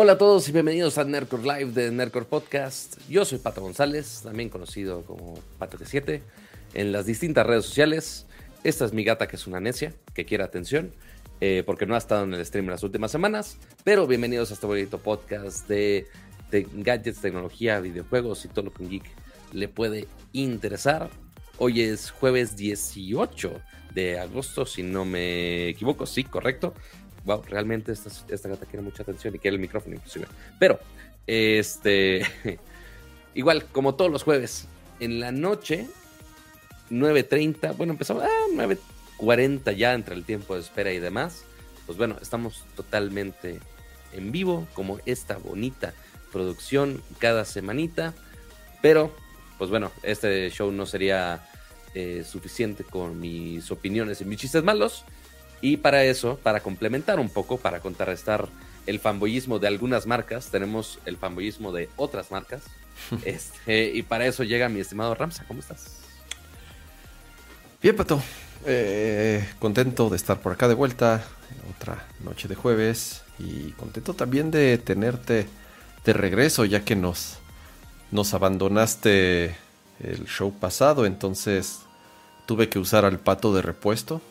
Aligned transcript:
Hola 0.00 0.12
a 0.12 0.18
todos 0.18 0.48
y 0.48 0.52
bienvenidos 0.52 0.96
a 0.96 1.02
Nerdcore 1.02 1.42
Live 1.42 1.72
de 1.72 1.90
Nerdcore 1.90 2.24
Podcast. 2.24 2.98
Yo 3.08 3.24
soy 3.24 3.38
Pato 3.40 3.60
González, 3.60 4.20
también 4.22 4.48
conocido 4.48 5.02
como 5.02 5.34
Pato 5.58 5.76
G7, 5.76 6.20
en 6.74 6.92
las 6.92 7.04
distintas 7.04 7.44
redes 7.44 7.64
sociales. 7.64 8.24
Esta 8.62 8.84
es 8.84 8.92
mi 8.92 9.02
gata 9.02 9.26
que 9.26 9.34
es 9.34 9.48
una 9.48 9.58
necia, 9.58 9.92
que 10.14 10.24
quiere 10.24 10.44
atención, 10.44 10.92
eh, 11.40 11.64
porque 11.66 11.84
no 11.84 11.96
ha 11.96 11.98
estado 11.98 12.22
en 12.22 12.32
el 12.32 12.46
stream 12.46 12.66
en 12.66 12.70
las 12.70 12.84
últimas 12.84 13.10
semanas. 13.10 13.58
Pero 13.82 14.06
bienvenidos 14.06 14.52
a 14.52 14.54
este 14.54 14.68
bonito 14.68 14.98
podcast 14.98 15.66
de, 15.66 16.06
de 16.52 16.68
gadgets, 16.74 17.20
tecnología, 17.20 17.80
videojuegos 17.80 18.44
y 18.44 18.48
todo 18.50 18.66
lo 18.66 18.72
que 18.72 18.84
un 18.84 18.90
geek 18.90 19.10
le 19.52 19.66
puede 19.66 20.06
interesar. 20.32 21.10
Hoy 21.56 21.82
es 21.82 22.12
jueves 22.12 22.56
18 22.56 23.50
de 23.94 24.20
agosto, 24.20 24.64
si 24.64 24.84
no 24.84 25.04
me 25.04 25.70
equivoco, 25.70 26.06
sí, 26.06 26.22
correcto 26.22 26.72
wow, 27.28 27.42
realmente 27.42 27.92
esta, 27.92 28.10
esta 28.32 28.48
gata 28.48 28.64
quiere 28.64 28.82
mucha 28.82 29.02
atención 29.02 29.34
y 29.34 29.38
quiere 29.38 29.56
el 29.56 29.60
micrófono 29.60 29.94
inclusive. 29.96 30.26
Pero, 30.58 30.80
este, 31.26 32.22
igual, 33.34 33.66
como 33.66 33.94
todos 33.94 34.10
los 34.10 34.22
jueves, 34.22 34.66
en 34.98 35.20
la 35.20 35.30
noche, 35.30 35.86
9.30, 36.90 37.76
bueno, 37.76 37.92
empezamos 37.92 38.22
a 38.22 38.26
ah, 38.26 38.46
9.40 38.54 39.76
ya 39.76 39.92
entre 39.92 40.14
el 40.14 40.24
tiempo 40.24 40.54
de 40.54 40.60
espera 40.60 40.90
y 40.90 40.98
demás. 40.98 41.44
Pues 41.84 41.98
bueno, 41.98 42.16
estamos 42.20 42.64
totalmente 42.74 43.60
en 44.12 44.32
vivo, 44.32 44.66
como 44.72 44.98
esta 45.04 45.36
bonita 45.36 45.92
producción 46.32 47.02
cada 47.18 47.44
semanita. 47.44 48.14
Pero, 48.80 49.14
pues 49.58 49.68
bueno, 49.68 49.92
este 50.02 50.48
show 50.48 50.72
no 50.72 50.86
sería 50.86 51.46
eh, 51.94 52.24
suficiente 52.26 52.84
con 52.84 53.20
mis 53.20 53.70
opiniones 53.70 54.22
y 54.22 54.24
mis 54.24 54.40
chistes 54.40 54.64
malos. 54.64 55.04
Y 55.60 55.78
para 55.78 56.04
eso, 56.04 56.38
para 56.42 56.60
complementar 56.60 57.18
un 57.18 57.28
poco, 57.28 57.56
para 57.56 57.80
contrarrestar 57.80 58.48
el 58.86 59.00
fanboyismo 59.00 59.58
de 59.58 59.66
algunas 59.66 60.06
marcas, 60.06 60.48
tenemos 60.50 60.98
el 61.04 61.16
fanboyismo 61.16 61.72
de 61.72 61.88
otras 61.96 62.30
marcas. 62.30 62.62
este, 63.24 63.92
y 63.94 64.02
para 64.02 64.26
eso 64.26 64.44
llega 64.44 64.68
mi 64.68 64.80
estimado 64.80 65.14
Ramsa. 65.14 65.44
¿Cómo 65.46 65.60
estás? 65.60 65.98
Bien, 67.82 67.94
Pato. 67.94 68.22
Eh, 68.66 69.48
contento 69.58 70.10
de 70.10 70.16
estar 70.16 70.40
por 70.40 70.52
acá 70.52 70.68
de 70.68 70.74
vuelta. 70.74 71.24
Otra 71.76 72.06
noche 72.20 72.48
de 72.48 72.54
jueves. 72.54 73.22
Y 73.38 73.70
contento 73.72 74.14
también 74.14 74.50
de 74.50 74.78
tenerte 74.78 75.46
de 76.04 76.12
regreso, 76.12 76.64
ya 76.64 76.84
que 76.84 76.96
nos, 76.96 77.38
nos 78.10 78.34
abandonaste 78.34 79.56
el 80.00 80.26
show 80.26 80.52
pasado. 80.52 81.06
Entonces 81.06 81.80
tuve 82.46 82.68
que 82.68 82.78
usar 82.78 83.04
al 83.04 83.18
pato 83.18 83.54
de 83.54 83.62
repuesto. 83.62 84.22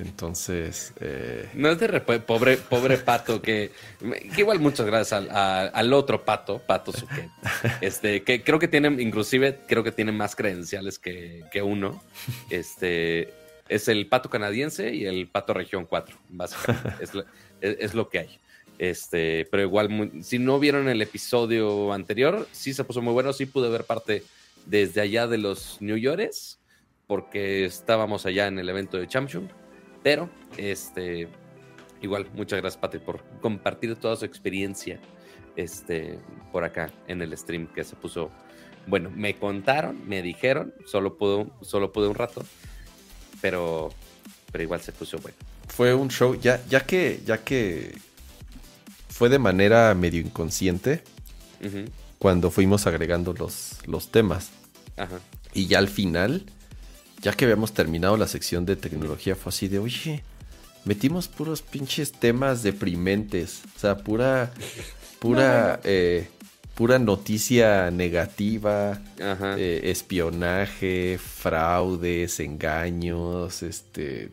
Entonces. 0.00 0.92
Eh... 1.00 1.48
No 1.54 1.70
es 1.70 1.78
de 1.78 2.00
pobre, 2.00 2.56
pobre 2.56 2.98
pato 2.98 3.40
que, 3.40 3.70
igual 4.36 4.60
muchas 4.60 4.86
gracias 4.86 5.26
al, 5.30 5.92
otro 5.92 6.24
pato, 6.24 6.58
Pato 6.58 6.92
Suquet. 6.92 7.28
Este, 7.80 8.22
que 8.22 8.42
creo 8.42 8.58
que 8.58 8.68
tiene, 8.68 8.88
inclusive, 9.02 9.60
creo 9.66 9.84
que 9.84 9.92
tiene 9.92 10.12
más 10.12 10.36
credenciales 10.36 10.98
que, 10.98 11.62
uno. 11.62 12.02
Este 12.50 13.32
es 13.68 13.88
el 13.88 14.06
pato 14.06 14.28
canadiense 14.28 14.92
y 14.94 15.06
el 15.06 15.28
pato 15.28 15.54
región 15.54 15.86
4, 15.86 16.16
básicamente. 16.28 17.04
es, 17.60 17.94
lo, 17.94 18.08
que 18.08 18.18
hay. 18.18 18.38
Este, 18.78 19.46
pero 19.50 19.62
igual, 19.62 20.12
si 20.22 20.38
no 20.38 20.58
vieron 20.58 20.88
el 20.88 21.00
episodio 21.02 21.92
anterior, 21.92 22.48
sí 22.52 22.74
se 22.74 22.84
puso 22.84 23.00
muy 23.00 23.12
bueno. 23.12 23.32
Sí 23.32 23.46
pude 23.46 23.68
ver 23.68 23.84
parte 23.84 24.24
desde 24.66 25.00
allá 25.00 25.26
de 25.26 25.38
los 25.38 25.78
New 25.80 25.96
Yorkers, 25.96 26.58
porque 27.06 27.64
estábamos 27.64 28.26
allá 28.26 28.46
en 28.46 28.58
el 28.58 28.68
evento 28.68 28.96
de 28.96 29.06
Champion 29.06 29.61
pero, 30.02 30.28
este, 30.56 31.28
igual, 32.00 32.28
muchas 32.34 32.60
gracias, 32.60 32.80
Pati, 32.80 32.98
por 32.98 33.22
compartir 33.40 33.96
toda 33.96 34.16
su 34.16 34.24
experiencia 34.24 34.98
este, 35.56 36.18
por 36.50 36.64
acá 36.64 36.90
en 37.08 37.22
el 37.22 37.36
stream 37.36 37.66
que 37.66 37.84
se 37.84 37.96
puso. 37.96 38.30
Bueno, 38.86 39.10
me 39.14 39.36
contaron, 39.36 40.08
me 40.08 40.22
dijeron, 40.22 40.74
solo 40.86 41.16
pude, 41.16 41.46
solo 41.60 41.92
pude 41.92 42.08
un 42.08 42.14
rato, 42.14 42.44
pero, 43.40 43.90
pero 44.50 44.64
igual 44.64 44.80
se 44.80 44.92
puso 44.92 45.18
bueno. 45.18 45.36
Fue 45.68 45.94
un 45.94 46.08
show, 46.08 46.34
ya, 46.34 46.64
ya 46.68 46.80
que, 46.80 47.20
ya 47.24 47.38
que 47.44 47.94
fue 49.08 49.28
de 49.28 49.38
manera 49.38 49.94
medio 49.94 50.20
inconsciente 50.20 51.02
cuando 52.18 52.50
fuimos 52.50 52.86
agregando 52.86 53.32
los, 53.34 53.78
los 53.86 54.10
temas. 54.10 54.50
Y 55.54 55.66
ya 55.66 55.78
al 55.78 55.88
final 55.88 56.44
ya 57.22 57.32
que 57.32 57.44
habíamos 57.44 57.72
terminado 57.72 58.16
la 58.16 58.26
sección 58.26 58.66
de 58.66 58.74
tecnología, 58.74 59.36
fue 59.36 59.50
así 59.50 59.68
de, 59.68 59.78
oye, 59.78 60.22
metimos 60.84 61.28
puros 61.28 61.62
pinches 61.62 62.12
temas 62.12 62.62
deprimentes. 62.64 63.62
O 63.76 63.78
sea, 63.78 63.96
pura, 63.96 64.52
pura, 65.20 65.80
eh, 65.84 66.28
pura 66.74 66.98
noticia 66.98 67.92
negativa, 67.92 69.00
eh, 69.18 69.80
espionaje, 69.84 71.18
fraudes, 71.18 72.40
engaños, 72.40 73.62
este, 73.62 74.30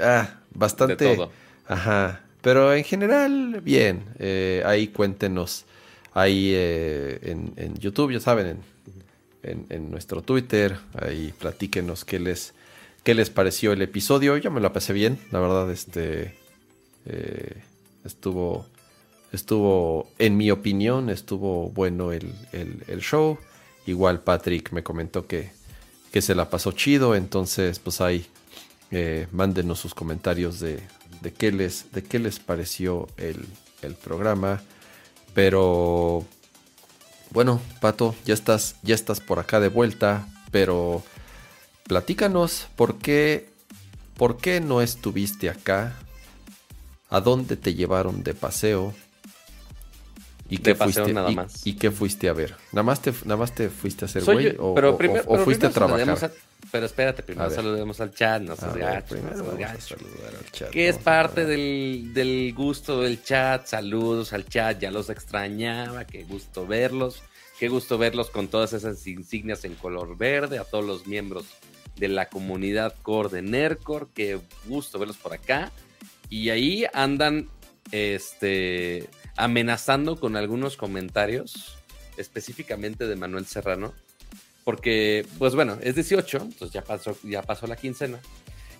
ah, 0.00 0.38
bastante. 0.54 1.04
De 1.04 1.16
todo. 1.16 1.32
Ajá. 1.66 2.20
Pero 2.40 2.72
en 2.72 2.84
general, 2.84 3.60
bien. 3.62 4.04
Eh, 4.18 4.62
ahí 4.64 4.88
cuéntenos. 4.88 5.66
Ahí 6.12 6.52
en, 6.54 7.52
en, 7.56 7.74
YouTube, 7.76 8.12
ya 8.12 8.18
saben, 8.18 8.46
en 8.46 8.69
en, 9.42 9.90
nuestro 9.90 10.22
Twitter. 10.22 10.78
Ahí 10.94 11.32
platíquenos 11.38 12.04
qué 12.04 12.18
les, 12.18 12.54
qué 13.02 13.14
les 13.14 13.30
pareció 13.30 13.72
el 13.72 13.82
episodio. 13.82 14.36
Yo 14.36 14.50
me 14.50 14.60
lo 14.60 14.72
pasé 14.72 14.92
bien, 14.92 15.18
la 15.30 15.40
verdad, 15.40 15.70
este 15.70 16.34
eh, 17.06 17.62
estuvo, 18.04 18.66
estuvo, 19.32 20.10
en 20.18 20.36
mi 20.36 20.50
opinión, 20.50 21.10
estuvo 21.10 21.70
bueno 21.70 22.12
el, 22.12 22.32
show. 23.00 23.38
Igual 23.86 24.20
Patrick 24.20 24.72
me 24.72 24.82
comentó 24.82 25.26
que, 25.26 25.50
que, 26.12 26.22
se 26.22 26.34
la 26.34 26.50
pasó 26.50 26.72
chido, 26.72 27.14
entonces 27.14 27.78
pues 27.78 28.00
ahí 28.00 28.26
eh, 28.90 29.26
mándenos 29.32 29.80
sus 29.80 29.94
comentarios 29.94 30.60
de, 30.60 30.80
de, 31.22 31.32
qué 31.32 31.50
les, 31.50 31.90
de 31.92 32.02
qué 32.02 32.18
les 32.18 32.38
pareció 32.38 33.08
el, 33.16 33.46
el 33.82 33.94
programa. 33.94 34.62
Pero 35.32 36.26
bueno, 37.30 37.60
Pato, 37.80 38.14
ya 38.24 38.34
estás, 38.34 38.76
ya 38.82 38.94
estás 38.94 39.20
por 39.20 39.38
acá 39.38 39.60
de 39.60 39.68
vuelta, 39.68 40.26
pero 40.50 41.02
platícanos 41.84 42.68
por 42.76 42.98
qué, 42.98 43.48
por 44.16 44.36
qué 44.36 44.60
no 44.60 44.82
estuviste 44.82 45.48
acá, 45.48 45.94
a 47.08 47.20
dónde 47.20 47.56
te 47.56 47.74
llevaron 47.74 48.22
de 48.22 48.34
paseo 48.34 48.94
y 50.48 50.58
qué 50.58 50.74
fuiste 50.74 51.12
nada 51.12 51.30
más. 51.30 51.66
Y, 51.66 51.74
qué 51.74 51.90
fuiste 51.90 52.28
a 52.28 52.32
ver. 52.32 52.56
Nada 52.72 52.82
más 52.82 53.00
te, 53.00 53.12
nada 53.24 53.36
más 53.36 53.54
te 53.54 53.70
fuiste 53.70 54.04
a 54.04 54.06
hacer 54.06 54.24
güey 54.24 54.56
o, 54.58 54.74
o, 54.74 55.38
fuiste 55.38 55.66
a 55.66 55.70
trabajar. 55.70 56.32
Pero 56.70 56.86
espérate, 56.86 57.22
primero 57.22 57.50
saludemos 57.50 58.00
al 58.00 58.14
chat, 58.14 58.42
no 58.42 58.56
seas 58.56 58.76
gacho, 58.76 59.16
Que 60.70 60.88
es 60.88 60.98
parte 60.98 61.44
del, 61.44 62.12
del, 62.14 62.52
gusto 62.54 63.02
del 63.02 63.22
chat. 63.22 63.66
Saludos 63.66 64.32
al 64.32 64.46
chat, 64.46 64.78
ya 64.78 64.90
los 64.90 65.10
extrañaba, 65.10 66.04
qué 66.06 66.24
gusto 66.24 66.66
verlos. 66.66 67.22
Qué 67.58 67.68
gusto 67.68 67.98
verlos 67.98 68.30
con 68.30 68.48
todas 68.48 68.72
esas 68.72 69.06
insignias 69.06 69.66
en 69.66 69.74
color 69.74 70.16
verde, 70.16 70.58
a 70.58 70.64
todos 70.64 70.82
los 70.82 71.06
miembros 71.06 71.44
de 71.96 72.08
la 72.08 72.30
comunidad 72.30 72.94
core 73.02 73.28
de 73.28 73.42
NERCOR, 73.42 74.08
qué 74.14 74.40
gusto 74.64 74.98
verlos 74.98 75.18
por 75.18 75.34
acá. 75.34 75.70
Y 76.30 76.48
ahí 76.48 76.86
andan 76.94 77.50
este 77.92 79.10
amenazando 79.36 80.18
con 80.18 80.36
algunos 80.36 80.78
comentarios, 80.78 81.76
específicamente 82.16 83.06
de 83.06 83.16
Manuel 83.16 83.44
Serrano, 83.44 83.92
porque, 84.64 85.26
pues 85.38 85.54
bueno, 85.54 85.78
es 85.82 85.94
18, 85.94 86.38
entonces 86.38 86.72
ya 86.72 86.82
pasó, 86.82 87.16
ya 87.22 87.42
pasó 87.42 87.66
la 87.66 87.76
quincena, 87.76 88.20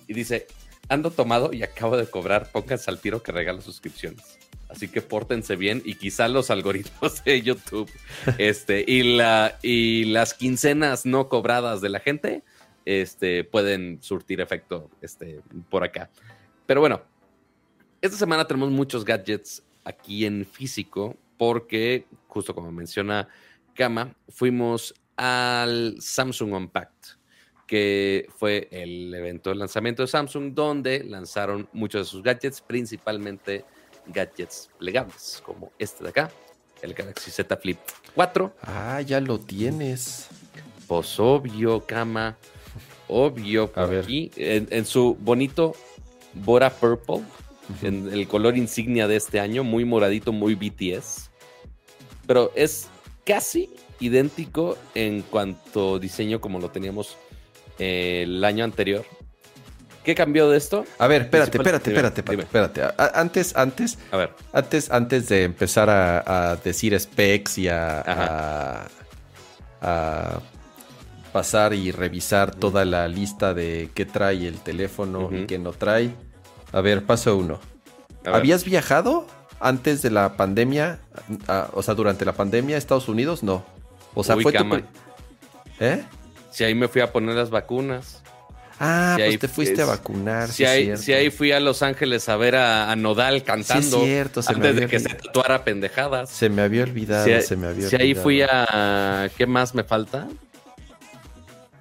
y 0.07 0.13
dice, 0.13 0.47
ando 0.89 1.11
tomado 1.11 1.53
y 1.53 1.63
acabo 1.63 1.97
de 1.97 2.05
cobrar, 2.05 2.51
pónganse 2.51 2.89
al 2.91 2.99
tiro 2.99 3.23
que 3.23 3.31
regalo 3.31 3.61
suscripciones. 3.61 4.37
Así 4.69 4.87
que 4.87 5.01
pórtense 5.01 5.57
bien 5.57 5.81
y 5.83 5.95
quizá 5.95 6.29
los 6.29 6.49
algoritmos 6.49 7.23
de 7.25 7.41
YouTube 7.41 7.89
este, 8.37 8.85
y, 8.87 9.03
la, 9.03 9.57
y 9.61 10.05
las 10.05 10.33
quincenas 10.33 11.05
no 11.05 11.27
cobradas 11.27 11.81
de 11.81 11.89
la 11.89 11.99
gente 11.99 12.43
este, 12.85 13.43
pueden 13.43 14.01
surtir 14.01 14.39
efecto 14.39 14.89
este, 15.01 15.41
por 15.69 15.83
acá. 15.83 16.09
Pero 16.65 16.79
bueno, 16.79 17.01
esta 18.01 18.17
semana 18.17 18.47
tenemos 18.47 18.71
muchos 18.71 19.03
gadgets 19.03 19.63
aquí 19.83 20.25
en 20.25 20.45
físico 20.45 21.17
porque, 21.37 22.05
justo 22.27 22.55
como 22.55 22.71
menciona 22.71 23.27
Kama, 23.73 24.15
fuimos 24.29 24.93
al 25.23 25.97
Samsung 26.01 26.53
Unpacked, 26.53 27.19
que 27.67 28.27
fue 28.39 28.67
el 28.71 29.13
evento 29.13 29.51
de 29.51 29.55
lanzamiento 29.55 30.01
de 30.01 30.07
Samsung, 30.07 30.51
donde 30.51 31.03
lanzaron 31.03 31.69
muchos 31.73 32.07
de 32.07 32.09
sus 32.09 32.23
gadgets, 32.23 32.59
principalmente 32.59 33.63
gadgets 34.07 34.71
plegables, 34.79 35.43
como 35.45 35.71
este 35.77 36.03
de 36.03 36.09
acá, 36.09 36.31
el 36.81 36.95
Galaxy 36.95 37.29
Z 37.29 37.55
Flip 37.57 37.77
4. 38.15 38.51
Ah, 38.63 39.01
ya 39.01 39.21
lo 39.21 39.39
tienes. 39.39 40.27
Pues 40.87 41.19
obvio, 41.19 41.85
Kama, 41.85 42.35
obvio, 43.07 43.71
por 43.71 43.93
aquí, 43.93 44.31
en, 44.35 44.85
su 44.87 45.15
bonito 45.19 45.75
Bora 46.33 46.71
Purple 46.71 47.21
en 47.83 48.11
el 48.11 48.27
color 48.27 48.57
insignia 48.57 49.07
de 49.07 49.17
este 49.17 49.39
año, 49.39 49.63
muy 49.63 49.85
moradito, 49.85 50.31
muy 50.31 50.55
BTS. 50.55 51.29
Pero 52.25 52.51
es 52.55 52.89
casi 53.23 53.69
idéntico 54.01 54.77
en 54.95 55.21
cuanto 55.21 55.95
a 55.95 55.99
diseño 55.99 56.41
como 56.41 56.59
lo 56.59 56.69
teníamos 56.69 57.17
eh, 57.79 58.23
el 58.23 58.43
año 58.43 58.65
anterior. 58.65 59.05
¿Qué 60.03 60.15
cambió 60.15 60.49
de 60.49 60.57
esto? 60.57 60.83
A 60.97 61.07
ver, 61.07 61.23
espérate, 61.23 61.57
espérate, 61.57 61.91
espérate, 61.91 62.21
espérate, 62.21 62.81
Antes, 62.97 63.55
antes, 63.55 63.99
a 64.11 64.17
ver. 64.17 64.31
antes, 64.51 64.89
antes 64.89 65.29
de 65.29 65.43
empezar 65.43 65.89
a, 65.89 66.57
decir 66.63 66.99
specs 66.99 67.59
y 67.59 67.67
a, 67.67 68.87
pasar 71.31 71.73
y 71.73 71.91
revisar 71.91 72.53
toda 72.53 72.83
la 72.83 73.07
lista 73.07 73.53
de 73.53 73.89
qué 73.93 74.05
trae 74.05 74.47
el 74.47 74.59
teléfono 74.59 75.29
y 75.31 75.45
qué 75.45 75.59
no 75.59 75.71
trae. 75.71 76.11
A 76.71 76.81
ver, 76.81 77.03
paso 77.03 77.37
uno. 77.37 77.59
¿Habías 78.25 78.65
viajado 78.65 79.27
antes 79.59 80.01
de 80.01 80.09
la 80.09 80.35
pandemia? 80.35 80.99
o 81.73 81.83
sea, 81.83 81.93
durante 81.93 82.25
la 82.25 82.33
pandemia 82.33 82.75
a 82.75 82.79
Estados 82.79 83.07
Unidos? 83.07 83.43
No. 83.43 83.63
O 84.13 84.23
sea, 84.23 84.37
fue 84.37 84.51
tu... 84.51 84.81
¿Eh? 85.79 86.03
Si 86.51 86.63
ahí 86.63 86.75
me 86.75 86.87
fui 86.87 87.01
a 87.01 87.11
poner 87.11 87.35
las 87.35 87.49
vacunas. 87.49 88.21
Ah, 88.83 89.15
pues 89.17 89.37
te 89.37 89.47
fuiste 89.47 89.81
a 89.81 89.85
vacunar. 89.85 90.49
Si, 90.49 90.65
ahí, 90.65 90.97
si, 90.97 91.13
ahí, 91.13 91.29
fui 91.29 91.51
a 91.51 91.59
Los 91.59 91.83
Ángeles 91.83 92.27
a 92.29 92.35
ver 92.35 92.55
a, 92.55 92.95
Nodal 92.95 93.43
cantando. 93.43 93.99
Sí, 93.99 94.05
cierto, 94.05 94.41
se 94.41 94.53
antes 94.53 94.75
de 94.75 94.87
que 94.87 94.99
se 94.99 95.09
tatuara 95.09 95.63
pendejadas. 95.63 96.31
Se 96.31 96.49
me 96.49 96.63
había 96.63 96.83
olvidado, 96.83 97.41
se 97.41 97.55
me 97.55 97.67
había 97.67 97.89
Si 97.89 97.95
ahí 97.95 98.15
fui 98.15 98.41
a. 98.41 99.29
¿Qué 99.37 99.45
más 99.45 99.75
me 99.75 99.83
falta? 99.83 100.27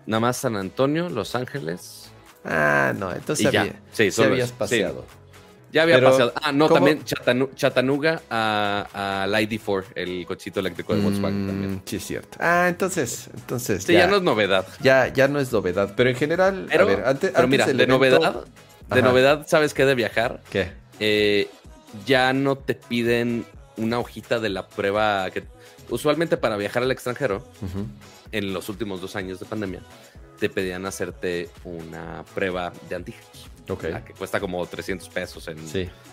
Nada 0.07 0.21
más 0.21 0.37
San 0.37 0.57
Antonio, 0.57 1.09
Los 1.09 1.35
Ángeles. 1.35 2.11
Ah, 2.45 2.93
no, 2.97 3.13
entonces 3.13 3.47
había, 3.47 3.81
sí, 3.93 4.11
habías 4.23 4.53
paseado. 4.53 5.07
Ya 5.73 5.83
había 5.83 6.01
pasado. 6.01 6.33
Ah, 6.43 6.53
no, 6.53 6.69
también 6.69 7.05
Chattanooga 7.05 8.23
a, 8.29 9.23
al 9.23 9.33
ID4, 9.33 9.85
el 9.95 10.27
cochito 10.27 10.61
eléctrico 10.61 10.95
de 10.95 11.03
Volkswagen 11.03 11.45
mm, 11.45 11.47
también. 11.47 11.83
Sí, 11.85 11.97
es 11.97 12.07
cierto. 12.07 12.39
Ah, 12.41 12.67
entonces, 12.69 13.31
entonces. 13.35 13.85
Sí, 13.85 13.93
ya, 13.93 14.07
no 14.07 14.17
es 14.17 14.23
novedad. 14.23 14.67
Ya, 14.83 15.09
ya 15.09 15.29
no 15.29 15.39
es 15.39 15.53
novedad. 15.53 15.95
Pero 15.97 16.11
en 16.11 16.17
general, 16.17 16.67
pero, 16.71 16.85
a 16.85 16.87
ver, 16.87 17.03
antes, 17.07 17.33
pero 17.35 17.49
mira, 17.49 17.67
de 17.67 17.87
novedad, 17.87 18.45
de 18.89 19.03
novedad, 19.03 19.47
¿sabes 19.47 19.75
qué 19.75 19.85
de 19.85 19.95
viajar? 19.95 20.41
¿Qué? 20.51 20.73
Eh, 20.99 21.49
ya 22.07 22.33
no 22.33 22.57
te 22.57 22.75
piden 22.75 23.45
una 23.77 23.99
hojita 23.99 24.41
de 24.41 24.49
la 24.49 24.69
prueba 24.69 25.31
que 25.31 25.45
usualmente 25.89 26.37
para 26.37 26.57
viajar 26.57 26.83
al 26.83 26.91
extranjero, 26.91 27.45
en 28.33 28.53
los 28.53 28.69
últimos 28.69 29.01
dos 29.01 29.17
años 29.17 29.41
de 29.41 29.47
pandemia, 29.47 29.81
te 30.39 30.49
pedían 30.49 30.87
hacerte 30.87 31.49
una 31.65 32.25
prueba 32.35 32.73
de 32.89 32.97
antígenos. 32.97 33.50
Que 33.79 34.13
cuesta 34.17 34.41
como 34.41 34.65
300 34.67 35.09
pesos 35.09 35.49
en 35.49 35.59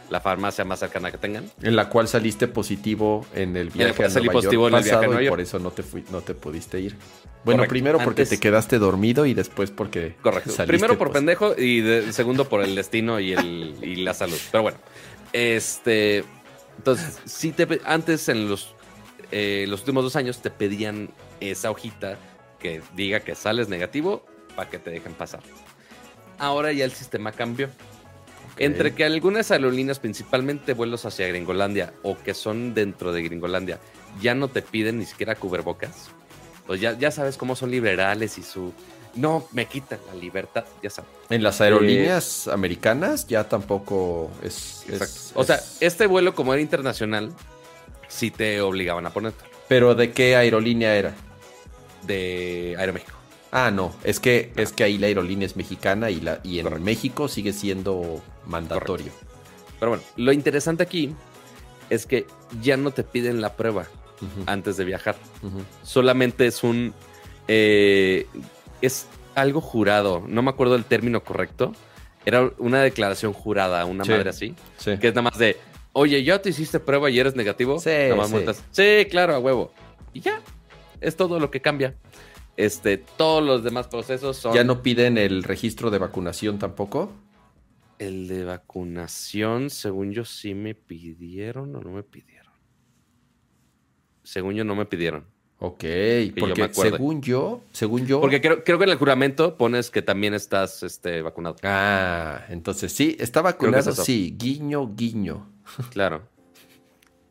la 0.10 0.20
farmacia 0.20 0.66
más 0.66 0.80
cercana 0.80 1.12
que 1.12 1.18
tengan. 1.18 1.50
En 1.62 1.76
la 1.76 1.90
cual 1.90 2.08
saliste 2.08 2.48
positivo 2.48 3.26
en 3.34 3.56
el 3.58 3.70
viaje 3.70 4.06
a 4.06 4.10
Nueva 4.10 4.32
positivo 4.32 4.68
en 4.68 4.76
el 4.76 4.84
viaje 4.84 5.06
a 5.06 5.08
Nueva 5.08 5.22
York. 5.22 5.26
Y 5.26 5.30
por 5.30 5.42
eso 5.42 5.60
no 5.60 5.72
te, 5.72 5.84
fui, 5.84 6.04
no 6.12 6.22
te 6.22 6.34
pudiste 6.34 6.80
ir. 6.80 6.96
Bueno, 7.44 7.66
primero 7.68 8.00
porque 8.00 8.26
te 8.26 8.40
quedaste 8.40 8.80
dormido 8.80 9.26
y 9.26 9.34
después 9.34 9.72
porque. 9.72 10.16
Correcto. 10.22 10.54
Primero 10.66 10.98
por 10.98 11.12
pendejo 11.12 11.56
y 11.58 11.84
segundo 12.12 12.50
por 12.50 12.64
el 12.64 12.76
destino 12.76 13.20
y, 13.20 13.34
el, 13.34 13.78
y 13.82 13.98
la 13.98 14.14
salud. 14.14 14.38
Pero 14.52 14.64
bueno, 14.64 14.78
este. 15.34 16.24
Entonces, 16.78 17.20
si 17.26 17.52
te, 17.52 17.82
antes 17.86 18.30
en 18.30 18.50
los, 18.50 18.76
eh, 19.32 19.66
los 19.68 19.80
últimos 19.82 20.04
dos 20.04 20.16
años 20.16 20.42
te 20.42 20.52
pedían 20.52 21.10
esa 21.40 21.72
hojita 21.72 22.18
que 22.60 22.82
diga 22.96 23.22
que 23.22 23.34
sales 23.36 23.68
negativo 23.68 24.24
para 24.56 24.70
que 24.70 24.80
te 24.80 24.92
dejen 24.92 25.14
pasar. 25.14 25.42
Ahora 26.40 26.72
ya 26.72 26.86
el 26.86 26.92
sistema 26.92 27.32
cambió. 27.32 27.70
Entre 28.58 28.96
que 28.96 29.04
algunas 29.04 29.52
aerolíneas, 29.52 30.00
principalmente 30.00 30.74
vuelos 30.74 31.06
hacia 31.06 31.28
Gringolandia 31.28 31.94
o 32.02 32.18
que 32.18 32.34
son 32.34 32.74
dentro 32.74 33.14
de 33.14 33.22
Gringolandia, 33.22 33.80
ya 34.20 34.34
no 34.34 34.48
te 34.48 34.64
piden 34.64 34.98
ni 34.98 35.06
siquiera 35.06 35.36
cubrebocas. 35.36 36.10
Pues 36.66 36.82
ya, 36.82 36.98
ya 36.98 37.12
sabes 37.12 37.38
cómo 37.38 37.56
son 37.56 37.72
liberales 37.72 38.38
y 38.38 38.44
su... 38.44 38.74
No, 39.14 39.48
me 39.52 39.66
quitan 39.66 40.00
la 40.08 40.16
libertad, 40.16 40.66
ya 40.82 40.90
sabes. 40.90 41.10
En 41.30 41.44
las 41.44 41.62
aerolíneas 41.62 42.48
americanas 42.48 43.28
ya 43.28 43.48
tampoco 43.48 44.32
es... 44.44 44.86
o 45.34 45.44
sea, 45.44 45.60
este 45.80 46.08
vuelo 46.08 46.34
como 46.36 46.54
era 46.54 46.62
internacional, 46.62 47.32
sí 48.08 48.32
te 48.32 48.62
obligaban 48.62 49.06
a 49.06 49.12
ponerte. 49.12 49.44
¿Pero 49.68 49.96
de 49.96 50.12
qué 50.12 50.36
aerolínea 50.36 50.96
era? 50.96 51.14
de 52.08 52.76
Aeroméxico. 52.80 53.17
Ah, 53.52 53.72
no, 53.72 53.96
es 54.04 54.20
que, 54.20 54.52
es 54.56 54.74
que 54.74 54.84
ahí 54.84 54.98
la 54.98 55.08
aerolínea 55.08 55.46
es 55.46 55.56
mexicana 55.56 56.10
y, 56.10 56.20
la, 56.20 56.40
y 56.44 56.60
en 56.60 56.84
México 56.84 57.28
sigue 57.28 57.54
siendo 57.54 58.22
mandatorio. 58.46 59.12
Pero 59.80 59.92
bueno, 59.92 60.04
lo 60.16 60.32
interesante 60.32 60.84
aquí 60.84 61.16
es 61.90 62.06
que 62.06 62.26
ya 62.62 62.78
no 62.78 62.92
te 62.92 63.04
piden 63.04 63.42
la 63.42 63.56
prueba 63.56 63.88
antes 64.46 64.78
de 64.78 64.86
viajar. 64.86 65.16
Solamente 65.84 66.48
es 66.48 66.64
un... 66.64 66.94
Eh, 67.48 68.28
es 68.82 69.08
algo 69.36 69.62
jurado, 69.62 70.24
no 70.28 70.42
me 70.42 70.50
acuerdo 70.50 70.76
el 70.76 70.84
término 70.84 71.24
correcto. 71.24 71.74
Era 72.26 72.52
una 72.58 72.82
declaración 72.82 73.32
jurada, 73.32 73.86
una 73.86 74.04
madre 74.04 74.30
así. 74.32 74.56
Que 74.84 75.08
es 75.08 75.14
nada 75.16 75.22
más 75.22 75.38
de, 75.38 75.58
oye, 75.94 76.24
¿ya 76.24 76.42
te 76.42 76.50
hiciste 76.50 76.80
prueba 76.80 77.10
y 77.10 77.20
eres 77.20 77.36
negativo? 77.36 77.80
Sí, 77.80 77.92
sí, 78.72 79.06
claro, 79.10 79.36
a 79.36 79.40
huevo. 79.40 79.72
Y 80.14 80.20
ya, 80.20 80.42
es 81.00 81.16
todo 81.16 81.40
lo 81.40 81.50
que 81.52 81.62
cambia. 81.62 81.96
Este, 82.58 82.98
todos 82.98 83.44
los 83.44 83.64
demás 83.64 83.88
procesos 83.88 84.36
son. 84.36 84.54
¿Ya 84.54 84.64
no 84.64 84.82
piden 84.82 85.18
el 85.18 85.44
registro 85.44 85.92
de 85.92 86.00
vacunación 86.00 86.58
tampoco? 86.58 87.14
El 88.00 88.28
de 88.28 88.44
vacunación, 88.44 89.70
según 89.70 90.12
yo, 90.12 90.26
sí 90.26 90.56
me 90.56 90.74
pidieron 90.76 91.76
o 91.76 91.82
no 91.82 91.92
me 91.92 92.04
pidieron. 92.04 92.54
Según 94.24 94.56
yo, 94.56 94.64
no 94.64 94.76
me 94.76 94.86
pidieron. 94.86 95.26
Ok, 95.60 95.84
porque 96.40 96.70
según 96.72 97.22
yo, 97.22 97.64
según 97.72 98.06
yo. 98.06 98.22
Porque 98.22 98.42
creo, 98.42 98.64
que 98.64 98.72
en 98.72 98.90
el 98.90 98.98
juramento 98.98 99.58
pones 99.58 99.90
que 99.90 100.04
también 100.04 100.36
estás 100.36 100.84
este, 100.84 101.24
vacunado. 101.24 101.56
Ah, 101.64 102.46
entonces 102.50 102.92
sí, 102.92 103.18
está 103.20 103.42
vacunado, 103.42 103.92
sí, 103.94 104.36
guiño, 104.38 104.94
guiño. 104.96 105.52
Claro. 105.92 106.37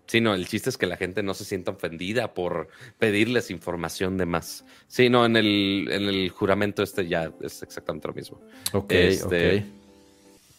Sí, 0.06 0.20
no, 0.20 0.34
el 0.34 0.46
chiste 0.46 0.70
es 0.70 0.78
que 0.78 0.86
la 0.86 0.96
gente 0.96 1.22
no 1.22 1.34
se 1.34 1.44
sienta 1.44 1.72
ofendida 1.72 2.32
por 2.32 2.68
pedirles 2.98 3.50
información 3.50 4.16
de 4.16 4.26
más. 4.26 4.64
Sí, 4.86 5.10
no, 5.10 5.26
en 5.26 5.36
el, 5.36 5.88
en 5.90 6.04
el 6.04 6.30
juramento 6.30 6.82
este 6.82 7.08
ya 7.08 7.32
es 7.40 7.62
exactamente 7.62 8.06
lo 8.06 8.14
mismo. 8.14 8.40
Ok, 8.72 8.92
este, 8.92 9.58
ok. 9.58 9.64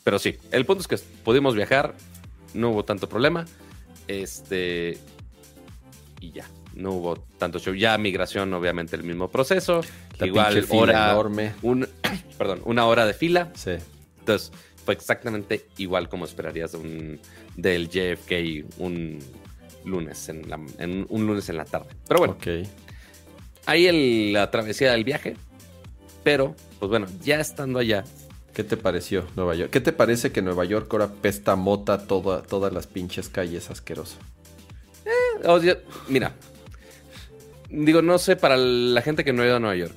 Pero 0.03 0.19
sí, 0.19 0.37
el 0.51 0.65
punto 0.65 0.81
es 0.81 0.87
que 0.87 0.97
pudimos 1.23 1.55
viajar, 1.55 1.93
no 2.53 2.71
hubo 2.71 2.83
tanto 2.83 3.07
problema. 3.09 3.45
Este. 4.07 4.97
Y 6.19 6.31
ya, 6.31 6.45
no 6.75 6.91
hubo 6.91 7.17
tanto 7.37 7.59
show. 7.59 7.73
Ya 7.73 7.97
migración, 7.97 8.53
obviamente, 8.53 8.95
el 8.95 9.03
mismo 9.03 9.29
proceso. 9.29 9.81
Igual, 10.21 10.65
hora. 10.69 11.11
Enorme. 11.11 11.53
Un, 11.61 11.87
perdón, 12.37 12.61
una 12.65 12.85
hora 12.85 13.05
de 13.05 13.13
fila. 13.13 13.51
Sí. 13.55 13.71
Entonces, 14.19 14.51
fue 14.87 14.93
exactamente 14.93 15.67
igual 15.79 16.07
como 16.07 16.23
esperarías 16.23 16.71
de 16.71 16.77
un, 16.77 17.19
del 17.57 17.89
JFK 17.89 18.79
un 18.79 19.19
lunes 19.83 20.29
en, 20.29 20.49
la, 20.49 20.55
un 20.55 21.27
lunes 21.27 21.49
en 21.49 21.57
la 21.57 21.65
tarde. 21.65 21.89
Pero 22.07 22.19
bueno, 22.21 22.37
ahí 23.65 23.85
el, 23.85 24.31
la 24.31 24.49
travesía 24.49 24.93
del 24.93 25.03
viaje. 25.03 25.35
Pero, 26.23 26.55
pues 26.79 26.89
bueno, 26.89 27.05
ya 27.21 27.41
estando 27.41 27.79
allá. 27.79 28.05
¿Qué 28.53 28.63
te 28.63 28.77
pareció 28.77 29.27
Nueva 29.35 29.55
York? 29.55 29.71
¿Qué 29.71 29.81
te 29.81 29.91
parece 29.91 30.31
que 30.31 30.41
Nueva 30.41 30.63
York 30.63 30.87
ahora 30.93 31.09
pesta 31.09 31.57
mota 31.57 32.07
todas 32.07 32.71
las 32.71 32.87
pinches 32.87 33.27
calles 33.27 33.69
asquerosas? 33.69 34.19
Eh, 35.03 35.83
mira, 36.07 36.33
digo, 37.69 38.01
no 38.01 38.17
sé, 38.19 38.37
para 38.37 38.55
la 38.55 39.01
gente 39.01 39.25
que 39.25 39.33
no 39.33 39.43
ha 39.43 39.47
ido 39.47 39.57
a 39.57 39.59
Nueva 39.59 39.75
York, 39.75 39.95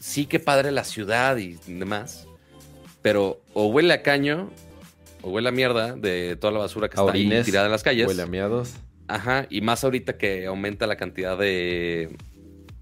sí 0.00 0.24
que 0.24 0.40
padre 0.40 0.72
la 0.72 0.84
ciudad 0.84 1.36
y 1.36 1.58
demás 1.66 2.27
pero 3.02 3.40
o 3.54 3.66
huele 3.66 3.94
a 3.94 4.02
caño 4.02 4.50
o 5.22 5.30
huele 5.30 5.48
a 5.48 5.52
mierda 5.52 5.94
de 5.94 6.36
toda 6.36 6.52
la 6.52 6.58
basura 6.60 6.88
que 6.88 6.96
está 6.96 7.12
ahí 7.12 7.42
tirada 7.44 7.66
en 7.66 7.72
las 7.72 7.82
calles. 7.82 8.06
Huele 8.06 8.22
a 8.22 8.26
miados. 8.26 8.74
Ajá, 9.08 9.46
y 9.48 9.60
más 9.62 9.84
ahorita 9.84 10.18
que 10.18 10.46
aumenta 10.46 10.86
la 10.86 10.96
cantidad 10.96 11.38
de, 11.38 12.14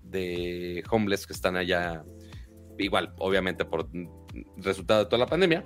de 0.03 0.83
homeless 0.91 1.27
que 1.27 1.33
están 1.33 1.57
allá, 1.57 2.05
igual, 2.79 3.15
obviamente 3.19 3.65
por 3.65 3.89
resultado 4.57 5.05
de 5.05 5.07
toda 5.07 5.19
la 5.19 5.27
pandemia, 5.27 5.65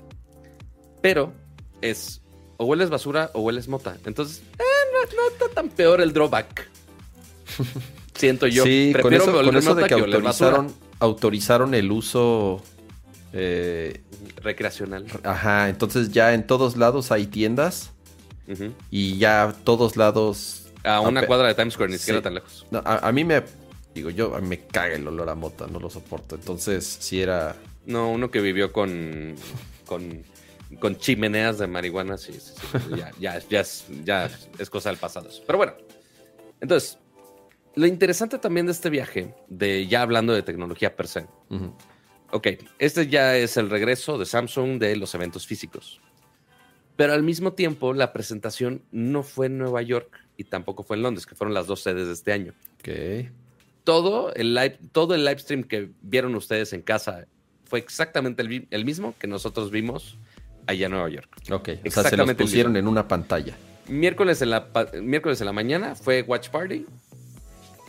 pero 1.01 1.33
es 1.81 2.23
o 2.59 2.67
hueles 2.67 2.91
basura 2.91 3.31
o 3.33 3.41
hueles 3.41 3.69
mota. 3.69 3.97
Entonces, 4.05 4.43
eh, 4.59 5.17
no, 5.17 5.29
está 5.29 5.49
tan 5.55 5.71
peor 5.71 6.03
el 6.03 6.13
drawback. 6.13 6.69
Siento 8.15 8.47
yo. 8.47 8.65
Sí, 8.65 8.91
Prefiero 8.93 9.25
con 9.33 9.57
eso, 9.57 9.75
de 9.75 9.87
que, 9.87 9.95
autorizaron, 9.95 10.75
autorizaron 10.99 11.73
el 11.73 11.91
uso 11.91 12.63
eh, 13.33 14.03
recreacional. 14.37 15.07
Ajá, 15.23 15.69
entonces 15.69 16.11
ya 16.11 16.35
en 16.35 16.47
todos 16.47 16.77
lados 16.77 17.13
hay 17.13 17.27
tiendas 17.27 17.93
y 18.91 19.19
ya 19.19 19.55
todos 19.65 19.97
lados... 19.97 20.73
A 20.83 21.01
una 21.01 21.27
cuadra 21.27 21.49
de 21.49 21.55
Times 21.55 21.75
Square, 21.75 21.93
ni 21.93 21.99
siquiera 21.99 22.23
tan 22.23 22.35
lejos. 22.35 22.67
a, 22.73 23.13
mí 23.13 23.25
me... 23.25 23.43
Digo, 23.95 24.11
yo 24.11 24.35
a 24.35 24.41
mí 24.41 24.49
me 24.49 24.59
caga 24.59 24.95
el 24.95 25.07
olor 25.07 25.29
a 25.29 25.35
mota, 25.35 25.67
no 25.67 25.79
lo 25.79 25.91
soporto. 25.91 26.35
Entonces, 26.35 26.85
si 26.85 27.21
era... 27.21 27.57
No, 27.87 28.11
uno 28.11 28.31
que 28.31 28.41
vivió 28.41 28.73
con... 28.73 29.35
con 29.87 30.25
con 30.79 30.97
chimeneas 30.97 31.59
de 31.59 31.67
marihuana, 31.67 32.17
sí, 32.17 32.33
ya, 32.97 33.11
ya, 33.19 33.41
ya, 33.49 33.61
es, 33.61 33.87
ya 34.05 34.31
es 34.59 34.71
cosa 34.71 34.91
del 34.91 34.99
pasado. 34.99 35.29
Pero 35.47 35.59
bueno, 35.59 35.73
entonces, 36.61 36.99
lo 37.75 37.87
interesante 37.87 38.39
también 38.39 38.67
de 38.67 38.73
este 38.73 38.91
viaje, 38.91 39.35
de 39.49 39.87
ya 39.87 40.03
hablando 40.03 40.33
de 40.33 40.43
tecnología 40.43 40.95
per 40.95 41.09
se, 41.09 41.27
ok, 42.33 42.49
este 42.79 43.09
ya 43.09 43.37
es 43.37 43.57
el 43.57 43.71
regreso 43.71 44.19
de 44.19 44.27
Samsung 44.27 44.79
de 44.79 44.97
los 44.97 45.15
eventos 45.15 45.47
físicos. 45.47 46.01
Pero 46.97 47.15
al 47.15 47.23
mismo 47.23 47.55
tiempo, 47.55 47.95
la 47.95 48.13
presentación 48.13 48.83
no 48.93 49.23
fue 49.23 49.47
en 49.47 49.59
Nueva 49.59 49.81
York 49.83 50.27
y 50.37 50.45
tampoco 50.45 50.83
fue 50.83 50.97
en 50.97 51.03
Londres, 51.03 51.27
que 51.27 51.35
fueron 51.35 51.55
las 51.55 51.67
dos 51.67 51.83
sedes 51.83 52.07
de 52.09 52.13
este 52.13 52.33
año. 52.33 52.53
Ok. 52.79 53.31
Todo 53.85 54.35
el 54.35 54.55
live, 54.55 54.79
todo 54.93 55.15
el 55.15 55.25
live 55.25 55.39
stream 55.39 55.65
que 55.65 55.91
vieron 56.03 56.35
ustedes 56.35 56.73
en 56.73 56.83
casa 56.83 57.27
fue 57.65 57.79
exactamente 57.79 58.43
el, 58.43 58.85
mismo 58.85 59.15
que 59.19 59.27
nosotros 59.27 59.71
vimos 59.71 60.19
allá 60.67 60.87
en 60.87 60.93
Nueva 60.93 61.09
York. 61.09 61.29
Ok, 61.51 61.69
o 61.87 61.91
sea, 61.91 62.03
se 62.03 62.17
los 62.17 62.35
pusieron 62.35 62.77
en 62.77 62.87
una 62.87 63.09
pantalla. 63.09 63.57
Miércoles 63.89 64.43
en, 64.43 64.51
la, 64.51 64.69
miércoles 65.01 65.41
en 65.41 65.47
la 65.47 65.53
mañana 65.53 65.95
fue 65.95 66.23
Watch 66.23 66.51
Party 66.51 66.85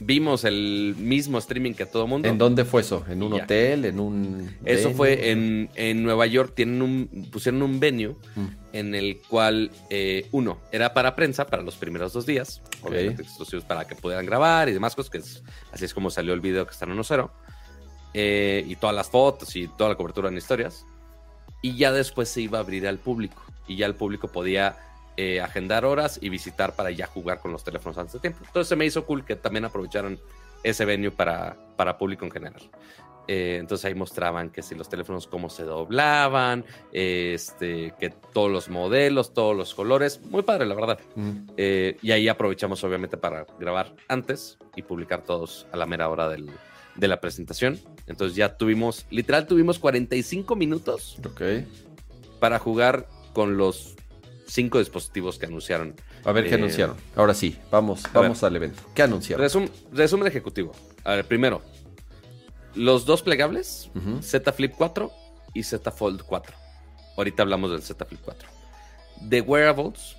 vimos 0.04 0.46
el 0.46 0.96
mismo 0.98 1.38
streaming 1.38 1.74
que 1.74 1.86
todo 1.86 2.08
mundo. 2.08 2.28
¿En 2.28 2.38
dónde 2.38 2.66
fue 2.66 2.82
eso? 2.82 3.06
¿En 3.08 3.22
un 3.22 3.34
hotel? 3.34 3.86
¿En 3.86 4.00
un.? 4.00 4.58
Eso 4.66 4.92
fue 4.92 5.30
en, 5.30 5.70
en, 5.76 6.04
Nueva 6.04 6.26
York. 6.26 6.54
Tienen 6.56 6.82
un, 6.82 7.30
pusieron 7.32 7.62
un 7.62 7.80
venue 7.80 8.16
mm. 8.36 8.48
en 8.74 8.96
el 8.96 9.22
cual, 9.22 9.72
eh, 9.90 10.28
uno, 10.32 10.60
era 10.72 10.94
para 10.94 11.16
prensa 11.16 11.46
para 11.46 11.62
los 11.62 11.76
primeros 11.76 12.14
dos 12.14 12.26
días. 12.26 12.62
exclusivos 12.84 13.64
para 13.64 13.86
que 13.86 13.96
pudieran 13.96 14.26
grabar 14.26 14.70
y 14.70 14.74
demás 14.74 14.96
cosas, 14.96 15.12
que 15.12 15.20
así 15.72 15.86
es 15.86 15.94
como 15.94 16.10
salió 16.10 16.34
el 16.34 16.42
video 16.42 16.66
que 16.66 16.72
está 16.72 16.86
en 16.86 16.98
1-0. 16.98 17.30
Eh, 18.14 18.66
y 18.68 18.76
todas 18.76 18.96
las 18.96 19.10
fotos 19.10 19.56
y 19.56 19.68
toda 19.68 19.92
la 19.92 19.96
cobertura 19.96 20.30
en 20.30 20.38
historias. 20.38 20.86
Y 21.62 21.78
ya 21.78 21.92
después 21.92 22.28
se 22.28 22.42
iba 22.42 22.58
a 22.58 22.62
abrir 22.62 22.88
al 22.88 22.98
público. 22.98 23.44
Y 23.68 23.76
ya 23.78 23.86
el 23.86 23.94
público 23.94 24.30
podía 24.30 24.78
eh, 25.24 25.40
agendar 25.40 25.86
horas 25.86 26.18
y 26.20 26.30
visitar 26.30 26.76
para 26.76 26.90
ya 26.90 27.06
jugar 27.06 27.42
con 27.42 27.52
los 27.52 27.64
teléfonos 27.64 27.96
antes 28.00 28.14
de 28.14 28.20
tiempo. 28.22 28.40
Entonces 28.44 28.68
se 28.68 28.76
me 28.76 28.88
hizo 28.88 29.06
cool 29.06 29.24
que 29.24 29.36
también 29.36 29.66
aprovecharon 29.66 30.20
ese 30.64 30.84
venue 30.84 31.12
para, 31.12 31.56
para 31.76 32.00
público 32.00 32.26
en 32.26 32.32
general. 32.32 32.64
Eh, 33.28 33.58
entonces 33.60 33.86
ahí 33.86 33.94
mostraban 33.94 34.50
que 34.50 34.64
si 34.64 34.74
los 34.74 34.90
teléfonos 34.90 35.28
cómo 35.28 35.52
se 35.52 35.64
doblaban, 35.64 36.66
este, 36.92 37.94
que 38.00 38.10
todos 38.10 38.50
los 38.50 38.68
modelos, 38.70 39.32
todos 39.36 39.56
los 39.56 39.76
colores, 39.76 40.22
muy 40.26 40.42
padre 40.42 40.66
la 40.66 40.74
verdad. 40.74 41.00
Eh, 41.56 41.98
y 42.02 42.14
ahí 42.14 42.28
aprovechamos 42.28 42.84
obviamente 42.84 43.16
para 43.16 43.46
grabar 43.60 43.94
antes 44.08 44.58
y 44.76 44.82
publicar 44.82 45.24
todos 45.24 45.68
a 45.72 45.78
la 45.78 45.86
mera 45.86 46.10
hora 46.10 46.30
del, 46.30 46.50
de 46.96 47.08
la 47.08 47.22
presentación. 47.22 47.80
Entonces 48.08 48.36
ya 48.36 48.58
tuvimos, 48.58 49.06
literal 49.12 49.46
tuvimos 49.46 49.78
45 49.78 50.56
minutos 50.56 51.20
para 52.40 52.58
jugar 52.58 53.08
con 53.34 53.58
los 53.58 53.98
cinco 54.52 54.80
dispositivos 54.80 55.40
que 55.40 55.46
anunciaron. 55.46 55.96
A 56.26 56.32
ver, 56.34 56.44
¿qué 56.44 56.52
eh, 56.52 56.56
anunciaron? 56.56 56.98
Ahora 57.16 57.34
sí, 57.34 57.58
vamos, 57.72 58.04
vamos 58.14 58.44
al 58.44 58.56
evento. 58.56 58.84
¿Qué 58.94 59.04
anunciaron? 59.04 59.72
resumen 59.92 60.28
ejecutivo. 60.28 60.74
A 61.04 61.16
ver, 61.16 61.26
primero, 61.26 61.62
los 62.76 63.06
dos 63.06 63.22
plegables, 63.22 63.90
Z 64.22 64.52
Flip 64.52 64.74
4 64.78 65.12
y 65.54 65.64
Z 65.64 65.90
Fold 65.92 66.24
4. 66.24 66.56
Ahorita 67.18 67.44
hablamos 67.44 67.72
del 67.72 67.82
Z 67.82 68.04
Flip 68.06 68.22
4. 68.24 68.50
De 69.22 69.42
wearables, 69.42 70.18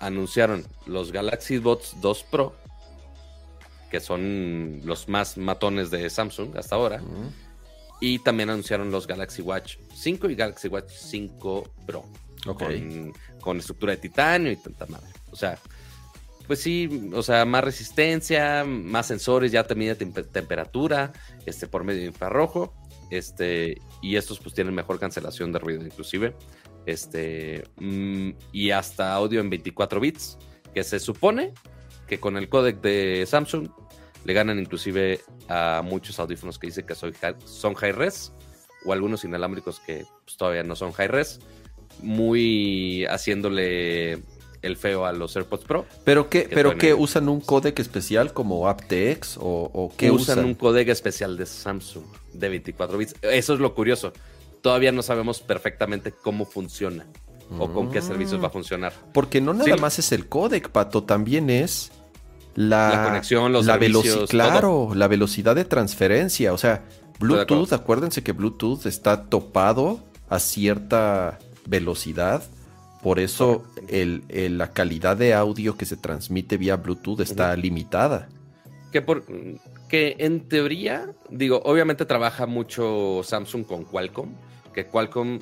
anunciaron 0.00 0.64
los 0.86 1.12
Galaxy 1.12 1.58
Bots 1.58 2.00
2 2.00 2.24
Pro, 2.30 2.54
que 3.90 4.00
son 4.00 4.80
los 4.84 5.08
más 5.08 5.36
matones 5.36 5.90
de 5.90 6.08
Samsung 6.08 6.56
hasta 6.56 6.74
ahora. 6.74 7.02
Y 8.00 8.20
también 8.20 8.48
anunciaron 8.48 8.90
los 8.90 9.06
Galaxy 9.06 9.42
Watch 9.42 9.76
5 9.94 10.30
y 10.30 10.34
Galaxy 10.36 10.68
Watch 10.68 10.90
5 10.90 11.68
Pro. 11.86 12.04
Con, 12.44 13.12
estructura 13.56 13.92
de 13.92 13.98
titanio 13.98 14.52
y 14.52 14.56
tanta 14.56 14.86
madre. 14.86 15.08
O 15.30 15.36
sea, 15.36 15.58
pues 16.46 16.60
sí, 16.60 17.10
o 17.12 17.22
sea, 17.22 17.44
más 17.44 17.62
resistencia, 17.62 18.64
más 18.64 19.06
sensores, 19.06 19.52
ya 19.52 19.64
te 19.64 19.74
temperatura, 19.74 21.12
este, 21.46 21.66
por 21.66 21.84
medio 21.84 22.00
de 22.00 22.06
infrarrojo, 22.06 22.74
este, 23.10 23.80
y 24.02 24.16
estos 24.16 24.38
pues 24.40 24.54
tienen 24.54 24.74
mejor 24.74 24.98
cancelación 24.98 25.52
de 25.52 25.58
ruido 25.58 25.84
inclusive, 25.84 26.34
este, 26.86 27.64
mm, 27.76 28.30
y 28.52 28.70
hasta 28.70 29.12
audio 29.12 29.40
en 29.40 29.50
24 29.50 30.00
bits, 30.00 30.38
que 30.74 30.84
se 30.84 30.98
supone 30.98 31.52
que 32.06 32.18
con 32.18 32.36
el 32.36 32.48
codec 32.48 32.80
de 32.80 33.26
Samsung 33.26 33.68
le 34.24 34.32
ganan 34.32 34.58
inclusive 34.58 35.20
a 35.48 35.82
muchos 35.84 36.18
audífonos 36.18 36.58
que 36.58 36.68
dicen 36.68 36.86
que 36.86 36.94
son 36.94 37.74
high 37.74 37.92
res, 37.92 38.32
o 38.84 38.92
algunos 38.92 39.24
inalámbricos 39.24 39.80
que 39.80 40.06
pues, 40.24 40.36
todavía 40.36 40.62
no 40.62 40.76
son 40.76 40.92
high 40.92 41.08
res, 41.08 41.40
muy 42.02 43.06
haciéndole 43.06 44.22
el 44.62 44.76
feo 44.76 45.04
a 45.06 45.12
los 45.12 45.36
AirPods 45.36 45.64
Pro. 45.64 45.86
¿Pero 46.04 46.28
qué, 46.28 46.48
pero 46.52 46.76
qué 46.76 46.94
usan 46.94 47.28
un 47.28 47.40
codec 47.40 47.78
especial 47.78 48.32
como 48.32 48.68
aptX 48.68 49.36
o, 49.38 49.70
o 49.72 49.92
qué 49.96 50.10
usan? 50.10 50.44
un 50.44 50.54
codec 50.54 50.88
especial 50.88 51.36
de 51.36 51.46
Samsung 51.46 52.04
de 52.32 52.48
24 52.48 52.98
bits. 52.98 53.14
Eso 53.22 53.54
es 53.54 53.60
lo 53.60 53.74
curioso. 53.74 54.12
Todavía 54.60 54.92
no 54.92 55.02
sabemos 55.02 55.40
perfectamente 55.40 56.12
cómo 56.12 56.44
funciona 56.44 57.06
o 57.58 57.72
con 57.72 57.90
qué 57.90 58.02
servicios 58.02 58.42
va 58.42 58.48
a 58.48 58.50
funcionar. 58.50 58.92
Porque 59.12 59.40
no 59.40 59.54
nada 59.54 59.76
más 59.76 59.98
es 59.98 60.12
el 60.12 60.28
codec, 60.28 60.68
Pato, 60.68 61.04
también 61.04 61.48
es 61.48 61.90
la, 62.54 63.04
conexión, 63.06 63.52
los 63.52 63.66
la 63.66 63.76
velocidad, 63.76 64.26
claro, 64.26 64.90
la 64.94 65.08
velocidad 65.08 65.54
de 65.54 65.64
transferencia, 65.64 66.52
o 66.52 66.58
sea, 66.58 66.84
Bluetooth, 67.18 67.72
acuérdense 67.72 68.22
que 68.22 68.32
Bluetooth 68.32 68.86
está 68.86 69.24
topado 69.24 70.00
a 70.28 70.38
cierta 70.38 71.38
velocidad. 71.68 72.42
Por 73.02 73.20
eso 73.20 73.64
el, 73.88 74.24
la 74.58 74.72
calidad 74.72 75.16
de 75.16 75.34
audio 75.34 75.76
que 75.76 75.86
se 75.86 75.96
transmite 75.96 76.56
vía 76.56 76.76
Bluetooth 76.76 77.20
está 77.20 77.54
limitada. 77.56 78.28
Que, 78.90 79.02
por, 79.02 79.24
que 79.88 80.16
en 80.18 80.48
teoría, 80.48 81.12
digo, 81.30 81.62
obviamente 81.64 82.06
trabaja 82.06 82.46
mucho 82.46 83.20
Samsung 83.22 83.64
con 83.66 83.84
Qualcomm, 83.84 84.34
que 84.74 84.86
Qualcomm 84.86 85.38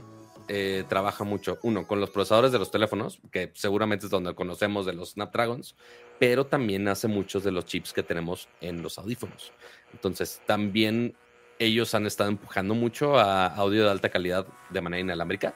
eh, 0.49 0.85
trabaja 0.89 1.25
mucho, 1.25 1.59
uno, 1.63 1.87
con 1.87 1.99
los 1.99 2.11
procesadores 2.11 2.53
de 2.53 2.59
los 2.59 2.71
teléfonos, 2.71 3.21
que 3.33 3.51
seguramente 3.55 4.07
es 4.07 4.11
donde 4.11 4.35
conocemos 4.35 4.85
de 4.85 4.93
los 4.93 5.13
Snapdragons, 5.13 5.77
pero 6.19 6.47
también 6.47 6.87
hace 6.89 7.09
muchos 7.09 7.43
de 7.43 7.53
los 7.53 7.65
chips 7.65 7.93
que 7.93 8.03
tenemos 8.03 8.49
en 8.61 8.83
los 8.83 8.99
audífonos. 8.99 9.53
Entonces, 9.93 10.43
también 10.47 11.15
ellos 11.59 11.95
han 11.95 12.07
estado 12.07 12.29
empujando 12.29 12.75
mucho 12.75 13.19
a 13.19 13.47
audio 13.47 13.85
de 13.85 13.91
alta 13.91 14.11
calidad 14.11 14.47
de 14.71 14.81
manera 14.81 15.01
inalámbrica 15.01 15.55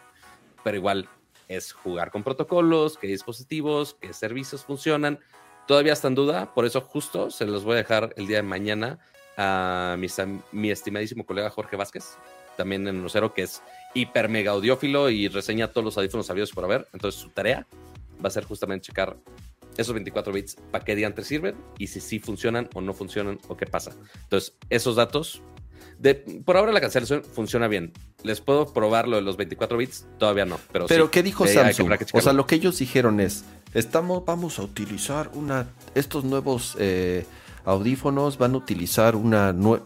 pero 0.62 0.76
igual 0.76 1.09
es 1.49 1.73
jugar 1.73 2.11
con 2.11 2.23
protocolos, 2.23 2.97
qué 2.97 3.07
dispositivos, 3.07 3.97
qué 4.00 4.12
servicios 4.12 4.64
funcionan. 4.64 5.19
Todavía 5.67 5.93
está 5.93 6.09
en 6.09 6.14
duda, 6.14 6.55
por 6.55 6.64
eso 6.64 6.81
justo 6.81 7.31
se 7.31 7.47
los 7.47 7.64
voy 7.64 7.75
a 7.75 7.79
dejar 7.79 8.12
el 8.17 8.26
día 8.26 8.38
de 8.38 8.43
mañana 8.43 8.99
a 9.37 9.97
mi 10.52 10.71
estimadísimo 10.71 11.25
colega 11.25 11.50
Jorge 11.50 11.76
Vázquez, 11.76 12.17
también 12.57 12.87
en 12.88 13.02
Nocero, 13.02 13.33
que 13.33 13.43
es 13.43 13.62
hiper 13.95 14.29
mega 14.29 14.52
audiófilo 14.52 15.11
y 15.11 15.29
reseña 15.29 15.73
todos 15.73 15.85
los 15.85 15.99
audífonos 15.99 16.26
sabidos 16.26 16.50
por 16.50 16.64
haber. 16.64 16.87
Entonces 16.93 17.21
su 17.21 17.31
tarea 17.31 17.67
va 18.23 18.29
a 18.29 18.31
ser 18.31 18.45
justamente 18.45 18.87
checar 18.87 19.17
esos 19.76 19.95
24 19.95 20.33
bits 20.33 20.57
para 20.71 20.85
qué 20.85 20.95
diantres 20.95 21.26
sirven 21.26 21.57
y 21.79 21.87
si 21.87 22.00
sí 22.00 22.19
funcionan 22.19 22.69
o 22.75 22.81
no 22.81 22.93
funcionan 22.93 23.38
o 23.49 23.57
qué 23.57 23.67
pasa. 23.67 23.93
Entonces, 24.25 24.55
esos 24.69 24.97
datos 24.97 25.40
por 26.45 26.57
ahora 26.57 26.73
la 26.73 26.81
cancelación 26.81 27.23
funciona 27.23 27.69
bien. 27.69 27.93
¿Les 28.23 28.41
puedo 28.41 28.73
probar 28.73 29.09
lo 29.09 29.17
de 29.17 29.23
los 29.23 29.37
24 29.37 29.79
bits? 29.79 30.07
Todavía 30.19 30.45
no. 30.45 30.59
Pero, 30.73 30.87
¿Pero 30.87 31.11
¿qué 31.11 31.23
dijo 31.23 31.47
Samsung? 31.47 31.93
o 32.13 32.21
sea, 32.21 32.33
lo 32.33 32.47
que 32.47 32.55
ellos 32.55 32.79
dijeron 32.79 33.21
es, 33.21 33.45
estamos, 33.75 34.25
vamos 34.25 34.59
a 34.59 34.63
utilizar 34.63 35.31
una, 35.35 35.67
estos 35.95 36.25
nuevos 36.25 36.77
eh, 36.79 37.25
audífonos 37.65 38.39
van 38.39 38.55
a 38.55 38.59
utilizar 38.59 39.17
una 39.17 39.53
nueva, 39.53 39.85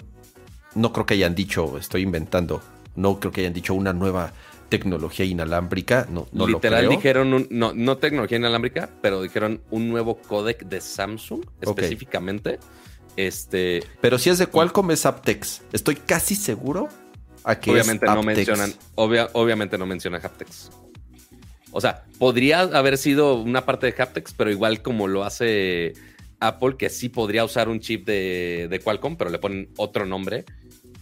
no 0.74 0.92
creo 0.92 1.06
que 1.06 1.14
hayan 1.14 1.34
dicho, 1.34 1.78
estoy 1.78 2.02
inventando, 2.02 2.62
no 2.96 3.20
creo 3.20 3.32
que 3.32 3.42
hayan 3.42 3.52
dicho 3.52 3.74
una 3.74 3.92
nueva 3.92 4.32
tecnología 4.68 5.24
inalámbrica, 5.24 6.06
no, 6.10 6.26
no 6.32 6.46
Literal 6.46 6.88
dijeron, 6.88 7.46
no, 7.50 7.72
no 7.74 7.96
tecnología 7.98 8.38
inalámbrica, 8.38 8.90
pero 9.00 9.22
dijeron 9.22 9.60
un 9.70 9.88
nuevo 9.88 10.16
codec 10.16 10.64
de 10.64 10.80
Samsung 10.80 11.44
específicamente. 11.60 12.58
Este, 13.16 13.82
Pero 14.00 14.18
si 14.18 14.30
es 14.30 14.38
de 14.38 14.46
Qualcomm 14.46 14.90
es 14.90 15.06
aptex. 15.06 15.62
Estoy 15.72 15.96
casi 15.96 16.34
seguro 16.34 16.88
a 17.44 17.60
que 17.60 17.70
obviamente 17.70 18.06
no 18.06 18.22
mencionan, 18.22 18.74
obviamente 18.94 19.78
no 19.78 19.86
mencionan 19.86 20.20
haptex. 20.24 20.70
O 21.70 21.80
sea, 21.80 22.04
podría 22.18 22.60
haber 22.60 22.98
sido 22.98 23.40
una 23.40 23.66
parte 23.66 23.90
de 23.90 24.02
haptex, 24.02 24.32
pero 24.32 24.50
igual 24.50 24.80
como 24.82 25.08
lo 25.08 25.24
hace 25.24 25.92
Apple, 26.40 26.76
que 26.78 26.88
sí 26.88 27.08
podría 27.08 27.44
usar 27.44 27.68
un 27.68 27.80
chip 27.80 28.06
de, 28.06 28.80
Qualcomm, 28.82 29.16
pero 29.16 29.30
le 29.30 29.38
ponen 29.38 29.68
otro 29.76 30.06
nombre 30.06 30.44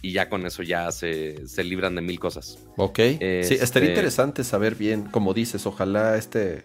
y 0.01 0.11
ya 0.11 0.29
con 0.29 0.45
eso 0.45 0.63
ya 0.63 0.91
se, 0.91 1.37
libran 1.63 1.95
de 1.95 2.01
mil 2.01 2.19
cosas. 2.19 2.59
Ok. 2.77 2.97
sí, 2.97 3.17
estaría 3.21 3.61
este 3.61 3.85
interesante 3.85 4.43
saber 4.43 4.75
bien, 4.75 5.03
como 5.03 5.33
dices, 5.33 5.65
ojalá 5.65 6.17
este 6.17 6.63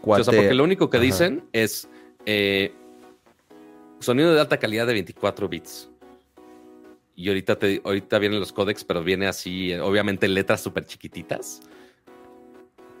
cuate... 0.00 0.22
O 0.22 0.24
sea, 0.24 0.34
porque 0.34 0.54
lo 0.54 0.64
único 0.64 0.88
que 0.88 0.98
dicen 0.98 1.44
es 1.52 1.88
eh, 2.26 2.72
Sonido 4.00 4.34
de 4.34 4.40
alta 4.40 4.58
calidad 4.58 4.86
de 4.86 4.94
24 4.94 5.48
bits. 5.48 5.88
Y 7.16 7.28
ahorita, 7.28 7.58
te, 7.58 7.80
ahorita 7.84 8.18
vienen 8.18 8.38
los 8.38 8.52
códex, 8.52 8.84
pero 8.84 9.02
viene 9.02 9.26
así, 9.26 9.74
obviamente 9.74 10.28
letras 10.28 10.60
súper 10.60 10.86
chiquititas. 10.86 11.60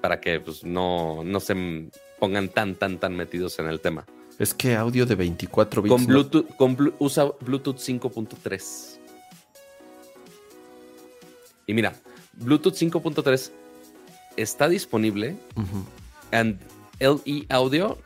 para 0.00 0.20
que 0.20 0.40
pues, 0.40 0.64
no, 0.64 1.22
no 1.24 1.40
se 1.40 1.90
pongan 2.18 2.48
tan, 2.48 2.74
tan, 2.74 2.98
tan 2.98 3.14
metidos 3.14 3.58
en 3.58 3.66
el 3.66 3.80
tema. 3.80 4.06
Es 4.38 4.54
que 4.54 4.76
audio 4.76 5.06
de 5.06 5.14
24 5.14 5.82
bits. 5.82 5.92
Con 5.92 6.06
Bluetooth, 6.06 6.56
con 6.56 6.94
usa 6.98 7.32
Bluetooth 7.40 7.78
5.3. 7.78 8.98
Y 11.66 11.74
mira, 11.74 11.94
Bluetooth 12.34 12.74
5.3 12.74 13.50
está 14.36 14.68
disponible 14.68 15.36
en 16.30 16.58
LE 17.00 17.46
Audio. 17.48 17.98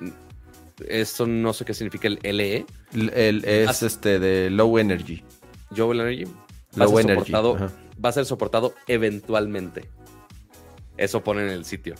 Esto 0.89 1.27
no 1.27 1.53
sé 1.53 1.65
qué 1.65 1.75
significa 1.75 2.09
el 2.09 2.19
LE. 2.23 2.67
El, 2.93 3.45
es 3.45 3.83
este 3.83 4.19
de 4.19 4.51
Low 4.51 4.79
Energy. 4.79 5.25
Low 5.77 5.93
Energy. 5.93 6.27
low 6.75 6.99
Energy. 6.99 7.33
Va 7.33 8.09
a 8.09 8.13
ser 8.13 8.25
soportado 8.25 8.75
eventualmente. 8.87 9.89
Eso 10.97 11.23
pone 11.23 11.43
en 11.43 11.49
el 11.49 11.65
sitio. 11.65 11.95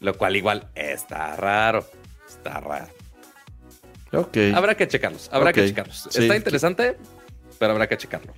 Lo 0.00 0.16
cual 0.16 0.36
igual 0.36 0.68
está 0.74 1.36
raro. 1.36 1.86
Está 2.28 2.60
raro. 2.60 2.88
Ok. 4.12 4.36
Habrá 4.54 4.76
que 4.76 4.88
checarlos. 4.88 5.28
Habrá 5.32 5.52
que 5.52 5.66
checarlos. 5.66 6.06
Está 6.06 6.36
interesante, 6.36 6.96
pero 7.58 7.72
habrá 7.72 7.88
que 7.88 7.96
checarlo. 7.96 8.32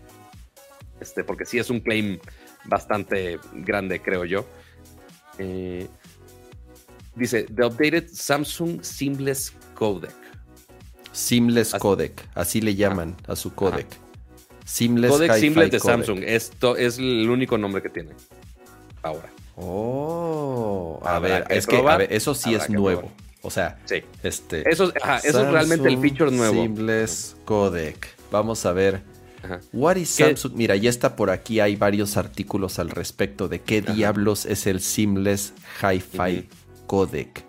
Este, 1.01 1.25
porque 1.25 1.45
sí 1.45 1.59
es 1.59 1.71
un 1.71 1.81
claim 1.81 2.19
bastante 2.65 3.39
grande, 3.53 4.01
creo 4.01 4.25
yo. 4.25 4.47
Eh, 5.39 5.89
dice, 7.15 7.45
The 7.45 7.65
Updated 7.65 8.09
Samsung 8.09 8.83
Seamless 8.83 9.53
Codec. 9.75 10.15
Seamless 11.13 11.75
Codec, 11.75 12.27
así 12.35 12.61
le 12.61 12.75
llaman 12.75 13.17
a 13.27 13.37
su 13.37 13.55
codec. 13.55 13.87
Seamless 14.65 15.11
Codec 15.11 15.33
Seamless 15.35 15.71
de 15.71 15.81
Samsung. 15.81 16.23
Esto 16.25 16.77
es 16.77 16.99
el 16.99 17.29
único 17.29 17.59
nombre 17.59 17.83
que 17.83 17.91
tiene. 17.91 18.11
Ahora. 19.03 19.31
Oh, 19.57 21.01
a 21.05 21.19
ver, 21.19 21.45
es 21.51 21.67
que 21.67 21.77
a 21.77 21.97
ver, 21.97 22.13
eso 22.13 22.35
sí 22.35 22.55
es 22.55 22.71
nuevo. 22.71 23.11
O 23.43 23.51
sea, 23.51 23.79
este. 24.23 24.69
Eso, 24.71 24.93
es 24.95 25.35
realmente 25.35 25.89
el 25.89 25.99
feature 25.99 26.31
nuevo. 26.31 26.55
Seamless 26.55 27.37
Codec. 27.45 28.09
Vamos 28.31 28.65
a 28.65 28.73
ver. 28.73 29.03
What 29.73 29.97
is 29.97 30.09
Samsung? 30.11 30.55
Mira, 30.55 30.77
ya 30.77 30.89
está 30.89 31.17
por 31.17 31.29
aquí. 31.29 31.61
Hay 31.61 31.77
varios 31.77 32.17
artículos 32.17 32.79
al 32.79 32.91
respecto 32.91 33.49
de 33.49 33.61
qué 33.61 33.83
diablos 33.83 34.47
es 34.47 34.67
el 34.67 34.81
Seamless 34.81 35.53
Hi-Fi 35.83 36.49
Codec. 36.93 37.43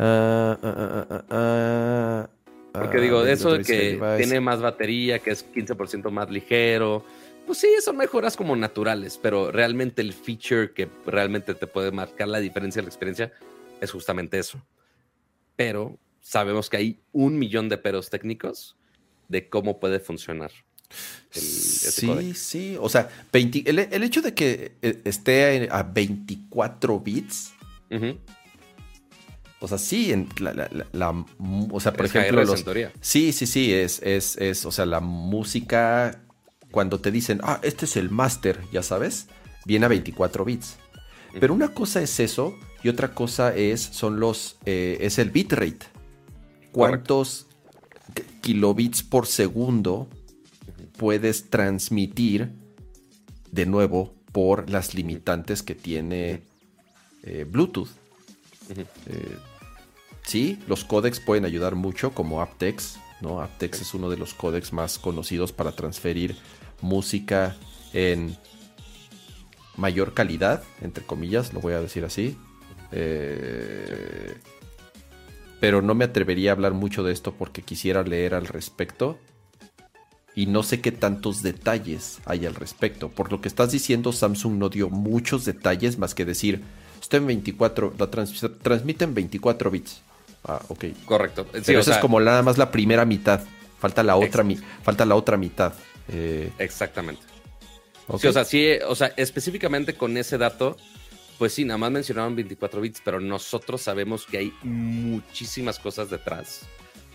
Ah, 0.00 0.58
ah, 0.60 1.24
ah, 1.30 2.28
Porque 2.72 2.98
digo, 2.98 3.24
eso 3.24 3.52
de 3.52 3.62
que 3.62 4.16
tiene 4.16 4.40
más 4.40 4.60
batería, 4.60 5.20
que 5.20 5.30
es 5.30 5.46
15% 5.54 6.10
más 6.10 6.28
ligero. 6.28 7.04
Pues 7.46 7.58
sí, 7.58 7.68
son 7.80 7.96
mejoras 7.96 8.36
como 8.36 8.56
naturales, 8.56 9.16
pero 9.22 9.52
realmente 9.52 10.02
el 10.02 10.12
feature 10.12 10.72
que 10.72 10.88
realmente 11.06 11.54
te 11.54 11.68
puede 11.68 11.92
marcar 11.92 12.26
la 12.26 12.40
diferencia 12.40 12.82
de 12.82 12.86
la 12.86 12.88
experiencia 12.88 13.32
es 13.80 13.92
justamente 13.92 14.40
eso. 14.40 14.60
Pero 15.54 15.96
sabemos 16.20 16.68
que 16.68 16.78
hay 16.78 17.00
un 17.12 17.38
millón 17.38 17.68
de 17.68 17.78
peros 17.78 18.10
técnicos 18.10 18.76
de 19.28 19.48
cómo 19.48 19.78
puede 19.78 20.00
funcionar 20.00 20.50
sí, 21.30 22.34
sí. 22.34 22.76
O 22.80 22.88
sea, 22.88 23.08
el, 23.32 24.02
hecho 24.02 24.22
de 24.22 24.34
que 24.34 24.72
eh, 24.82 25.00
esté 25.04 25.68
a 25.70 25.82
24 25.82 26.98
bits. 26.98 27.52
O 29.60 29.66
sea, 29.66 29.78
sí, 29.78 30.12
en 30.12 30.28
la, 30.38 31.26
o 31.70 31.80
sea, 31.80 31.92
por 31.92 32.06
ejemplo, 32.06 32.44
los, 32.44 32.64
sí, 33.00 33.32
sí, 33.32 33.46
sí, 33.46 33.72
es, 33.72 34.00
es, 34.02 34.36
es, 34.36 34.64
o 34.64 34.70
sea, 34.70 34.86
la 34.86 35.00
música, 35.00 36.22
cuando 36.70 37.00
te 37.00 37.10
dicen, 37.10 37.40
ah, 37.42 37.58
este 37.62 37.86
es 37.86 37.96
el 37.96 38.08
máster, 38.10 38.60
ya 38.72 38.82
sabes, 38.82 39.26
viene 39.64 39.86
a 39.86 39.88
24 39.88 40.44
bits. 40.44 40.76
Pero 41.40 41.54
una 41.54 41.68
cosa 41.68 42.00
es 42.00 42.20
eso 42.20 42.56
y 42.82 42.88
otra 42.88 43.14
cosa 43.14 43.54
es, 43.54 43.80
son 43.80 44.20
los, 44.20 44.58
eh, 44.64 44.98
es 45.00 45.18
el 45.18 45.30
bitrate. 45.30 45.86
¿Cuántos 46.72 47.48
kilobits 48.40 49.02
por 49.02 49.26
segundo 49.26 50.08
puedes 50.96 51.50
transmitir 51.50 52.52
de 53.50 53.66
nuevo 53.66 54.14
por 54.32 54.70
las 54.70 54.94
limitantes 54.94 55.62
que 55.62 55.74
tiene 55.74 56.42
eh, 57.22 57.44
Bluetooth. 57.48 57.88
Eh, 58.70 59.36
sí, 60.24 60.58
los 60.66 60.84
códecs 60.84 61.20
pueden 61.20 61.44
ayudar 61.44 61.74
mucho, 61.74 62.12
como 62.12 62.40
aptex. 62.42 62.98
¿no? 63.20 63.40
aptex 63.40 63.80
es 63.80 63.94
uno 63.94 64.10
de 64.10 64.16
los 64.16 64.34
códecs 64.34 64.72
más 64.72 64.98
conocidos 64.98 65.52
para 65.52 65.72
transferir 65.72 66.36
música 66.80 67.56
en 67.92 68.36
mayor 69.76 70.14
calidad, 70.14 70.62
entre 70.80 71.04
comillas, 71.04 71.52
lo 71.52 71.60
voy 71.60 71.72
a 71.72 71.80
decir 71.80 72.04
así. 72.04 72.36
Eh, 72.92 74.36
pero 75.60 75.82
no 75.82 75.94
me 75.94 76.04
atrevería 76.04 76.50
a 76.50 76.54
hablar 76.54 76.74
mucho 76.74 77.02
de 77.02 77.12
esto 77.12 77.34
porque 77.34 77.62
quisiera 77.62 78.02
leer 78.02 78.34
al 78.34 78.46
respecto 78.46 79.18
y 80.34 80.46
no 80.46 80.62
sé 80.62 80.80
qué 80.80 80.92
tantos 80.92 81.42
detalles 81.42 82.20
hay 82.24 82.46
al 82.46 82.54
respecto. 82.54 83.08
Por 83.08 83.32
lo 83.32 83.40
que 83.40 83.48
estás 83.48 83.72
diciendo, 83.72 84.12
Samsung 84.12 84.54
no 84.54 84.68
dio 84.68 84.88
muchos 84.88 85.44
detalles 85.44 85.98
más 85.98 86.14
que 86.14 86.24
decir, 86.24 86.62
está 87.00 87.16
en 87.18 87.26
24, 87.26 87.94
la 87.98 88.10
transmite 88.10 89.04
en 89.04 89.14
24 89.14 89.70
bits. 89.70 90.02
Ah, 90.44 90.60
ok. 90.68 90.84
Correcto. 91.04 91.46
Pero 91.50 91.80
eso 91.80 91.92
es 91.92 91.98
como 91.98 92.20
nada 92.20 92.42
más 92.42 92.58
la 92.58 92.70
primera 92.70 93.04
mitad. 93.04 93.40
Falta 93.78 94.02
la 94.02 94.16
otra, 94.16 94.44
falta 94.82 95.04
la 95.04 95.14
otra 95.14 95.36
mitad. 95.36 95.72
Eh, 96.08 96.50
Exactamente. 96.58 97.22
o 98.06 98.18
sea, 98.18 98.44
sí, 98.44 98.70
o 98.86 98.94
sea, 98.94 99.12
específicamente 99.16 99.94
con 99.94 100.16
ese 100.16 100.38
dato, 100.38 100.76
pues 101.38 101.52
sí, 101.52 101.64
nada 101.64 101.78
más 101.78 101.90
mencionaron 101.92 102.34
24 102.34 102.80
bits, 102.80 103.00
pero 103.04 103.20
nosotros 103.20 103.82
sabemos 103.82 104.26
que 104.26 104.38
hay 104.38 104.52
muchísimas 104.62 105.78
cosas 105.78 106.10
detrás 106.10 106.62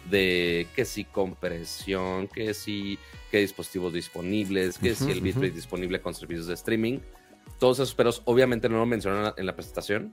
de 0.10 0.68
que 0.76 0.86
si 0.86 1.06
compresión, 1.06 2.28
que 2.28 2.54
si 2.54 2.98
qué 3.32 3.40
dispositivos 3.40 3.94
disponibles, 3.94 4.78
que 4.78 4.96
si 4.96 5.12
el 5.12 5.22
bitrate 5.22 5.52
disponible 5.52 6.02
con 6.02 6.14
servicios 6.14 6.48
de 6.48 6.54
streaming. 6.54 7.00
Todos 7.60 7.80
esos 7.80 7.96
peros 7.96 8.22
obviamente 8.26 8.70
no 8.70 8.78
lo 8.78 8.86
mencionaron 8.86 9.34
en 9.38 9.46
la 9.46 9.56
presentación, 9.56 10.12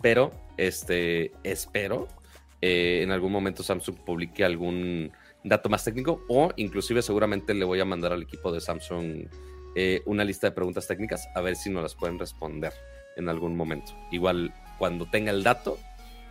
pero 0.00 0.32
este 0.56 1.32
espero 1.44 2.08
eh, 2.60 3.00
en 3.02 3.10
algún 3.10 3.32
momento 3.32 3.62
Samsung 3.62 3.96
publique 4.04 4.44
algún 4.44 5.12
dato 5.44 5.68
más 5.68 5.84
técnico 5.84 6.24
o 6.28 6.52
inclusive 6.56 7.02
seguramente 7.02 7.54
le 7.54 7.64
voy 7.64 7.80
a 7.80 7.84
mandar 7.84 8.12
al 8.12 8.22
equipo 8.22 8.52
de 8.52 8.60
Samsung 8.60 9.26
eh, 9.74 10.02
una 10.06 10.24
lista 10.24 10.48
de 10.48 10.52
preguntas 10.52 10.86
técnicas 10.86 11.28
a 11.34 11.40
ver 11.40 11.56
si 11.56 11.70
nos 11.70 11.82
las 11.82 11.94
pueden 11.94 12.18
responder 12.18 12.72
en 13.16 13.28
algún 13.28 13.56
momento. 13.56 13.92
Igual 14.10 14.54
cuando 14.78 15.06
tenga 15.06 15.30
el 15.30 15.42
dato 15.42 15.78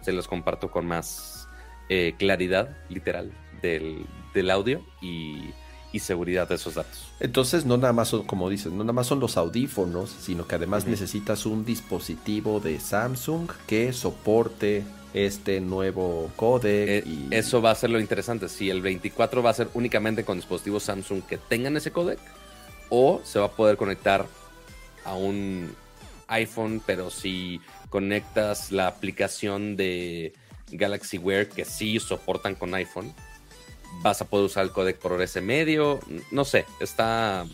se 0.01 0.11
los 0.11 0.27
comparto 0.27 0.71
con 0.71 0.85
más 0.85 1.47
eh, 1.89 2.13
claridad 2.17 2.77
literal 2.89 3.31
del, 3.61 4.51
audio 4.51 4.85
y, 5.01 5.51
seguridad 5.99 6.47
de 6.47 6.55
esos 6.55 6.75
datos. 6.75 7.07
Entonces, 7.19 7.65
no 7.65 7.77
nada 7.77 7.93
más 7.93 8.09
son, 8.09 8.23
como 8.23 8.49
dices, 8.49 8.71
no 8.71 8.83
nada 8.83 8.93
más 8.93 9.07
son 9.07 9.19
los 9.19 9.37
audífonos, 9.37 10.09
sino 10.09 10.47
que 10.47 10.55
además 10.55 10.85
necesitas 10.85 11.45
un 11.45 11.65
dispositivo 11.65 12.59
de 12.59 12.79
Samsung 12.79 13.49
que 13.67 13.93
soporte 13.93 14.83
este 15.13 15.59
nuevo 15.61 16.31
codec. 16.35 16.89
Eh, 16.89 17.03
y... 17.05 17.27
Eso 17.35 17.61
va 17.61 17.71
a 17.71 17.75
ser 17.75 17.89
lo 17.89 17.99
interesante. 17.99 18.49
Si 18.49 18.69
el 18.69 18.81
24 18.81 19.43
va 19.43 19.49
a 19.49 19.53
ser 19.53 19.69
únicamente 19.73 20.23
con 20.23 20.37
dispositivos 20.37 20.83
Samsung 20.83 21.21
que 21.23 21.37
tengan 21.37 21.75
ese 21.77 21.91
codec, 21.91 22.19
o 22.89 23.21
se 23.23 23.39
va 23.39 23.45
a 23.45 23.51
poder 23.51 23.77
conectar 23.77 24.25
a 25.05 25.13
un 25.15 25.73
iPhone, 26.27 26.81
pero 26.85 27.09
si 27.09 27.59
conectas 27.89 28.71
la 28.71 28.87
aplicación 28.87 29.75
de 29.75 30.33
Galaxy 30.71 31.17
Wear 31.17 31.47
que 31.47 31.65
sí 31.65 31.99
soportan 31.99 32.55
con 32.55 32.73
iPhone, 32.73 33.13
vas 34.01 34.21
a 34.21 34.25
poder 34.25 34.45
usar 34.45 34.63
el 34.63 34.71
codec 34.71 34.97
por 34.97 35.21
ese 35.21 35.41
medio. 35.41 35.99
No 36.31 36.45
sé, 36.45 36.65
está 36.79 37.45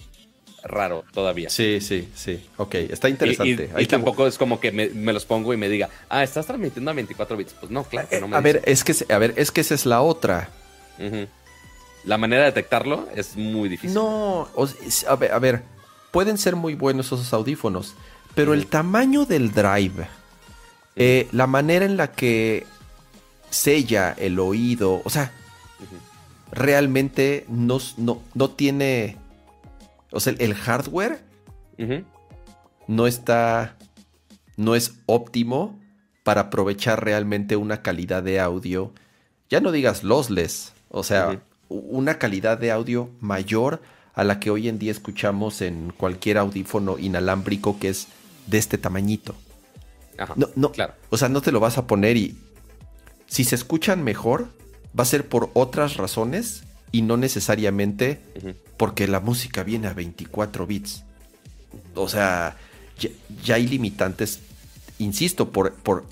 raro 0.63 1.03
todavía. 1.13 1.49
Sí, 1.49 1.79
sí, 1.81 2.09
sí. 2.15 2.45
Ok, 2.57 2.75
está 2.75 3.09
interesante. 3.09 3.69
Y, 3.77 3.85
tampoco 3.85 4.27
es 4.27 4.37
como 4.37 4.59
que 4.59 4.71
me, 4.71 5.13
los 5.13 5.25
pongo 5.25 5.53
y 5.53 5.57
me 5.57 5.69
diga, 5.69 5.89
ah, 6.09 6.23
estás 6.23 6.45
transmitiendo 6.45 6.91
a 6.91 6.93
24 6.93 7.37
bits. 7.37 7.53
Pues 7.53 7.71
no, 7.71 7.83
claro 7.83 8.07
que 8.09 8.19
no 8.19 8.27
me 8.27 8.37
A 8.37 8.41
ver, 8.41 8.61
es 8.65 8.83
que, 8.83 8.95
a 9.13 9.17
ver, 9.17 9.33
es 9.37 9.51
que 9.51 9.61
esa 9.61 9.75
es 9.75 9.85
la 9.85 10.01
otra. 10.01 10.49
La 12.03 12.17
manera 12.17 12.43
de 12.43 12.51
detectarlo 12.51 13.07
es 13.15 13.35
muy 13.35 13.69
difícil. 13.69 13.93
No, 13.93 14.47
a, 15.07 15.15
ver, 15.15 15.31
a 15.31 15.39
ver, 15.39 15.63
pueden 16.11 16.37
ser 16.37 16.55
muy 16.55 16.73
buenos 16.73 17.07
esos 17.07 17.33
audífonos, 17.33 17.95
pero 18.33 18.53
el 18.53 18.67
tamaño 18.67 19.25
del 19.25 19.51
drive, 19.51 20.07
eh, 20.95 21.27
la 21.31 21.47
manera 21.47 21.85
en 21.85 21.97
la 21.97 22.11
que 22.11 22.65
sella 23.49 24.15
el 24.17 24.39
oído. 24.39 25.01
O 25.03 25.09
sea, 25.09 25.31
realmente 26.51 27.45
no, 27.49 27.79
no, 27.97 28.49
tiene. 28.49 29.17
O 30.11 30.19
sea, 30.19 30.33
el 30.37 30.53
hardware 30.55 31.21
no 32.87 33.07
está. 33.07 33.75
No 34.55 34.75
es 34.75 34.95
óptimo 35.05 35.79
para 36.23 36.41
aprovechar 36.41 37.03
realmente 37.03 37.55
una 37.55 37.81
calidad 37.81 38.23
de 38.23 38.39
audio. 38.39 38.91
Ya 39.49 39.59
no 39.59 39.71
digas 39.71 40.03
lossless. 40.03 40.73
O 40.89 41.03
sea, 41.03 41.39
una 41.69 42.17
calidad 42.17 42.57
de 42.57 42.71
audio 42.71 43.09
mayor 43.19 43.81
a 44.13 44.23
la 44.23 44.39
que 44.39 44.49
hoy 44.49 44.67
en 44.67 44.79
día 44.79 44.91
escuchamos 44.91 45.61
en 45.61 45.93
cualquier 45.95 46.39
audífono 46.39 46.97
inalámbrico 46.97 47.77
que 47.77 47.89
es 47.89 48.07
de 48.47 48.57
este 48.57 48.77
tamañito. 48.77 49.35
no, 50.35 50.49
no, 50.55 50.71
claro. 50.71 50.93
O 51.11 51.17
sea, 51.17 51.29
no 51.29 51.41
te 51.41 51.51
lo 51.51 51.59
vas 51.59 51.77
a 51.77 51.85
poner 51.85 52.17
y 52.17 52.35
si 53.27 53.43
se 53.43 53.55
escuchan 53.55 54.03
mejor, 54.03 54.47
va 54.97 55.03
a 55.03 55.05
ser 55.05 55.27
por 55.27 55.49
otras 55.53 55.97
razones 55.97 56.63
y 56.91 57.01
no 57.01 57.17
necesariamente 57.17 58.19
porque 58.77 59.07
la 59.07 59.19
música 59.19 59.63
viene 59.63 59.87
a 59.87 59.93
24 59.93 60.65
bits. 60.65 61.03
O 61.95 62.07
sea, 62.07 62.57
ya, 63.43 63.55
hay 63.55 63.67
limitantes, 63.67 64.39
insisto, 64.99 65.51
por, 65.51 65.73
por, 65.73 66.05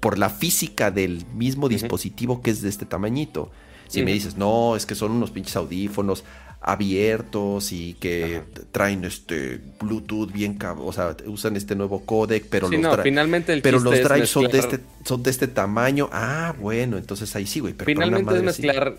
por 0.00 0.18
la 0.18 0.30
física 0.30 0.90
del 0.90 1.26
mismo 1.34 1.68
dispositivo 1.68 2.42
que 2.42 2.50
es 2.50 2.62
de 2.62 2.68
este 2.68 2.86
tamañito. 2.86 3.50
Si 3.88 4.02
me 4.02 4.12
dices, 4.12 4.38
no, 4.38 4.74
es 4.74 4.86
que 4.86 4.94
son 4.94 5.12
unos 5.12 5.30
pinches 5.30 5.54
audífonos 5.56 6.24
abiertos 6.62 7.72
y 7.72 7.94
que 7.94 8.42
traen 8.70 9.04
este 9.04 9.60
Bluetooth 9.80 10.30
bien, 10.32 10.58
o 10.78 10.92
sea, 10.92 11.16
usan 11.26 11.56
este 11.56 11.74
nuevo 11.74 12.04
codec, 12.04 12.46
pero 12.48 12.68
los, 12.68 13.00
finalmente 13.02 13.60
pero 13.60 13.80
los 13.80 14.00
drives 14.00 14.30
son, 14.30 14.48
de 14.48 14.58
este, 14.58 14.78
son 15.04 15.22
de 15.22 15.30
este 15.30 15.48
tamaño. 15.48 16.08
Ah, 16.12 16.54
bueno, 16.58 16.98
entonces 16.98 17.34
ahí 17.34 17.46
sí, 17.46 17.60
güey. 17.60 17.74
finalmente 17.84 18.36
es 18.36 18.42
mezclar 18.42 18.98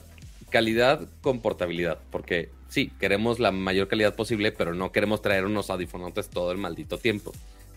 calidad 0.49 1.07
con 1.21 1.39
portabilidad, 1.39 1.99
porque 2.11 2.49
sí, 2.67 2.91
queremos 2.99 3.39
la 3.39 3.51
mayor 3.51 3.87
calidad 3.87 4.13
posible, 4.13 4.51
pero 4.51 4.73
no 4.73 4.91
queremos 4.91 5.21
traer 5.21 5.45
unos 5.45 5.69
audífonos 5.69 6.13
todo 6.29 6.51
el 6.51 6.57
maldito 6.57 6.97
tiempo. 6.97 7.33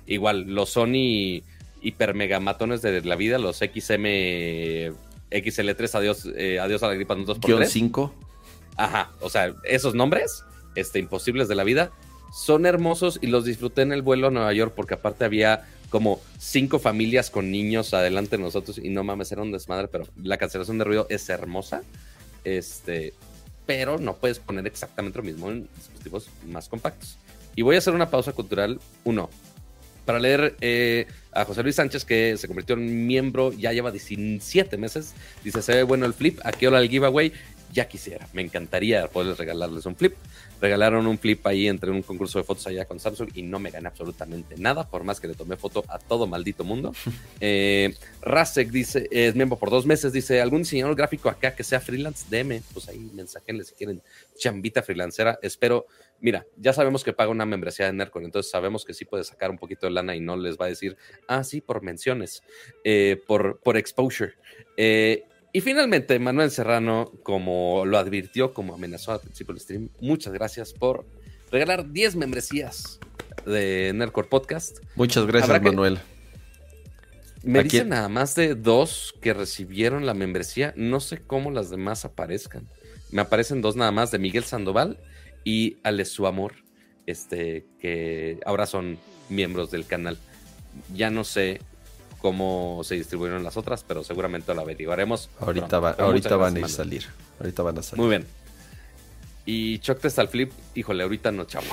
Igual, 0.08 0.52
los 0.52 0.70
Sony 0.70 1.42
hiper 1.80 2.14
megamatones 2.14 2.82
de 2.82 3.02
la 3.02 3.14
vida, 3.14 3.38
los 3.38 3.58
XM 3.58 4.04
XL3, 5.30 5.94
adiós, 5.94 6.28
eh, 6.36 6.58
adiós 6.60 6.82
a 6.82 6.88
la 6.88 6.94
gripa 6.94 7.14
2x3. 7.16 7.66
5. 7.66 8.14
Ajá, 8.76 9.10
o 9.20 9.30
sea, 9.30 9.54
esos 9.64 9.94
nombres, 9.94 10.44
este, 10.74 10.98
imposibles 10.98 11.48
de 11.48 11.54
la 11.54 11.64
vida, 11.64 11.90
son 12.32 12.66
hermosos 12.66 13.18
y 13.22 13.28
los 13.28 13.44
disfruté 13.44 13.82
en 13.82 13.92
el 13.92 14.02
vuelo 14.02 14.28
a 14.28 14.30
Nueva 14.30 14.52
York 14.52 14.72
porque 14.76 14.94
aparte 14.94 15.24
había 15.24 15.66
como 15.88 16.20
cinco 16.38 16.78
familias 16.78 17.30
con 17.30 17.50
niños 17.50 17.94
adelante 17.94 18.36
de 18.36 18.42
nosotros 18.42 18.78
y 18.78 18.90
no 18.90 19.04
mames, 19.04 19.32
era 19.32 19.42
un 19.42 19.52
desmadre, 19.52 19.88
pero 19.88 20.06
la 20.22 20.36
cancelación 20.36 20.78
de 20.78 20.84
ruido 20.84 21.06
es 21.08 21.28
hermosa. 21.28 21.82
Este, 22.44 23.14
pero 23.66 23.98
no 23.98 24.16
puedes 24.16 24.38
poner 24.38 24.66
exactamente 24.66 25.18
lo 25.18 25.24
mismo 25.24 25.50
en 25.50 25.68
dispositivos 25.76 26.28
más 26.46 26.68
compactos. 26.68 27.18
Y 27.56 27.62
voy 27.62 27.74
a 27.74 27.78
hacer 27.78 27.94
una 27.94 28.10
pausa 28.10 28.32
cultural, 28.32 28.78
uno, 29.04 29.28
para 30.04 30.20
leer 30.20 30.54
eh, 30.60 31.06
a 31.32 31.44
José 31.44 31.62
Luis 31.64 31.74
Sánchez, 31.74 32.04
que 32.04 32.36
se 32.36 32.46
convirtió 32.46 32.76
en 32.76 33.06
miembro, 33.06 33.52
ya 33.52 33.72
lleva 33.72 33.90
17 33.90 34.76
meses. 34.76 35.14
Dice, 35.42 35.62
se 35.62 35.74
ve 35.74 35.82
bueno 35.82 36.06
el 36.06 36.14
flip, 36.14 36.38
aquí 36.44 36.66
hola 36.66 36.80
el 36.80 36.88
giveaway 36.88 37.32
ya 37.76 37.86
quisiera, 37.86 38.26
me 38.32 38.40
encantaría 38.40 39.06
poder 39.06 39.36
regalarles 39.36 39.84
un 39.84 39.94
flip. 39.94 40.14
Regalaron 40.62 41.06
un 41.06 41.18
flip 41.18 41.46
ahí 41.46 41.68
entre 41.68 41.90
un 41.90 42.00
concurso 42.00 42.38
de 42.38 42.44
fotos 42.44 42.66
allá 42.66 42.86
con 42.86 42.98
Samsung 42.98 43.28
y 43.34 43.42
no 43.42 43.58
me 43.58 43.70
gané 43.70 43.88
absolutamente 43.88 44.54
nada, 44.56 44.88
por 44.88 45.04
más 45.04 45.20
que 45.20 45.28
le 45.28 45.34
tomé 45.34 45.58
foto 45.58 45.84
a 45.88 45.98
todo 45.98 46.26
maldito 46.26 46.64
mundo. 46.64 46.94
eh, 47.40 47.94
Rasek 48.22 48.70
dice, 48.70 49.06
es 49.10 49.34
miembro 49.34 49.58
por 49.58 49.68
dos 49.68 49.84
meses, 49.84 50.14
dice, 50.14 50.40
¿algún 50.40 50.62
diseñador 50.62 50.96
gráfico 50.96 51.28
acá 51.28 51.54
que 51.54 51.62
sea 51.62 51.78
freelance? 51.78 52.24
DM, 52.30 52.62
pues 52.72 52.88
ahí 52.88 53.10
mensajenle 53.12 53.64
si 53.64 53.74
quieren 53.74 54.00
chambita 54.38 54.82
freelancera. 54.82 55.38
Espero, 55.42 55.86
mira, 56.18 56.46
ya 56.56 56.72
sabemos 56.72 57.04
que 57.04 57.12
paga 57.12 57.30
una 57.30 57.44
membresía 57.44 57.84
de 57.84 57.92
Nercon, 57.92 58.24
entonces 58.24 58.50
sabemos 58.50 58.86
que 58.86 58.94
sí 58.94 59.04
puede 59.04 59.24
sacar 59.24 59.50
un 59.50 59.58
poquito 59.58 59.86
de 59.86 59.92
lana 59.92 60.16
y 60.16 60.20
no 60.20 60.38
les 60.38 60.56
va 60.56 60.64
a 60.64 60.68
decir, 60.68 60.96
ah, 61.28 61.44
sí, 61.44 61.60
por 61.60 61.82
menciones, 61.82 62.42
eh, 62.84 63.20
por, 63.26 63.60
por 63.60 63.76
exposure. 63.76 64.32
Eh, 64.78 65.24
y 65.56 65.62
finalmente, 65.62 66.18
Manuel 66.18 66.50
Serrano, 66.50 67.10
como 67.22 67.86
lo 67.86 67.96
advirtió, 67.96 68.52
como 68.52 68.74
amenazó 68.74 69.12
al 69.12 69.20
principio 69.20 69.54
del 69.54 69.62
stream, 69.62 69.88
muchas 70.00 70.34
gracias 70.34 70.74
por 70.74 71.06
regalar 71.50 71.90
10 71.90 72.16
membresías 72.16 73.00
de 73.46 73.90
Nerdcore 73.94 74.28
Podcast. 74.28 74.80
Muchas 74.96 75.24
gracias, 75.24 75.62
Manuel. 75.62 75.98
Me 77.42 77.62
dicen 77.62 77.88
nada 77.88 78.10
más 78.10 78.34
de 78.34 78.54
dos 78.54 79.14
que 79.22 79.32
recibieron 79.32 80.04
la 80.04 80.12
membresía. 80.12 80.74
No 80.76 81.00
sé 81.00 81.22
cómo 81.26 81.50
las 81.50 81.70
demás 81.70 82.04
aparezcan. 82.04 82.68
Me 83.10 83.22
aparecen 83.22 83.62
dos 83.62 83.76
nada 83.76 83.92
más 83.92 84.10
de 84.10 84.18
Miguel 84.18 84.44
Sandoval 84.44 84.98
y 85.42 85.78
Ale 85.84 86.04
Su 86.04 86.26
Amor, 86.26 86.52
este, 87.06 87.64
que 87.78 88.40
ahora 88.44 88.66
son 88.66 88.98
miembros 89.30 89.70
del 89.70 89.86
canal. 89.86 90.18
Ya 90.94 91.08
no 91.08 91.24
sé 91.24 91.62
cómo 92.20 92.82
se 92.84 92.94
distribuyeron 92.96 93.42
las 93.42 93.56
otras, 93.56 93.84
pero 93.86 94.04
seguramente 94.04 94.54
lo 94.54 94.62
averiguaremos. 94.62 95.30
Ahorita, 95.40 95.76
ahorita 95.76 96.36
van 96.36 96.62
a 96.62 96.68
salir. 96.68 97.06
Ahorita 97.38 97.62
van 97.62 97.78
a 97.78 97.82
salir. 97.82 98.00
Muy 98.00 98.10
bien. 98.10 98.26
Y 99.44 99.78
Choc 99.78 100.00
Test 100.00 100.18
al 100.18 100.28
flip, 100.28 100.52
híjole, 100.74 101.04
ahorita 101.04 101.30
no, 101.30 101.44
chavo. 101.44 101.66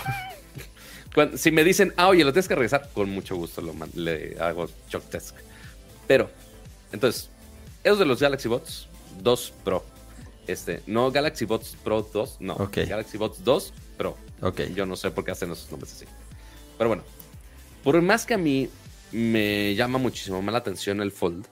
si 1.36 1.52
me 1.52 1.64
dicen, 1.64 1.94
ah, 1.98 2.10
oye, 2.10 2.24
lo 2.24 2.32
tienes 2.32 2.48
que 2.48 2.56
regresar, 2.56 2.90
con 2.94 3.10
mucho 3.10 3.36
gusto 3.36 3.62
lo 3.62 3.74
le 3.96 4.38
hago 4.40 4.70
Choc 4.90 5.04
Test. 5.10 5.36
Pero, 6.08 6.30
entonces, 6.92 7.30
esos 7.84 8.00
de 8.00 8.06
los 8.06 8.20
Galaxy 8.20 8.48
Bots 8.48 8.88
2 9.22 9.54
Pro. 9.64 9.84
Este, 10.46 10.84
no 10.88 11.12
Galaxy 11.12 11.46
Bots 11.46 11.76
Pro 11.84 12.08
2, 12.14 12.38
no. 12.42 12.70
Galaxy 12.72 13.18
Bots 13.18 13.44
2 13.44 13.74
Pro. 13.98 14.18
Ok. 14.42 14.62
Yo 14.76 14.86
no 14.86 14.96
sé 14.96 15.10
por 15.12 15.24
qué 15.24 15.32
hacen 15.32 15.52
esos 15.52 15.72
nombres 15.72 15.94
así. 15.94 16.06
Pero 16.78 16.90
bueno, 16.90 17.04
por 17.84 18.02
más 18.02 18.26
que 18.26 18.34
a 18.34 18.38
mí 18.38 18.70
me 19.14 19.76
llama 19.76 20.00
muchísimo 20.00 20.42
más 20.42 20.54
la 20.54 20.60
atención 20.60 21.00
el 21.00 21.12
Fold. 21.12 21.48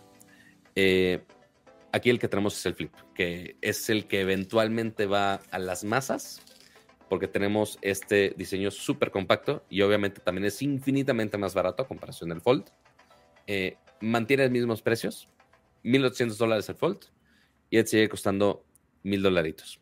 Eh, 0.76 1.22
aquí 1.92 2.10
el 2.10 2.20
que 2.20 2.28
tenemos 2.28 2.58
es 2.58 2.66
el 2.66 2.74
Flip, 2.74 2.94
que 3.14 3.56
es 3.62 3.90
el 3.90 4.08
que 4.08 4.22
eventualmente 4.22 5.06
va 5.06 5.36
a 5.52 5.60
las 5.60 5.84
masas, 5.84 6.42
porque 7.08 7.28
tenemos 7.28 7.78
este 7.82 8.34
diseño 8.36 8.72
súper 8.72 9.12
compacto 9.12 9.64
y 9.70 9.82
obviamente 9.82 10.22
también 10.22 10.46
es 10.46 10.62
infinitamente 10.62 11.38
más 11.38 11.54
barato 11.54 11.84
a 11.84 11.88
comparación 11.88 12.30
del 12.30 12.42
Fold. 12.42 12.66
Eh, 13.48 13.78
mantiene 14.00 14.44
los 14.44 14.52
mismos 14.52 14.82
precios, 14.82 15.28
1.800 15.84 16.38
dólares 16.38 16.70
el 16.70 16.76
Fold, 16.76 17.00
y 17.70 17.78
él 17.78 17.88
sigue 17.88 18.10
costando 18.10 18.66
1.000 19.04 19.22
dolaritos. 19.22 19.80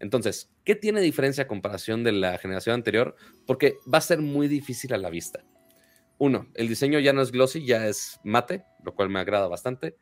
Entonces, 0.00 0.50
¿qué 0.64 0.74
tiene 0.74 1.00
diferencia 1.00 1.44
a 1.44 1.48
comparación 1.48 2.04
de 2.04 2.12
la 2.12 2.36
generación 2.36 2.74
anterior? 2.74 3.16
Porque 3.46 3.76
va 3.92 3.98
a 3.98 4.02
ser 4.02 4.20
muy 4.20 4.48
difícil 4.48 4.92
a 4.92 4.98
la 4.98 5.08
vista. 5.08 5.42
Uno, 6.18 6.46
el 6.54 6.68
diseño 6.68 6.98
ya 6.98 7.12
no 7.12 7.22
es 7.22 7.30
glossy, 7.30 7.64
ya 7.64 7.86
es 7.86 8.20
mate, 8.24 8.64
lo 8.82 8.94
cual 8.94 9.10
me 9.10 9.20
agrada 9.20 9.48
bastante. 9.48 9.96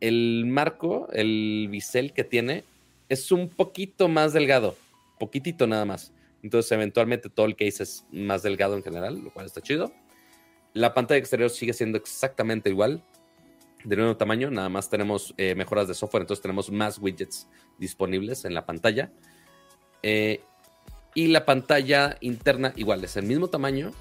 El 0.00 0.44
marco, 0.46 1.08
el 1.12 1.68
bisel 1.70 2.12
que 2.12 2.24
tiene, 2.24 2.64
es 3.08 3.30
un 3.30 3.48
poquito 3.48 4.08
más 4.08 4.32
delgado, 4.32 4.76
poquitito 5.18 5.66
nada 5.66 5.84
más. 5.84 6.12
Entonces, 6.42 6.72
eventualmente 6.72 7.28
todo 7.28 7.46
el 7.46 7.54
case 7.54 7.82
es 7.82 8.06
más 8.10 8.42
delgado 8.42 8.76
en 8.76 8.82
general, 8.82 9.20
lo 9.22 9.32
cual 9.32 9.46
está 9.46 9.60
chido. 9.60 9.92
La 10.72 10.94
pantalla 10.94 11.18
exterior 11.18 11.50
sigue 11.50 11.72
siendo 11.72 11.98
exactamente 11.98 12.70
igual, 12.70 13.02
de 13.84 13.96
nuevo 13.96 14.16
tamaño, 14.16 14.50
nada 14.50 14.68
más 14.68 14.90
tenemos 14.90 15.34
eh, 15.36 15.54
mejoras 15.54 15.88
de 15.88 15.94
software, 15.94 16.22
entonces 16.22 16.42
tenemos 16.42 16.70
más 16.70 16.98
widgets 16.98 17.48
disponibles 17.78 18.44
en 18.44 18.54
la 18.54 18.66
pantalla. 18.66 19.10
Eh, 20.02 20.40
y 21.14 21.28
la 21.28 21.44
pantalla 21.44 22.16
interna 22.20 22.72
igual, 22.76 23.02
es 23.04 23.16
el 23.16 23.24
mismo 23.24 23.48
tamaño, 23.48 23.92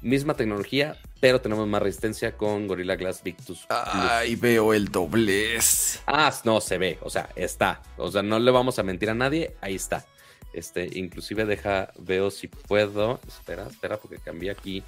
misma 0.00 0.34
tecnología, 0.34 0.96
pero 1.20 1.40
tenemos 1.40 1.66
más 1.66 1.82
resistencia 1.82 2.32
con 2.36 2.66
Gorilla 2.66 2.96
Glass 2.96 3.22
Victus. 3.22 3.66
Ay, 3.68 4.36
veo 4.36 4.72
el 4.74 4.86
doblez. 4.86 6.00
Ah, 6.06 6.32
no, 6.44 6.60
se 6.60 6.78
ve, 6.78 6.98
o 7.02 7.10
sea, 7.10 7.28
está. 7.34 7.82
O 7.96 8.10
sea, 8.10 8.22
no 8.22 8.38
le 8.38 8.50
vamos 8.50 8.78
a 8.78 8.82
mentir 8.82 9.10
a 9.10 9.14
nadie, 9.14 9.54
ahí 9.60 9.74
está. 9.74 10.04
Este, 10.52 10.88
inclusive 10.98 11.44
deja, 11.44 11.92
veo 11.98 12.30
si 12.30 12.48
puedo. 12.48 13.20
Espera, 13.26 13.66
espera, 13.66 13.96
porque 13.98 14.18
cambié 14.18 14.50
aquí 14.50 14.82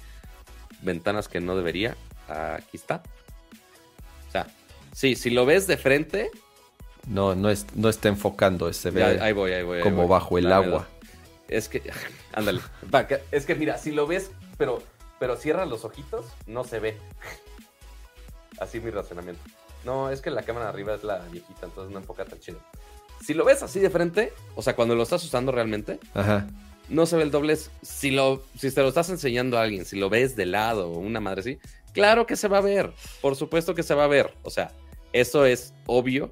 ventanas 0.81 1.27
que 1.27 1.39
no 1.39 1.55
debería. 1.55 1.95
Aquí 2.27 2.77
está. 2.77 3.03
O 4.27 4.31
sea, 4.31 4.47
sí, 4.93 5.15
si 5.15 5.29
lo 5.29 5.45
ves 5.45 5.67
de 5.67 5.77
frente. 5.77 6.31
No, 7.07 7.35
no, 7.35 7.49
es, 7.49 7.65
no 7.75 7.89
está 7.89 8.09
enfocando, 8.09 8.71
se 8.73 8.91
ve 8.91 9.03
ahí 9.03 9.33
voy, 9.33 9.51
ahí 9.53 9.63
voy, 9.63 9.81
como 9.81 10.07
bajo 10.07 10.37
el 10.37 10.51
agua. 10.51 10.87
Es 11.47 11.67
que, 11.67 11.81
ándale. 12.33 12.61
Es 13.31 13.45
que 13.45 13.55
mira, 13.55 13.77
si 13.77 13.91
lo 13.91 14.05
ves, 14.07 14.31
pero 14.57 14.83
pero 15.21 15.37
cierra 15.37 15.67
los 15.67 15.85
ojitos, 15.85 16.25
no 16.47 16.63
se 16.63 16.79
ve. 16.79 16.97
Así 18.59 18.79
mi 18.79 18.89
razonamiento. 18.89 19.43
No, 19.85 20.09
es 20.09 20.19
que 20.19 20.31
la 20.31 20.41
cámara 20.41 20.65
de 20.65 20.71
arriba 20.71 20.95
es 20.95 21.03
la 21.03 21.19
viejita, 21.19 21.67
entonces 21.67 21.93
no 21.93 21.99
enfoca 21.99 22.25
tan 22.25 22.39
chido. 22.39 22.57
Si 23.23 23.35
lo 23.35 23.45
ves 23.45 23.61
así 23.61 23.79
de 23.79 23.91
frente, 23.91 24.33
o 24.55 24.63
sea, 24.63 24.75
cuando 24.75 24.95
lo 24.95 25.03
estás 25.03 25.23
usando 25.23 25.51
realmente, 25.51 25.99
no 26.89 27.05
se 27.05 27.17
ve 27.17 27.21
el 27.21 27.29
doblez. 27.29 27.69
Si, 27.83 28.09
lo, 28.09 28.41
si 28.57 28.71
te 28.71 28.81
lo 28.81 28.87
estás 28.87 29.11
enseñando 29.11 29.59
a 29.59 29.61
alguien, 29.61 29.85
si 29.85 29.95
lo 29.95 30.09
ves 30.09 30.35
de 30.35 30.47
lado 30.47 30.89
o 30.89 30.97
una 30.97 31.19
madre 31.19 31.41
así, 31.41 31.59
claro 31.93 32.25
que 32.25 32.35
se 32.35 32.47
va 32.47 32.57
a 32.57 32.61
ver. 32.61 32.91
Por 33.21 33.35
supuesto 33.35 33.75
que 33.75 33.83
se 33.83 33.93
va 33.93 34.05
a 34.05 34.07
ver. 34.07 34.33
O 34.41 34.49
sea, 34.49 34.71
eso 35.13 35.45
es 35.45 35.75
obvio. 35.85 36.31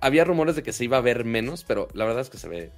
Había 0.00 0.24
rumores 0.24 0.56
de 0.56 0.62
que 0.62 0.72
se 0.72 0.84
iba 0.84 0.96
a 0.96 1.02
ver 1.02 1.26
menos, 1.26 1.64
pero 1.64 1.88
la 1.92 2.06
verdad 2.06 2.22
es 2.22 2.30
que 2.30 2.38
se 2.38 2.48
ve 2.48 2.72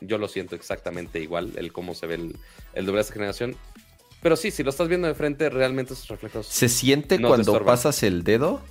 yo 0.00 0.18
lo 0.18 0.28
siento 0.28 0.54
exactamente 0.54 1.20
igual, 1.20 1.52
el 1.56 1.72
cómo 1.72 1.94
se 1.94 2.06
ve 2.06 2.14
el, 2.16 2.36
el 2.74 2.86
doble 2.86 2.98
de 2.98 3.02
esta 3.02 3.14
generación. 3.14 3.56
Pero 4.22 4.36
sí, 4.36 4.50
si 4.50 4.62
lo 4.62 4.70
estás 4.70 4.88
viendo 4.88 5.06
de 5.06 5.14
frente, 5.14 5.50
realmente 5.50 5.92
esos 5.92 6.08
reflejos. 6.08 6.46
¿Se 6.46 6.68
siente 6.68 7.20
cuando 7.20 7.64
pasas 7.64 8.02
el 8.02 8.24
dedo? 8.24 8.62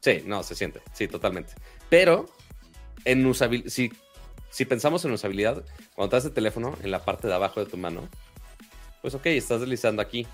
Sí, 0.00 0.22
no, 0.24 0.42
se 0.42 0.54
siente, 0.54 0.80
sí, 0.92 1.08
totalmente. 1.08 1.54
Pero 1.88 2.26
en 3.04 3.26
usabilidad, 3.26 3.70
si, 3.70 3.92
si 4.50 4.64
pensamos 4.64 5.04
en 5.04 5.12
usabilidad, 5.12 5.64
cuando 5.94 6.16
estás 6.16 6.28
el 6.28 6.34
teléfono 6.34 6.76
en 6.82 6.90
la 6.90 7.04
parte 7.04 7.26
de 7.26 7.34
abajo 7.34 7.64
de 7.64 7.70
tu 7.70 7.76
mano, 7.76 8.08
pues 9.02 9.14
ok, 9.14 9.26
estás 9.26 9.60
deslizando 9.60 10.00
aquí. 10.00 10.26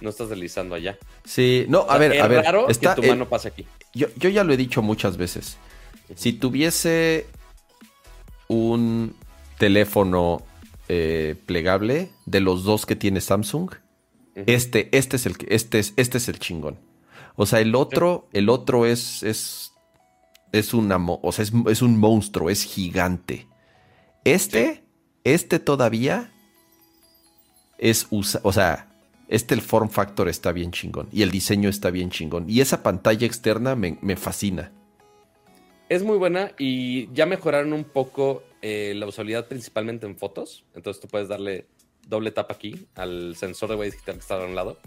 No 0.00 0.10
estás 0.10 0.28
deslizando 0.28 0.74
allá. 0.74 0.98
Sí, 1.24 1.64
no, 1.68 1.86
a 1.88 1.96
ver, 1.98 2.20
a 2.20 2.26
ver. 2.26 2.44
Raro 2.44 2.68
está, 2.68 2.94
que 2.94 3.02
tu 3.02 3.08
mano 3.08 3.28
pase 3.28 3.48
aquí. 3.48 3.64
Yo, 3.94 4.08
yo 4.16 4.28
ya 4.28 4.42
lo 4.42 4.52
he 4.52 4.56
dicho 4.56 4.82
muchas 4.82 5.16
veces. 5.16 5.56
Si 6.16 6.32
tuviese 6.32 7.26
un 8.48 9.14
teléfono 9.58 10.42
eh, 10.88 11.36
plegable 11.46 12.10
de 12.26 12.40
los 12.40 12.64
dos 12.64 12.86
que 12.86 12.96
tiene 12.96 13.20
Samsung, 13.20 13.70
este, 14.34 14.96
este 14.96 15.16
es 15.16 15.26
el 15.26 15.36
este 15.48 15.78
es, 15.78 15.94
este 15.96 16.18
es 16.18 16.28
el 16.28 16.38
chingón. 16.38 16.78
O 17.36 17.46
sea, 17.46 17.60
el 17.60 17.74
otro, 17.74 18.28
el 18.32 18.48
otro 18.48 18.86
es, 18.86 19.22
es, 19.22 19.72
es 20.52 20.74
una, 20.74 20.96
o 20.96 21.32
sea, 21.32 21.44
es, 21.68 21.82
un 21.82 21.98
monstruo, 21.98 22.50
es 22.50 22.64
gigante. 22.64 23.48
Este, 24.24 24.84
este 25.24 25.58
todavía 25.58 26.32
es, 27.78 28.06
o 28.10 28.52
sea, 28.52 28.88
este 29.28 29.54
el 29.54 29.62
form 29.62 29.90
factor 29.90 30.28
está 30.28 30.52
bien 30.52 30.70
chingón 30.70 31.08
y 31.10 31.22
el 31.22 31.30
diseño 31.30 31.68
está 31.68 31.90
bien 31.90 32.10
chingón 32.10 32.44
y 32.48 32.60
esa 32.60 32.82
pantalla 32.82 33.26
externa 33.26 33.74
me, 33.74 33.98
me 34.00 34.16
fascina. 34.16 34.72
Es 35.88 36.02
muy 36.02 36.16
buena 36.16 36.52
y 36.58 37.12
ya 37.12 37.26
mejoraron 37.26 37.72
un 37.72 37.84
poco 37.84 38.42
eh, 38.62 38.94
la 38.96 39.06
usabilidad 39.06 39.46
principalmente 39.46 40.06
en 40.06 40.16
fotos. 40.16 40.64
Entonces 40.74 41.00
tú 41.00 41.08
puedes 41.08 41.28
darle 41.28 41.66
doble 42.08 42.30
tapa 42.30 42.54
aquí 42.54 42.86
al 42.94 43.36
sensor 43.36 43.70
de 43.70 43.76
huella 43.76 43.92
digital 43.92 44.14
que 44.14 44.20
está 44.20 44.42
a 44.42 44.46
un 44.46 44.54
lado. 44.54 44.78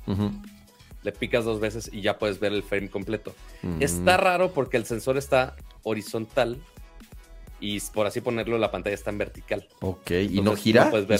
Le 1.03 1.12
picas 1.12 1.45
dos 1.45 1.60
veces 1.60 1.89
y 1.93 2.01
ya 2.01 2.17
puedes 2.17 2.39
ver 2.39 2.53
el 2.53 2.63
frame 2.63 2.89
completo. 2.89 3.33
Mm. 3.62 3.81
Está 3.81 4.17
raro 4.17 4.53
porque 4.53 4.77
el 4.77 4.86
sensor 4.86 5.17
está 5.17 5.55
horizontal 5.83 6.57
y 7.60 7.79
por 7.79 8.07
así 8.07 8.21
ponerlo 8.21 8.57
la 8.57 8.71
pantalla 8.71 8.95
está 8.95 9.12
en 9.12 9.19
vertical. 9.19 9.67
Ok, 9.81 10.12
¿y 10.12 10.41
no 10.41 10.55
gira? 10.55 10.86
No, 10.86 10.91
puedes 10.91 11.07
ver... 11.07 11.19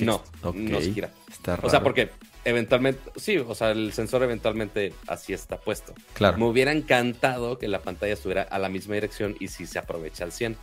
no, 0.00 0.22
no 0.42 0.80
se 0.80 0.92
gira. 0.92 1.10
Está 1.30 1.56
raro. 1.56 1.66
O 1.66 1.70
sea, 1.70 1.82
porque 1.82 2.10
eventualmente, 2.44 3.00
sí, 3.16 3.38
o 3.38 3.54
sea, 3.54 3.70
el 3.70 3.92
sensor 3.92 4.22
eventualmente 4.22 4.92
así 5.06 5.32
está 5.32 5.58
puesto. 5.58 5.94
Claro. 6.14 6.38
Me 6.38 6.44
hubiera 6.44 6.72
encantado 6.72 7.58
que 7.58 7.68
la 7.68 7.80
pantalla 7.80 8.14
estuviera 8.14 8.42
a 8.42 8.58
la 8.58 8.68
misma 8.68 8.94
dirección 8.94 9.36
y 9.40 9.48
si 9.48 9.66
se 9.66 9.78
aprovecha 9.78 10.24
al 10.24 10.32
100. 10.32 10.56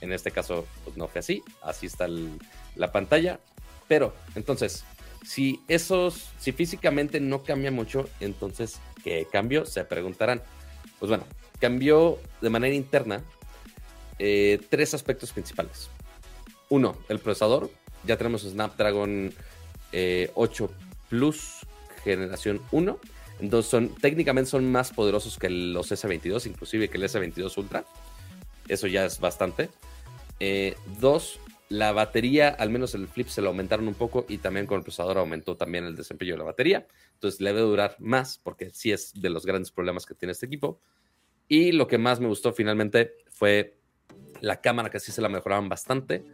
En 0.00 0.12
este 0.12 0.32
caso, 0.32 0.66
pues 0.84 0.96
no 0.96 1.08
fue 1.08 1.20
así. 1.20 1.42
Así 1.62 1.86
está 1.86 2.06
la 2.74 2.90
pantalla. 2.92 3.38
Pero, 3.86 4.14
entonces, 4.34 4.84
si 5.24 5.60
esos, 5.68 6.30
si 6.38 6.52
físicamente 6.52 7.20
no 7.20 7.42
cambia 7.44 7.70
mucho, 7.70 8.08
entonces, 8.20 8.80
¿qué 9.04 9.26
cambió? 9.30 9.64
Se 9.64 9.84
preguntarán. 9.84 10.42
Pues 10.98 11.08
bueno, 11.08 11.24
cambió 11.60 12.18
de 12.40 12.50
manera 12.50 12.74
interna 12.74 13.22
eh, 14.18 14.60
tres 14.68 14.94
aspectos 14.94 15.32
principales. 15.32 15.90
Uno, 16.68 16.96
el 17.08 17.18
procesador. 17.18 17.70
Ya 18.04 18.16
tenemos 18.16 18.42
Snapdragon 18.42 19.32
8 19.32 19.34
eh, 19.92 20.30
Plus 21.12 21.66
generación 22.04 22.62
1. 22.70 22.98
Entonces 23.40 23.70
son, 23.70 23.94
técnicamente 23.96 24.50
son 24.50 24.72
más 24.72 24.92
poderosos 24.92 25.38
que 25.38 25.50
los 25.50 25.92
S22, 25.92 26.46
inclusive 26.46 26.88
que 26.88 26.96
el 26.96 27.04
S22 27.04 27.54
Ultra. 27.58 27.84
Eso 28.66 28.86
ya 28.86 29.04
es 29.04 29.20
bastante. 29.20 29.68
Eh, 30.40 30.74
dos, 31.00 31.38
la 31.68 31.92
batería, 31.92 32.48
al 32.48 32.70
menos 32.70 32.94
el 32.94 33.08
flip 33.08 33.28
se 33.28 33.42
lo 33.42 33.48
aumentaron 33.48 33.88
un 33.88 33.94
poco 33.94 34.24
y 34.26 34.38
también 34.38 34.64
con 34.64 34.78
el 34.78 34.84
procesador 34.84 35.18
aumentó 35.18 35.54
también 35.54 35.84
el 35.84 35.96
desempeño 35.96 36.32
de 36.32 36.38
la 36.38 36.44
batería. 36.44 36.86
Entonces 37.12 37.42
le 37.42 37.50
debe 37.50 37.60
durar 37.60 37.96
más 37.98 38.38
porque 38.42 38.70
sí 38.72 38.90
es 38.90 39.12
de 39.12 39.28
los 39.28 39.44
grandes 39.44 39.70
problemas 39.70 40.06
que 40.06 40.14
tiene 40.14 40.32
este 40.32 40.46
equipo. 40.46 40.80
Y 41.46 41.72
lo 41.72 41.88
que 41.88 41.98
más 41.98 42.20
me 42.20 42.28
gustó 42.28 42.54
finalmente 42.54 43.16
fue 43.32 43.76
la 44.40 44.62
cámara, 44.62 44.88
que 44.88 44.98
sí 44.98 45.12
se 45.12 45.20
la 45.20 45.28
mejoraron 45.28 45.68
bastante. 45.68 46.24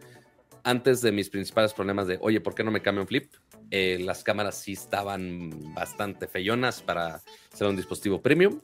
Antes 0.63 1.01
de 1.01 1.11
mis 1.11 1.29
principales 1.29 1.73
problemas 1.73 2.07
de, 2.07 2.17
oye, 2.21 2.41
¿por 2.41 2.55
qué 2.55 2.63
no 2.63 2.71
me 2.71 2.81
cambio 2.81 3.01
un 3.01 3.07
flip? 3.07 3.31
Eh, 3.71 3.99
las 4.01 4.23
cámaras 4.23 4.55
sí 4.55 4.73
estaban 4.73 5.73
bastante 5.73 6.27
feyonas 6.27 6.81
para 6.81 7.21
ser 7.53 7.67
un 7.67 7.75
dispositivo 7.75 8.21
premium, 8.21 8.59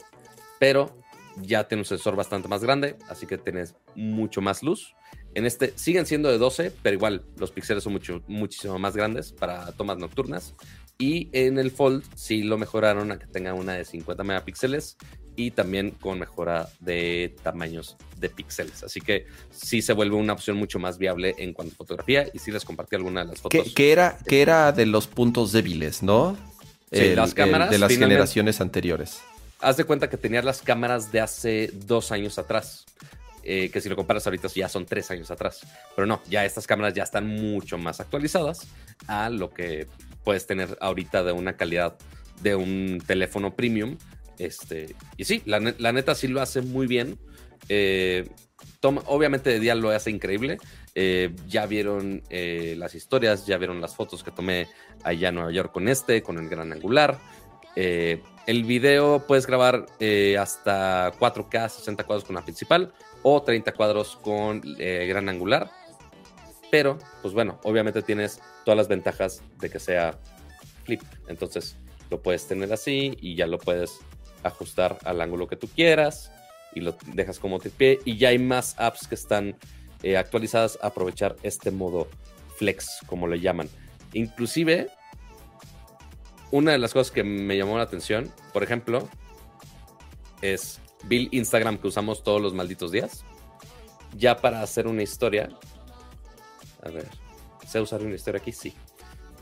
pero 0.60 1.02
ya 1.42 1.68
tiene 1.68 1.82
un 1.82 1.86
sensor 1.86 2.16
bastante 2.16 2.48
más 2.48 2.64
grande, 2.64 2.98
así 3.10 3.26
que 3.26 3.38
tienes 3.38 3.76
mucho 3.96 4.42
más 4.42 4.64
luz. 4.64 4.96
En 5.34 5.46
este 5.46 5.74
siguen 5.78 6.06
siendo 6.06 6.30
de 6.30 6.38
12, 6.38 6.72
pero 6.82 6.96
igual 6.96 7.26
los 7.38 7.52
píxeles 7.52 7.84
son 7.84 7.94
mucho, 7.94 8.24
muchísimo 8.28 8.80
más 8.80 8.96
grandes 8.96 9.34
para 9.34 9.72
tomas 9.74 9.98
nocturnas. 9.98 10.56
Y 10.98 11.30
en 11.34 11.60
el 11.60 11.72
Fold 11.72 12.06
sí 12.16 12.44
lo 12.44 12.58
mejoraron 12.58 13.12
a 13.12 13.20
que 13.20 13.28
tenga 13.28 13.54
una 13.54 13.74
de 13.74 13.84
50 13.84 14.24
megapíxeles 14.24 14.98
y 15.36 15.52
también 15.52 15.92
con 15.92 16.20
mejora 16.20 16.70
de 16.80 17.36
tamaños 17.44 17.98
de 18.18 18.30
píxeles. 18.30 18.84
Así 18.84 19.02
que 19.02 19.26
sí 19.52 19.82
se 19.82 19.94
vuelve 19.94 20.16
una 20.16 20.34
opción 20.34 20.58
mucho 20.58 20.80
más 20.80 20.98
viable 20.98 21.36
en 21.38 21.54
cuanto 21.54 21.74
a 21.74 21.78
fotografía 21.78 22.28
y 22.34 22.40
sí 22.40 22.52
les 22.52 22.64
compartí 22.66 22.96
algunas 22.96 23.26
de 23.26 23.32
las 23.34 23.42
fotos. 23.42 23.74
Que, 23.74 23.92
era, 23.92 24.18
que 24.26 24.42
era 24.42 24.72
de 24.72 24.86
los 24.86 25.08
puntos 25.08 25.52
débiles, 25.52 26.04
¿no? 26.04 26.38
Sí, 26.92 27.16
las 27.16 27.34
cámaras. 27.34 27.70
de 27.70 27.80
las 27.80 27.92
generaciones 27.92 28.62
anteriores. 28.62 29.20
Haz 29.60 29.78
de 29.78 29.84
cuenta 29.84 30.10
que 30.10 30.18
tenías 30.18 30.46
las 30.46 30.62
cámaras 30.62 31.12
de 31.12 31.20
hace 31.20 31.72
dos 31.74 32.12
años 32.12 32.38
atrás. 32.38 32.86
Eh, 33.48 33.70
que 33.70 33.80
si 33.80 33.90
lo 33.90 33.96
comparas 33.96 34.26
ahorita 34.26 34.48
ya 34.48 34.68
son 34.68 34.86
tres 34.86 35.12
años 35.12 35.30
atrás. 35.30 35.62
Pero 35.96 36.08
no, 36.08 36.22
ya 36.28 36.46
estas 36.46 36.66
cámaras 36.66 36.94
ya 36.94 37.04
están 37.04 37.28
mucho 37.28 37.78
más 37.78 38.00
actualizadas 38.00 38.68
a 39.08 39.30
lo 39.30 39.52
que 39.52 39.88
puedes 40.24 40.48
tener 40.48 40.78
ahorita 40.82 41.24
de 41.24 41.32
una 41.32 41.54
calidad 41.54 41.96
de 42.42 42.56
un 42.56 43.02
teléfono 43.06 43.56
premium 43.56 43.98
este, 44.40 44.96
y 45.18 45.26
sí, 45.26 45.42
la, 45.46 45.60
neta 45.60 46.16
sí 46.16 46.28
lo 46.28 46.42
hace 46.42 46.62
muy 46.62 46.88
bien. 46.88 47.18
Eh, 47.70 48.28
obviamente 48.82 49.50
de 49.50 49.60
día 49.60 49.76
lo 49.76 49.90
hace 49.90 50.12
increíble. 50.12 50.58
Eh, 50.94 51.36
ya 51.48 51.66
vieron 51.66 52.24
eh, 52.30 52.76
las 52.78 52.96
historias, 52.96 53.46
ya 53.46 53.58
vieron 53.58 53.82
las 53.82 53.96
fotos 53.96 54.24
que 54.24 54.32
tomé 54.32 54.68
allá 55.04 55.30
en 55.30 55.36
Nueva 55.36 55.52
York 55.52 55.72
con 55.74 55.88
este, 55.88 56.22
con 56.22 56.38
el 56.38 56.50
gran 56.50 56.72
angular. 56.72 57.20
el 57.76 58.64
video 58.64 59.26
puedes 59.28 59.46
grabar 59.46 59.86
hasta 60.40 61.12
4K, 61.20 61.70
60 61.70 62.04
cuadros 62.06 62.26
con 62.26 62.36
la 62.36 62.44
principal 62.44 62.94
o 63.24 63.42
30 63.42 63.74
cuadros 63.74 64.18
con 64.22 64.62
gran 64.62 65.28
angular. 65.30 65.70
Pero, 66.72 66.98
pues 67.22 67.34
bueno, 67.34 67.60
obviamente 67.64 68.02
tienes 68.02 68.42
todas 68.64 68.78
las 68.78 68.88
ventajas 68.88 69.44
de 69.60 69.70
que 69.70 69.80
sea 69.80 70.18
flip. 70.84 71.02
Entonces, 71.28 71.78
lo 72.10 72.22
puedes 72.22 72.48
tener 72.48 72.72
así 72.72 73.18
y 73.20 73.36
ya 73.36 73.48
lo 73.48 73.58
puedes 73.58 74.00
ajustar 74.46 74.98
al 75.04 75.22
ángulo 75.22 75.48
que 75.48 75.56
tú 75.56 75.68
quieras 75.68 76.32
y 76.74 76.82
lo 76.82 76.96
dejas 77.14 77.40
como 77.40 77.60
pie 77.60 78.00
y 78.06 78.18
ya 78.18 78.30
hay 78.30 78.40
más 78.40 78.76
apps 78.78 79.08
que 79.08 79.16
están 79.16 79.56
eh, 80.04 80.18
actualizadas 80.18 80.78
a 80.82 80.88
aprovechar 80.88 81.36
este 81.42 81.72
modo 81.72 82.08
flex, 82.58 83.00
como 83.08 83.28
le 83.28 83.40
llaman. 83.40 83.70
Inclusive, 84.14 84.90
una 86.52 86.74
de 86.74 86.78
las 86.78 86.94
cosas 86.94 87.12
que 87.12 87.24
me 87.24 87.58
llamó 87.58 87.78
la 87.78 87.84
atención, 87.84 88.32
por 88.54 88.64
ejemplo, 88.64 89.10
es 90.42 90.80
Bill 91.06 91.30
Instagram 91.32 91.78
que 91.78 91.88
usamos 91.88 92.24
todos 92.24 92.42
los 92.42 92.54
malditos 92.54 92.92
días. 92.92 93.26
Ya 94.18 94.38
para 94.38 94.62
hacer 94.62 94.88
una 94.88 95.04
historia. 95.04 95.50
A 96.84 96.90
ver, 96.90 97.08
¿sé 97.68 97.82
usar 97.82 98.02
una 98.02 98.16
historia 98.16 98.40
aquí? 98.40 98.52
Sí. 98.52 98.74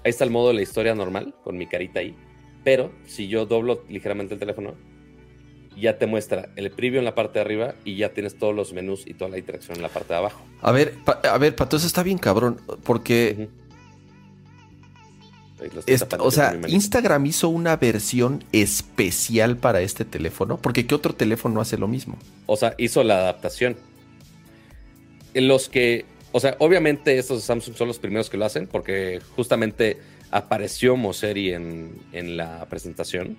Ahí 0.03 0.09
está 0.09 0.23
el 0.23 0.31
modo 0.31 0.49
de 0.49 0.55
la 0.55 0.61
historia 0.61 0.95
normal, 0.95 1.35
con 1.43 1.57
mi 1.57 1.67
carita 1.67 1.99
ahí. 1.99 2.15
Pero 2.63 2.91
si 3.05 3.27
yo 3.27 3.45
doblo 3.45 3.83
ligeramente 3.89 4.33
el 4.33 4.39
teléfono, 4.39 4.75
ya 5.75 5.97
te 5.97 6.07
muestra 6.07 6.49
el 6.55 6.71
preview 6.71 6.99
en 6.99 7.05
la 7.05 7.15
parte 7.15 7.39
de 7.39 7.45
arriba 7.45 7.75
y 7.85 7.95
ya 7.95 8.09
tienes 8.09 8.37
todos 8.37 8.55
los 8.55 8.73
menús 8.73 9.03
y 9.05 9.13
toda 9.13 9.31
la 9.31 9.37
interacción 9.37 9.77
en 9.77 9.83
la 9.83 9.89
parte 9.89 10.13
de 10.13 10.19
abajo. 10.19 10.41
A 10.61 10.71
ver, 10.71 10.95
a 11.23 11.37
ver, 11.37 11.55
Pato, 11.55 11.77
eso 11.77 11.87
está 11.87 12.03
bien 12.03 12.17
cabrón, 12.17 12.61
porque... 12.83 13.49
o 16.19 16.31
sea, 16.31 16.59
Instagram 16.67 17.25
hizo 17.25 17.49
una 17.49 17.77
versión 17.77 18.43
especial 18.51 19.57
para 19.57 19.81
este 19.81 20.05
teléfono, 20.05 20.57
porque 20.57 20.85
¿qué 20.85 20.95
otro 20.95 21.13
teléfono 21.13 21.61
hace 21.61 21.77
lo 21.77 21.87
mismo? 21.87 22.17
O 22.45 22.57
sea, 22.57 22.75
hizo 22.77 23.03
la 23.03 23.19
adaptación. 23.19 23.75
En 25.33 25.47
los 25.47 25.69
que, 25.69 26.05
o 26.31 26.39
sea, 26.39 26.55
obviamente 26.59 27.17
estos 27.17 27.39
de 27.39 27.43
Samsung 27.43 27.75
son 27.75 27.87
los 27.87 27.97
primeros 27.97 28.29
que 28.29 28.37
lo 28.37 28.45
hacen, 28.45 28.67
porque 28.67 29.19
justamente 29.35 29.99
apareció 30.29 30.95
Moseri 30.95 31.53
en, 31.53 31.97
en 32.11 32.37
la 32.37 32.65
presentación 32.69 33.37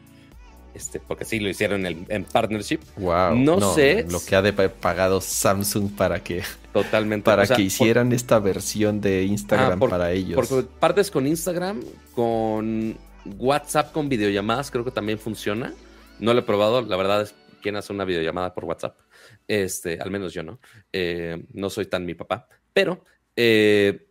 este, 0.74 0.98
porque 0.98 1.24
sí 1.24 1.38
lo 1.38 1.48
hicieron 1.48 1.86
en, 1.86 2.24
partnership. 2.24 2.80
Wow. 2.96 3.36
No, 3.36 3.74
sé. 3.74 4.04
Lo 4.10 4.20
que 4.20 4.34
ha 4.34 4.42
de 4.42 4.52
pagado 4.52 5.20
Samsung 5.20 5.92
para 5.92 6.22
que. 6.22 6.42
Totalmente. 6.72 7.24
Para 7.24 7.46
que 7.46 7.62
hicieran 7.62 8.12
esta 8.12 8.40
versión 8.40 9.00
de 9.00 9.22
Instagram 9.24 9.80
ah, 9.80 9.88
para 9.88 10.10
ellos. 10.10 10.34
Porque 10.34 10.68
partes 10.80 11.10
con 11.10 11.26
Instagram, 11.26 11.80
con 12.12 12.98
WhatsApp, 13.38 13.92
con 13.92 14.08
videollamadas, 14.08 14.70
creo 14.72 14.84
que 14.84 14.90
también 14.90 15.18
funciona. 15.18 15.72
No 16.18 16.34
lo 16.34 16.40
he 16.40 16.42
probado, 16.42 16.82
la 16.82 16.96
verdad 16.96 17.22
es 17.22 17.34
quién 17.62 17.76
hace 17.76 17.92
una 17.92 18.04
videollamada 18.04 18.52
por 18.52 18.64
WhatsApp. 18.64 18.98
Este, 19.46 20.00
al 20.00 20.10
menos 20.10 20.32
yo 20.32 20.42
no. 20.42 20.58
Eh, 20.92 21.46
no 21.52 21.70
soy 21.70 21.86
tan 21.86 22.04
mi 22.04 22.14
papá. 22.14 22.48
Pero, 22.72 23.04
eh, 23.36 24.08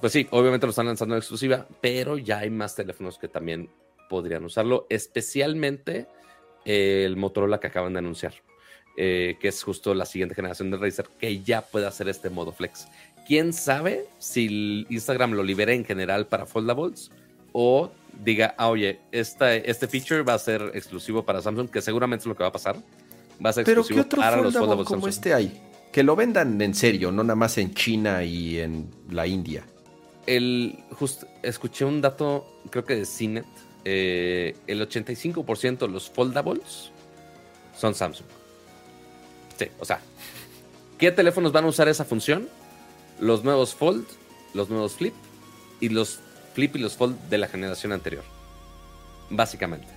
pues 0.00 0.12
sí, 0.12 0.26
obviamente 0.30 0.66
lo 0.66 0.70
están 0.70 0.86
lanzando 0.86 1.14
en 1.14 1.18
exclusiva, 1.18 1.68
pero 1.80 2.18
ya 2.18 2.38
hay 2.38 2.50
más 2.50 2.74
teléfonos 2.74 3.16
que 3.16 3.28
también 3.28 3.70
podrían 4.08 4.44
usarlo, 4.44 4.86
especialmente 4.90 6.06
eh, 6.64 7.04
el 7.06 7.16
Motorola 7.16 7.60
que 7.60 7.68
acaban 7.68 7.92
de 7.92 7.98
anunciar, 8.00 8.34
eh, 8.96 9.36
que 9.40 9.48
es 9.48 9.62
justo 9.62 9.94
la 9.94 10.06
siguiente 10.06 10.34
generación 10.34 10.70
de 10.70 10.76
Razer, 10.76 11.08
que 11.18 11.42
ya 11.42 11.62
puede 11.62 11.86
hacer 11.86 12.08
este 12.08 12.30
modo 12.30 12.52
flex. 12.52 12.88
¿Quién 13.26 13.52
sabe 13.52 14.06
si 14.18 14.86
Instagram 14.90 15.32
lo 15.32 15.42
libera 15.42 15.72
en 15.72 15.84
general 15.84 16.26
para 16.26 16.46
foldables? 16.46 17.10
o 17.56 17.92
diga, 18.24 18.54
ah, 18.58 18.68
oye, 18.68 19.00
este 19.12 19.86
feature 19.86 20.22
va 20.22 20.34
a 20.34 20.38
ser 20.38 20.72
exclusivo 20.74 21.24
para 21.24 21.40
Samsung, 21.40 21.70
que 21.70 21.80
seguramente 21.80 22.24
es 22.24 22.26
lo 22.26 22.36
que 22.36 22.42
va 22.42 22.48
a 22.48 22.52
pasar. 22.52 22.76
Va 23.44 23.50
a 23.50 23.52
ser 23.52 23.64
Pero 23.64 23.82
exclusivo 23.82 24.02
¿qué 24.02 24.06
otro 24.06 24.20
para 24.20 24.42
los 24.42 24.54
foldables 24.54 24.88
como 24.88 25.06
este 25.06 25.32
hay? 25.32 25.62
Que 25.92 26.02
lo 26.02 26.16
vendan 26.16 26.60
en 26.60 26.74
serio, 26.74 27.12
no 27.12 27.22
nada 27.22 27.36
más 27.36 27.56
en 27.58 27.72
China 27.72 28.24
y 28.24 28.58
en 28.58 28.90
la 29.08 29.28
India. 29.28 29.64
El, 30.26 30.80
just, 30.90 31.22
escuché 31.44 31.84
un 31.84 32.00
dato, 32.00 32.44
creo 32.70 32.84
que 32.84 32.96
de 32.96 33.06
CNET, 33.06 33.46
eh, 33.84 34.56
el 34.66 34.80
85% 34.88 35.78
de 35.78 35.88
los 35.88 36.10
foldables 36.10 36.90
son 37.76 37.94
Samsung. 37.94 38.26
Sí, 39.58 39.66
o 39.78 39.84
sea, 39.84 40.00
¿qué 40.98 41.12
teléfonos 41.12 41.52
van 41.52 41.64
a 41.64 41.68
usar 41.68 41.88
esa 41.88 42.04
función? 42.04 42.48
Los 43.20 43.44
nuevos 43.44 43.74
Fold, 43.74 44.06
los 44.54 44.68
nuevos 44.68 44.94
Flip 44.94 45.14
y 45.80 45.90
los 45.90 46.20
Flip 46.54 46.74
y 46.76 46.78
los 46.78 46.96
Fold 46.96 47.18
de 47.28 47.38
la 47.38 47.48
generación 47.48 47.92
anterior. 47.92 48.24
Básicamente. 49.30 49.88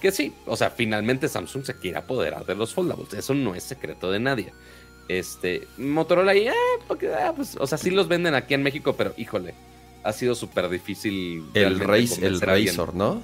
Que 0.00 0.12
sí, 0.12 0.32
o 0.46 0.56
sea, 0.56 0.70
finalmente 0.70 1.28
Samsung 1.28 1.64
se 1.64 1.76
quiere 1.76 1.98
apoderar 1.98 2.46
de 2.46 2.54
los 2.54 2.72
foldables. 2.72 3.12
Eso 3.12 3.34
no 3.34 3.54
es 3.54 3.64
secreto 3.64 4.10
de 4.10 4.20
nadie. 4.20 4.52
Este, 5.08 5.66
Motorola 5.76 6.32
ahí, 6.32 6.48
eh, 6.48 6.54
porque, 6.86 7.12
ah, 7.12 7.32
pues, 7.34 7.56
o 7.56 7.66
sea, 7.66 7.76
sí 7.76 7.90
los 7.90 8.08
venden 8.08 8.34
aquí 8.34 8.54
en 8.54 8.62
México, 8.62 8.94
pero 8.96 9.12
híjole, 9.16 9.54
ha 10.02 10.12
sido 10.12 10.34
súper 10.34 10.68
difícil. 10.68 11.44
El, 11.54 11.80
el 11.80 12.40
Razor, 12.40 12.94
¿no? 12.94 13.22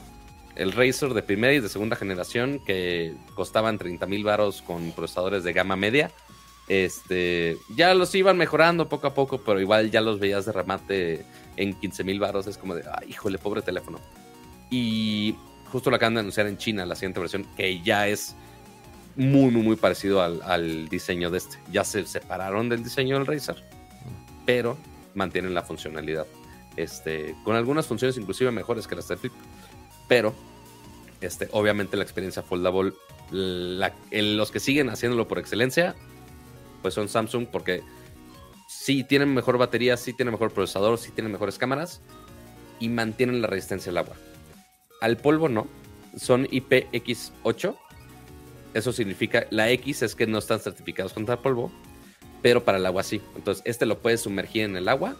El 0.54 0.72
Razor 0.72 1.14
de 1.14 1.22
primera 1.22 1.52
y 1.52 1.60
de 1.60 1.68
segunda 1.68 1.96
generación 1.96 2.60
que 2.64 3.14
costaban 3.34 3.78
30 3.78 4.06
mil 4.06 4.24
varos 4.24 4.62
con 4.62 4.92
procesadores 4.92 5.44
de 5.44 5.52
gama 5.52 5.76
media. 5.76 6.10
Este, 6.68 7.56
ya 7.76 7.94
los 7.94 8.14
iban 8.14 8.36
mejorando 8.36 8.88
poco 8.88 9.06
a 9.06 9.14
poco, 9.14 9.38
pero 9.38 9.60
igual 9.60 9.90
ya 9.90 10.00
los 10.00 10.18
veías 10.18 10.46
de 10.46 10.52
remate 10.52 11.24
en 11.56 11.74
15 11.74 12.04
mil 12.04 12.18
varos. 12.18 12.46
Es 12.46 12.58
como 12.58 12.74
de, 12.74 12.84
ay, 12.90 13.10
híjole, 13.10 13.38
pobre 13.38 13.62
teléfono. 13.62 14.00
Y 14.70 15.36
justo 15.66 15.90
lo 15.90 15.96
acaban 15.96 16.14
de 16.14 16.20
anunciar 16.20 16.46
en 16.46 16.56
China, 16.56 16.86
la 16.86 16.94
siguiente 16.94 17.20
versión, 17.20 17.46
que 17.56 17.80
ya 17.82 18.08
es 18.08 18.34
muy, 19.16 19.50
muy, 19.50 19.62
muy 19.62 19.76
parecido 19.76 20.22
al, 20.22 20.88
diseño 20.88 21.30
de 21.30 21.38
este. 21.38 21.58
Ya 21.70 21.84
se 21.84 22.04
separaron 22.06 22.68
del 22.68 22.82
diseño 22.84 23.16
del 23.16 23.26
Razer, 23.26 23.56
pero 24.44 24.76
mantienen 25.14 25.54
la 25.54 25.62
funcionalidad. 25.62 26.26
Este, 26.76 27.34
con 27.44 27.56
algunas 27.56 27.86
funciones 27.86 28.16
inclusive 28.16 28.50
mejores 28.50 28.86
que 28.86 28.94
las 28.94 29.08
de. 29.08 29.30
Pero, 30.08 30.34
este, 31.20 31.48
obviamente 31.52 31.96
la 31.96 32.02
experiencia 32.02 32.42
foldable, 32.42 32.92
los 33.30 34.50
que 34.50 34.60
siguen 34.60 34.90
haciéndolo 34.90 35.26
por 35.26 35.38
excelencia, 35.38 35.94
pues 36.82 36.94
son 36.94 37.08
Samsung 37.08 37.46
porque 37.50 37.82
sí 38.68 39.04
tienen 39.04 39.32
mejor 39.34 39.58
batería, 39.58 39.96
sí 39.96 40.12
tienen 40.12 40.32
mejor 40.32 40.52
procesador, 40.52 40.98
sí 40.98 41.10
tienen 41.10 41.32
mejores 41.32 41.58
cámaras 41.58 42.02
y 42.78 42.88
mantienen 42.88 43.42
la 43.42 43.48
resistencia 43.48 43.90
al 43.90 43.98
agua. 43.98 44.16
Al 45.00 45.16
polvo 45.16 45.48
no, 45.48 45.66
son 46.16 46.46
IPX8 46.46 47.76
eso 48.76 48.92
significa, 48.92 49.46
la 49.48 49.70
X 49.70 50.02
es 50.02 50.14
que 50.14 50.26
no 50.26 50.36
están 50.36 50.60
certificados 50.60 51.14
contra 51.14 51.40
polvo, 51.40 51.72
pero 52.42 52.62
para 52.62 52.76
el 52.76 52.84
agua 52.84 53.02
sí. 53.04 53.22
Entonces, 53.34 53.62
este 53.64 53.86
lo 53.86 54.00
puedes 54.00 54.20
sumergir 54.20 54.64
en 54.64 54.76
el 54.76 54.88
agua 54.88 55.16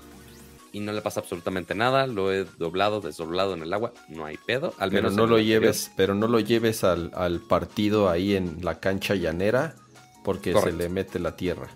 y 0.77 0.81
no 0.81 0.93
le 0.93 1.01
pasa 1.01 1.21
absolutamente 1.21 1.75
nada. 1.75 2.07
Lo 2.07 2.31
he 2.31 2.45
doblado, 2.45 3.01
desdoblado 3.01 3.55
en 3.55 3.63
el 3.63 3.73
agua, 3.73 3.95
no 4.11 4.27
hay 4.27 4.37
pedo. 4.37 4.75
Al 4.77 4.93
menos 4.93 5.15
no 5.15 5.27
lo 5.27 5.39
lleves, 5.39 5.91
pero 5.97 6.15
no 6.15 6.29
lo 6.29 6.39
lleves 6.39 6.85
al, 6.85 7.41
partido 7.49 8.11
ahí 8.11 8.37
en 8.37 8.63
la 8.63 8.79
cancha 8.79 9.15
llanera 9.15 9.75
porque 10.23 10.53
se 10.53 10.73
le 10.73 10.91
mete 10.91 11.19
la 11.19 11.35
tierra. 11.35 11.69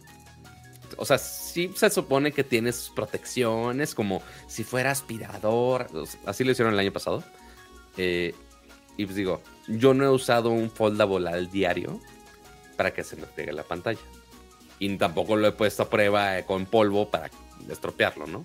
O 0.98 1.06
sea, 1.06 1.16
sí 1.16 1.72
se 1.74 1.88
supone 1.88 2.32
que 2.32 2.44
tienes 2.44 2.92
protecciones, 2.94 3.94
como 3.94 4.20
si 4.48 4.64
fuera 4.64 4.90
aspirador. 4.90 5.86
Así 6.26 6.44
lo 6.44 6.52
hicieron 6.52 6.74
el 6.74 6.80
año 6.80 6.92
pasado. 6.92 7.24
Eh, 7.96 8.34
y 8.98 9.06
pues 9.06 9.16
digo, 9.16 9.40
yo 9.66 9.94
no 9.94 10.04
he 10.04 10.10
usado 10.10 10.50
un 10.50 10.70
foldable 10.70 11.30
al 11.30 11.50
diario 11.50 11.98
para 12.76 12.92
que 12.92 13.02
se 13.02 13.16
me 13.16 13.24
pegue 13.24 13.54
la 13.54 13.62
pantalla. 13.62 14.00
Y 14.78 14.94
tampoco 14.98 15.36
lo 15.36 15.48
he 15.48 15.52
puesto 15.52 15.84
a 15.84 15.88
prueba 15.88 16.38
eh, 16.38 16.44
con 16.44 16.66
polvo 16.66 17.08
para 17.08 17.30
estropearlo, 17.70 18.26
¿no? 18.26 18.42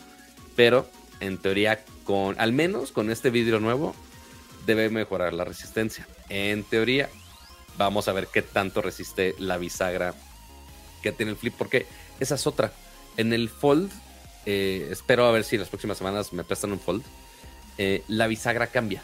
Pero 0.55 0.89
en 1.19 1.37
teoría, 1.37 1.83
con 2.03 2.39
al 2.39 2.53
menos 2.53 2.91
con 2.91 3.09
este 3.09 3.29
vidrio 3.29 3.59
nuevo, 3.59 3.95
debe 4.65 4.89
mejorar 4.89 5.33
la 5.33 5.43
resistencia. 5.43 6.07
En 6.29 6.63
teoría, 6.63 7.09
vamos 7.77 8.07
a 8.07 8.13
ver 8.13 8.27
qué 8.31 8.41
tanto 8.41 8.81
resiste 8.81 9.35
la 9.37 9.57
bisagra 9.57 10.13
que 11.01 11.11
tiene 11.11 11.31
el 11.31 11.37
flip, 11.37 11.53
porque 11.57 11.85
esa 12.19 12.35
es 12.35 12.47
otra. 12.47 12.73
En 13.17 13.33
el 13.33 13.49
fold, 13.49 13.91
eh, 14.45 14.87
espero 14.91 15.25
a 15.25 15.31
ver 15.31 15.43
si 15.43 15.57
las 15.57 15.69
próximas 15.69 15.97
semanas 15.97 16.33
me 16.33 16.43
prestan 16.43 16.71
un 16.71 16.79
fold. 16.79 17.03
Eh, 17.77 18.03
la 18.07 18.27
bisagra 18.27 18.67
cambia 18.67 19.01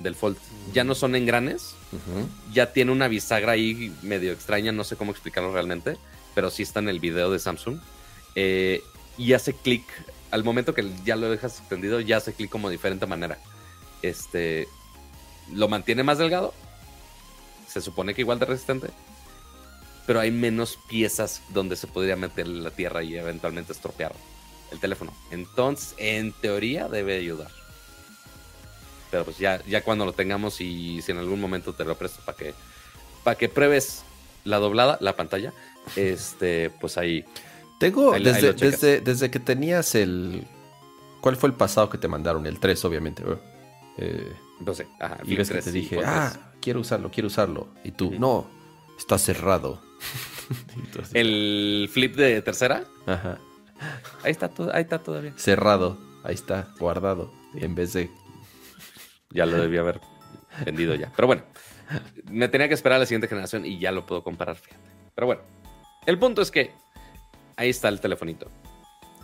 del 0.00 0.14
Fold. 0.14 0.36
Ya 0.72 0.82
no 0.82 0.94
son 0.94 1.14
engranes, 1.14 1.74
ya 2.52 2.72
tiene 2.72 2.90
una 2.90 3.06
bisagra 3.08 3.52
ahí 3.52 3.94
medio 4.02 4.32
extraña, 4.32 4.72
no 4.72 4.84
sé 4.84 4.96
cómo 4.96 5.12
explicarlo 5.12 5.52
realmente, 5.52 5.96
pero 6.34 6.50
sí 6.50 6.62
está 6.62 6.80
en 6.80 6.88
el 6.88 7.00
video 7.00 7.30
de 7.30 7.38
Samsung. 7.38 7.80
Eh, 8.34 8.82
y 9.18 9.34
hace 9.34 9.52
clic, 9.52 9.84
al 10.30 10.44
momento 10.44 10.74
que 10.74 10.88
ya 11.04 11.16
lo 11.16 11.30
dejas 11.30 11.58
extendido, 11.58 12.00
ya 12.00 12.18
hace 12.18 12.32
clic 12.32 12.50
como 12.50 12.68
de 12.68 12.74
diferente 12.74 13.06
manera. 13.06 13.38
Este, 14.02 14.68
lo 15.52 15.68
mantiene 15.68 16.02
más 16.02 16.18
delgado, 16.18 16.54
se 17.68 17.80
supone 17.80 18.14
que 18.14 18.22
igual 18.22 18.38
de 18.38 18.46
resistente, 18.46 18.88
pero 20.06 20.20
hay 20.20 20.30
menos 20.30 20.78
piezas 20.88 21.42
donde 21.50 21.76
se 21.76 21.86
podría 21.86 22.16
meter 22.16 22.48
la 22.48 22.70
tierra 22.70 23.02
y 23.02 23.16
eventualmente 23.16 23.72
estropear 23.72 24.12
el 24.72 24.80
teléfono. 24.80 25.12
Entonces, 25.30 25.94
en 25.98 26.32
teoría, 26.32 26.88
debe 26.88 27.16
ayudar. 27.16 27.50
Pero 29.10 29.24
pues 29.24 29.38
ya, 29.38 29.62
ya 29.66 29.82
cuando 29.82 30.04
lo 30.04 30.12
tengamos 30.12 30.60
y 30.60 31.02
si 31.02 31.12
en 31.12 31.18
algún 31.18 31.40
momento 31.40 31.72
te 31.74 31.84
lo 31.84 31.96
presto 31.96 32.22
para 32.24 32.36
que, 32.36 32.54
para 33.24 33.36
que 33.36 33.48
pruebes 33.48 34.04
la 34.44 34.58
doblada, 34.58 34.98
la 35.00 35.16
pantalla, 35.16 35.52
este, 35.96 36.70
pues 36.70 36.98
ahí. 36.98 37.24
Tengo, 37.80 38.12
desde, 38.12 39.00
desde, 39.00 39.30
que 39.30 39.40
tenías 39.40 39.94
el... 39.94 40.46
¿Cuál 41.22 41.36
fue 41.36 41.48
el 41.48 41.54
pasado 41.54 41.88
que 41.88 41.96
te 41.96 42.08
mandaron? 42.08 42.44
El 42.44 42.60
3, 42.60 42.84
obviamente. 42.84 43.24
Eh, 43.96 44.36
no 44.60 44.74
sé. 44.74 44.86
Ajá, 45.00 45.16
y 45.24 45.34
ves 45.34 45.48
que 45.48 45.62
te 45.62 45.72
dije, 45.72 45.98
ah, 46.04 46.52
quiero 46.60 46.80
usarlo, 46.80 47.10
quiero 47.10 47.28
usarlo. 47.28 47.68
Y 47.82 47.92
tú, 47.92 48.10
no, 48.18 48.46
está 48.98 49.16
cerrado. 49.16 49.80
¿El 51.14 51.88
flip 51.90 52.16
de 52.16 52.42
tercera? 52.42 52.84
Ajá. 53.06 53.38
Ahí 54.24 54.32
está, 54.32 54.50
ahí 54.74 54.82
está 54.82 54.98
todavía. 54.98 55.32
Cerrado, 55.36 55.98
ahí 56.22 56.34
está, 56.34 56.68
guardado. 56.78 57.32
En 57.54 57.74
vez 57.74 57.94
de 57.94 58.10
ya 59.30 59.46
lo 59.46 59.56
debía 59.56 59.80
haber 59.80 60.02
vendido 60.66 60.94
ya. 60.96 61.10
Pero 61.16 61.28
bueno, 61.28 61.44
me 62.30 62.46
tenía 62.48 62.68
que 62.68 62.74
esperar 62.74 62.96
a 62.96 62.98
la 63.00 63.06
siguiente 63.06 63.26
generación 63.26 63.64
y 63.64 63.78
ya 63.78 63.90
lo 63.90 64.04
puedo 64.04 64.22
comparar, 64.22 64.56
fíjate. 64.56 64.84
Pero 65.14 65.26
bueno, 65.26 65.40
el 66.04 66.18
punto 66.18 66.42
es 66.42 66.50
que 66.50 66.74
ahí 67.60 67.68
está 67.70 67.88
el 67.88 68.00
telefonito. 68.00 68.50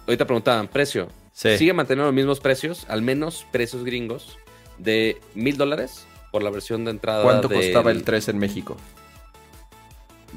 Ahorita 0.07 0.27
preguntaban, 0.27 0.69
precio. 0.69 1.09
Sigue 1.33 1.73
manteniendo 1.73 2.05
los 2.07 2.15
mismos 2.15 2.41
precios, 2.41 2.87
al 2.89 3.03
menos 3.03 3.47
precios 3.51 3.83
gringos, 3.83 4.39
de 4.79 5.21
mil 5.35 5.57
dólares 5.57 6.07
por 6.31 6.43
la 6.43 6.51
versión 6.51 6.85
de 6.85 6.93
entrada. 6.93 7.23
¿Cuánto 7.23 7.49
costaba 7.49 7.91
el 7.91 8.05
3 8.05 8.29
en 8.29 8.39
México? 8.39 8.77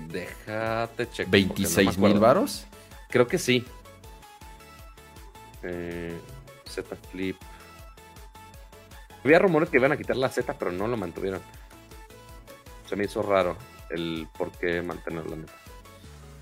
Déjate 0.08 1.10
checar. 1.10 1.34
¿26 1.34 1.98
mil 1.98 2.20
varos? 2.20 2.66
Creo 3.10 3.28
que 3.28 3.38
sí. 3.38 3.66
Eh, 5.64 6.18
Z 6.66 6.96
Flip. 7.12 7.36
Había 9.24 9.40
rumores 9.40 9.70
que 9.70 9.78
iban 9.78 9.92
a 9.92 9.98
quitar 9.98 10.16
la 10.16 10.30
Z, 10.30 10.56
pero 10.58 10.72
no 10.72 10.88
lo 10.88 10.96
mantuvieron. 10.96 11.42
Se 12.88 12.96
me 12.96 13.06
hizo 13.06 13.22
raro 13.22 13.58
el 13.90 14.28
por 14.38 14.52
qué 14.52 14.82
mantenerla. 14.82 15.38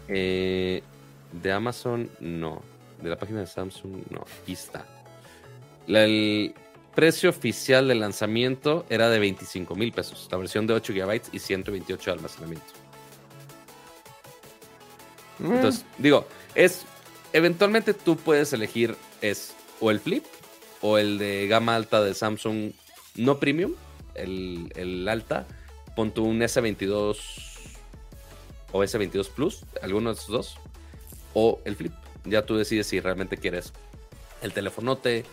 Eh, 0.07 0.83
de 1.31 1.51
Amazon, 1.51 2.09
no. 2.19 2.61
De 3.01 3.09
la 3.09 3.17
página 3.17 3.41
de 3.41 3.47
Samsung, 3.47 4.03
no. 4.09 4.25
Aquí 4.41 4.53
está. 4.53 4.85
el 5.87 6.53
precio 6.95 7.29
oficial 7.29 7.87
de 7.87 7.95
lanzamiento 7.95 8.85
era 8.89 9.09
de 9.09 9.19
25 9.19 9.75
mil 9.75 9.91
pesos. 9.91 10.27
La 10.31 10.37
versión 10.37 10.65
de 10.65 10.73
8 10.73 10.93
GB 10.93 11.21
y 11.31 11.39
128 11.39 12.11
de 12.11 12.17
almacenamiento. 12.17 12.73
Mm. 15.39 15.53
Entonces, 15.53 15.85
digo, 15.97 16.25
es. 16.55 16.85
Eventualmente 17.33 17.93
tú 17.93 18.15
puedes 18.15 18.53
elegir 18.53 18.95
es 19.21 19.53
o 19.79 19.91
el 19.91 19.99
flip 19.99 20.23
o 20.81 20.97
el 20.97 21.17
de 21.17 21.47
gama 21.47 21.75
alta 21.75 22.01
de 22.01 22.13
Samsung 22.13 22.71
no 23.15 23.39
premium, 23.39 23.73
el, 24.15 25.07
alta, 25.09 25.47
pon 25.95 26.11
tu 26.11 26.23
un 26.25 26.39
S22 26.39 27.17
o 28.71 28.83
S22 28.83 29.29
Plus, 29.29 29.65
alguno 29.81 30.13
de 30.13 30.19
esos 30.19 30.29
dos, 30.29 30.59
o 31.33 31.59
el 31.65 31.75
flip. 31.75 31.93
Ya 32.25 32.45
tú 32.45 32.55
decides 32.57 32.87
si 32.87 32.99
realmente 32.99 33.37
quieres 33.37 33.73
el 34.41 34.53
telefonote, 34.53 35.25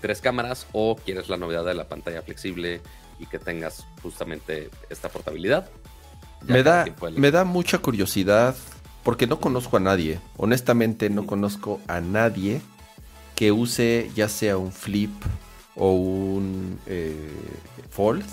tres 0.00 0.20
cámaras 0.20 0.66
o 0.72 0.96
quieres 0.96 1.28
la 1.28 1.36
novedad 1.36 1.64
de 1.64 1.74
la 1.74 1.88
pantalla 1.88 2.22
flexible 2.22 2.80
y 3.18 3.26
que 3.26 3.38
tengas 3.38 3.86
justamente 4.02 4.70
esta 4.88 5.08
portabilidad. 5.08 5.70
Me 6.46 6.62
da, 6.62 6.86
me 7.16 7.30
da 7.30 7.44
mucha 7.44 7.78
curiosidad 7.78 8.56
porque 9.02 9.26
no 9.26 9.40
conozco 9.40 9.76
a 9.76 9.80
nadie. 9.80 10.20
Honestamente 10.36 11.10
no 11.10 11.26
conozco 11.26 11.80
a 11.86 12.00
nadie 12.00 12.62
que 13.36 13.52
use 13.52 14.10
ya 14.14 14.28
sea 14.28 14.56
un 14.56 14.72
flip 14.72 15.12
o 15.76 15.92
un 15.92 16.78
eh, 16.86 17.30
Fold. 17.90 18.24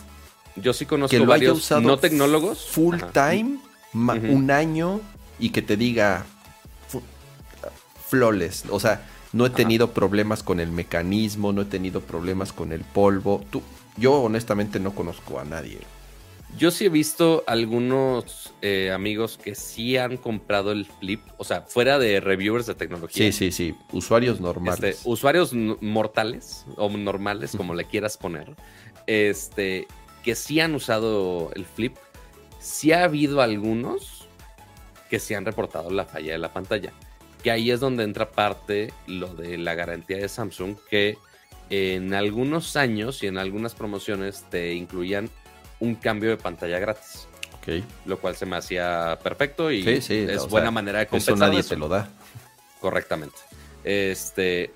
Yo 0.55 0.73
sí 0.73 0.85
conozco 0.85 1.25
varios 1.25 1.69
no 1.71 1.97
tecnólogos. 1.97 2.67
Full 2.69 2.97
time, 3.13 3.59
un 3.93 4.51
año 4.51 5.01
y 5.39 5.51
que 5.51 5.61
te 5.61 5.77
diga 5.77 6.25
flawless. 8.07 8.65
O 8.69 8.79
sea, 8.79 9.05
no 9.33 9.45
he 9.45 9.49
tenido 9.49 9.91
problemas 9.91 10.43
con 10.43 10.59
el 10.59 10.71
mecanismo, 10.71 11.53
no 11.53 11.61
he 11.61 11.65
tenido 11.65 12.01
problemas 12.01 12.53
con 12.53 12.71
el 12.71 12.81
polvo. 12.81 13.43
Tú, 13.49 13.61
yo 13.97 14.21
honestamente 14.21 14.79
no 14.79 14.95
conozco 14.95 15.39
a 15.39 15.45
nadie. 15.45 15.79
Yo 16.57 16.71
sí 16.71 16.85
he 16.85 16.89
visto 16.89 17.43
algunos 17.45 18.53
eh, 18.61 18.91
amigos 18.91 19.37
que 19.37 19.53
sí 19.53 19.97
han 19.97 20.17
comprado 20.17 20.71
el 20.71 20.85
flip, 20.85 21.21
o 21.37 21.43
sea, 21.43 21.61
fuera 21.61 21.99
de 21.99 22.19
reviewers 22.21 22.65
de 22.65 22.73
tecnología. 22.73 23.25
Sí, 23.25 23.31
sí, 23.31 23.51
sí, 23.51 23.75
usuarios 23.91 24.39
normales. 24.39 24.97
Este, 24.97 25.09
usuarios 25.09 25.53
mortales 25.53 26.65
o 26.77 26.89
normales, 26.89 27.53
como 27.55 27.75
le 27.75 27.85
quieras 27.85 28.17
poner, 28.17 28.55
este, 29.07 29.87
que 30.23 30.35
sí 30.35 30.59
han 30.59 30.73
usado 30.73 31.51
el 31.53 31.65
flip. 31.65 31.95
Sí 32.59 32.91
ha 32.91 33.03
habido 33.03 33.41
algunos 33.41 34.25
que 35.09 35.19
sí 35.19 35.33
han 35.33 35.45
reportado 35.45 35.91
la 35.91 36.05
falla 36.05 36.31
de 36.31 36.37
la 36.37 36.53
pantalla. 36.53 36.91
Que 37.43 37.51
ahí 37.51 37.71
es 37.71 37.79
donde 37.79 38.03
entra 38.03 38.31
parte 38.31 38.93
lo 39.05 39.27
de 39.33 39.57
la 39.57 39.75
garantía 39.75 40.17
de 40.17 40.27
Samsung, 40.27 40.75
que 40.89 41.17
en 41.69 42.13
algunos 42.13 42.75
años 42.75 43.23
y 43.23 43.27
en 43.27 43.37
algunas 43.37 43.75
promociones 43.75 44.45
te 44.49 44.73
incluían 44.73 45.29
un 45.79 45.95
cambio 45.95 46.29
de 46.29 46.37
pantalla 46.37 46.79
gratis. 46.79 47.27
Ok. 47.57 47.83
Lo 48.05 48.19
cual 48.19 48.35
se 48.35 48.45
me 48.45 48.55
hacía 48.55 49.19
perfecto 49.21 49.71
y 49.71 49.87
es 49.87 50.47
buena 50.47 50.71
manera 50.71 50.99
de 50.99 51.07
compensar. 51.07 51.35
Eso 51.35 51.45
nadie 51.45 51.63
te 51.63 51.75
lo 51.75 51.87
da. 51.87 52.09
Correctamente. 52.79 53.37
Este, 53.83 54.71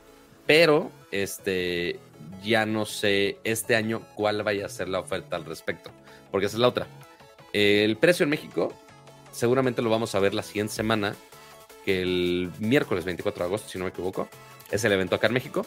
pero 0.45 0.91
este 1.11 1.99
ya 2.43 2.65
no 2.65 2.85
sé 2.85 3.37
este 3.43 3.75
año 3.75 4.01
cuál 4.15 4.41
vaya 4.43 4.65
a 4.65 4.69
ser 4.69 4.89
la 4.89 4.99
oferta 4.99 5.35
al 5.35 5.45
respecto, 5.45 5.91
porque 6.31 6.47
esa 6.47 6.57
es 6.57 6.61
la 6.61 6.67
otra. 6.67 6.87
El 7.53 7.97
precio 7.97 8.23
en 8.23 8.29
México 8.29 8.73
seguramente 9.31 9.81
lo 9.81 9.89
vamos 9.89 10.15
a 10.15 10.19
ver 10.19 10.33
la 10.33 10.43
siguiente 10.43 10.73
semana, 10.73 11.15
que 11.85 12.01
el 12.01 12.51
miércoles 12.59 13.05
24 13.05 13.43
de 13.43 13.47
agosto, 13.47 13.69
si 13.69 13.77
no 13.77 13.85
me 13.85 13.89
equivoco, 13.89 14.27
es 14.71 14.83
el 14.83 14.91
evento 14.91 15.15
acá 15.15 15.27
en 15.27 15.33
México, 15.33 15.65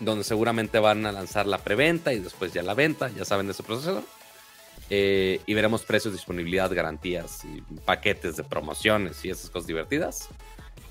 donde 0.00 0.24
seguramente 0.24 0.78
van 0.78 1.06
a 1.06 1.12
lanzar 1.12 1.46
la 1.46 1.58
preventa 1.58 2.12
y 2.12 2.20
después 2.20 2.52
ya 2.52 2.62
la 2.62 2.74
venta, 2.74 3.10
ya 3.10 3.24
saben 3.24 3.46
de 3.46 3.52
ese 3.52 3.62
proceso. 3.62 4.04
Eh, 4.90 5.40
y 5.46 5.54
veremos 5.54 5.84
precios, 5.84 6.12
disponibilidad, 6.12 6.70
garantías 6.74 7.44
y 7.44 7.62
paquetes 7.84 8.36
de 8.36 8.44
promociones 8.44 9.24
y 9.24 9.30
esas 9.30 9.48
cosas 9.48 9.66
divertidas. 9.66 10.28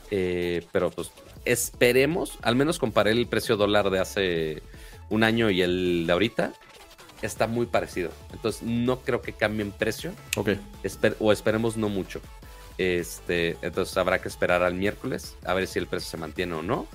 Eh, 0.09 0.65
pero 0.71 0.89
pues 0.91 1.11
esperemos, 1.45 2.37
al 2.41 2.55
menos 2.55 2.79
comparé 2.79 3.11
el 3.11 3.27
precio 3.27 3.57
dólar 3.57 3.89
de 3.89 3.99
hace 3.99 4.63
un 5.09 5.23
año 5.23 5.49
y 5.49 5.61
el 5.61 6.05
de 6.07 6.13
ahorita, 6.13 6.53
está 7.21 7.47
muy 7.47 7.65
parecido. 7.65 8.11
Entonces 8.33 8.63
no 8.63 9.01
creo 9.01 9.21
que 9.21 9.33
cambien 9.33 9.71
precio. 9.71 10.13
Ok. 10.35 10.49
o 11.19 11.31
esperemos 11.31 11.77
no 11.77 11.89
mucho. 11.89 12.21
Este, 12.78 13.57
entonces 13.61 13.95
habrá 13.97 14.22
que 14.22 14.28
esperar 14.28 14.63
al 14.63 14.74
miércoles 14.74 15.36
a 15.45 15.53
ver 15.53 15.67
si 15.67 15.80
el 15.80 15.88
precio 15.88 16.09
se 16.09 16.17
mantiene 16.17 16.55
o 16.55 16.61
no. 16.61 16.88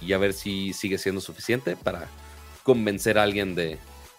Y 0.00 0.12
a 0.12 0.18
ver 0.18 0.32
si 0.32 0.72
sigue 0.72 0.98
siendo 0.98 1.20
suficiente 1.20 1.76
para 1.76 2.08
convencer 2.62 3.18
a 3.18 3.22
alguien 3.22 3.54
de 3.54 3.78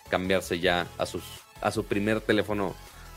cambiarse 0.10 0.60
ya 0.60 0.88
a 0.98 1.06
sus 1.06 1.24
a 1.62 1.72
su 1.72 1.86
primer 1.86 2.22
teléfono 2.22 2.76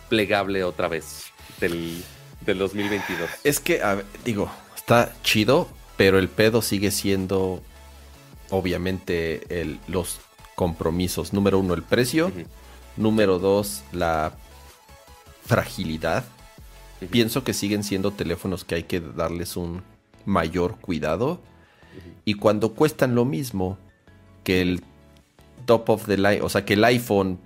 plegable 0.09 0.65
otra 0.65 0.89
vez 0.89 1.27
del, 1.61 2.03
2022. 2.47 3.31
Es 3.45 3.61
que, 3.61 3.81
digo, 4.25 4.51
está 4.75 5.15
chido, 5.23 5.69
pero 5.97 6.19
el 6.19 6.29
pedo 6.29 6.63
sigue 6.63 6.91
siendo, 6.91 7.63
obviamente, 8.51 9.61
el, 9.61 9.79
los 9.87 10.19
compromisos. 10.57 11.33
Número 11.33 11.59
uno, 11.59 11.75
el 11.75 11.83
precio. 11.83 12.33
Número 12.97 13.39
dos, 13.39 13.83
la 13.93 14.33
fragilidad. 15.47 16.25
Pienso 17.09 17.45
que 17.45 17.55
siguen 17.55 17.83
siendo 17.83 18.11
teléfonos 18.11 18.65
que 18.65 18.75
hay 18.75 18.83
que 18.83 19.01
darles 19.01 19.57
un 19.57 19.83
mayor 20.27 20.79
cuidado. 20.81 21.41
Y 22.25 22.35
cuando 22.35 22.75
cuestan 22.75 23.15
lo 23.15 23.25
mismo 23.25 23.79
que 24.45 24.61
el 24.61 24.83
top 25.67 25.89
of 25.91 26.07
the 26.07 26.17
line, 26.17 26.41
o 26.43 26.49
sea, 26.49 26.65
que 26.65 26.75
el 26.75 26.85
iPhone 26.85 27.39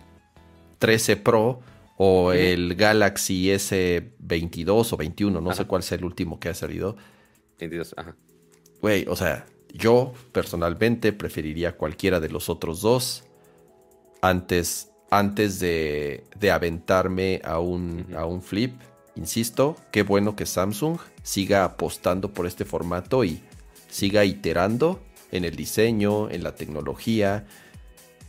13 0.78 1.16
Pro 1.16 1.60
o 1.96 2.32
el 2.32 2.74
Galaxy 2.74 3.46
S22 3.46 4.92
o 4.92 4.96
21, 4.96 5.40
no 5.40 5.54
sé 5.54 5.64
cuál 5.64 5.82
sea 5.82 5.98
el 5.98 6.04
último 6.04 6.40
que 6.40 6.48
ha 6.48 6.54
salido. 6.54 6.96
22, 7.58 7.94
ajá. 7.96 8.16
Güey, 8.80 9.06
o 9.08 9.16
sea, 9.16 9.46
yo 9.72 10.12
personalmente 10.32 11.12
preferiría 11.12 11.76
cualquiera 11.76 12.20
de 12.20 12.28
los 12.28 12.48
otros 12.48 12.80
dos 12.80 13.24
antes, 14.20 14.90
antes 15.10 15.60
de, 15.60 16.24
de 16.38 16.50
aventarme 16.50 17.40
a 17.44 17.60
un, 17.60 18.06
a 18.16 18.26
un 18.26 18.42
flip. 18.42 18.74
Insisto, 19.16 19.76
qué 19.90 20.02
bueno 20.02 20.34
que 20.34 20.46
Samsung 20.46 20.98
siga 21.22 21.64
apostando 21.64 22.32
por 22.32 22.46
este 22.46 22.64
formato 22.64 23.24
y 23.24 23.40
siga 23.88 24.24
iterando 24.24 25.00
en 25.30 25.44
el 25.44 25.54
diseño, 25.54 26.30
en 26.30 26.42
la 26.42 26.54
tecnología 26.54 27.46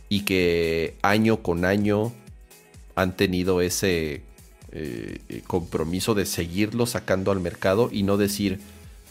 y 0.08 0.24
que 0.24 0.96
año 1.02 1.42
con 1.42 1.64
año 1.64 2.12
han 2.94 3.16
tenido 3.16 3.60
ese 3.60 4.22
eh, 4.72 5.42
compromiso 5.46 6.14
de 6.14 6.26
seguirlo 6.26 6.86
sacando 6.86 7.32
al 7.32 7.40
mercado 7.40 7.88
y 7.90 8.02
no 8.04 8.16
decir, 8.16 8.60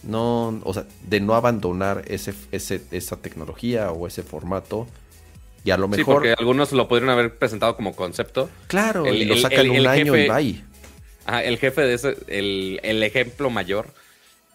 no, 0.03 0.59
o 0.63 0.73
sea, 0.73 0.85
de 1.07 1.19
no 1.19 1.35
abandonar 1.35 2.03
ese, 2.07 2.33
esa 2.51 3.17
tecnología 3.17 3.91
o 3.91 4.07
ese 4.07 4.23
formato. 4.23 4.87
Y 5.63 5.71
a 5.71 5.77
lo 5.77 5.87
mejor. 5.87 6.05
Sí, 6.05 6.11
porque 6.11 6.35
algunos 6.37 6.71
lo 6.71 6.87
pudieron 6.87 7.09
haber 7.09 7.37
presentado 7.37 7.75
como 7.75 7.95
concepto. 7.95 8.49
Claro, 8.67 9.11
y 9.11 9.25
lo 9.25 9.35
sacan 9.37 9.69
un 9.69 9.87
año 9.87 10.15
y 10.15 10.27
va 11.27 11.43
el 11.43 11.57
jefe 11.57 11.81
de 11.81 11.93
ese, 11.93 12.17
el, 12.27 12.79
el 12.83 13.03
ejemplo 13.03 13.49
mayor 13.49 13.87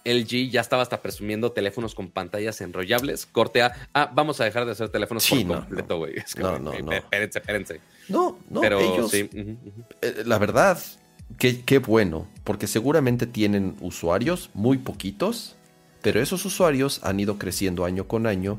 LG 0.05 0.51
ya 0.51 0.61
estaba 0.61 0.83
hasta 0.83 1.03
presumiendo 1.03 1.53
teléfonos 1.53 1.95
con 1.95 2.09
pantallas 2.09 2.61
enrollables. 2.61 3.27
Corte 3.27 3.63
A. 3.63 3.73
Ah, 3.93 4.11
vamos 4.13 4.41
a 4.41 4.45
dejar 4.45 4.65
de 4.65 4.73
hacer 4.73 4.89
teléfonos 4.89 5.29
por 5.29 5.47
completo, 5.47 5.99
güey. 5.99 6.15
No, 6.39 6.59
no, 6.59 6.79
no. 6.79 6.93
Espérense, 6.93 7.39
espérense. 7.39 7.81
No, 8.09 8.39
no, 8.49 8.61
Pero, 8.61 8.81
ellos, 8.81 9.11
sí. 9.11 9.29
Eh, 10.01 10.23
la 10.25 10.39
verdad, 10.39 10.79
qué, 11.39 11.61
qué 11.63 11.79
bueno, 11.79 12.27
porque 12.45 12.67
seguramente 12.67 13.27
tienen 13.27 13.77
usuarios, 13.81 14.51
muy 14.55 14.79
poquitos, 14.79 15.57
pero 16.03 16.21
esos 16.21 16.45
usuarios 16.45 17.01
han 17.05 17.21
ido 17.21 17.39
creciendo 17.39 17.85
año 17.85 18.09
con 18.09 18.27
año 18.27 18.59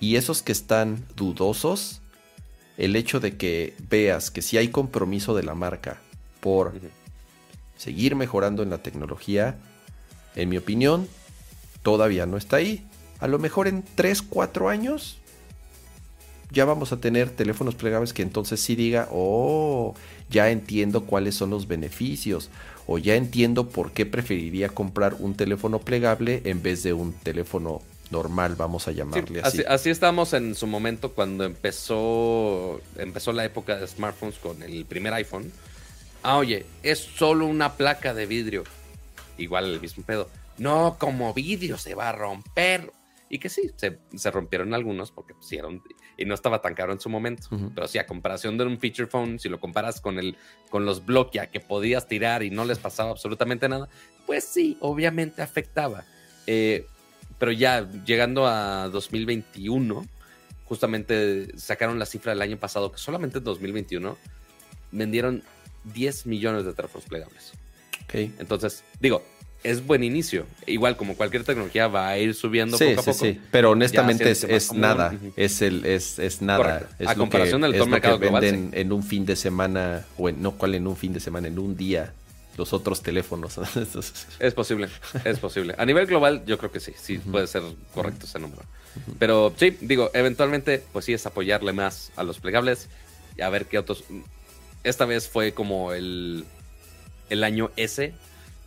y 0.00 0.16
esos 0.16 0.42
que 0.42 0.52
están 0.52 1.04
dudosos, 1.14 2.00
el 2.78 2.96
hecho 2.96 3.20
de 3.20 3.36
que 3.36 3.74
veas 3.90 4.30
que 4.30 4.42
si 4.42 4.56
hay 4.56 4.68
compromiso 4.68 5.36
de 5.36 5.42
la 5.42 5.54
marca 5.54 6.00
por 6.40 6.72
seguir 7.76 8.16
mejorando 8.16 8.62
en 8.62 8.70
la 8.70 8.78
tecnología, 8.78 9.56
en 10.36 10.48
mi 10.48 10.56
opinión, 10.56 11.08
todavía 11.82 12.26
no 12.26 12.36
está 12.36 12.56
ahí. 12.56 12.84
A 13.20 13.28
lo 13.28 13.38
mejor 13.38 13.68
en 13.68 13.84
3, 13.94 14.22
4 14.22 14.68
años 14.68 15.18
ya 16.50 16.64
vamos 16.64 16.92
a 16.92 16.98
tener 16.98 17.30
teléfonos 17.30 17.74
plegables 17.74 18.12
que 18.12 18.22
entonces 18.22 18.60
sí 18.60 18.76
diga, 18.76 19.08
oh, 19.10 19.94
ya 20.30 20.50
entiendo 20.50 21.04
cuáles 21.04 21.34
son 21.34 21.50
los 21.50 21.66
beneficios 21.66 22.50
o 22.86 22.98
ya 22.98 23.16
entiendo 23.16 23.68
por 23.68 23.92
qué 23.92 24.06
preferiría 24.06 24.68
comprar 24.68 25.16
un 25.18 25.34
teléfono 25.34 25.80
plegable 25.80 26.42
en 26.44 26.62
vez 26.62 26.82
de 26.82 26.92
un 26.92 27.12
teléfono 27.12 27.82
normal, 28.10 28.54
vamos 28.56 28.86
a 28.86 28.92
llamarle 28.92 29.40
así. 29.40 29.58
así. 29.58 29.64
así. 29.66 29.90
estamos 29.90 30.32
en 30.34 30.54
su 30.54 30.66
momento 30.66 31.12
cuando 31.12 31.44
empezó, 31.44 32.80
empezó 32.96 33.32
la 33.32 33.44
época 33.44 33.76
de 33.76 33.86
smartphones 33.86 34.38
con 34.38 34.62
el 34.62 34.84
primer 34.84 35.12
iPhone. 35.14 35.50
Ah, 36.24 36.38
oye, 36.38 36.64
es 36.82 36.98
solo 36.98 37.46
una 37.46 37.74
placa 37.74 38.14
de 38.14 38.24
vidrio 38.24 38.64
igual 39.38 39.66
el 39.66 39.80
mismo 39.80 40.04
pedo. 40.04 40.28
No, 40.58 40.96
como 40.98 41.34
vídeo 41.34 41.78
se 41.78 41.94
va 41.94 42.08
a 42.08 42.12
romper. 42.12 42.90
Y 43.28 43.38
que 43.38 43.48
sí, 43.48 43.70
se, 43.76 44.30
rompieron 44.30 44.74
algunos 44.74 45.10
porque 45.10 45.34
pusieron 45.34 45.82
y 46.16 46.24
no 46.24 46.34
estaba 46.34 46.62
tan 46.62 46.74
caro 46.74 46.92
en 46.92 47.00
su 47.00 47.08
momento. 47.08 47.48
Pero 47.74 47.88
sí, 47.88 47.98
a 47.98 48.06
comparación 48.06 48.56
de 48.56 48.64
un 48.64 48.78
feature 48.78 49.08
phone, 49.08 49.40
si 49.40 49.48
lo 49.48 49.58
comparas 49.58 50.00
con, 50.00 50.18
el, 50.18 50.36
con 50.70 50.84
los 50.84 51.04
Blokia 51.04 51.50
que 51.50 51.58
podías 51.58 52.06
tirar 52.06 52.42
y 52.42 52.50
no 52.50 52.64
les 52.64 52.78
pasaba 52.78 53.10
absolutamente 53.10 53.68
nada, 53.68 53.88
pues 54.26 54.44
sí, 54.44 54.76
obviamente 54.80 55.42
afectaba. 55.42 56.04
Eh, 56.46 56.86
pero 57.38 57.50
ya 57.50 57.90
llegando 58.04 58.46
a 58.46 58.88
2021, 58.88 60.06
justamente 60.64 61.58
sacaron 61.58 61.98
la 61.98 62.06
cifra 62.06 62.32
del 62.32 62.42
año 62.42 62.58
pasado 62.58 62.92
que 62.92 62.98
solamente 62.98 63.38
en 63.38 63.44
2021 63.44 64.16
vendieron 64.92 65.42
10 65.84 66.26
millones 66.26 66.64
de 66.64 66.72
teléfonos 66.72 67.06
plegables. 67.06 67.52
Entonces, 68.12 68.84
digo, 69.00 69.24
es 69.64 69.84
buen 69.84 70.04
inicio. 70.04 70.46
Igual 70.66 70.96
como 70.96 71.16
cualquier 71.16 71.42
tecnología 71.42 71.88
va 71.88 72.08
a 72.08 72.18
ir 72.18 72.34
subiendo 72.34 72.78
poco 72.78 73.00
a 73.00 73.04
poco. 73.04 73.12
Sí, 73.12 73.40
pero 73.50 73.70
honestamente 73.70 74.30
es, 74.30 74.72
nada. 74.72 75.16
Es 75.36 75.62
el 75.62 75.84
es, 75.84 76.18
es 76.18 76.42
nada. 76.42 76.88
Es 76.98 77.08
a 77.08 77.14
comparación 77.14 77.62
del 77.62 77.74
es 77.74 77.86
mercado 77.88 78.20
que 78.20 78.28
venden 78.28 78.70
en 78.72 78.92
un 78.92 79.02
fin 79.02 79.26
de 79.26 79.34
semana 79.34 80.06
o 80.16 80.28
en, 80.28 80.40
no 80.40 80.52
cuál 80.52 80.74
en 80.74 80.86
un 80.86 80.96
fin 80.96 81.12
de 81.12 81.20
semana, 81.20 81.48
en 81.48 81.58
un 81.58 81.76
día 81.76 82.12
los 82.56 82.72
otros 82.72 83.02
teléfonos. 83.02 83.58
es 84.38 84.54
posible, 84.54 84.88
es 85.24 85.38
posible. 85.38 85.74
A 85.78 85.86
nivel 85.86 86.06
global 86.06 86.44
yo 86.46 86.58
creo 86.58 86.70
que 86.70 86.80
sí, 86.80 86.92
sí 86.96 87.18
puede 87.18 87.46
ser 87.46 87.62
correcto 87.92 88.26
ese 88.26 88.38
número. 88.38 88.62
Pero 89.18 89.52
sí, 89.56 89.76
digo, 89.80 90.10
eventualmente, 90.14 90.84
pues 90.92 91.06
sí 91.06 91.14
es 91.14 91.26
apoyarle 91.26 91.72
más 91.72 92.12
a 92.14 92.22
los 92.22 92.38
plegables 92.38 92.88
y 93.36 93.42
a 93.42 93.48
ver 93.48 93.66
qué 93.66 93.78
otros. 93.78 94.04
Esta 94.84 95.06
vez 95.06 95.28
fue 95.28 95.52
como 95.52 95.92
el, 95.92 96.44
el 97.30 97.42
año 97.42 97.70
S, 97.76 98.12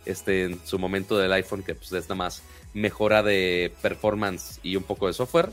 este, 0.04 0.44
en 0.44 0.60
su 0.64 0.78
momento 0.78 1.16
del 1.16 1.32
iPhone, 1.32 1.62
que 1.62 1.74
pues 1.74 1.92
es 1.92 2.04
nada 2.04 2.16
más 2.16 2.42
mejora 2.74 3.22
de 3.22 3.72
performance 3.80 4.60
y 4.62 4.76
un 4.76 4.82
poco 4.82 5.06
de 5.06 5.12
software. 5.12 5.50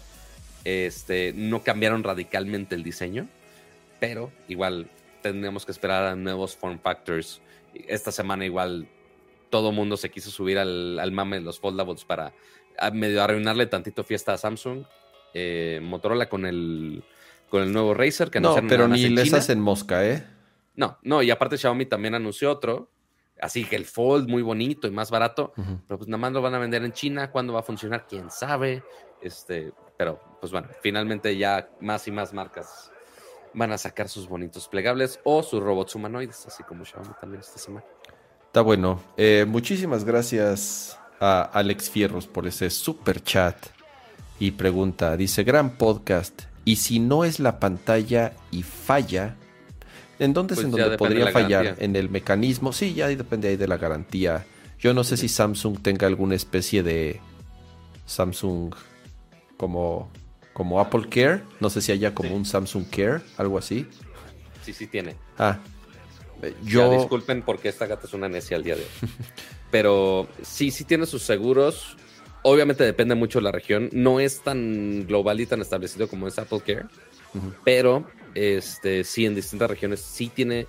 Este, 0.63 1.33
no 1.35 1.63
cambiaron 1.63 2.03
radicalmente 2.03 2.73
el 2.75 2.83
diseño, 2.83 3.27
pero 3.99 4.31
igual 4.47 4.87
tendríamos 5.21 5.65
que 5.65 5.71
esperar 5.71 6.03
a 6.03 6.15
nuevos 6.15 6.55
form 6.55 6.79
factors. 6.79 7.41
Esta 7.87 8.11
semana 8.11 8.45
igual 8.45 8.87
todo 9.51 9.71
mundo 9.71 9.97
se 9.97 10.09
quiso 10.09 10.31
subir 10.31 10.57
al, 10.57 10.99
al 10.99 11.11
mame 11.11 11.37
de 11.37 11.43
los 11.43 11.59
foldables 11.59 12.03
para 12.03 12.33
medio 12.93 13.23
arruinarle 13.23 13.67
tantito 13.67 14.03
fiesta 14.03 14.33
a 14.33 14.37
Samsung. 14.37 14.83
Eh, 15.33 15.79
Motorola 15.83 16.27
con 16.29 16.45
el, 16.45 17.03
con 17.49 17.61
el 17.61 17.71
nuevo 17.71 17.93
Razer 17.93 18.31
que 18.31 18.39
no, 18.39 18.55
pero 18.67 18.87
ni 18.87 19.09
les 19.09 19.33
hacen 19.33 19.59
mosca, 19.59 20.05
¿eh? 20.07 20.25
No, 20.75 20.97
no, 21.03 21.21
y 21.21 21.31
aparte 21.31 21.57
Xiaomi 21.57 21.85
también 21.85 22.15
anunció 22.15 22.51
otro. 22.51 22.89
Así 23.41 23.65
que 23.65 23.75
el 23.75 23.85
Fold 23.85 24.29
muy 24.29 24.41
bonito 24.41 24.87
y 24.87 24.91
más 24.91 25.11
barato, 25.11 25.51
pero 25.87 25.97
pues 25.97 26.07
nada 26.07 26.17
más 26.17 26.31
lo 26.31 26.41
van 26.41 26.55
a 26.55 26.59
vender 26.59 26.83
en 26.85 26.93
China. 26.93 27.31
¿Cuándo 27.31 27.53
va 27.53 27.59
a 27.59 27.63
funcionar? 27.63 28.07
¿Quién 28.07 28.31
sabe? 28.31 28.81
Este, 29.21 29.73
pero 29.97 30.21
pues 30.39 30.51
bueno, 30.51 30.69
finalmente 30.81 31.35
ya 31.35 31.69
más 31.81 32.07
y 32.07 32.11
más 32.11 32.33
marcas 32.33 32.91
van 33.53 33.71
a 33.71 33.77
sacar 33.77 34.07
sus 34.07 34.27
bonitos 34.27 34.67
plegables 34.67 35.19
o 35.23 35.43
sus 35.43 35.61
robots 35.61 35.95
humanoides, 35.95 36.45
así 36.45 36.63
como 36.63 36.85
Xiaomi 36.85 37.09
también 37.19 37.41
esta 37.41 37.57
semana. 37.57 37.85
Está 38.45 38.61
bueno. 38.61 39.01
Eh, 39.17 39.45
muchísimas 39.45 40.05
gracias 40.05 40.97
a 41.19 41.41
Alex 41.41 41.89
Fierros 41.89 42.27
por 42.27 42.47
ese 42.47 42.69
super 42.69 43.21
chat. 43.21 43.57
Y 44.39 44.51
pregunta, 44.51 45.15
dice, 45.17 45.43
gran 45.43 45.77
podcast. 45.77 46.43
Y 46.65 46.77
si 46.77 46.99
no 46.99 47.23
es 47.23 47.39
la 47.39 47.59
pantalla 47.59 48.33
y 48.51 48.63
falla, 48.63 49.35
¿en 50.19 50.33
dónde 50.33 50.53
es 50.53 50.61
pues 50.61 50.65
en 50.65 50.71
donde 50.71 50.97
podría 50.97 51.31
fallar? 51.31 51.75
¿En 51.79 51.95
el 51.95 52.09
mecanismo? 52.09 52.73
Sí, 52.73 52.93
ya 52.93 53.07
depende 53.07 53.49
ahí 53.49 53.55
de 53.55 53.67
la 53.67 53.77
garantía. 53.77 54.45
Yo 54.79 54.93
no 54.93 55.03
sé 55.03 55.17
si 55.17 55.27
Samsung 55.29 55.81
tenga 55.81 56.07
alguna 56.07 56.35
especie 56.35 56.83
de 56.83 57.19
Samsung 58.05 58.73
como, 59.57 60.11
como 60.53 60.79
Apple 60.79 61.07
Care. 61.09 61.41
No 61.59 61.69
sé 61.69 61.81
si 61.81 61.91
haya 61.91 62.13
como 62.13 62.35
un 62.35 62.45
Samsung 62.45 62.85
Care, 62.89 63.21
algo 63.37 63.57
así. 63.57 63.87
Sí, 64.63 64.73
sí 64.73 64.87
tiene. 64.87 65.15
Ah. 65.37 65.59
Yo... 66.63 66.91
disculpen 66.91 67.41
porque 67.41 67.69
esta 67.69 67.87
gata 67.87 68.07
es 68.07 68.13
una 68.13 68.29
necia 68.29 68.57
al 68.57 68.63
día 68.63 68.75
de 68.75 68.81
hoy. 68.81 69.09
Pero 69.71 70.27
sí, 70.41 70.71
sí 70.71 70.83
tiene 70.83 71.05
sus 71.05 71.23
seguros. 71.23 71.97
Obviamente 72.43 72.83
depende 72.83 73.15
mucho 73.15 73.39
de 73.39 73.43
la 73.43 73.51
región. 73.51 73.89
No 73.91 74.19
es 74.19 74.41
tan 74.41 75.07
global 75.07 75.39
y 75.39 75.45
tan 75.45 75.61
establecido 75.61 76.07
como 76.07 76.27
es 76.27 76.37
Apple 76.37 76.61
Care. 76.65 76.85
Pero 77.63 78.05
este, 78.35 79.03
sí, 79.03 79.25
en 79.25 79.33
distintas 79.33 79.69
regiones 79.69 80.01
sí 80.01 80.29
tiene 80.29 80.67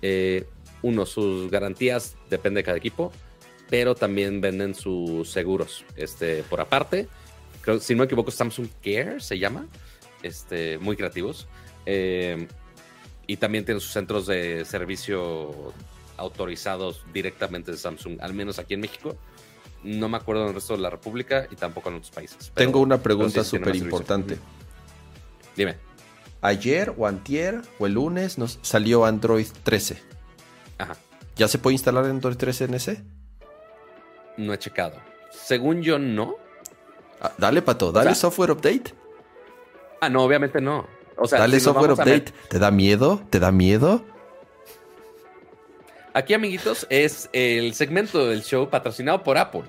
eh, 0.00 0.46
uno, 0.80 1.06
sus 1.06 1.50
garantías, 1.50 2.16
depende 2.28 2.60
de 2.60 2.64
cada 2.64 2.76
equipo. 2.76 3.12
Pero 3.70 3.94
también 3.94 4.40
venden 4.40 4.74
sus 4.74 5.30
seguros 5.30 5.84
este, 5.96 6.42
por 6.42 6.60
aparte. 6.60 7.08
Creo, 7.62 7.80
si 7.80 7.94
no 7.94 8.00
me 8.00 8.04
equivoco, 8.04 8.30
Samsung 8.30 8.68
Care 8.82 9.20
se 9.20 9.38
llama. 9.38 9.66
Este, 10.22 10.78
muy 10.78 10.96
creativos. 10.96 11.46
Eh, 11.86 12.48
y 13.26 13.36
también 13.36 13.64
tiene 13.64 13.80
sus 13.80 13.92
centros 13.92 14.26
de 14.26 14.64
servicio 14.64 15.72
autorizados 16.16 17.02
directamente 17.12 17.70
de 17.70 17.78
Samsung, 17.78 18.20
al 18.20 18.34
menos 18.34 18.58
aquí 18.58 18.74
en 18.74 18.80
México. 18.80 19.16
No 19.82 20.08
me 20.08 20.16
acuerdo 20.16 20.42
en 20.42 20.48
el 20.48 20.54
resto 20.54 20.76
de 20.76 20.82
la 20.82 20.90
República 20.90 21.48
y 21.50 21.56
tampoco 21.56 21.88
en 21.88 21.96
otros 21.96 22.10
países. 22.10 22.52
Tengo 22.54 22.80
una 22.80 23.02
pregunta 23.02 23.42
súper 23.42 23.74
importante. 23.74 24.38
Dime. 25.56 25.91
Ayer 26.42 26.92
o 26.96 27.06
antier 27.06 27.62
o 27.78 27.86
el 27.86 27.94
lunes 27.94 28.36
nos 28.36 28.58
salió 28.62 29.04
Android 29.04 29.46
13. 29.62 30.02
Ajá. 30.78 30.96
¿Ya 31.36 31.48
se 31.48 31.58
puede 31.58 31.74
instalar 31.74 32.04
Android 32.04 32.36
13 32.36 32.64
en 32.64 32.74
ese? 32.74 33.02
No 34.36 34.52
he 34.52 34.58
checado. 34.58 34.96
Según 35.30 35.82
yo, 35.82 35.98
no. 35.98 36.36
Ah, 37.20 37.32
dale, 37.38 37.62
Pato, 37.62 37.92
dale 37.92 38.14
software 38.14 38.50
update. 38.50 38.94
Ah, 40.00 40.08
no, 40.08 40.24
obviamente 40.24 40.60
no. 40.60 40.86
O 41.16 41.28
sea, 41.28 41.38
dale 41.38 41.60
software 41.60 41.92
update. 41.92 42.32
¿Te 42.48 42.58
da 42.58 42.70
miedo? 42.70 43.22
¿Te 43.30 43.38
da 43.38 43.52
miedo? 43.52 44.04
Aquí, 46.14 46.34
amiguitos, 46.34 46.86
es 46.90 47.30
el 47.32 47.74
segmento 47.74 48.26
del 48.26 48.42
show 48.42 48.68
patrocinado 48.68 49.22
por 49.22 49.38
Apple. 49.38 49.62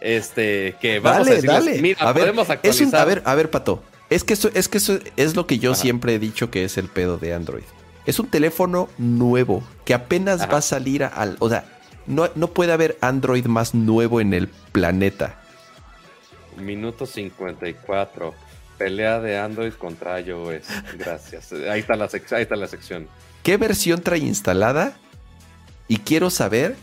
Este, 0.00 0.76
que 0.80 1.00
vamos 1.00 1.28
a 1.28 1.30
decirles, 1.32 1.82
mira, 1.82 2.00
a 2.00 2.12
ver, 2.12 2.22
podemos 2.22 2.48
actualizar. 2.48 3.00
a 3.00 3.04
ver, 3.04 3.22
a 3.24 3.34
ver, 3.34 3.50
Pato. 3.50 3.82
Es 4.10 4.24
que 4.24 4.34
eso, 4.34 4.50
es 4.54 4.68
que 4.68 4.78
eso 4.78 4.98
es 5.16 5.36
lo 5.36 5.46
que 5.46 5.60
yo 5.60 5.74
siempre 5.74 6.14
he 6.14 6.18
dicho 6.18 6.50
que 6.50 6.64
es 6.64 6.76
el 6.76 6.88
pedo 6.88 7.16
de 7.16 7.32
Android. 7.32 7.62
Es 8.06 8.18
un 8.18 8.26
teléfono 8.26 8.88
nuevo 8.98 9.62
que 9.84 9.94
apenas 9.94 10.50
va 10.50 10.58
a 10.58 10.62
salir 10.62 11.04
al. 11.04 11.36
O 11.38 11.48
sea, 11.48 11.64
no, 12.06 12.28
no 12.34 12.48
puede 12.48 12.72
haber 12.72 12.98
Android 13.00 13.46
más 13.46 13.72
nuevo 13.72 14.20
en 14.20 14.34
el 14.34 14.48
planeta. 14.48 15.40
Minuto 16.56 17.06
54. 17.06 18.34
Pelea 18.78 19.20
de 19.20 19.38
Android 19.38 19.74
contra 19.74 20.20
iOS. 20.20 20.64
Gracias. 20.98 21.52
Ahí 21.52 21.80
está 21.80 21.94
la, 21.94 22.06
ahí 22.06 22.42
está 22.42 22.56
la 22.56 22.66
sección. 22.66 23.06
¿Qué 23.44 23.56
versión 23.58 24.02
trae 24.02 24.18
instalada? 24.18 24.96
Y 25.86 25.98
quiero 25.98 26.30
saber 26.30 26.76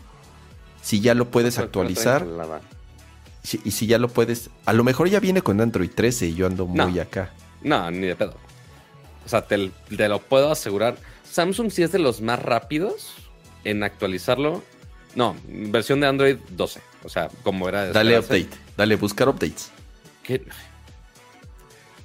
si 0.80 1.00
ya 1.00 1.14
lo 1.14 1.30
puedes 1.30 1.58
actualizar. 1.58 2.24
Y 3.64 3.70
si 3.70 3.86
ya 3.86 3.98
lo 3.98 4.08
puedes. 4.08 4.50
A 4.66 4.72
lo 4.72 4.84
mejor 4.84 5.08
ya 5.08 5.20
viene 5.20 5.42
con 5.42 5.60
Android 5.60 5.90
13 5.94 6.26
y 6.28 6.34
yo 6.34 6.46
ando 6.46 6.66
muy 6.66 6.98
acá. 6.98 7.30
No, 7.62 7.90
ni 7.90 8.06
de 8.06 8.16
pedo. 8.16 8.34
O 9.24 9.28
sea, 9.28 9.42
te, 9.42 9.70
lo 9.90 10.18
puedo 10.20 10.50
asegurar. 10.50 10.96
Samsung 11.30 11.70
sí 11.70 11.82
es 11.82 11.92
de 11.92 11.98
los 11.98 12.20
más 12.20 12.40
rápidos 12.40 13.14
en 13.64 13.82
actualizarlo. 13.82 14.62
No, 15.14 15.36
versión 15.46 16.00
de 16.00 16.06
Android 16.06 16.36
12. 16.50 16.80
O 17.04 17.08
sea, 17.08 17.28
como 17.42 17.68
era. 17.68 17.90
Dale 17.92 18.18
update. 18.18 18.48
Dale, 18.76 18.96
buscar 18.96 19.28
updates. 19.28 19.70
¿Qué? 20.22 20.42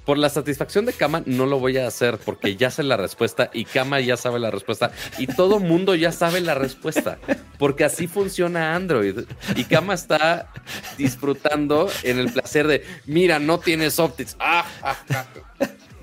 Por 0.04 0.18
la 0.18 0.28
satisfacción 0.28 0.84
de 0.84 0.92
Kama 0.92 1.22
no 1.24 1.46
lo 1.46 1.58
voy 1.58 1.78
a 1.78 1.86
hacer 1.86 2.18
porque 2.18 2.56
ya 2.56 2.70
sé 2.70 2.82
la 2.82 2.96
respuesta 2.98 3.50
y 3.54 3.64
Kama 3.64 4.00
ya 4.00 4.16
sabe 4.18 4.38
la 4.38 4.50
respuesta 4.50 4.92
y 5.18 5.26
todo 5.26 5.60
mundo 5.60 5.94
ya 5.94 6.12
sabe 6.12 6.42
la 6.42 6.54
respuesta 6.54 7.18
porque 7.58 7.84
así 7.84 8.06
funciona 8.06 8.74
Android. 8.74 9.20
Y 9.56 9.64
Kama 9.64 9.94
está 9.94 10.52
disfrutando 10.98 11.88
en 12.02 12.18
el 12.18 12.30
placer 12.30 12.66
de 12.66 12.84
mira 13.06 13.38
no 13.38 13.58
tienes 13.58 13.98
optics 13.98 14.36
ah, 14.40 14.66
ah, 14.82 14.96
ah. 15.14 15.26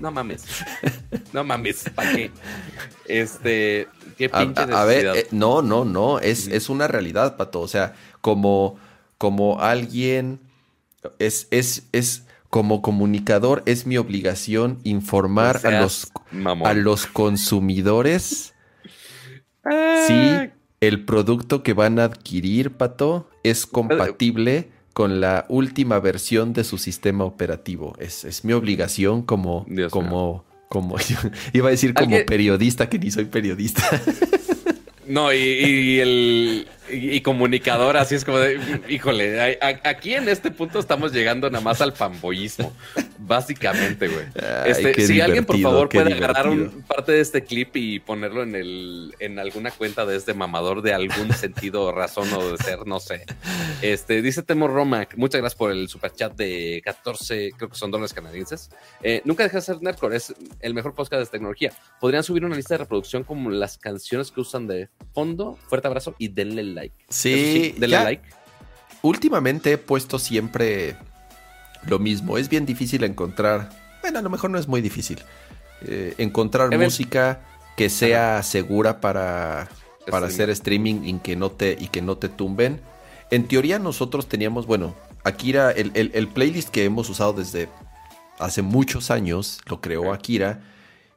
no 0.00 0.10
mames. 0.10 0.44
No 1.32 1.44
mames 1.44 1.84
¿para 1.94 2.12
qué? 2.12 2.30
este 3.06 3.88
qué 4.18 4.28
pinche 4.28 4.62
a, 4.62 4.84
ver 4.84 5.06
eh, 5.16 5.26
no 5.30 5.62
no 5.62 5.84
no 5.84 6.18
es, 6.18 6.48
es 6.48 6.68
una 6.68 6.88
realidad 6.88 7.36
pato. 7.36 7.60
O 7.60 7.68
sea 7.68 7.94
como 8.20 8.78
como 9.16 9.60
alguien 9.60 10.40
es 11.20 11.46
es 11.52 11.84
es 11.92 12.24
como 12.52 12.82
comunicador 12.82 13.62
es 13.64 13.86
mi 13.86 13.96
obligación 13.96 14.78
informar 14.84 15.66
a, 15.66 15.80
los, 15.80 16.12
a 16.66 16.74
los 16.74 17.06
consumidores 17.06 18.52
ah. 19.64 20.04
si 20.06 20.50
el 20.86 21.06
producto 21.06 21.62
que 21.62 21.72
van 21.72 21.98
a 21.98 22.04
adquirir, 22.04 22.72
Pato, 22.72 23.30
es 23.42 23.64
compatible 23.64 24.68
con 24.92 25.22
la 25.22 25.46
última 25.48 25.98
versión 25.98 26.52
de 26.52 26.64
su 26.64 26.76
sistema 26.76 27.24
operativo. 27.24 27.94
Es, 27.98 28.22
es 28.26 28.44
mi 28.44 28.52
obligación 28.52 29.22
como, 29.22 29.64
como, 29.88 30.44
como, 30.68 30.96
iba 31.54 31.68
a 31.68 31.70
decir 31.70 31.94
como 31.94 32.18
periodista, 32.26 32.90
que 32.90 32.98
ni 32.98 33.10
soy 33.10 33.24
periodista. 33.24 33.82
No, 35.06 35.32
y, 35.32 36.00
el 36.00 36.68
y, 36.90 37.20
comunicador, 37.20 37.96
así 37.96 38.14
es 38.14 38.24
como 38.24 38.38
de, 38.38 38.60
híjole, 38.88 39.58
aquí 39.84 40.14
en 40.14 40.28
este 40.28 40.50
punto 40.50 40.78
estamos 40.78 41.12
llegando 41.12 41.48
nada 41.48 41.62
más 41.62 41.80
al 41.80 41.92
fanboyismo, 41.92 42.72
básicamente, 43.18 44.08
güey. 44.08 44.26
Este, 44.66 45.06
si 45.06 45.20
alguien 45.20 45.44
por 45.44 45.58
favor 45.58 45.88
puede 45.88 46.14
agarrar 46.14 46.48
un, 46.48 46.82
parte 46.82 47.12
de 47.12 47.20
este 47.20 47.44
clip 47.44 47.76
y 47.76 48.00
ponerlo 48.00 48.42
en 48.42 48.54
el 48.54 49.14
en 49.20 49.38
alguna 49.38 49.70
cuenta 49.70 50.04
de 50.06 50.16
este 50.16 50.34
mamador 50.34 50.82
de 50.82 50.92
algún 50.92 51.32
sentido, 51.32 51.92
razón 51.92 52.32
o 52.32 52.52
de 52.52 52.58
ser, 52.58 52.86
no 52.86 52.98
sé. 53.00 53.24
Este, 53.80 54.22
dice 54.22 54.42
Temo 54.42 54.68
Roma, 54.68 55.06
muchas 55.16 55.40
gracias 55.40 55.58
por 55.58 55.70
el 55.70 55.88
superchat 55.88 56.34
de 56.34 56.82
14, 56.84 57.52
creo 57.56 57.70
que 57.70 57.76
son 57.76 57.90
dólares 57.90 58.12
canadienses. 58.12 58.70
Eh, 59.02 59.22
nunca 59.24 59.44
deja 59.44 59.58
de 59.58 59.62
ser 59.62 59.82
Nerdcore, 59.82 60.16
es 60.16 60.34
el 60.60 60.74
mejor 60.74 60.94
podcast 60.94 61.20
de 61.20 61.26
tecnología. 61.26 61.72
Podrían 62.00 62.24
subir 62.24 62.44
una 62.44 62.56
lista 62.56 62.74
de 62.74 62.78
reproducción 62.78 63.24
como 63.24 63.50
las 63.50 63.78
canciones 63.78 64.30
que 64.30 64.40
usan 64.40 64.66
de 64.66 64.88
fondo. 65.12 65.56
Fuerte 65.68 65.88
abrazo 65.88 66.14
y 66.18 66.28
denle 66.28 66.62
like. 66.72 66.94
Sí, 67.08 67.74
denle 67.78 68.02
like. 68.02 68.22
Últimamente 69.02 69.72
he 69.72 69.78
puesto 69.78 70.18
siempre 70.18 70.96
lo 71.86 71.98
mismo. 71.98 72.38
Es 72.38 72.48
bien 72.48 72.66
difícil 72.66 73.04
encontrar. 73.04 73.70
Bueno, 74.00 74.18
a 74.18 74.22
lo 74.22 74.30
mejor 74.30 74.50
no 74.50 74.58
es 74.58 74.68
muy 74.68 74.80
difícil. 74.80 75.20
Eh, 75.82 76.14
encontrar 76.18 76.76
música 76.78 77.40
que 77.76 77.88
sea 77.88 78.42
segura 78.42 79.00
para, 79.00 79.68
para 80.08 80.26
hacer 80.26 80.50
streaming 80.50 81.02
y 81.04 81.18
que, 81.18 81.36
no 81.36 81.50
te, 81.50 81.76
y 81.78 81.88
que 81.88 82.02
no 82.02 82.16
te 82.16 82.28
tumben. 82.28 82.80
En 83.30 83.48
teoría 83.48 83.78
nosotros 83.78 84.28
teníamos, 84.28 84.66
bueno, 84.66 84.94
era 85.44 85.70
el, 85.70 85.92
el, 85.94 86.28
playlist 86.28 86.68
que 86.68 86.84
hemos 86.84 87.08
usado 87.08 87.32
desde 87.32 87.68
hace 88.38 88.62
muchos 88.62 89.10
años, 89.10 89.60
lo 89.66 89.80
creó 89.80 90.12
Akira 90.12 90.62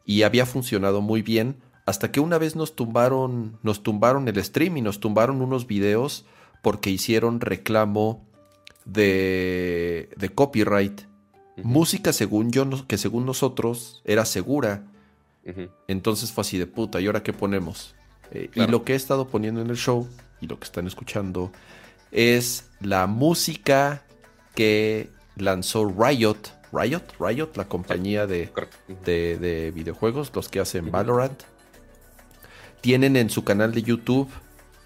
y 0.06 0.24
había 0.24 0.46
funcionado 0.46 1.02
muy 1.02 1.22
bien 1.22 1.58
hasta 1.86 2.12
que 2.12 2.20
una 2.20 2.38
vez 2.38 2.56
nos 2.56 2.76
tumbaron, 2.76 3.60
nos 3.62 3.84
tumbaron 3.84 4.28
el 4.28 4.44
stream 4.44 4.78
y 4.78 4.82
nos 4.82 5.00
tumbaron 5.00 5.42
unos 5.42 5.68
videos 5.68 6.26
porque 6.62 6.90
hicieron 6.90 7.42
reclamo 7.42 8.26
de, 8.86 10.10
de 10.18 10.30
copyright. 10.30 11.02
Música 11.58 12.12
según 12.12 12.52
yo, 12.52 12.66
que 12.88 12.98
según 12.98 13.26
nosotros 13.26 14.02
era 14.06 14.26
segura. 14.26 14.84
Entonces 15.88 16.32
fue 16.32 16.42
así 16.42 16.58
de 16.58 16.66
puta, 16.66 17.00
¿y 17.00 17.06
ahora 17.06 17.22
qué 17.22 17.32
ponemos? 17.32 17.94
Eh, 18.32 18.50
y 18.56 18.66
lo 18.66 18.84
que 18.84 18.94
he 18.94 18.96
estado 18.96 19.28
poniendo 19.28 19.62
en 19.62 19.70
el 19.70 19.78
show 19.78 20.08
y 20.42 20.48
lo 20.48 20.58
que 20.58 20.66
están 20.66 20.88
escuchando 20.88 21.52
es 22.12 22.72
la 22.80 23.06
música 23.06 24.04
que 24.56 25.10
lanzó 25.36 25.86
Riot. 25.88 26.38
Riot, 26.74 27.04
Riot, 27.20 27.52
la 27.56 27.68
compañía 27.70 28.26
de, 28.26 28.52
de, 29.06 29.72
videojuegos, 29.74 30.32
los 30.34 30.50
que 30.50 30.60
hacen 30.60 30.92
Valorant. 30.92 31.44
Tienen 32.86 33.16
en 33.16 33.32
su 33.32 33.44
canal 33.44 33.74
de 33.74 33.82
YouTube 33.82 34.30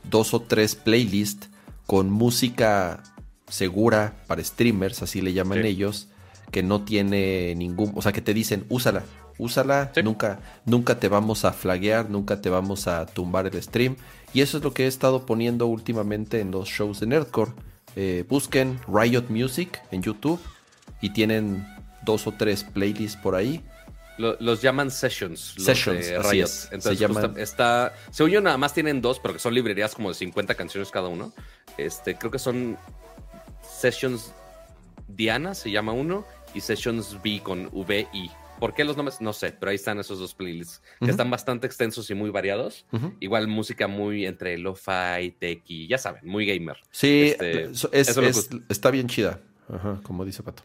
dos 0.09 0.33
o 0.33 0.39
tres 0.39 0.73
playlists 0.73 1.49
con 1.85 2.09
música 2.09 3.03
segura 3.49 4.13
para 4.25 4.41
streamers, 4.41 5.01
así 5.01 5.19
le 5.19 5.33
llaman 5.33 5.65
ellos, 5.65 6.07
que 6.49 6.63
no 6.63 6.85
tiene 6.85 7.53
ningún, 7.55 7.91
o 7.95 8.01
sea, 8.01 8.13
que 8.13 8.21
te 8.21 8.33
dicen, 8.33 8.63
úsala, 8.69 9.03
úsala, 9.37 9.91
nunca, 10.01 10.39
nunca 10.63 10.97
te 10.97 11.09
vamos 11.09 11.43
a 11.43 11.51
flaguear, 11.51 12.09
nunca 12.09 12.39
te 12.39 12.49
vamos 12.49 12.87
a 12.87 13.05
tumbar 13.05 13.47
el 13.47 13.61
stream. 13.61 13.97
Y 14.33 14.39
eso 14.39 14.59
es 14.59 14.63
lo 14.63 14.73
que 14.73 14.85
he 14.85 14.87
estado 14.87 15.25
poniendo 15.25 15.67
últimamente 15.67 16.39
en 16.39 16.51
los 16.51 16.69
shows 16.69 17.01
de 17.01 17.07
Nerdcore. 17.07 17.51
Eh, 17.97 18.23
busquen 18.29 18.79
Riot 18.87 19.25
Music 19.27 19.81
en 19.91 20.03
YouTube 20.03 20.39
y 21.01 21.09
tienen 21.09 21.67
dos 22.05 22.27
o 22.27 22.31
tres 22.31 22.63
playlists 22.63 23.19
por 23.21 23.35
ahí. 23.35 23.61
Los 24.19 24.61
llaman 24.61 24.91
sessions. 24.91 25.55
sessions, 25.57 26.09
Riot. 26.29 26.49
Entonces, 26.71 26.99
se 26.99 27.41
está, 27.41 27.93
según 28.11 28.31
yo, 28.31 28.41
nada 28.41 28.57
más 28.57 28.73
tienen 28.73 29.01
dos, 29.01 29.19
pero 29.19 29.33
que 29.33 29.39
son 29.39 29.53
librerías 29.53 29.95
como 29.95 30.09
de 30.09 30.15
50 30.15 30.55
canciones 30.55 30.91
cada 30.91 31.07
uno. 31.07 31.33
Este, 31.77 32.15
creo 32.15 32.29
que 32.29 32.39
son 32.39 32.77
Sessions 33.61 34.33
Diana, 35.07 35.55
se 35.55 35.71
llama 35.71 35.93
uno, 35.93 36.25
y 36.53 36.61
Sessions 36.61 37.17
B 37.23 37.41
con 37.41 37.69
VI. 37.71 38.29
¿Por 38.59 38.73
qué 38.73 38.83
los 38.83 38.97
nombres? 38.97 39.21
No 39.21 39.31
sé, 39.31 39.53
pero 39.57 39.69
ahí 39.69 39.75
están 39.75 39.99
esos 39.99 40.19
dos 40.19 40.33
playlists 40.33 40.81
que 40.99 41.09
están 41.09 41.29
bastante 41.29 41.65
extensos 41.65 42.09
y 42.09 42.13
muy 42.13 42.29
variados. 42.29 42.85
Igual 43.21 43.47
música 43.47 43.87
muy 43.87 44.25
entre 44.25 44.57
lo-fi, 44.57 45.31
tech 45.39 45.63
y 45.65 45.87
ya 45.87 45.97
saben, 45.97 46.27
muy 46.27 46.45
gamer. 46.45 46.77
Sí, 46.91 47.33
este, 47.39 47.69
está 48.67 48.91
bien 48.91 49.07
chida, 49.07 49.39
como 50.03 50.25
dice 50.25 50.43
Pato. 50.43 50.63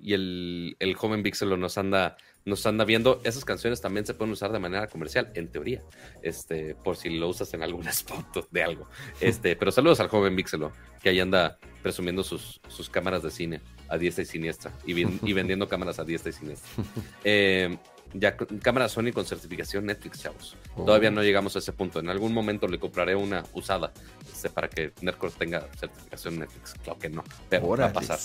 Y 0.00 0.14
el, 0.14 0.76
el 0.80 0.94
joven 0.94 1.22
Vixelo 1.22 1.56
nos 1.56 1.78
anda 1.78 2.16
nos 2.44 2.66
anda 2.66 2.84
viendo. 2.84 3.20
Esas 3.24 3.44
canciones 3.44 3.80
también 3.80 4.06
se 4.06 4.14
pueden 4.14 4.32
usar 4.32 4.52
de 4.52 4.58
manera 4.58 4.86
comercial, 4.88 5.30
en 5.34 5.48
teoría, 5.48 5.82
este, 6.22 6.74
por 6.74 6.96
si 6.96 7.10
lo 7.10 7.28
usas 7.28 7.52
en 7.54 7.62
algún 7.62 7.86
spot 7.88 8.48
de 8.50 8.62
algo. 8.62 8.88
Este, 9.20 9.56
pero 9.56 9.70
saludos 9.70 10.00
al 10.00 10.08
joven 10.08 10.36
Vixelo, 10.36 10.72
que 11.02 11.10
ahí 11.10 11.20
anda 11.20 11.58
presumiendo 11.82 12.22
sus, 12.22 12.60
sus 12.68 12.88
cámaras 12.88 13.22
de 13.22 13.30
cine 13.30 13.60
a 13.88 13.98
diestra 13.98 14.22
y 14.22 14.26
siniestra 14.26 14.72
y, 14.86 15.00
y 15.00 15.32
vendiendo 15.32 15.68
cámaras 15.68 15.98
a 15.98 16.04
diestra 16.04 16.30
y 16.30 16.32
siniestra. 16.32 16.84
Eh, 17.24 17.76
ya 18.14 18.36
cámara 18.36 18.88
Sony 18.88 19.12
con 19.12 19.24
certificación 19.24 19.86
Netflix, 19.86 20.20
chavos. 20.22 20.56
Oh. 20.76 20.84
Todavía 20.84 21.10
no 21.10 21.22
llegamos 21.22 21.56
a 21.56 21.60
ese 21.60 21.72
punto. 21.72 22.00
En 22.00 22.08
algún 22.08 22.32
momento 22.32 22.68
le 22.68 22.78
compraré 22.78 23.14
una 23.14 23.42
usada 23.54 23.92
este, 24.30 24.50
para 24.50 24.68
que 24.68 24.92
Nerdcore 25.00 25.32
tenga 25.38 25.66
certificación 25.78 26.38
Netflix. 26.38 26.74
Claro 26.84 26.98
que 26.98 27.08
no, 27.08 27.24
pero 27.48 27.68
va 27.68 27.86
a 27.86 27.92
pasar. 27.92 28.18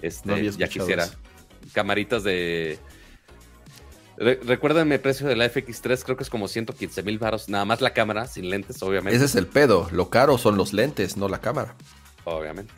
Este, 0.00 0.50
ya 0.52 0.68
quisiera. 0.68 1.08
Camaritas 1.72 2.24
de 2.24 2.78
recuérdenme 4.16 4.96
el 4.96 5.00
precio 5.00 5.26
de 5.26 5.36
la 5.36 5.46
FX3, 5.46 6.02
creo 6.04 6.16
que 6.16 6.22
es 6.22 6.30
como 6.30 6.48
115 6.48 7.02
mil 7.02 7.18
baros. 7.18 7.48
Nada 7.48 7.64
más 7.64 7.80
la 7.80 7.92
cámara, 7.92 8.26
sin 8.26 8.50
lentes, 8.50 8.82
obviamente. 8.82 9.16
Ese 9.16 9.26
es 9.26 9.34
el 9.34 9.46
pedo. 9.46 9.88
Lo 9.92 10.10
caro 10.10 10.38
son 10.38 10.56
los 10.56 10.72
lentes, 10.72 11.16
no 11.16 11.28
la 11.28 11.40
cámara. 11.40 11.74
Obviamente. 12.24 12.72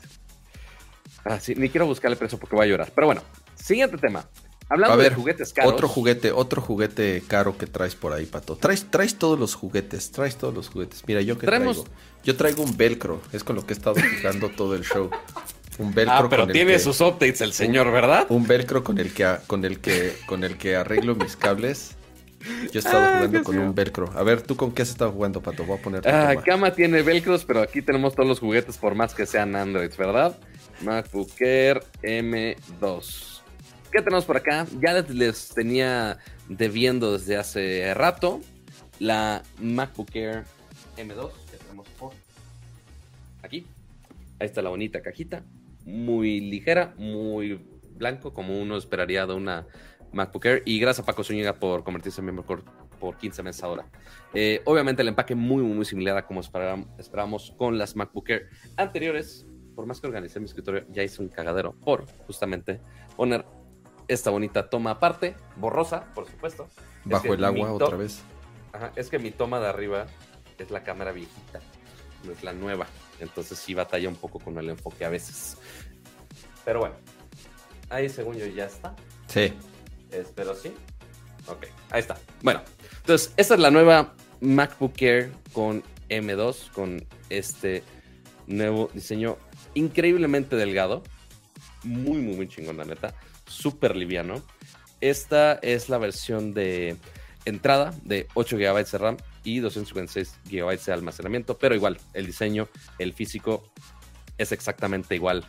Ah, 1.25 1.41
sí, 1.41 1.55
ni 1.57 1.69
quiero 1.69 1.87
buscar 1.87 2.11
el 2.11 2.17
precio 2.17 2.39
porque 2.39 2.57
voy 2.57 2.67
a 2.67 2.69
llorar. 2.69 2.93
Pero 2.95 3.07
bueno, 3.07 3.23
siguiente 3.57 3.99
tema. 3.99 4.29
Hablando 4.69 4.97
de 4.97 5.11
juguetes 5.11 5.53
caros. 5.53 5.73
Otro 5.73 5.87
juguete, 5.87 6.33
otro 6.33 6.61
juguete 6.61 7.23
caro 7.27 7.57
que 7.57 7.67
traes 7.67 7.95
por 7.95 8.13
ahí, 8.13 8.27
Pato. 8.27 8.57
Traes, 8.57 8.91
traes 8.91 9.17
todos 9.17 9.39
los 9.39 9.55
juguetes, 9.55 10.11
traes 10.11 10.37
todos 10.37 10.53
los 10.53 10.69
juguetes. 10.69 11.05
Mira, 11.07 11.21
yo 11.21 11.39
que 11.39 11.47
traigo. 11.47 11.85
Yo 12.25 12.37
traigo 12.37 12.65
un 12.65 12.77
velcro, 12.77 13.23
es 13.33 13.45
con 13.45 13.55
lo 13.55 13.65
que 13.65 13.73
he 13.73 13.77
estado 13.77 13.95
jugando 14.19 14.49
todo 14.49 14.75
el 14.75 14.83
show. 14.83 15.09
Un 15.79 15.93
velcro 15.93 16.15
ah, 16.15 16.27
pero 16.31 16.47
tiene 16.47 16.79
sus 16.79 17.01
updates 17.01 17.41
el 17.43 17.53
señor, 17.53 17.93
¿verdad? 17.93 18.27
Un 18.31 18.47
velcro 18.47 18.83
con 18.83 18.99
el 18.99 19.13
que 19.13 19.37
con 19.47 19.65
el 19.65 19.81
que 19.81 20.17
con 20.27 20.43
el 20.43 20.57
que 20.57 20.77
arreglo 20.77 21.15
mis 21.15 21.37
cables. 21.37 21.97
Yo 22.41 22.71
he 22.75 22.79
estado 22.79 23.05
ah, 23.05 23.15
jugando 23.17 23.43
con 23.43 23.59
un 23.59 23.75
velcro. 23.75 24.11
A 24.15 24.23
ver, 24.23 24.41
¿tú 24.41 24.57
con 24.57 24.73
qué 24.73 24.83
has 24.83 24.91
estado 24.91 25.11
jugando, 25.13 25.43
Pato? 25.43 25.65
Voy 25.65 25.79
a 25.79 25.83
poner. 25.83 26.09
Ah, 26.09 26.35
Cama 26.45 26.73
tiene 26.73 27.03
velcros, 27.03 27.45
pero 27.45 27.61
aquí 27.61 27.83
tenemos 27.83 28.15
todos 28.15 28.29
los 28.29 28.39
juguetes 28.39 28.79
por 28.79 28.95
más 28.95 29.15
que 29.15 29.27
sean 29.27 29.55
Android, 29.57 29.91
¿verdad? 29.99 30.39
MacBook 30.83 31.31
Air 31.41 31.83
M2. 32.03 33.43
¿Qué 33.91 34.03
tenemos 34.03 34.25
por 34.25 34.37
acá? 34.37 34.67
Ya 34.81 34.93
les 35.03 35.49
tenía 35.49 36.19
debiendo 36.49 37.19
desde 37.19 37.37
hace 37.37 37.93
rato 37.95 38.41
la 38.99 39.43
MacBook 39.61 40.15
Air 40.15 40.45
M2 40.97 41.31
que 41.51 41.57
tenemos 41.59 41.89
por 41.99 42.13
aquí. 43.43 43.67
Ahí 44.39 44.47
está 44.47 44.63
la 44.63 44.71
bonita 44.71 45.01
cajita 45.01 45.43
muy 45.87 46.41
ligera, 46.41 46.95
muy 46.99 47.65
blanco, 47.91 48.35
como 48.35 48.61
uno 48.61 48.77
esperaría 48.77 49.27
de 49.27 49.35
una 49.35 49.67
MacBook 50.13 50.45
Air. 50.45 50.63
Y 50.67 50.79
gracias 50.79 51.05
a 51.05 51.07
Paco 51.07 51.25
Zúñiga 51.25 51.55
por 51.55 51.85
convertirse 51.85 52.21
en 52.21 52.27
miembro 52.27 52.45
por, 52.45 52.65
15 53.19 53.43
meses 53.45 53.63
ahora. 53.63 53.87
Eh, 54.35 54.63
obviamente 54.65 55.03
el 55.03 55.09
empaque 55.09 55.37
muy, 55.37 55.63
muy 55.63 55.85
similar 55.85 56.17
a 56.17 56.27
como 56.27 56.41
esperábamos 56.41 57.55
con 57.57 57.79
las 57.79 57.95
MacBook 57.95 58.29
Air 58.29 58.49
anteriores. 58.77 59.47
Por 59.77 59.87
más 59.87 60.01
que 60.01 60.07
organicé 60.09 60.41
mi 60.41 60.47
escritorio, 60.47 60.87
ya 60.91 61.03
hice 61.03 61.23
un 61.23 61.29
cagadero 61.29 61.75
por 61.79 62.07
justamente 62.27 62.81
poner 63.15 63.45
esta 64.09 64.31
bonita 64.31 64.71
toma 64.71 64.93
aparte, 64.93 65.37
borrosa, 65.57 66.13
por 66.15 66.27
supuesto. 66.27 66.69
Bajo 67.05 67.35
el 67.35 67.45
agua 67.45 67.73
otra 67.73 67.97
vez. 67.97 68.23
Ajá, 68.73 68.93
es 68.97 69.09
que 69.11 69.19
mi 69.19 69.31
toma 69.31 69.61
de 69.61 69.69
arriba 69.69 70.07
es 70.59 70.71
la 70.71 70.83
cámara 70.83 71.13
viejita, 71.13 71.61
no 72.25 72.33
es 72.33 72.43
la 72.43 72.53
nueva. 72.53 72.87
Entonces 73.21 73.59
sí 73.59 73.75
batalla 73.75 74.09
un 74.09 74.17
poco 74.17 74.39
con 74.39 74.59
el 74.59 74.71
enfoque 74.71 75.05
a 75.05 75.09
veces. 75.09 75.57
Pero 76.65 76.81
bueno, 76.81 76.97
ahí 77.89 78.09
según 78.09 78.37
yo 78.37 78.47
ya 78.47 78.67
está. 78.67 78.95
Sí. 79.29 79.53
Espero 80.11 80.55
sí. 80.55 80.73
Ok, 81.49 81.67
ahí 81.91 82.01
está. 82.01 82.17
Bueno, 82.43 82.63
entonces 82.99 83.33
esta 83.37 83.55
es 83.55 83.61
la 83.61 83.71
nueva 83.71 84.15
MacBook 84.41 85.01
Air 85.01 85.33
con 85.53 85.83
M2, 86.09 86.71
con 86.73 87.05
este 87.31 87.83
nuevo 88.47 88.91
diseño 88.93 89.39
increíblemente 89.75 90.57
delgado. 90.57 91.03
Muy, 91.85 92.19
muy, 92.19 92.37
muy 92.37 92.49
chingón, 92.49 92.77
la 92.77 92.85
neta. 92.85 93.15
Súper 93.47 93.95
liviano. 93.95 94.43
Esta 95.01 95.55
es 95.55 95.89
la 95.89 95.99
versión 95.99 96.53
de 96.55 96.97
entrada 97.45 97.95
de 98.03 98.27
8 98.35 98.57
GB 98.57 98.91
de 98.91 98.99
RAM 98.99 99.17
y 99.47 99.61
256 99.61 100.41
GB 100.51 100.85
de 100.85 100.93
almacenamiento, 100.93 101.57
pero 101.57 101.75
igual, 101.75 101.99
el 102.15 102.27
diseño, 102.27 102.69
el 102.99 103.13
físico 103.13 103.63
es 104.37 104.51
exactamente 104.51 105.15
igual 105.15 105.45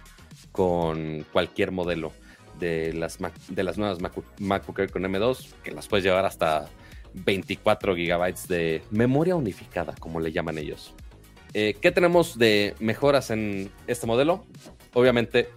con 0.52 1.26
cualquier 1.34 1.72
modelo 1.72 2.14
de 2.60 2.93
las, 2.93 3.18
de 3.50 3.64
las 3.64 3.78
nuevas 3.78 4.00
MacBook 4.39 4.91
con 4.91 5.04
M2, 5.04 5.54
que 5.64 5.72
las 5.72 5.88
puedes 5.88 6.06
llevar 6.06 6.26
hasta 6.26 6.70
24 7.14 7.95
GB 7.95 8.36
de 8.48 8.84
memoria 8.91 9.36
unificada, 9.36 9.95
como 10.00 10.20
le 10.20 10.32
llaman 10.32 10.60
ellos. 10.60 10.93
Eh, 11.54 11.76
¿Qué 11.82 11.91
tenemos 11.91 12.38
de 12.38 12.76
mejoras 12.80 13.32
en 13.32 13.72
este 13.88 14.06
modelo? 14.06 14.45
Obviamente, 14.93 15.50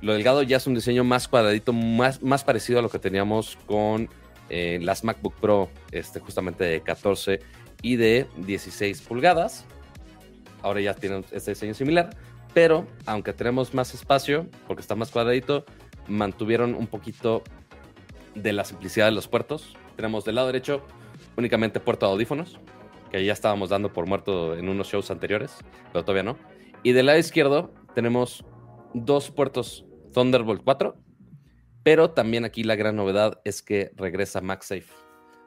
lo 0.00 0.14
delgado 0.14 0.42
ya 0.42 0.56
es 0.56 0.66
un 0.66 0.74
diseño 0.74 1.04
más 1.04 1.28
cuadradito, 1.28 1.74
más, 1.74 2.22
más 2.22 2.44
parecido 2.44 2.78
a 2.78 2.82
lo 2.82 2.88
que 2.88 2.98
teníamos 2.98 3.58
con 3.66 4.08
eh, 4.50 4.78
las 4.82 5.04
MacBook 5.04 5.34
Pro, 5.34 5.68
este, 5.92 6.20
justamente 6.20 6.64
de 6.64 6.80
14 6.80 7.40
y 7.82 7.96
de 7.96 8.26
16 8.38 9.02
pulgadas. 9.02 9.64
Ahora 10.62 10.80
ya 10.80 10.94
tienen 10.94 11.24
este 11.30 11.52
diseño 11.52 11.74
similar, 11.74 12.10
pero 12.54 12.86
aunque 13.06 13.32
tenemos 13.32 13.74
más 13.74 13.94
espacio, 13.94 14.46
porque 14.66 14.80
está 14.80 14.94
más 14.94 15.10
cuadradito, 15.10 15.64
mantuvieron 16.08 16.74
un 16.74 16.86
poquito 16.86 17.42
de 18.34 18.52
la 18.52 18.64
simplicidad 18.64 19.06
de 19.06 19.12
los 19.12 19.28
puertos. 19.28 19.76
Tenemos 19.96 20.24
del 20.24 20.36
lado 20.36 20.48
derecho 20.48 20.82
únicamente 21.36 21.80
puerto 21.80 22.06
de 22.06 22.12
audífonos, 22.12 22.58
que 23.10 23.24
ya 23.24 23.32
estábamos 23.32 23.70
dando 23.70 23.92
por 23.92 24.06
muerto 24.06 24.56
en 24.56 24.68
unos 24.68 24.88
shows 24.88 25.10
anteriores, 25.10 25.52
pero 25.92 26.04
todavía 26.04 26.24
no. 26.24 26.36
Y 26.82 26.92
del 26.92 27.06
lado 27.06 27.18
izquierdo 27.18 27.72
tenemos 27.94 28.44
dos 28.94 29.30
puertos 29.30 29.84
Thunderbolt 30.12 30.62
4 30.64 30.96
pero 31.88 32.10
también 32.10 32.44
aquí 32.44 32.64
la 32.64 32.76
gran 32.76 32.96
novedad 32.96 33.40
es 33.44 33.62
que 33.62 33.92
regresa 33.96 34.42
MagSafe. 34.42 34.92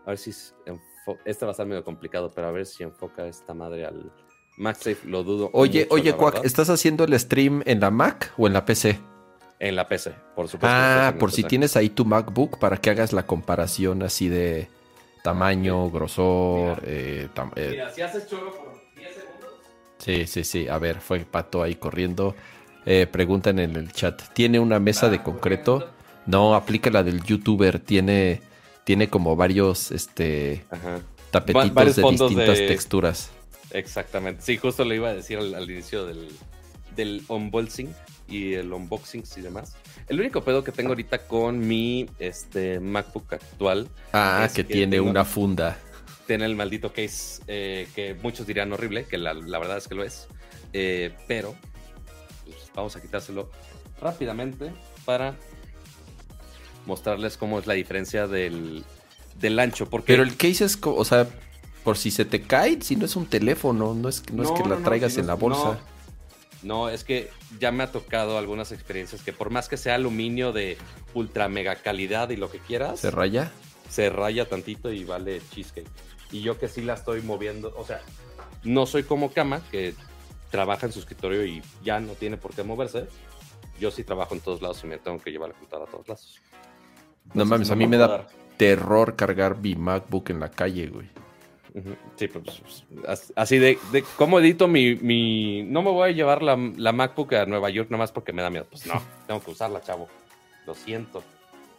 A 0.07 0.09
ver 0.09 0.17
si 0.17 0.31
este 0.31 1.45
va 1.45 1.49
a 1.49 1.51
estar 1.51 1.67
medio 1.67 1.83
complicado, 1.83 2.31
pero 2.33 2.47
a 2.47 2.51
ver 2.51 2.65
si 2.65 2.81
enfoca 2.81 3.27
esta 3.27 3.53
madre 3.53 3.85
al 3.85 4.11
MagSafe, 4.57 5.07
lo 5.07 5.23
dudo. 5.23 5.51
Oye, 5.53 5.85
oye, 5.91 6.13
Quack, 6.13 6.43
¿estás 6.43 6.71
haciendo 6.71 7.03
el 7.03 7.19
stream 7.19 7.61
en 7.67 7.79
la 7.79 7.91
Mac 7.91 8.33
o 8.39 8.47
en 8.47 8.53
la 8.53 8.65
PC? 8.65 8.99
en 9.59 9.75
la 9.75 9.87
PC, 9.87 10.15
por 10.35 10.47
supuesto. 10.47 10.67
Ah, 10.67 11.13
por 11.19 11.31
si 11.31 11.43
tienes 11.43 11.77
ahí 11.77 11.89
tu 11.89 12.05
MacBook 12.05 12.57
para 12.57 12.77
que 12.77 12.89
hagas 12.89 13.13
la 13.13 13.27
comparación 13.27 14.01
así 14.01 14.27
de 14.27 14.67
tamaño, 15.21 15.91
grosor. 15.91 16.81
Eh, 16.83 17.29
eh, 17.55 17.67
mira, 17.69 17.91
si 17.91 18.01
haces 18.01 18.27
choro 18.27 18.51
por 18.51 18.81
10 18.95 19.13
segundos. 19.13 19.49
Sí, 19.99 20.25
sí, 20.25 20.43
sí. 20.43 20.67
A 20.67 20.79
ver, 20.79 21.01
fue 21.01 21.19
Pato 21.19 21.61
ahí 21.61 21.75
corriendo. 21.75 22.33
Eh, 22.87 23.05
preguntan 23.05 23.59
en 23.59 23.75
el 23.75 23.91
chat. 23.91 24.19
¿Tiene 24.33 24.59
una 24.59 24.79
mesa 24.79 25.07
de 25.07 25.21
concreto? 25.21 25.91
No, 26.31 26.55
aplica 26.55 26.89
la 26.89 27.03
del 27.03 27.21
youtuber. 27.23 27.79
Tiene, 27.79 28.41
tiene 28.85 29.09
como 29.09 29.35
varios 29.35 29.91
este, 29.91 30.63
tapetitos 31.29 31.95
de 31.97 32.03
distintas 32.03 32.57
texturas. 32.57 33.31
Exactamente. 33.71 34.41
Sí, 34.41 34.55
justo 34.55 34.85
le 34.85 34.95
iba 34.95 35.09
a 35.09 35.13
decir 35.13 35.37
al, 35.39 35.69
inicio 35.69 36.05
del, 36.05 36.29
del 36.95 37.21
unboxing 37.27 37.93
y 38.29 38.53
el 38.53 38.71
unboxing 38.71 39.25
y 39.35 39.41
demás. 39.41 39.75
El 40.07 40.21
único 40.21 40.41
pedo 40.41 40.63
que 40.63 40.71
tengo 40.71 40.89
ahorita 40.89 41.27
con 41.27 41.67
mi 41.67 42.09
este, 42.17 42.79
MacBook 42.79 43.33
actual. 43.33 43.89
Ah, 44.13 44.47
que, 44.53 44.63
tiene 44.63 45.01
una 45.01 45.25
funda. 45.25 45.77
Tiene 46.27 46.45
el 46.45 46.55
maldito 46.55 46.93
case 46.93 47.41
eh, 47.47 47.89
que 47.93 48.13
muchos 48.13 48.47
dirían 48.47 48.71
horrible, 48.71 49.03
que 49.03 49.17
la, 49.17 49.33
verdad 49.33 49.77
es 49.77 49.89
que 49.89 49.95
lo 49.95 50.03
es. 50.05 50.29
Eh, 50.71 51.13
pero 51.27 51.55
pues, 52.45 52.71
vamos 52.73 52.95
a 52.95 53.01
quitárselo 53.01 53.51
rápidamente 53.99 54.71
para 55.03 55.35
mostrarles 56.85 57.37
cómo 57.37 57.59
es 57.59 57.67
la 57.67 57.73
diferencia 57.73 58.27
del, 58.27 58.83
del 59.39 59.59
ancho. 59.59 59.89
Porque... 59.89 60.13
Pero 60.13 60.23
el 60.23 60.35
case 60.37 60.65
es, 60.65 60.79
o 60.81 61.05
sea, 61.05 61.27
por 61.83 61.97
si 61.97 62.11
se 62.11 62.25
te 62.25 62.41
cae, 62.41 62.81
si 62.81 62.95
no 62.95 63.05
es 63.05 63.15
un 63.15 63.25
teléfono, 63.25 63.93
no 63.93 64.09
es, 64.09 64.23
no, 64.31 64.43
es 64.43 64.51
que 64.51 64.67
la 64.67 64.77
traigas 64.77 65.17
en 65.17 65.27
la 65.27 65.35
bolsa. 65.35 65.79
No, 66.63 66.89
es 66.89 67.03
que 67.03 67.29
ya 67.59 67.71
me 67.71 67.83
ha 67.83 67.91
tocado 67.91 68.37
algunas 68.37 68.71
experiencias 68.71 69.23
que 69.23 69.33
por 69.33 69.49
más 69.49 69.67
que 69.67 69.77
sea 69.77 69.95
aluminio 69.95 70.51
de 70.51 70.77
ultra 71.15 71.49
mega 71.49 71.75
calidad 71.75 72.29
y 72.29 72.35
lo 72.35 72.51
que 72.51 72.59
quieras. 72.59 72.99
¿Se 72.99 73.09
raya? 73.09 73.51
Se 73.89 74.09
raya 74.09 74.47
tantito 74.47 74.91
y 74.91 75.03
vale 75.03 75.41
cheesecake. 75.51 75.89
Y 76.31 76.41
yo 76.41 76.59
que 76.59 76.67
sí 76.67 76.81
la 76.81 76.93
estoy 76.93 77.21
moviendo, 77.21 77.73
o 77.75 77.85
sea, 77.85 78.01
no 78.63 78.85
soy 78.85 79.03
como 79.03 79.31
Cama, 79.31 79.61
que 79.71 79.95
trabaja 80.51 80.85
en 80.85 80.91
su 80.91 80.99
escritorio 80.99 81.45
y 81.45 81.61
ya 81.83 81.99
no 81.99 82.13
tiene 82.13 82.37
por 82.37 82.53
qué 82.53 82.63
moverse. 82.63 83.07
Yo 83.79 83.89
sí 83.89 84.03
trabajo 84.03 84.35
en 84.35 84.41
todos 84.41 84.61
lados 84.61 84.81
y 84.83 84.87
me 84.87 84.99
tengo 84.99 85.19
que 85.19 85.31
llevar 85.31 85.49
la 85.49 85.55
computadora 85.55 85.89
a 85.89 85.91
todos 85.91 86.07
lados. 86.07 86.39
No 87.33 87.45
mames, 87.45 87.71
a 87.71 87.75
mí 87.75 87.87
me 87.87 87.97
da 87.97 88.27
terror 88.57 89.15
cargar 89.15 89.57
mi 89.57 89.75
MacBook 89.75 90.29
en 90.29 90.39
la 90.39 90.49
calle, 90.49 90.87
güey. 90.87 91.09
Sí, 92.17 92.27
pues, 92.27 92.61
pues 93.05 93.33
así 93.35 93.57
de, 93.57 93.79
de, 93.93 94.03
cómo 94.17 94.39
edito 94.39 94.67
mi, 94.67 95.63
No 95.63 95.81
me 95.81 95.89
voy 95.89 96.09
a 96.09 96.11
llevar 96.11 96.43
la, 96.43 96.57
la, 96.57 96.91
MacBook 96.91 97.33
a 97.33 97.45
Nueva 97.45 97.69
York 97.69 97.89
nomás 97.89 98.11
porque 98.11 98.33
me 98.33 98.41
da 98.41 98.49
miedo. 98.49 98.67
Pues 98.69 98.85
no, 98.85 99.01
tengo 99.27 99.41
que 99.41 99.51
usarla, 99.51 99.81
chavo. 99.81 100.09
Lo 100.67 100.75
siento. 100.75 101.23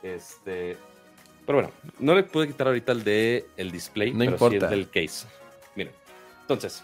Este... 0.03 0.79
Pero 1.45 1.59
bueno, 1.59 1.71
no 1.99 2.15
le 2.15 2.23
pude 2.23 2.47
quitar 2.47 2.69
ahorita 2.69 2.93
el 2.93 3.05
de 3.05 3.47
el 3.57 3.71
display, 3.71 4.13
no 4.13 4.25
pero 4.25 4.51
sí 4.51 4.57
el 4.57 4.71
del 4.71 4.91
case. 4.91 5.27
Miren, 5.75 5.93
entonces, 6.41 6.83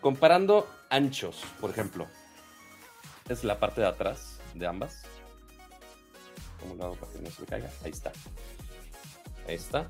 comparando 0.00 0.66
anchos, 0.88 1.42
por 1.60 1.70
ejemplo, 1.70 2.06
es 3.28 3.44
la 3.44 3.58
parte 3.58 3.82
de 3.82 3.86
atrás 3.86 4.40
de 4.54 4.66
ambas. 4.66 5.04
¿Cómo 6.68 6.74
lo 6.74 6.84
hago 6.84 6.94
para 6.96 7.12
que 7.12 7.18
no 7.18 7.30
se 7.30 7.40
me 7.40 7.46
caiga? 7.46 7.70
Ahí 7.82 7.90
está. 7.90 8.12
Ahí 9.48 9.54
está 9.54 9.88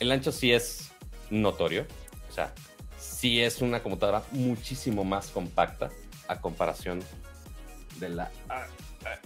el 0.00 0.12
ancho 0.12 0.32
sí 0.32 0.52
es 0.52 0.90
notorio. 1.30 1.86
O 2.30 2.32
sea, 2.32 2.52
sí 2.98 3.40
es 3.40 3.60
una 3.60 3.82
computadora 3.82 4.22
muchísimo 4.32 5.04
más 5.04 5.28
compacta 5.28 5.90
a 6.28 6.40
comparación 6.40 7.00
de 7.98 8.08
la. 8.10 8.30
Ah, 8.48 8.66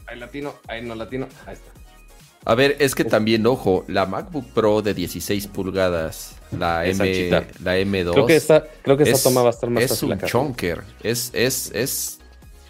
ah 0.08 0.14
latino, 0.14 0.54
ahí 0.68 0.82
no 0.82 0.94
latino, 0.94 1.28
ahí 1.46 1.54
está. 1.54 1.70
A 2.44 2.56
ver, 2.56 2.76
es 2.80 2.96
que 2.96 3.04
también, 3.04 3.46
ojo, 3.46 3.84
la 3.86 4.04
MacBook 4.04 4.46
Pro 4.52 4.82
de 4.82 4.94
16 4.94 5.46
pulgadas, 5.46 6.34
la, 6.50 6.84
M, 6.86 7.30
la 7.62 7.78
M2. 7.78 8.12
Creo 8.12 8.26
que 8.26 8.34
esta, 8.34 8.64
creo 8.82 8.96
que 8.96 9.04
esa 9.04 9.22
toma 9.22 9.42
va 9.42 9.48
a 9.48 9.50
estar 9.50 9.70
más 9.70 9.84
Es 9.84 10.02
un 10.02 10.18
chonker. 10.18 10.82
Es, 11.04 11.30
es, 11.34 11.70
es, 11.72 12.18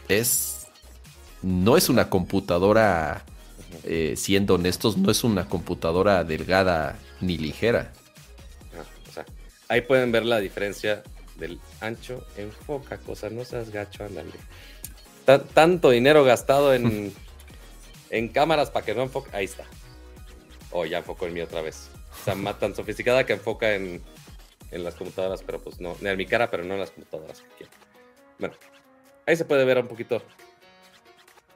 es. 0.08 0.51
No 1.42 1.76
es 1.76 1.88
una 1.88 2.08
computadora, 2.08 3.24
eh, 3.84 4.14
siendo 4.16 4.54
honestos, 4.54 4.96
no 4.96 5.10
es 5.10 5.24
una 5.24 5.48
computadora 5.48 6.24
delgada 6.24 6.98
ni 7.20 7.38
ligera. 7.38 7.92
ahí 9.68 9.80
pueden 9.80 10.12
ver 10.12 10.24
la 10.24 10.38
diferencia 10.38 11.02
del 11.36 11.58
ancho. 11.80 12.26
Enfoca 12.36 12.98
cosas, 12.98 13.32
no 13.32 13.44
seas 13.44 13.70
gacho, 13.70 14.04
ándale. 14.04 14.32
tanto 15.54 15.90
dinero 15.90 16.24
gastado 16.24 16.74
en, 16.74 17.12
en 18.10 18.28
cámaras 18.28 18.70
para 18.70 18.86
que 18.86 18.94
no 18.94 19.02
enfoque. 19.02 19.30
Ahí 19.34 19.46
está. 19.46 19.64
Oh, 20.70 20.84
ya 20.84 20.98
enfocó 20.98 21.26
en 21.26 21.34
mí 21.34 21.40
otra 21.40 21.60
vez. 21.60 21.90
O 22.20 22.24
sea, 22.24 22.34
más 22.34 22.58
tan 22.58 22.74
sofisticada 22.74 23.26
que 23.26 23.32
enfoca 23.32 23.74
en, 23.74 24.02
en 24.70 24.84
las 24.84 24.94
computadoras, 24.94 25.42
pero 25.42 25.60
pues 25.60 25.80
no, 25.80 25.96
en 26.00 26.16
mi 26.16 26.26
cara, 26.26 26.50
pero 26.50 26.64
no 26.64 26.74
en 26.74 26.80
las 26.80 26.90
computadoras 26.90 27.40
que 27.40 27.48
quiero. 27.58 27.72
Bueno, 28.38 28.54
ahí 29.26 29.36
se 29.36 29.44
puede 29.44 29.64
ver 29.64 29.78
un 29.78 29.88
poquito 29.88 30.22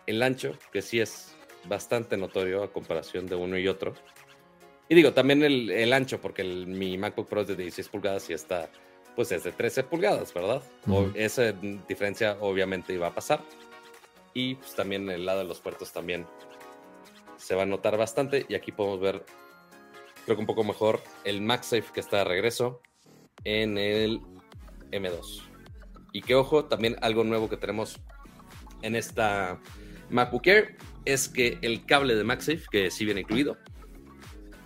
el 0.07 0.22
ancho, 0.22 0.57
que 0.72 0.82
sí 0.82 1.00
es 1.00 1.34
bastante 1.68 2.16
notorio 2.16 2.62
a 2.62 2.72
comparación 2.72 3.26
de 3.26 3.34
uno 3.34 3.59
y 3.59 3.68
otro. 3.68 3.94
Y 4.88 4.94
digo, 4.94 5.12
también 5.12 5.42
el, 5.42 5.92
ancho, 5.92 6.20
porque 6.20 6.44
mi 6.44 6.96
MacBook 6.96 7.28
Pro 7.28 7.40
es 7.40 7.48
de 7.48 7.57
16 7.57 7.88
pulgadas 7.88 8.30
y 8.30 8.34
está, 8.34 8.70
pues 9.16 9.32
es 9.32 9.42
de 9.42 9.52
13 9.52 9.84
pulgadas, 9.84 10.32
¿verdad? 10.32 10.62
esa 11.14 11.52
diferencia 11.52 12.36
obviamente 12.40 12.92
iba 12.92 13.09
a 13.09 13.14
pasar. 13.14 13.42
Y 14.32 14.54
pues 14.57 14.74
también 14.74 15.11
el 15.11 15.26
lado 15.26 15.40
de 15.40 15.46
los 15.46 15.61
puertos 15.61 15.92
también 15.92 16.26
se 17.36 17.54
va 17.54 17.62
a 17.62 17.66
notar 17.66 17.96
bastante. 17.96 18.46
Y 18.48 18.54
aquí 18.54 18.70
podemos 18.70 19.00
ver, 19.00 19.24
creo 20.24 20.36
que 20.36 20.40
un 20.40 20.46
poco 20.46 20.62
mejor, 20.62 21.00
el 21.24 21.40
MagSafe 21.40 21.92
que 21.92 22.00
está 22.00 22.18
de 22.18 22.24
regreso 22.24 22.80
en 23.44 23.78
el 23.78 24.20
M2. 24.92 25.42
Y 26.12 26.22
que 26.22 26.34
ojo, 26.34 26.66
también 26.66 26.96
algo 27.00 27.24
nuevo 27.24 27.48
que 27.48 27.57
tenemos 27.57 28.00
en 28.82 28.94
esta 28.94 29.61
MacBook 30.11 30.46
Air 30.46 30.76
es 31.04 31.28
que 31.28 31.59
el 31.62 31.84
cable 31.84 32.14
de 32.14 32.24
MagSafe, 32.24 32.62
que 32.70 32.90
sí 32.90 33.04
viene 33.04 33.20
incluido, 33.20 33.57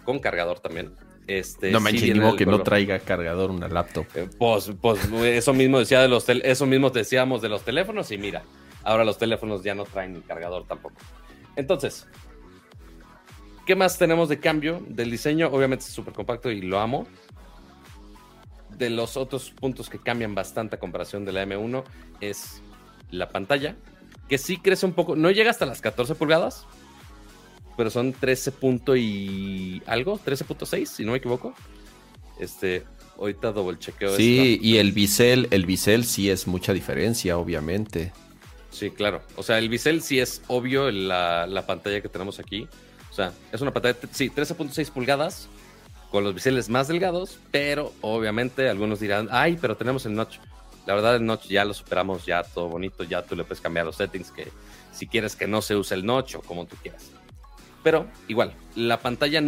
con 0.04 0.18
cargador 0.18 0.60
también. 0.60 0.92
Este, 1.26 1.70
no 1.70 1.78
manches, 1.78 2.16
ni 2.16 2.36
que 2.36 2.46
no 2.46 2.62
traiga 2.62 2.98
cargador 2.98 3.50
una 3.50 3.68
laptop. 3.68 4.06
Eh, 4.16 4.28
pues, 4.36 4.72
pues 4.80 5.08
eso 5.12 5.52
mismo 5.54 5.78
decía 5.78 6.00
de 6.00 6.08
los 6.08 6.28
eso 6.28 6.66
mismo 6.66 6.90
decíamos 6.90 7.40
de 7.40 7.48
los 7.48 7.62
teléfonos 7.62 8.10
y 8.10 8.18
mira, 8.18 8.42
ahora 8.82 9.04
los 9.04 9.16
teléfonos 9.16 9.62
ya 9.62 9.74
no 9.74 9.84
traen 9.84 10.22
cargador 10.22 10.66
tampoco. 10.66 10.96
Entonces, 11.54 12.08
¿qué 13.64 13.76
más 13.76 13.96
tenemos 13.96 14.28
de 14.28 14.40
cambio 14.40 14.82
del 14.88 15.10
diseño? 15.10 15.48
Obviamente 15.52 15.84
es 15.84 15.92
súper 15.92 16.14
compacto 16.14 16.50
y 16.50 16.62
lo 16.62 16.80
amo. 16.80 17.06
De 18.76 18.90
los 18.90 19.16
otros 19.16 19.50
puntos 19.50 19.90
que 19.90 19.98
cambian 19.98 20.34
bastante 20.34 20.76
a 20.76 20.78
comparación 20.80 21.24
de 21.24 21.32
la 21.32 21.44
M1 21.44 21.84
es 22.20 22.62
la 23.10 23.28
pantalla, 23.28 23.76
que 24.30 24.38
sí 24.38 24.58
crece 24.58 24.86
un 24.86 24.92
poco, 24.92 25.16
no 25.16 25.30
llega 25.32 25.50
hasta 25.50 25.66
las 25.66 25.80
14 25.80 26.14
pulgadas, 26.14 26.64
pero 27.76 27.90
son 27.90 28.12
13 28.12 28.52
punto 28.52 28.94
y 28.96 29.82
algo, 29.86 30.20
13.6, 30.20 30.86
si 30.86 31.04
no 31.04 31.12
me 31.12 31.18
equivoco. 31.18 31.52
Este, 32.38 32.84
ahorita 33.18 33.50
doble 33.50 33.80
chequeo. 33.80 34.16
Sí, 34.16 34.60
y 34.62 34.76
el 34.76 34.92
bisel, 34.92 35.48
el 35.50 35.66
bisel 35.66 36.04
sí 36.04 36.30
es 36.30 36.46
mucha 36.46 36.72
diferencia, 36.72 37.36
obviamente. 37.36 38.12
Sí, 38.70 38.90
claro. 38.90 39.20
O 39.34 39.42
sea, 39.42 39.58
el 39.58 39.68
bisel 39.68 40.00
sí 40.00 40.20
es 40.20 40.42
obvio 40.46 40.92
la, 40.92 41.48
la 41.48 41.66
pantalla 41.66 42.00
que 42.00 42.08
tenemos 42.08 42.38
aquí. 42.38 42.68
O 43.10 43.12
sea, 43.12 43.32
es 43.50 43.60
una 43.60 43.72
pantalla, 43.72 43.98
sí, 44.12 44.30
13.6 44.30 44.92
pulgadas, 44.92 45.48
con 46.12 46.22
los 46.22 46.34
biseles 46.34 46.68
más 46.68 46.86
delgados, 46.86 47.40
pero 47.50 47.92
obviamente 48.00 48.68
algunos 48.68 49.00
dirán, 49.00 49.28
ay, 49.32 49.58
pero 49.60 49.76
tenemos 49.76 50.06
el 50.06 50.14
notch. 50.14 50.36
La 50.86 50.94
verdad, 50.94 51.16
el 51.16 51.26
notch 51.26 51.46
ya 51.46 51.64
lo 51.64 51.74
superamos, 51.74 52.26
ya 52.26 52.42
todo 52.42 52.68
bonito, 52.68 53.04
ya 53.04 53.22
tú 53.22 53.36
le 53.36 53.44
puedes 53.44 53.60
cambiar 53.60 53.86
los 53.86 53.96
settings, 53.96 54.30
que 54.30 54.48
si 54.92 55.06
quieres 55.06 55.36
que 55.36 55.46
no 55.46 55.62
se 55.62 55.76
use 55.76 55.94
el 55.94 56.04
notch 56.04 56.36
o 56.36 56.40
como 56.42 56.66
tú 56.66 56.76
quieras. 56.82 57.10
Pero 57.82 58.06
igual, 58.28 58.54
la 58.74 59.00
pantalla 59.00 59.42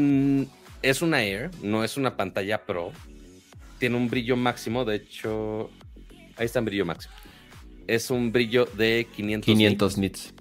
es 0.82 1.02
una 1.02 1.22
Air, 1.22 1.50
no 1.62 1.84
es 1.84 1.96
una 1.96 2.16
pantalla 2.16 2.64
Pro. 2.64 2.92
Tiene 3.78 3.96
un 3.96 4.08
brillo 4.08 4.36
máximo, 4.36 4.84
de 4.84 4.96
hecho, 4.96 5.70
ahí 6.36 6.46
está 6.46 6.60
el 6.60 6.66
brillo 6.66 6.86
máximo. 6.86 7.14
Es 7.86 8.10
un 8.10 8.30
brillo 8.30 8.66
de 8.76 9.08
500, 9.14 9.46
500 9.46 9.98
nits. 9.98 10.34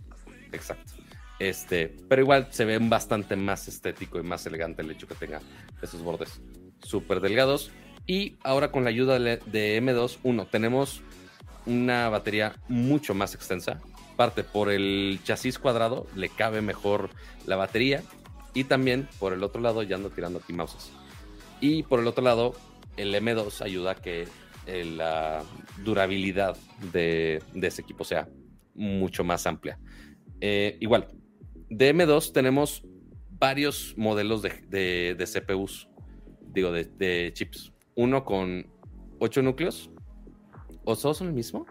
Exacto. 0.51 0.93
Este, 1.39 1.87
pero 2.07 2.21
igual 2.21 2.47
se 2.51 2.65
ve 2.65 2.77
bastante 2.77 3.35
más 3.35 3.67
estético 3.67 4.19
y 4.19 4.23
más 4.23 4.45
elegante 4.45 4.83
el 4.83 4.91
hecho 4.91 5.07
que 5.07 5.15
tenga 5.15 5.41
esos 5.81 6.03
bordes 6.03 6.39
súper 6.83 7.19
delgados. 7.19 7.71
Y 8.11 8.35
ahora 8.43 8.73
con 8.73 8.83
la 8.83 8.89
ayuda 8.89 9.17
de 9.17 9.81
M2, 9.81 10.17
uno, 10.23 10.45
tenemos 10.45 11.01
una 11.65 12.09
batería 12.09 12.57
mucho 12.67 13.13
más 13.13 13.35
extensa 13.35 13.79
parte 14.17 14.43
por 14.43 14.69
el 14.69 15.21
chasis 15.23 15.57
cuadrado 15.57 16.05
le 16.13 16.27
cabe 16.27 16.61
mejor 16.61 17.09
la 17.45 17.55
batería 17.55 18.03
y 18.53 18.65
también 18.65 19.07
por 19.17 19.31
el 19.31 19.43
otro 19.43 19.61
lado 19.61 19.81
ya 19.81 19.95
ando 19.95 20.09
tirando 20.09 20.39
aquí 20.39 20.51
mouses. 20.51 20.91
Y 21.61 21.83
por 21.83 22.01
el 22.01 22.07
otro 22.07 22.21
lado 22.21 22.53
el 22.97 23.15
M2 23.15 23.61
ayuda 23.61 23.91
a 23.91 23.95
que 23.95 24.27
eh, 24.67 24.83
la 24.83 25.41
durabilidad 25.81 26.57
de, 26.91 27.41
ese 27.61 27.81
equipo 27.81 28.03
sea 28.03 28.27
mucho 28.75 29.23
más 29.23 29.47
amplia. 29.47 29.79
Eh, 30.41 30.75
igual, 30.81 31.07
de 31.69 31.95
M2 31.95 32.33
tenemos 32.33 32.83
varios 33.29 33.93
modelos 33.95 34.41
de, 34.41 35.15
CPUs, 35.17 35.87
digo, 36.53 36.73
de, 36.73 37.31
chips. 37.33 37.70
Uno 37.95 38.23
con 38.25 38.67
8 39.19 39.41
núcleos. 39.41 39.89
¿O 40.83 40.95
todos 40.95 41.17
son 41.17 41.27
el 41.27 41.33
mismo? 41.33 41.65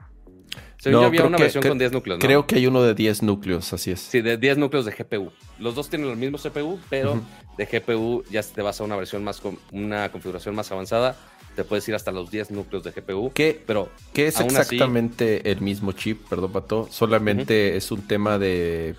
no, 0.86 1.02
había 1.02 1.24
una 1.24 1.38
versión 1.38 1.62
con 1.62 1.78
10 1.78 1.92
núcleos. 1.92 2.18
Creo 2.20 2.46
que 2.46 2.56
hay 2.56 2.66
uno 2.66 2.82
de 2.82 2.94
10 2.94 3.22
núcleos, 3.22 3.72
así 3.72 3.90
es. 3.90 4.00
Sí, 4.00 4.20
de 4.20 4.36
10 4.36 4.58
núcleos 4.58 4.84
de 4.86 4.92
GPU. 4.92 5.30
Los 5.58 5.74
dos 5.74 5.88
tienen 5.90 6.08
el 6.08 6.16
mismo 6.16 6.38
CPU, 6.38 6.78
pero 6.88 7.20
de 7.56 7.66
GPU 7.66 8.24
ya 8.30 8.42
te 8.42 8.62
vas 8.62 8.80
a 8.80 8.84
una 8.84 8.96
versión 8.96 9.22
más, 9.22 9.40
con 9.40 9.58
una 9.72 10.10
configuración 10.10 10.54
más 10.54 10.70
avanzada. 10.72 11.16
Te 11.56 11.64
puedes 11.64 11.86
ir 11.88 11.94
hasta 11.94 12.12
los 12.12 12.30
10 12.30 12.52
núcleos 12.52 12.84
de 12.84 12.92
GPU. 12.92 13.32
¿Qué, 13.34 13.60
pero 13.66 13.90
¿qué 14.12 14.28
es 14.28 14.40
exactamente 14.40 15.50
el 15.50 15.60
mismo 15.60 15.92
chip? 15.92 16.26
Perdón, 16.28 16.52
Pato. 16.52 16.88
Solamente 16.90 17.76
es 17.76 17.90
un 17.90 18.02
tema 18.06 18.38
de 18.38 18.94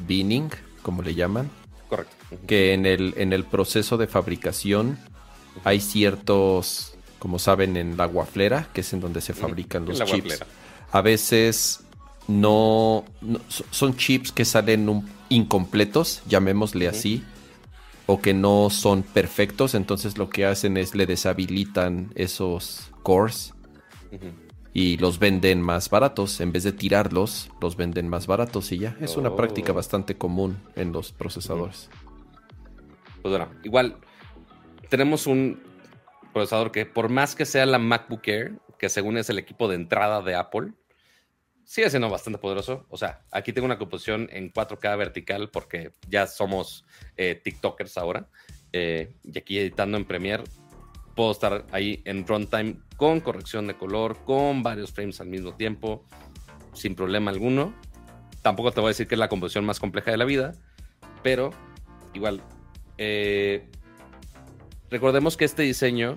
binning, 0.00 0.50
como 0.82 1.02
le 1.02 1.14
llaman. 1.14 1.48
Correcto. 1.88 2.14
Que 2.46 2.72
en 2.74 2.86
el, 2.86 3.14
en 3.16 3.32
el 3.32 3.44
proceso 3.44 3.96
de 3.96 4.06
fabricación 4.06 4.98
hay 5.64 5.80
ciertos, 5.80 6.94
como 7.18 7.38
saben, 7.38 7.76
en 7.76 7.96
la 7.96 8.06
guaflera, 8.06 8.68
que 8.72 8.82
es 8.82 8.92
en 8.92 9.00
donde 9.00 9.20
se 9.20 9.34
fabrican 9.34 9.84
los 9.86 10.02
chips. 10.04 10.40
A 10.90 11.00
veces 11.00 11.80
no, 12.28 13.04
son 13.70 13.96
chips 13.96 14.32
que 14.32 14.44
salen 14.44 15.04
incompletos, 15.28 16.22
llamémosle 16.26 16.88
así, 16.88 17.24
o 18.06 18.20
que 18.20 18.34
no 18.34 18.68
son 18.70 19.02
perfectos, 19.02 19.74
entonces 19.74 20.18
lo 20.18 20.28
que 20.28 20.44
hacen 20.44 20.76
es 20.76 20.94
le 20.94 21.06
deshabilitan 21.06 22.12
esos 22.14 22.90
cores 23.02 23.54
y 24.74 24.96
los 24.98 25.18
venden 25.18 25.60
más 25.60 25.90
baratos. 25.90 26.40
En 26.40 26.52
vez 26.52 26.64
de 26.64 26.72
tirarlos, 26.72 27.50
los 27.60 27.76
venden 27.76 28.08
más 28.08 28.26
baratos 28.26 28.72
y 28.72 28.78
ya. 28.78 28.96
Es 29.00 29.16
una 29.16 29.36
práctica 29.36 29.72
oh. 29.72 29.74
bastante 29.74 30.16
común 30.16 30.58
en 30.76 30.92
los 30.92 31.12
procesadores. 31.12 31.88
Pues 33.22 33.32
bueno, 33.32 33.48
igual 33.62 33.96
tenemos 34.92 35.26
un 35.26 35.58
procesador 36.34 36.70
que 36.70 36.84
por 36.84 37.08
más 37.08 37.34
que 37.34 37.46
sea 37.46 37.64
la 37.64 37.78
MacBook 37.78 38.28
Air, 38.28 38.58
que 38.78 38.90
según 38.90 39.16
es 39.16 39.30
el 39.30 39.38
equipo 39.38 39.66
de 39.66 39.76
entrada 39.76 40.20
de 40.20 40.34
Apple, 40.34 40.74
sigue 41.64 41.88
siendo 41.88 42.10
bastante 42.10 42.38
poderoso. 42.38 42.84
O 42.90 42.98
sea, 42.98 43.22
aquí 43.30 43.54
tengo 43.54 43.64
una 43.64 43.78
composición 43.78 44.28
en 44.30 44.52
4K 44.52 44.98
vertical 44.98 45.48
porque 45.48 45.92
ya 46.10 46.26
somos 46.26 46.84
eh, 47.16 47.40
TikTokers 47.42 47.96
ahora. 47.96 48.28
Eh, 48.74 49.14
y 49.24 49.38
aquí 49.38 49.58
editando 49.58 49.96
en 49.96 50.04
Premiere 50.04 50.44
puedo 51.16 51.32
estar 51.32 51.64
ahí 51.72 52.02
en 52.04 52.26
runtime 52.26 52.76
con 52.98 53.20
corrección 53.20 53.66
de 53.68 53.78
color, 53.78 54.22
con 54.26 54.62
varios 54.62 54.92
frames 54.92 55.22
al 55.22 55.28
mismo 55.28 55.54
tiempo, 55.54 56.04
sin 56.74 56.94
problema 56.94 57.30
alguno. 57.30 57.74
Tampoco 58.42 58.72
te 58.72 58.82
voy 58.82 58.88
a 58.88 58.90
decir 58.90 59.08
que 59.08 59.14
es 59.14 59.18
la 59.18 59.30
composición 59.30 59.64
más 59.64 59.80
compleja 59.80 60.10
de 60.10 60.18
la 60.18 60.26
vida, 60.26 60.52
pero 61.22 61.48
igual. 62.12 62.42
Eh, 62.98 63.70
recordemos 64.92 65.36
que 65.36 65.44
este 65.44 65.62
diseño, 65.62 66.16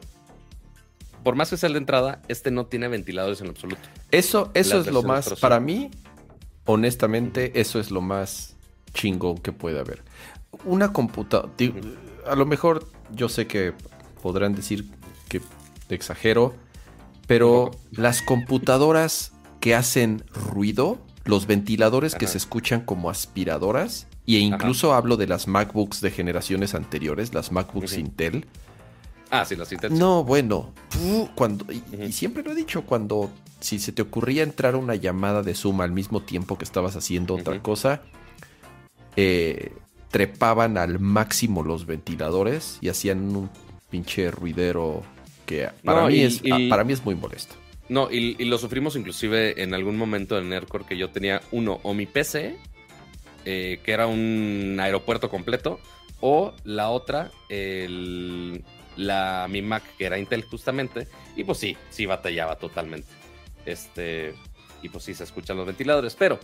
por 1.24 1.36
más 1.36 1.50
que 1.50 1.58
sea 1.58 1.68
el 1.68 1.74
de 1.74 1.80
entrada, 1.80 2.22
este 2.28 2.52
no 2.52 2.68
tiene 2.68 2.88
ventiladores 2.90 3.42
en 3.42 3.48
absoluto. 3.48 3.82
Eso, 4.12 4.52
eso 4.54 4.82
es 4.82 4.88
lo 4.88 5.02
más, 5.02 5.34
para 5.40 5.60
mí, 5.60 5.90
honestamente, 6.66 7.60
eso 7.60 7.80
es 7.80 7.90
lo 7.90 8.02
más 8.02 8.56
chingón 8.94 9.38
que 9.38 9.54
puede 9.54 9.80
haber. 9.80 10.04
Una 10.66 10.94
computadora, 10.94 11.52
a 12.28 12.36
lo 12.36 12.46
mejor 12.46 12.88
yo 13.12 13.30
sé 13.30 13.48
que 13.48 13.74
podrán 14.22 14.54
decir 14.54 14.86
que 15.30 15.42
exagero, 15.90 16.54
pero 17.28 17.72
las 17.92 18.22
computadoras 18.22 19.32
que 19.62 19.74
hacen 19.74 20.24
ruido, 20.32 21.00
los 21.24 21.48
ventiladores 21.48 22.14
que 22.14 22.28
se 22.28 22.38
escuchan 22.38 22.82
como 22.82 23.10
aspiradoras, 23.10 24.08
e 24.28 24.40
incluso 24.40 24.94
hablo 24.94 25.18
de 25.18 25.28
las 25.28 25.48
MacBooks 25.48 26.02
de 26.02 26.12
generaciones 26.12 26.76
anteriores, 26.76 27.34
las 27.34 27.52
MacBooks 27.52 27.98
Intel. 27.98 28.46
Ah, 29.42 29.46
sí, 29.46 29.56
las 29.56 29.72
Intel. 29.72 29.98
No, 29.98 30.24
bueno, 30.24 30.74
cuando, 31.36 31.66
y, 31.72 32.12
siempre 32.12 32.44
lo 32.44 32.52
he 32.52 32.56
dicho, 32.56 32.84
cuando 32.84 33.32
si 33.60 33.80
se 33.80 33.92
te 33.92 34.02
ocurría 34.02 34.44
entrar 34.44 34.76
una 34.76 34.96
llamada 34.96 35.42
de 35.42 35.54
Zoom 35.56 35.82
al 35.82 35.92
mismo 35.92 36.22
tiempo 36.22 36.58
que 36.58 36.64
estabas 36.64 36.96
haciendo 36.96 37.36
otra 37.36 37.62
cosa, 37.62 38.02
eh, 39.16 39.74
trepaban 40.10 40.78
al 40.78 41.00
máximo 41.00 41.64
los 41.64 41.86
ventiladores 41.86 42.78
y 42.80 42.90
hacían 42.90 43.36
un 43.36 43.50
pinche 43.90 44.32
ruidero 44.32 45.04
que 45.46 45.70
para, 45.84 46.08
mí, 46.08 46.22
es, 46.22 46.42
para 46.70 46.84
mí 46.84 46.94
es 46.94 47.04
muy 47.04 47.16
molesto. 47.16 47.56
No, 47.90 48.10
y, 48.10 48.34
lo 48.46 48.58
sufrimos 48.58 48.96
inclusive 48.96 49.62
en 49.62 49.74
algún 49.74 49.98
momento 49.98 50.38
en 50.38 50.50
Nerdcore 50.50 50.86
que 50.86 50.98
yo 50.98 51.10
tenía 51.10 51.42
uno, 51.52 51.80
o 51.84 51.94
mi 51.94 52.06
PC, 52.06 52.56
eh, 53.46 53.80
que 53.84 53.92
era 53.92 54.08
un 54.08 54.78
aeropuerto 54.80 55.30
completo, 55.30 55.80
o 56.20 56.54
la 56.64 56.90
otra, 56.90 57.32
la, 58.96 59.48
mi 59.50 59.62
Mac, 59.62 59.84
que 59.98 60.06
era 60.06 60.18
Intel 60.18 60.44
justamente, 60.44 61.08
y 61.36 61.44
pues 61.44 61.58
sí, 61.58 61.78
sí 61.90 62.06
batallaba 62.06 62.58
totalmente. 62.58 63.08
Este, 63.66 64.36
y 64.82 64.90
pues 64.90 65.04
sí 65.04 65.14
se 65.14 65.24
escuchan 65.24 65.58
los 65.58 65.66
ventiladores, 65.66 66.16
pero 66.16 66.40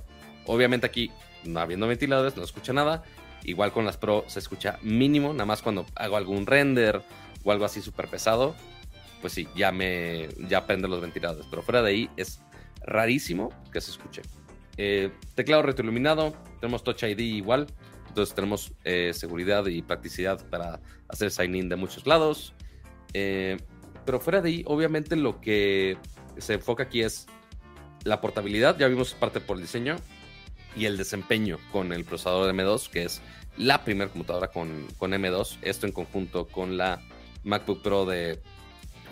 obviamente 0.46 0.88
aquí, 0.88 1.12
no 1.44 1.60
habiendo 1.60 1.88
ventiladores, 1.88 2.36
no 2.36 2.44
escucha 2.44 2.74
nada. 2.74 3.04
Igual 3.44 3.72
con 3.72 3.86
las 3.86 3.98
Pro 3.98 4.24
se 4.28 4.40
escucha 4.40 4.78
mínimo, 4.84 5.34
nada 5.34 5.46
más 5.46 5.62
cuando 5.62 5.86
hago 5.96 6.16
algún 6.16 6.46
render 6.46 7.02
o 7.44 7.52
algo 7.52 7.66
así 7.66 7.82
súper 7.82 8.08
pesado, 8.08 8.56
pues 9.20 9.34
sí, 9.34 9.48
ya 9.56 9.72
me 9.72 10.30
ya 10.48 10.68
prende 10.68 10.88
los 10.88 11.02
ventiladores. 11.02 11.48
Pero 11.50 11.64
fuera 11.64 11.82
de 11.82 11.90
ahí 11.90 12.10
es 12.18 12.42
rarísimo 12.84 13.50
que 13.72 13.82
se 13.82 13.92
escuche. 13.92 14.22
Eh, 14.78 15.12
teclado 15.36 15.64
retroiluminado, 15.64 16.34
tenemos 16.60 16.84
Touch 16.84 17.04
ID 17.04 17.20
igual, 17.20 17.68
entonces 18.12 18.36
tenemos 18.36 18.74
eh, 18.84 19.14
seguridad 19.14 19.66
y 19.68 19.82
practicidad 19.82 20.46
para 20.50 20.82
hacer 21.08 21.32
sign-in 21.32 21.70
de 21.70 21.78
muchos 21.78 22.06
lados. 22.06 22.54
Eh, 23.14 23.56
pero 24.06 24.20
fuera 24.20 24.42
de 24.42 24.50
ahí, 24.50 24.64
obviamente 24.68 25.16
lo 25.16 25.40
que 25.40 25.98
se 26.38 26.56
enfoca 26.56 26.84
aquí 26.84 27.04
es 27.04 27.28
la 28.04 28.20
portabilidad, 28.20 28.78
ya 28.78 28.90
vimos 28.90 29.14
parte 29.14 29.40
por 29.40 29.56
el 29.56 29.62
diseño, 29.62 29.96
y 30.76 30.86
el 30.86 30.98
desempeño 30.98 31.58
con 31.72 31.94
el 31.94 32.04
procesador 32.04 32.54
de 32.54 32.64
M2, 32.64 32.90
que 32.90 33.04
es 33.04 33.22
la 33.56 33.86
primera 33.86 34.12
computadora 34.12 34.50
con, 34.50 34.88
con 34.98 35.12
M2, 35.12 35.60
esto 35.62 35.86
en 35.86 35.94
conjunto 35.94 36.48
con 36.48 36.78
la 36.78 37.02
MacBook 37.46 37.82
Pro 37.82 38.06
de, 38.06 38.42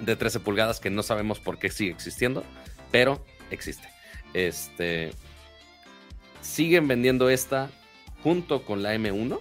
13 0.06 0.42
pulgadas 0.42 0.82
que 0.82 0.90
no 0.90 1.04
sabemos 1.04 1.40
por 1.40 1.58
qué 1.58 1.70
sigue 1.70 1.92
existiendo, 1.92 2.44
pero 2.92 3.26
existe. 3.50 3.88
Este, 4.34 5.12
siguen 6.42 6.88
vendiendo 6.90 7.30
esta 7.30 7.70
junto 8.24 8.64
con 8.64 8.84
la 8.84 8.96
M1 8.96 9.40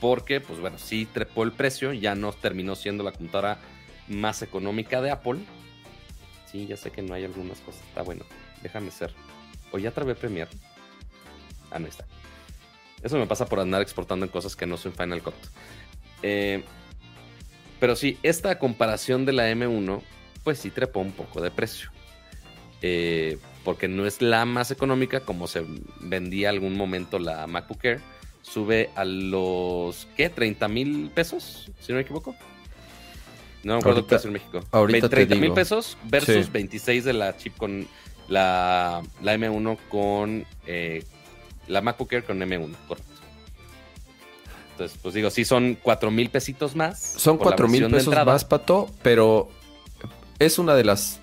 porque, 0.00 0.40
pues 0.40 0.60
bueno, 0.60 0.78
sí 0.78 1.06
trepó 1.06 1.42
el 1.42 1.52
precio, 1.52 1.92
ya 1.92 2.14
no 2.14 2.32
terminó 2.32 2.74
siendo 2.74 3.02
la 3.02 3.12
computadora 3.12 3.58
más 4.08 4.42
económica 4.42 5.00
de 5.00 5.10
Apple. 5.10 5.40
Sí, 6.50 6.66
ya 6.66 6.76
sé 6.76 6.90
que 6.90 7.02
no 7.02 7.14
hay 7.14 7.24
algunas 7.24 7.58
cosas, 7.60 7.82
está 7.88 8.02
bueno, 8.02 8.24
déjame 8.62 8.90
ser. 8.90 9.14
O 9.72 9.78
ya 9.78 9.90
trabé 9.90 10.14
Premiere. 10.14 10.50
Ah, 11.70 11.78
no 11.78 11.86
está. 11.86 12.04
Eso 13.02 13.18
me 13.18 13.26
pasa 13.26 13.46
por 13.46 13.60
andar 13.60 13.82
exportando 13.82 14.24
en 14.24 14.30
cosas 14.30 14.54
que 14.56 14.66
no 14.66 14.76
son 14.76 14.92
Final 14.92 15.22
Cut. 15.22 15.34
Eh, 16.22 16.62
pero 17.80 17.96
sí, 17.96 18.18
esta 18.22 18.58
comparación 18.58 19.26
de 19.26 19.32
la 19.32 19.50
M1, 19.50 20.02
pues 20.44 20.58
sí 20.58 20.70
trepó 20.70 21.00
un 21.00 21.12
poco 21.12 21.40
de 21.40 21.50
precio. 21.50 21.90
Eh, 22.80 23.38
porque 23.66 23.88
no 23.88 24.06
es 24.06 24.22
la 24.22 24.44
más 24.44 24.70
económica 24.70 25.18
como 25.18 25.48
se 25.48 25.66
vendía 25.98 26.50
algún 26.50 26.76
momento 26.76 27.18
la 27.18 27.48
MacBook 27.48 27.84
Air. 27.84 28.00
Sube 28.40 28.90
a 28.94 29.04
los, 29.04 30.06
¿qué? 30.16 30.32
¿30 30.32 30.68
mil 30.68 31.10
pesos? 31.12 31.68
Si 31.80 31.90
no 31.90 31.96
me 31.96 32.02
equivoco. 32.02 32.36
No 33.64 33.72
me 33.72 33.78
acuerdo 33.80 34.06
qué 34.06 34.14
en 34.22 34.32
México. 34.34 34.60
Ahorita 34.70 35.08
30 35.08 35.34
mil 35.34 35.52
pesos 35.52 35.98
versus 36.04 36.52
26 36.52 37.02
de 37.02 37.12
la 37.12 37.36
chip 37.36 37.56
con 37.56 37.88
la, 38.28 39.02
la 39.20 39.34
M1 39.34 39.78
con 39.88 40.46
eh, 40.68 41.02
la 41.66 41.80
MacBook 41.80 42.12
Air 42.12 42.22
con 42.22 42.38
M1, 42.38 42.72
correcto. 42.86 43.12
Entonces, 44.70 44.96
pues 45.02 45.12
digo, 45.12 45.28
sí 45.30 45.44
son 45.44 45.76
cuatro 45.82 46.12
mil 46.12 46.30
pesitos 46.30 46.76
más. 46.76 47.00
Son 47.00 47.36
cuatro 47.36 47.66
mil 47.66 47.90
pesos 47.90 48.14
más, 48.14 48.44
Pato, 48.44 48.88
pero 49.02 49.48
es 50.38 50.60
una 50.60 50.76
de 50.76 50.84
las 50.84 51.18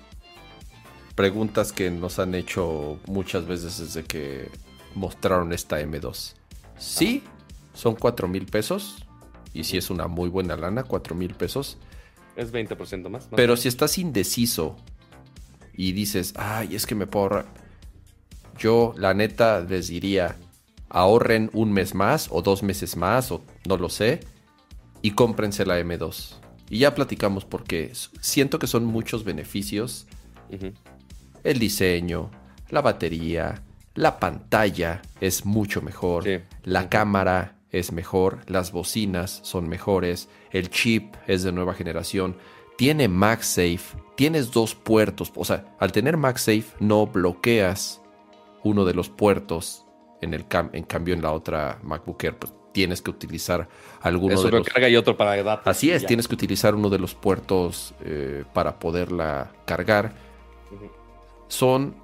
preguntas 1.14 1.72
que 1.72 1.90
nos 1.90 2.18
han 2.18 2.34
hecho 2.34 2.98
muchas 3.06 3.46
veces 3.46 3.78
desde 3.78 4.04
que 4.04 4.48
mostraron 4.94 5.52
esta 5.52 5.80
M2. 5.80 6.34
Sí, 6.78 7.22
son 7.72 7.94
cuatro 7.94 8.28
mil 8.28 8.46
pesos. 8.46 8.96
Y 9.52 9.64
sí 9.64 9.76
es 9.76 9.90
una 9.90 10.08
muy 10.08 10.28
buena 10.28 10.56
lana, 10.56 10.82
cuatro 10.82 11.14
mil 11.14 11.34
pesos. 11.34 11.78
Es 12.36 12.52
20% 12.52 13.08
más. 13.08 13.28
Pero 13.34 13.56
si 13.56 13.68
estás 13.68 13.98
indeciso 13.98 14.76
y 15.72 15.92
dices, 15.92 16.34
ay, 16.36 16.74
es 16.74 16.86
que 16.86 16.94
me 16.94 17.06
puedo 17.06 17.24
ahorrar. 17.24 17.46
Yo, 18.58 18.94
la 18.96 19.14
neta, 19.14 19.60
les 19.60 19.88
diría, 19.88 20.36
ahorren 20.88 21.50
un 21.52 21.72
mes 21.72 21.94
más 21.94 22.28
o 22.30 22.42
dos 22.42 22.62
meses 22.62 22.96
más 22.96 23.30
o 23.30 23.42
no 23.66 23.76
lo 23.76 23.88
sé 23.88 24.20
y 25.02 25.12
cómprense 25.12 25.66
la 25.66 25.78
M2. 25.80 26.36
Y 26.70 26.78
ya 26.78 26.94
platicamos 26.94 27.44
porque 27.44 27.92
siento 28.20 28.58
que 28.58 28.66
son 28.66 28.84
muchos 28.84 29.24
beneficios. 29.24 30.06
El 31.44 31.58
diseño, 31.58 32.30
la 32.70 32.80
batería, 32.80 33.62
la 33.94 34.18
pantalla 34.18 35.02
es 35.20 35.44
mucho 35.44 35.82
mejor, 35.82 36.24
la 36.62 36.88
cámara 36.88 37.58
es 37.70 37.92
mejor, 37.92 38.40
las 38.46 38.72
bocinas 38.72 39.40
son 39.42 39.68
mejores, 39.68 40.30
el 40.52 40.70
chip 40.70 41.14
es 41.26 41.42
de 41.42 41.52
nueva 41.52 41.74
generación, 41.74 42.36
tiene 42.78 43.08
MagSafe, 43.08 43.98
tienes 44.16 44.52
dos 44.52 44.74
puertos, 44.74 45.32
o 45.34 45.44
sea, 45.44 45.76
al 45.78 45.92
tener 45.92 46.16
MagSafe 46.16 46.64
no 46.80 47.06
bloqueas 47.06 48.00
uno 48.62 48.86
de 48.86 48.94
los 48.94 49.10
puertos 49.10 49.84
en, 50.22 50.32
el 50.32 50.46
en 50.72 50.84
cambio 50.84 51.12
en 51.12 51.20
la 51.20 51.32
otra 51.32 51.78
MacBook 51.82 52.24
Air 52.24 52.38
pues, 52.38 52.54
tienes 52.72 53.02
que 53.02 53.10
utilizar 53.10 53.68
alguno 54.00 54.42
de 54.42 54.50
los... 54.50 54.66
carga 54.66 54.88
y 54.88 54.96
otro 54.96 55.16
para 55.16 55.40
datos. 55.42 55.66
Así 55.66 55.90
es, 55.90 56.06
tienes 56.06 56.26
que 56.26 56.34
utilizar 56.34 56.74
uno 56.74 56.88
de 56.88 56.98
los 56.98 57.14
puertos 57.14 57.94
eh, 58.02 58.44
para 58.52 58.78
poderla 58.78 59.52
cargar. 59.66 60.12
Son 61.48 61.94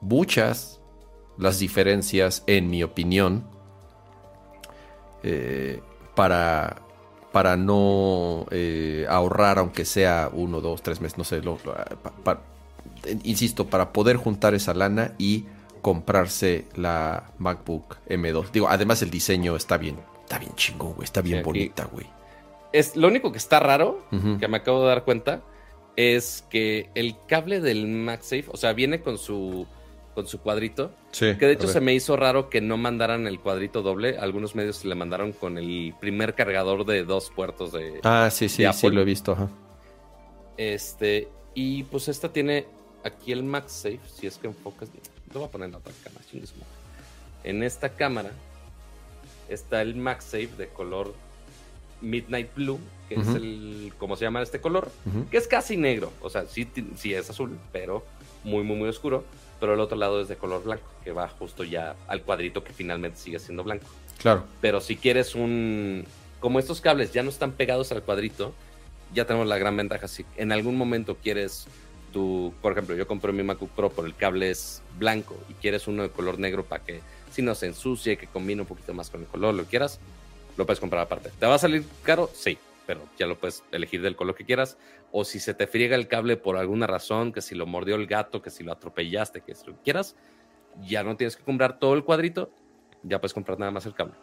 muchas 0.00 0.80
las 1.38 1.58
diferencias, 1.58 2.42
en 2.46 2.70
mi 2.70 2.82
opinión, 2.82 3.44
eh, 5.22 5.80
para, 6.14 6.82
para 7.32 7.56
no 7.56 8.46
eh, 8.50 9.06
ahorrar, 9.08 9.58
aunque 9.58 9.84
sea 9.84 10.30
uno, 10.32 10.60
dos, 10.60 10.82
tres 10.82 11.00
meses, 11.00 11.18
no 11.18 11.24
sé, 11.24 11.42
insisto, 13.24 13.66
para 13.66 13.92
poder 13.92 14.16
juntar 14.16 14.54
esa 14.54 14.72
lana 14.72 15.12
y 15.18 15.44
comprarse 15.82 16.66
la 16.74 17.30
MacBook 17.38 17.98
M2. 18.08 18.50
Digo, 18.50 18.68
además 18.68 19.02
el 19.02 19.10
diseño 19.10 19.56
está 19.56 19.76
bien, 19.76 19.96
está 20.22 20.38
bien 20.38 20.52
chingón, 20.56 20.94
güey, 20.94 21.04
está 21.04 21.20
bien 21.20 21.42
bonita, 21.42 21.84
güey. 21.84 22.06
Es 22.72 22.96
lo 22.96 23.08
único 23.08 23.32
que 23.32 23.38
está 23.38 23.60
raro, 23.60 24.04
que 24.40 24.48
me 24.48 24.56
acabo 24.56 24.82
de 24.82 24.88
dar 24.88 25.04
cuenta, 25.04 25.42
es 25.96 26.44
que 26.50 26.90
el 26.94 27.16
cable 27.26 27.60
del 27.60 27.86
MagSafe, 27.86 28.44
o 28.48 28.56
sea, 28.56 28.72
viene 28.72 29.00
con 29.00 29.18
su 29.18 29.66
con 30.14 30.26
su 30.26 30.40
cuadrito. 30.40 30.92
Sí, 31.10 31.36
que 31.36 31.46
de 31.46 31.52
hecho 31.52 31.68
se 31.68 31.80
me 31.80 31.92
hizo 31.92 32.16
raro 32.16 32.48
que 32.48 32.62
no 32.62 32.78
mandaran 32.78 33.26
el 33.26 33.38
cuadrito 33.38 33.82
doble. 33.82 34.16
Algunos 34.18 34.54
medios 34.54 34.82
le 34.86 34.94
mandaron 34.94 35.32
con 35.32 35.58
el 35.58 35.94
primer 36.00 36.34
cargador 36.34 36.86
de 36.86 37.04
dos 37.04 37.30
puertos 37.30 37.72
de. 37.72 38.00
Ah, 38.02 38.30
sí, 38.32 38.48
sí, 38.48 38.64
sí, 38.72 38.88
lo 38.88 39.02
he 39.02 39.04
visto. 39.04 39.36
Este, 40.56 41.28
y 41.54 41.82
pues 41.84 42.08
esta 42.08 42.32
tiene 42.32 42.66
aquí 43.04 43.32
el 43.32 43.42
MagSafe, 43.42 44.00
si 44.10 44.26
es 44.26 44.38
que 44.38 44.46
enfocas. 44.46 44.88
Lo 45.34 45.40
voy 45.40 45.48
a 45.48 45.50
poner 45.50 45.66
en 45.66 45.72
la 45.72 45.78
otra 45.78 45.92
cámara, 46.02 46.24
En 47.44 47.62
esta 47.62 47.90
cámara 47.90 48.30
está 49.50 49.82
el 49.82 49.96
MagSafe 49.96 50.50
de 50.56 50.68
color 50.68 51.14
Midnight 52.00 52.54
Blue, 52.54 52.80
que 53.08 53.16
es 53.16 53.28
el, 53.28 53.92
¿cómo 53.98 54.16
se 54.16 54.24
llama 54.24 54.42
este 54.42 54.60
color? 54.60 54.90
Que 55.30 55.36
es 55.36 55.46
casi 55.46 55.76
negro, 55.76 56.12
o 56.20 56.30
sea, 56.30 56.46
sí, 56.46 56.68
sí 56.96 57.14
es 57.14 57.30
azul, 57.30 57.58
pero 57.72 58.04
muy, 58.44 58.62
muy, 58.62 58.76
muy 58.76 58.88
oscuro. 58.88 59.24
Pero 59.58 59.72
el 59.72 59.80
otro 59.80 59.96
lado 59.96 60.20
es 60.20 60.28
de 60.28 60.36
color 60.36 60.64
blanco, 60.64 60.84
que 61.02 61.12
va 61.12 61.28
justo 61.28 61.64
ya 61.64 61.96
al 62.08 62.22
cuadrito 62.22 62.62
que 62.62 62.74
finalmente 62.74 63.18
sigue 63.18 63.38
siendo 63.38 63.64
blanco. 63.64 63.86
Claro. 64.18 64.44
Pero 64.60 64.82
si 64.82 64.96
quieres 64.96 65.34
un... 65.34 66.04
Como 66.40 66.58
estos 66.58 66.82
cables 66.82 67.12
ya 67.14 67.22
no 67.22 67.30
están 67.30 67.52
pegados 67.52 67.90
al 67.90 68.02
cuadrito, 68.02 68.52
ya 69.14 69.24
tenemos 69.24 69.48
la 69.48 69.56
gran 69.56 69.74
ventaja. 69.74 70.08
Si 70.08 70.26
en 70.36 70.52
algún 70.52 70.76
momento 70.76 71.16
quieres 71.22 71.66
por 72.62 72.72
ejemplo, 72.72 72.94
yo 72.94 73.06
compré 73.06 73.32
mi 73.32 73.42
MacBook 73.42 73.70
Pro 73.70 73.90
por 73.90 74.06
el 74.06 74.14
cable 74.14 74.50
es 74.50 74.82
blanco 74.98 75.36
y 75.48 75.54
quieres 75.54 75.86
uno 75.86 76.02
de 76.02 76.10
color 76.10 76.38
negro 76.38 76.64
para 76.64 76.82
que 76.82 77.00
si 77.30 77.42
no 77.42 77.54
se 77.54 77.66
ensucie, 77.66 78.16
que 78.16 78.26
combine 78.26 78.62
un 78.62 78.66
poquito 78.66 78.94
más 78.94 79.10
con 79.10 79.20
el 79.20 79.26
color, 79.26 79.54
lo 79.54 79.64
quieras, 79.64 79.98
lo 80.56 80.64
puedes 80.64 80.80
comprar 80.80 81.02
aparte. 81.02 81.30
¿Te 81.38 81.46
va 81.46 81.56
a 81.56 81.58
salir 81.58 81.84
caro? 82.02 82.30
Sí, 82.34 82.56
pero 82.86 83.08
ya 83.18 83.26
lo 83.26 83.38
puedes 83.38 83.64
elegir 83.72 84.02
del 84.02 84.16
color 84.16 84.34
que 84.34 84.44
quieras. 84.44 84.78
O 85.12 85.24
si 85.24 85.40
se 85.40 85.54
te 85.54 85.66
friega 85.66 85.96
el 85.96 86.08
cable 86.08 86.36
por 86.36 86.56
alguna 86.56 86.86
razón, 86.86 87.32
que 87.32 87.42
si 87.42 87.54
lo 87.54 87.66
mordió 87.66 87.96
el 87.96 88.06
gato, 88.06 88.42
que 88.42 88.50
si 88.50 88.64
lo 88.64 88.72
atropellaste, 88.72 89.40
que 89.40 89.54
si 89.54 89.66
lo 89.66 89.76
quieras, 89.82 90.16
ya 90.82 91.02
no 91.02 91.16
tienes 91.16 91.36
que 91.36 91.44
comprar 91.44 91.78
todo 91.78 91.94
el 91.94 92.04
cuadrito, 92.04 92.50
ya 93.02 93.20
puedes 93.20 93.34
comprar 93.34 93.58
nada 93.58 93.72
más 93.72 93.86
el 93.86 93.94
cable. 93.94 94.14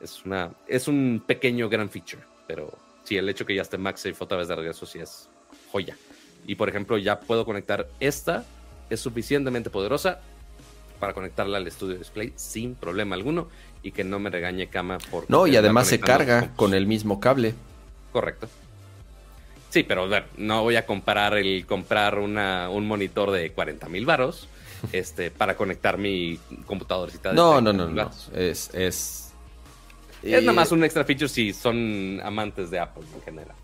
Es, 0.00 0.24
una, 0.24 0.54
es 0.66 0.88
un 0.88 1.22
pequeño 1.26 1.68
gran 1.68 1.88
feature, 1.88 2.22
pero 2.46 2.76
sí, 3.04 3.16
el 3.16 3.28
hecho 3.28 3.46
que 3.46 3.54
ya 3.54 3.62
esté 3.62 3.78
MagSafe 3.78 4.16
otra 4.18 4.38
vez 4.38 4.48
de 4.48 4.56
regreso 4.56 4.86
sí 4.86 4.98
es 4.98 5.28
joya. 5.72 5.96
Y 6.46 6.56
por 6.56 6.68
ejemplo, 6.68 6.98
ya 6.98 7.20
puedo 7.20 7.44
conectar 7.44 7.88
esta, 8.00 8.44
es 8.90 9.00
suficientemente 9.00 9.70
poderosa 9.70 10.20
para 11.00 11.14
conectarla 11.14 11.58
al 11.58 11.66
estudio 11.66 11.96
display 11.96 12.32
sin 12.36 12.74
problema 12.74 13.14
alguno 13.14 13.48
y 13.82 13.92
que 13.92 14.04
no 14.04 14.18
me 14.18 14.30
regañe 14.30 14.68
cama 14.68 14.98
por... 15.10 15.28
No, 15.30 15.46
y 15.46 15.56
además 15.56 15.88
se 15.88 16.00
carga 16.00 16.52
con 16.56 16.74
el 16.74 16.86
mismo 16.86 17.20
cable. 17.20 17.54
Correcto. 18.14 18.48
Sí, 19.70 19.82
pero 19.82 20.08
no 20.36 20.62
voy 20.62 20.76
a 20.76 20.86
comparar 20.86 21.36
el 21.36 21.66
comprar 21.66 22.20
una, 22.20 22.70
un 22.70 22.86
monitor 22.86 23.32
de 23.32 23.50
40 23.50 23.88
mil 23.88 24.06
varos 24.06 24.46
este, 24.92 25.32
para 25.32 25.56
conectar 25.56 25.98
mi 25.98 26.38
computadorcita. 26.64 27.30
De 27.30 27.34
no, 27.34 27.60
no, 27.60 27.72
no, 27.72 27.88
no. 27.88 28.10
Es, 28.32 28.72
es... 28.72 29.32
Es 30.22 30.40
nada 30.42 30.52
más 30.52 30.70
un 30.70 30.84
extra 30.84 31.04
feature 31.04 31.28
si 31.28 31.52
son 31.52 32.20
amantes 32.22 32.70
de 32.70 32.78
Apple 32.78 33.02
en 33.16 33.22
general. 33.22 33.56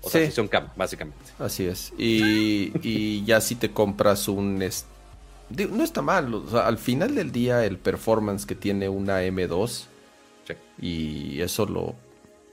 O 0.00 0.08
sea, 0.08 0.30
son 0.30 0.48
cam, 0.48 0.68
básicamente. 0.74 1.26
Así 1.38 1.66
es. 1.66 1.92
Y, 1.98 3.22
ya 3.26 3.42
si 3.42 3.56
te 3.56 3.70
compras 3.70 4.26
un... 4.26 4.58
no 4.58 5.84
está 5.84 6.00
mal. 6.00 6.32
O 6.32 6.48
sea, 6.48 6.66
al 6.66 6.78
final 6.78 7.14
del 7.14 7.30
día 7.30 7.62
el 7.66 7.76
performance 7.76 8.46
que 8.46 8.54
tiene 8.54 8.88
una 8.88 9.22
M2 9.22 9.84
y 10.80 11.42
eso 11.42 11.66
lo 11.66 11.94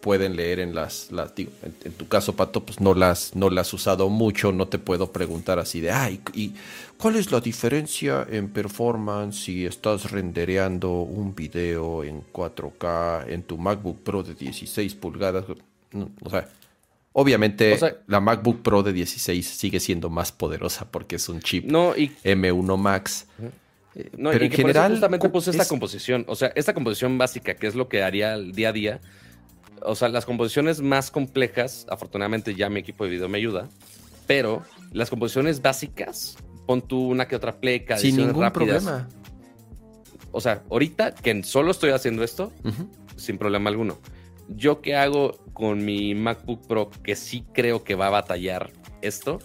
pueden 0.05 0.35
leer 0.35 0.59
en 0.59 0.75
las, 0.75 1.11
las 1.11 1.33
en, 1.35 1.93
tu 1.93 2.07
caso 2.07 2.35
Pato 2.35 2.63
pues 2.63 2.79
no 2.79 2.93
las 2.93 3.35
no 3.35 3.49
las 3.49 3.69
has 3.69 3.73
usado 3.73 4.07
mucho 4.07 4.51
no 4.51 4.67
te 4.67 4.77
puedo 4.77 5.11
preguntar 5.11 5.57
así 5.57 5.81
de 5.81 5.89
ay 5.89 6.21
y 6.35 6.53
cuál 6.95 7.15
es 7.15 7.31
la 7.31 7.41
diferencia 7.41 8.23
en 8.29 8.49
performance 8.49 9.45
si 9.45 9.65
estás 9.65 10.11
rendereando 10.11 10.91
un 11.01 11.33
video 11.33 12.03
en 12.03 12.21
4K 12.31 13.29
en 13.29 13.41
tu 13.41 13.57
MacBook 13.57 14.03
Pro 14.03 14.21
de 14.21 14.35
16 14.35 14.93
pulgadas 14.93 15.45
o 16.21 16.29
sea 16.29 16.47
Obviamente, 17.17 17.79
la 18.07 18.19
MacBook 18.19 18.61
Pro 18.61 18.83
de 18.83 18.91
16 18.91 19.47
sigue 19.47 19.79
siendo 19.79 20.09
más 20.09 20.33
poderosa 20.33 20.85
porque 20.91 21.15
es 21.15 21.29
un 21.29 21.39
chip 21.39 21.65
M1 21.65 22.77
Max. 22.77 23.25
Eh, 23.95 24.09
no, 24.17 24.31
pero 24.31 24.43
y 24.43 24.47
en 24.47 24.53
general, 24.53 24.91
justamente 24.91 25.29
puse 25.29 25.51
esta 25.51 25.65
composición. 25.65 26.25
O 26.27 26.35
sea, 26.35 26.51
esta 26.55 26.73
composición 26.73 27.17
básica, 27.17 27.55
que 27.55 27.67
es 27.67 27.75
lo 27.75 27.87
que 27.87 28.03
haría 28.03 28.33
el 28.33 28.51
día 28.51 28.67
a 28.67 28.73
día. 28.73 28.99
O 29.81 29.95
sea, 29.95 30.09
las 30.09 30.25
composiciones 30.25 30.81
más 30.81 31.11
complejas, 31.11 31.85
afortunadamente 31.89 32.55
ya 32.55 32.69
mi 32.69 32.79
equipo 32.79 33.03
de 33.03 33.09
video 33.11 33.29
me 33.29 33.37
ayuda. 33.37 33.69
Pero 34.27 34.63
las 34.91 35.09
composiciones 35.09 35.61
básicas, 35.61 36.37
pon 36.65 36.81
tú 36.81 37.09
una 37.09 37.27
que 37.27 37.35
otra 37.35 37.59
pleca, 37.59 37.97
sin 37.97 38.17
ningún 38.17 38.51
problema. 38.51 39.07
O 40.31 40.41
sea, 40.41 40.63
ahorita 40.69 41.13
que 41.13 41.43
solo 41.43 41.71
estoy 41.71 41.91
haciendo 41.91 42.23
esto, 42.23 42.51
sin 43.15 43.37
problema 43.37 43.69
alguno. 43.69 43.99
Yo 44.49 44.81
qué 44.81 44.95
hago 44.95 45.37
con 45.53 45.83
mi 45.85 46.13
MacBook 46.13 46.67
Pro, 46.67 46.89
que 47.03 47.15
sí 47.15 47.45
creo 47.53 47.83
que 47.83 47.95
va 47.95 48.07
a 48.07 48.11
batallar 48.11 48.71
esto. 49.01 49.39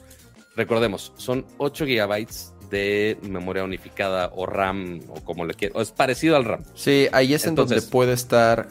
Recordemos, 0.56 1.12
son 1.16 1.46
8 1.58 1.84
GB 1.86 2.26
de 2.70 3.18
memoria 3.22 3.64
unificada 3.64 4.30
o 4.34 4.46
RAM 4.46 5.00
o 5.08 5.20
como 5.22 5.44
le 5.44 5.54
quiero. 5.54 5.80
Es 5.80 5.92
parecido 5.92 6.36
al 6.36 6.44
RAM. 6.44 6.64
Sí, 6.74 7.08
ahí 7.12 7.34
es 7.34 7.46
en 7.46 7.54
donde 7.54 7.82
puede 7.82 8.12
estar 8.12 8.68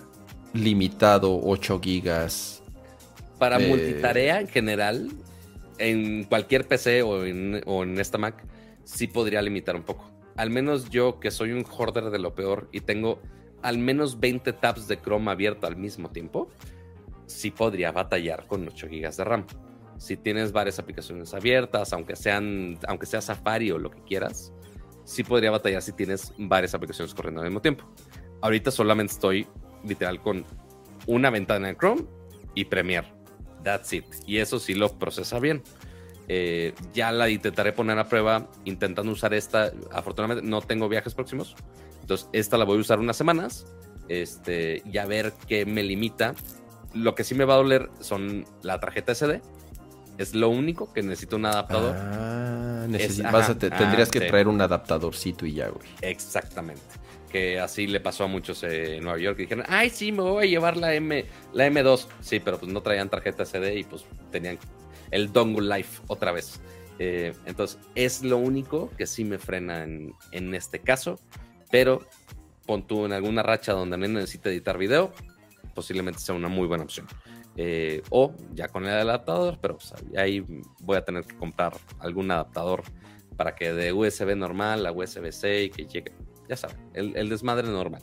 limitado 0.53 1.39
8 1.43 1.79
GB. 1.79 2.29
Para 3.37 3.59
multitarea 3.59 4.41
en 4.41 4.47
general, 4.47 5.09
en 5.77 6.23
cualquier 6.25 6.67
PC 6.67 7.01
o 7.03 7.25
en, 7.25 7.61
o 7.65 7.83
en 7.83 7.99
esta 7.99 8.17
Mac, 8.17 8.43
sí 8.83 9.07
podría 9.07 9.41
limitar 9.41 9.75
un 9.75 9.83
poco. 9.83 10.09
Al 10.35 10.49
menos 10.49 10.89
yo, 10.89 11.19
que 11.19 11.31
soy 11.31 11.51
un 11.51 11.65
hoarder 11.65 12.09
de 12.11 12.19
lo 12.19 12.33
peor 12.35 12.69
y 12.71 12.81
tengo 12.81 13.21
al 13.61 13.77
menos 13.77 14.19
20 14.19 14.53
tabs 14.53 14.87
de 14.87 14.99
Chrome 14.99 15.31
abierto 15.31 15.67
al 15.67 15.75
mismo 15.75 16.09
tiempo, 16.09 16.49
sí 17.25 17.51
podría 17.51 17.91
batallar 17.91 18.47
con 18.47 18.67
8 18.67 18.87
GB 18.87 19.15
de 19.15 19.23
RAM. 19.23 19.45
Si 19.97 20.15
tienes 20.15 20.51
varias 20.51 20.79
aplicaciones 20.79 21.33
abiertas, 21.33 21.91
aunque 21.93 22.15
sean, 22.15 22.79
aunque 22.87 23.05
sea 23.05 23.21
Safari 23.21 23.71
o 23.71 23.77
lo 23.77 23.91
que 23.91 24.01
quieras, 24.03 24.53
sí 25.03 25.23
podría 25.23 25.51
batallar 25.51 25.81
si 25.81 25.91
tienes 25.91 26.33
varias 26.37 26.73
aplicaciones 26.73 27.13
corriendo 27.13 27.41
al 27.41 27.47
mismo 27.47 27.61
tiempo. 27.61 27.85
Ahorita 28.41 28.71
solamente 28.71 29.13
estoy 29.13 29.45
literal 29.83 30.21
con 30.21 30.45
una 31.07 31.29
ventana 31.29 31.69
en 31.69 31.75
Chrome 31.75 32.03
y 32.55 32.65
Premiere. 32.65 33.07
That's 33.63 33.91
it. 33.93 34.05
Y 34.25 34.37
eso 34.37 34.59
sí 34.59 34.73
lo 34.73 34.97
procesa 34.97 35.39
bien. 35.39 35.63
Eh, 36.27 36.73
ya 36.93 37.11
la 37.11 37.27
intentaré 37.29 37.73
poner 37.73 37.97
a 37.97 38.07
prueba 38.07 38.47
intentando 38.65 39.11
usar 39.11 39.33
esta. 39.33 39.71
Afortunadamente 39.91 40.47
no 40.47 40.61
tengo 40.61 40.87
viajes 40.87 41.13
próximos. 41.15 41.55
Entonces, 42.01 42.29
esta 42.33 42.57
la 42.57 42.65
voy 42.65 42.77
a 42.77 42.81
usar 42.81 42.99
unas 42.99 43.17
semanas 43.17 43.65
este, 44.07 44.81
y 44.85 44.97
a 44.97 45.05
ver 45.05 45.33
qué 45.47 45.65
me 45.65 45.83
limita. 45.83 46.35
Lo 46.93 47.15
que 47.15 47.23
sí 47.23 47.35
me 47.35 47.45
va 47.45 47.55
a 47.55 47.57
doler 47.57 47.89
son 47.99 48.45
la 48.61 48.79
tarjeta 48.79 49.13
SD. 49.13 49.41
Es 50.17 50.35
lo 50.35 50.49
único 50.49 50.91
que 50.91 51.01
necesito 51.01 51.37
un 51.37 51.45
adaptador. 51.45 51.95
Ah, 51.97 52.85
tendrías 52.89 54.09
que 54.09 54.21
traer 54.21 54.47
un 54.47 54.59
adaptadorcito 54.59 55.45
y 55.45 55.53
ya, 55.53 55.69
güey. 55.69 55.87
Exactamente. 56.01 56.81
Que 57.29 57.59
así 57.59 57.87
le 57.87 57.99
pasó 57.99 58.23
a 58.23 58.27
muchos 58.27 58.63
en 58.63 59.03
Nueva 59.03 59.19
York 59.19 59.37
que 59.37 59.43
dijeron, 59.43 59.65
ay, 59.67 59.89
sí, 59.89 60.11
me 60.11 60.23
voy 60.23 60.45
a 60.45 60.49
llevar 60.49 60.77
la, 60.77 60.93
M, 60.95 61.25
la 61.53 61.67
M2. 61.67 62.07
Sí, 62.21 62.39
pero 62.39 62.59
pues 62.59 62.71
no 62.71 62.81
traían 62.81 63.09
tarjeta 63.09 63.45
SD 63.45 63.79
y 63.79 63.83
pues 63.83 64.05
tenían 64.31 64.57
el 65.11 65.31
dongle 65.31 65.77
life 65.77 66.01
otra 66.07 66.31
vez. 66.31 66.59
Eh, 66.97 67.33
entonces, 67.45 67.79
es 67.95 68.23
lo 68.23 68.37
único 68.37 68.91
que 68.97 69.05
sí 69.05 69.23
me 69.23 69.37
frena 69.37 69.83
en, 69.83 70.13
en 70.31 70.53
este 70.53 70.79
caso, 70.79 71.19
pero 71.71 72.05
pon 72.65 72.85
tú 72.85 73.05
en 73.05 73.13
alguna 73.13 73.41
racha 73.41 73.73
donde 73.73 73.97
no 73.97 74.07
necesite 74.07 74.49
editar 74.49 74.77
video, 74.77 75.11
posiblemente 75.73 76.19
sea 76.19 76.35
una 76.35 76.49
muy 76.49 76.67
buena 76.67 76.83
opción. 76.83 77.07
Eh, 77.55 78.03
o 78.09 78.33
ya 78.53 78.67
con 78.67 78.85
el 78.85 78.91
adaptador, 78.91 79.57
pero 79.61 79.77
ahí 80.15 80.45
voy 80.81 80.97
a 80.97 81.03
tener 81.03 81.25
que 81.25 81.35
comprar 81.35 81.73
algún 81.99 82.29
adaptador 82.31 82.83
para 83.35 83.55
que 83.55 83.73
de 83.73 83.91
USB 83.91 84.35
normal 84.35 84.85
a 84.85 84.91
USB-C 84.91 85.71
que 85.75 85.85
llegue, 85.85 86.13
ya 86.49 86.57
saben, 86.57 86.77
el, 86.93 87.29
desmadre 87.29 87.67
normal. 87.67 88.01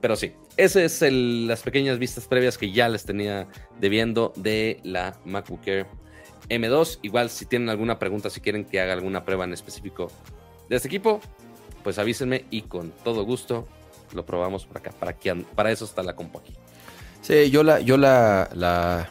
Pero 0.00 0.14
sí, 0.14 0.32
esas 0.56 1.02
es 1.02 1.12
las 1.12 1.62
pequeñas 1.62 1.98
vistas 1.98 2.28
previas 2.28 2.56
que 2.56 2.70
ya 2.70 2.88
les 2.88 3.04
tenía 3.04 3.48
debiendo 3.80 4.32
de 4.36 4.80
la 4.84 5.18
MacBook 5.24 5.66
Air 5.66 5.86
M2. 6.48 7.00
Igual 7.02 7.30
si 7.30 7.46
tienen 7.46 7.68
alguna 7.68 7.98
pregunta, 7.98 8.30
si 8.30 8.40
quieren 8.40 8.64
que 8.64 8.80
haga 8.80 8.92
alguna 8.92 9.24
prueba 9.24 9.44
en 9.44 9.52
específico 9.52 10.08
de 10.68 10.76
este 10.76 10.86
equipo, 10.86 11.20
pues 11.82 11.98
avísenme 11.98 12.44
y 12.50 12.62
con 12.62 12.92
todo 13.02 13.24
gusto 13.24 13.66
lo 14.14 14.24
probamos 14.24 14.64
por 14.64 14.78
acá. 14.78 14.92
Para, 14.92 15.14
que, 15.14 15.34
para 15.34 15.72
eso 15.72 15.84
está 15.84 16.04
la 16.04 16.14
compu 16.14 16.38
aquí. 16.38 16.54
Sí, 17.20 17.50
yo 17.50 17.64
la, 17.64 17.80
yo 17.80 17.96
la, 17.96 18.48
la, 18.54 19.10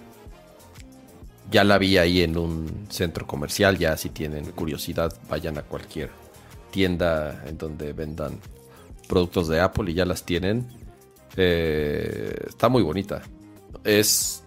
ya 1.52 1.66
la 1.66 1.78
vi 1.78 1.98
ahí 1.98 2.22
en 2.22 2.38
un 2.38 2.88
centro 2.90 3.28
comercial. 3.28 3.78
Ya 3.78 3.98
si 3.98 4.10
tienen 4.10 4.52
curiosidad, 4.52 5.14
vayan 5.30 5.58
a 5.58 5.64
cualquier 5.64 6.27
tienda 6.78 7.44
en 7.48 7.58
donde 7.58 7.92
vendan 7.92 8.40
productos 9.08 9.48
de 9.48 9.60
Apple 9.60 9.90
y 9.90 9.96
ya 9.96 10.06
las 10.06 10.24
tienen. 10.24 10.68
Eh, 11.36 12.36
está 12.48 12.70
muy 12.70 12.84
bonita. 12.84 13.24
Es, 13.84 14.44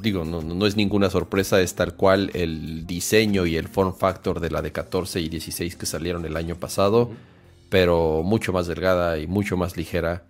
digo, 0.00 0.24
no, 0.24 0.66
es 0.66 0.74
ninguna 0.74 1.08
sorpresa, 1.08 1.60
es 1.60 1.76
tal 1.76 1.94
cual 1.94 2.32
el 2.34 2.88
diseño 2.88 3.46
y 3.46 3.56
el 3.56 3.68
form 3.68 3.94
factor 3.94 4.40
de 4.40 4.50
la 4.50 4.62
de 4.62 4.72
14 4.72 5.20
y 5.20 5.28
16 5.28 5.76
que 5.76 5.86
salieron 5.86 6.24
el 6.24 6.36
año 6.36 6.56
pasado, 6.56 7.12
pero 7.68 8.24
mucho 8.24 8.52
más 8.52 8.66
delgada 8.66 9.16
y 9.18 9.28
mucho 9.28 9.56
más 9.56 9.76
ligera. 9.76 10.24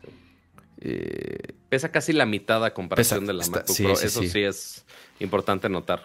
Eh, 0.83 1.55
pesa 1.70 1.91
casi 1.91 2.12
la 2.12 2.27
mitad 2.27 2.62
a 2.62 2.74
comparación 2.74 3.24
de 3.24 3.33
la 3.33 3.47
MacBook 3.47 3.77
Pro. 3.79 3.93
Eso 3.95 4.20
sí. 4.20 4.43
es 4.43 4.85
importante 5.20 5.70
notar. 5.70 6.03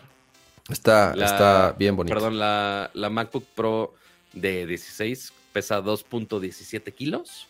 Está, 0.69 1.13
está 1.13 1.75
bien 1.77 1.97
bonita. 1.97 2.15
Perdón, 2.15 2.39
la, 2.39 2.89
la 2.93 3.09
MacBook 3.09 3.43
Pro 3.53 3.95
de 4.33 4.65
16 4.65 5.33
pesa 5.53 5.81
2.17 5.81 6.93
kilos, 6.93 7.47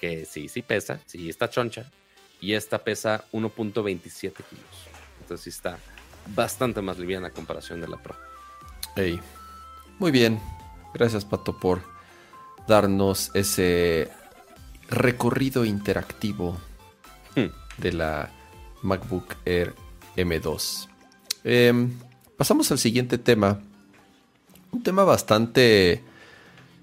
que 0.00 0.24
sí, 0.24 0.48
sí 0.48 0.62
pesa, 0.62 1.00
sí 1.06 1.28
está 1.28 1.50
choncha, 1.50 1.90
y 2.40 2.54
esta 2.54 2.78
pesa 2.78 3.24
1.27 3.32 4.32
kilos. 4.32 4.64
Entonces 5.20 5.44
sí 5.44 5.50
está 5.50 5.78
bastante 6.34 6.82
más 6.82 6.98
liviana 6.98 7.28
a 7.28 7.30
comparación 7.30 7.80
de 7.80 7.88
la 7.88 7.96
Pro. 7.96 8.16
Muy 9.98 10.10
bien, 10.10 10.40
gracias 10.92 11.24
Pato 11.24 11.58
por 11.58 11.82
darnos 12.66 13.30
ese 13.34 14.10
recorrido 14.88 15.64
interactivo 15.64 16.58
hmm. 17.34 17.80
de 17.80 17.92
la 17.92 18.30
MacBook 18.82 19.36
Air 19.44 19.74
M2. 20.16 20.88
Em, 21.44 21.92
pasamos 22.36 22.70
al 22.70 22.78
siguiente 22.78 23.18
tema. 23.18 23.60
Un 24.70 24.82
tema 24.82 25.04
bastante 25.04 26.02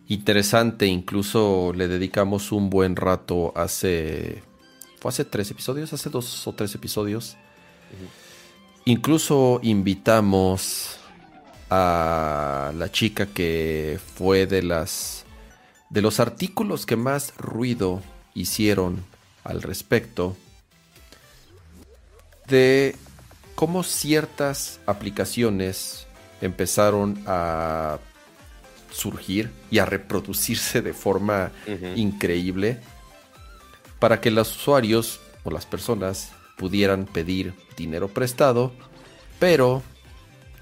interesante. 0.09 0.85
Incluso 0.87 1.71
le 1.73 1.87
dedicamos 1.87 2.51
un 2.51 2.69
buen 2.69 2.95
rato 2.95 3.53
hace. 3.55 4.43
Fue 4.99 5.09
hace 5.09 5.23
tres 5.23 5.49
episodios, 5.51 5.93
hace 5.93 6.09
dos 6.09 6.45
o 6.47 6.53
tres 6.53 6.75
episodios. 6.75 7.37
Incluso 8.85 9.59
invitamos 9.63 10.97
a 11.69 12.73
la 12.75 12.91
chica 12.91 13.27
que 13.27 13.99
fue 14.15 14.45
de 14.45 14.63
las. 14.63 15.25
de 15.89 16.01
los 16.01 16.19
artículos 16.19 16.85
que 16.85 16.95
más 16.95 17.33
ruido 17.37 18.01
hicieron 18.33 19.05
al 19.43 19.61
respecto. 19.61 20.35
De 22.47 22.95
cómo 23.55 23.83
ciertas 23.83 24.79
aplicaciones 24.85 26.07
empezaron 26.41 27.21
a 27.27 27.99
surgir 28.99 29.49
y 29.71 29.79
a 29.79 29.85
reproducirse 29.85 30.81
de 30.81 30.93
forma 30.93 31.51
increíble 31.95 32.79
para 33.99 34.21
que 34.21 34.31
los 34.31 34.55
usuarios 34.55 35.19
o 35.43 35.51
las 35.51 35.65
personas 35.65 36.31
pudieran 36.57 37.05
pedir 37.05 37.53
dinero 37.77 38.09
prestado, 38.09 38.73
pero 39.39 39.81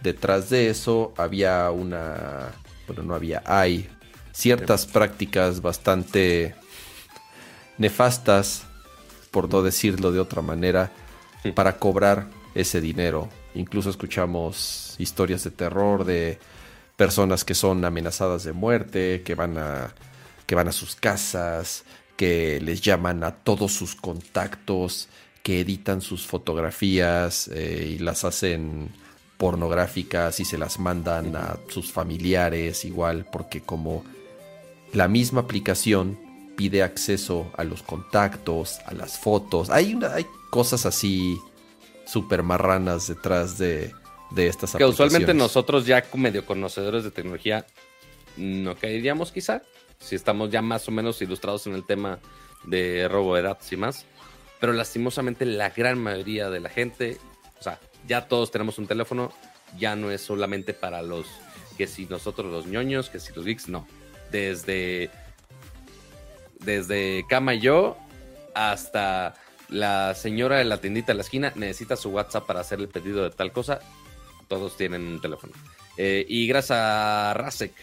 detrás 0.04 0.50
de 0.50 0.70
eso 0.70 1.14
había 1.18 1.72
una, 1.72 2.52
bueno, 2.88 3.04
no 3.04 3.16
había, 3.16 3.42
hay 3.46 3.90
ciertas 4.32 4.86
prácticas 4.86 5.62
bastante 5.62 6.56
nefastas, 7.78 8.64
por 9.32 9.52
no 9.52 9.62
decirlo 9.62 10.12
de 10.12 10.20
otra 10.20 10.42
manera, 10.42 10.92
para 11.56 11.78
cobrar 11.78 12.28
ese 12.54 12.82
dinero. 12.82 13.30
Incluso 13.56 13.90
escuchamos 13.90 14.96
historias 15.00 15.44
de 15.44 15.52
terror 15.52 16.06
de 16.06 16.40
personas 16.98 17.46
que 17.46 17.56
son 17.56 17.86
amenazadas 17.86 18.44
de 18.44 18.52
muerte, 18.52 19.22
que 19.24 19.36
van 19.36 19.58
a, 19.58 19.94
que 20.46 20.56
van 20.56 20.68
a 20.68 20.74
sus 20.74 20.96
casas, 20.96 21.86
que 22.18 22.60
les 22.60 22.82
llaman 22.82 23.24
a 23.24 23.32
todos 23.36 23.72
sus 23.72 23.96
contactos, 23.96 25.08
que 25.44 25.62
editan 25.62 26.02
sus 26.02 26.26
fotografías 26.26 27.48
eh, 27.54 27.94
y 27.96 28.00
las 28.00 28.26
hacen 28.26 28.90
pornográficas 29.38 30.40
y 30.40 30.46
se 30.46 30.58
las 30.58 30.80
mandan 30.80 31.36
a 31.36 31.58
sus 31.70 31.92
familiares 31.92 32.84
igual, 32.84 33.28
porque 33.32 33.62
como 33.62 34.04
la 34.92 35.08
misma 35.08 35.42
aplicación 35.42 36.18
pide 36.58 36.82
acceso 36.82 37.52
a 37.56 37.64
los 37.64 37.84
contactos, 37.84 38.80
a 38.88 38.94
las 38.96 39.20
fotos, 39.20 39.70
hay, 39.70 39.98
hay 40.12 40.26
cosas 40.50 40.88
así 40.88 41.38
súper 42.08 42.42
marranas 42.42 43.08
detrás 43.08 43.60
de, 43.60 43.94
de 44.32 44.48
estas 44.48 44.76
que 44.76 44.86
usualmente 44.86 45.34
nosotros 45.34 45.86
ya 45.86 46.04
medio 46.16 46.46
conocedores 46.46 47.04
de 47.04 47.12
tecnología 47.12 47.66
no 48.36 48.76
caeríamos 48.76 49.32
quizá, 49.32 49.62
si 50.00 50.16
estamos 50.16 50.52
ya 50.52 50.62
más 50.62 50.88
o 50.88 50.92
menos 50.92 51.22
ilustrados 51.22 51.68
en 51.68 51.74
el 51.74 51.86
tema 51.86 52.20
de 52.66 53.08
robo 53.08 53.36
de 53.36 53.42
datos 53.42 53.72
y 53.72 53.78
más, 53.78 54.06
pero 54.60 54.74
lastimosamente 54.74 55.46
la 55.46 55.70
gran 55.70 56.00
mayoría 56.00 56.50
de 56.50 56.60
la 56.60 56.70
gente, 56.70 57.18
o 57.60 57.64
sea, 57.64 57.80
ya 58.08 58.28
todos 58.28 58.52
tenemos 58.52 58.78
un 58.78 58.88
teléfono, 58.88 59.32
ya 59.78 59.96
no 59.96 60.12
es 60.12 60.22
solamente 60.22 60.74
para 60.74 61.02
los 61.02 61.26
que 61.78 61.88
si 61.88 62.06
nosotros 62.06 62.52
los 62.52 62.68
ñoños, 62.68 63.10
que 63.10 63.20
si 63.20 63.34
los 63.34 63.46
geeks, 63.46 63.70
no, 63.70 63.88
desde 64.32 65.10
desde 66.60 67.26
Cama 67.30 67.54
y 67.54 67.60
yo 67.60 67.98
hasta 68.56 69.36
la 69.70 70.16
señora 70.16 70.58
de 70.58 70.66
la 70.66 70.80
tiendita 70.80 71.12
de 71.12 71.16
la 71.16 71.22
esquina 71.22 71.52
necesita 71.56 71.96
su 71.96 72.10
WhatsApp 72.10 72.48
para 72.48 72.62
hacer 72.62 72.80
el 72.80 72.88
pedido 72.88 73.24
de 73.24 73.30
tal 73.30 73.52
cosa 73.52 73.80
todos 74.48 74.78
tienen 74.78 75.08
un 75.08 75.22
teléfono. 75.22 75.54
Eh, 75.98 76.26
y 76.28 76.48
gracias 76.48 76.78
a 76.80 77.34
Rasek, 77.34 77.74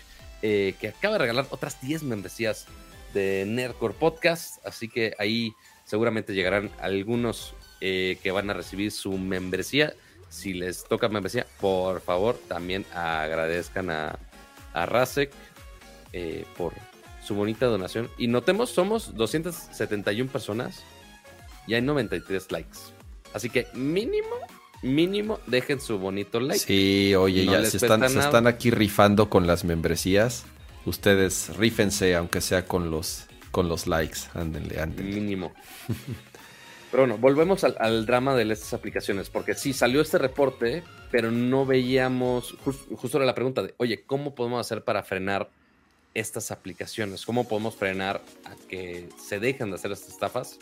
eh, 0.43 0.75
que 0.81 0.89
acaba 0.89 1.15
de 1.15 1.19
regalar 1.21 1.47
otras 1.51 1.81
10 1.81 2.05
membresías 2.05 2.67
de 3.13 3.45
Nerdcore 3.47 3.95
Podcast. 3.95 4.65
Así 4.67 4.89
que 4.89 5.15
ahí 5.19 5.53
seguramente 5.85 6.35
llegarán 6.35 6.71
algunos 6.81 7.55
eh, 7.81 8.19
que 8.23 8.31
van 8.31 8.51
a 8.51 8.55
recibir 8.55 8.93
su 8.93 9.19
membresía. 9.19 9.95
Si 10.29 10.53
les 10.53 10.85
toca 10.85 11.09
membresía, 11.09 11.47
por 11.61 12.01
favor, 12.01 12.39
también 12.49 12.85
agradezcan 12.93 13.91
a, 13.91 14.19
a 14.73 14.87
Rasek 14.87 15.31
por 16.57 16.73
su 17.25 17.35
bonita 17.35 17.67
donación. 17.67 18.11
Y 18.19 18.29
notemos, 18.29 18.71
somos 18.71 19.15
271 19.15 20.31
personas 20.31 20.83
y 21.67 21.75
hay 21.75 21.83
93 21.83 22.51
likes. 22.53 22.79
Así 23.33 23.51
que 23.51 23.67
mínimo 23.75 24.37
mínimo 24.85 25.41
dejen 25.47 25.81
su 25.81 25.99
bonito 25.99 26.39
like. 26.39 26.59
Sí, 26.59 27.15
oye, 27.15 27.47
ya 27.47 27.65
se 27.65 27.79
están, 27.79 28.09
se 28.09 28.21
están 28.21 28.47
aquí 28.47 28.71
rifando 28.71 29.29
con 29.31 29.47
las 29.47 29.65
membresías. 29.65 30.45
Ustedes 30.85 31.57
rífense, 31.57 32.15
aunque 32.15 32.41
sea 32.41 32.67
con 32.67 32.91
los, 32.91 33.27
con 33.51 33.69
los 33.69 33.87
likes. 33.87 34.21
Ándenle, 34.35 34.81
ándenle. 34.81 35.21
Mínimo. 35.21 35.53
pero 36.91 37.05
bueno, 37.05 37.19
volvemos 37.19 37.65
al, 37.65 38.07
drama 38.07 38.37
de 38.37 38.53
estas 38.53 38.75
aplicaciones, 38.75 39.31
porque 39.31 39.55
sí, 39.55 39.73
salió 39.73 40.01
este 40.03 40.19
reporte, 40.19 40.85
pero 41.11 41.31
no 41.31 41.65
veíamos, 41.65 42.55
justo 42.63 43.17
era 43.17 43.27
la 43.27 43.35
pregunta 43.35 43.63
de, 43.63 43.75
oye, 43.79 44.03
¿cómo 44.05 44.35
podemos 44.35 44.61
hacer 44.61 44.85
para 44.85 45.03
frenar 45.03 45.49
estas 46.13 46.51
aplicaciones? 46.51 47.25
¿Cómo 47.25 47.49
podemos 47.49 47.75
frenar 47.75 48.23
a 48.45 48.69
que 48.69 49.09
se 49.17 49.41
dejen 49.41 49.71
de 49.71 49.77
hacer 49.77 49.91
estas 49.91 50.11
estafas? 50.11 50.59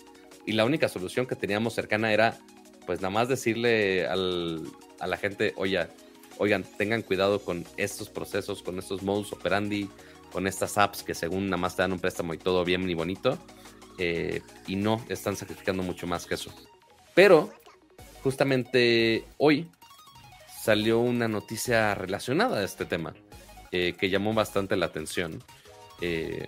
Y 0.46 0.52
la 0.52 0.64
única 0.64 0.88
solución 0.88 1.26
que 1.26 1.36
teníamos 1.36 1.74
cercana 1.74 2.12
era 2.12 2.38
pues 2.86 3.00
nada 3.00 3.10
más 3.10 3.28
decirle 3.28 4.06
a 4.06 4.16
la 5.06 5.16
gente, 5.16 5.52
oye, 5.56 5.86
oigan, 6.38 6.64
tengan 6.76 7.02
cuidado 7.02 7.40
con 7.40 7.64
estos 7.76 8.08
procesos, 8.08 8.62
con 8.62 8.78
estos 8.78 9.02
modus 9.02 9.32
operandi, 9.32 9.88
con 10.32 10.46
estas 10.46 10.78
apps 10.78 11.02
que 11.02 11.14
según 11.14 11.46
nada 11.46 11.58
más 11.58 11.76
te 11.76 11.82
dan 11.82 11.92
un 11.92 12.00
préstamo 12.00 12.34
y 12.34 12.38
todo 12.38 12.64
bien 12.64 12.88
y 12.88 12.94
bonito, 12.94 13.38
eh, 13.98 14.42
y 14.66 14.76
no 14.76 15.04
están 15.08 15.36
sacrificando 15.36 15.82
mucho 15.82 16.06
más 16.06 16.26
que 16.26 16.34
eso. 16.34 16.52
Pero 17.14 17.52
justamente 18.22 19.24
hoy 19.38 19.68
salió 20.62 21.00
una 21.00 21.28
noticia 21.28 21.94
relacionada 21.94 22.60
a 22.60 22.64
este 22.64 22.84
tema 22.84 23.14
eh, 23.72 23.94
que 23.98 24.10
llamó 24.10 24.32
bastante 24.32 24.76
la 24.76 24.86
atención. 24.86 25.42
Eh, 26.00 26.46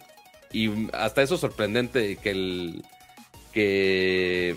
y 0.52 0.70
hasta 0.92 1.22
eso 1.22 1.36
sorprendente 1.36 2.16
que, 2.16 2.30
el, 2.30 2.84
que 3.52 4.56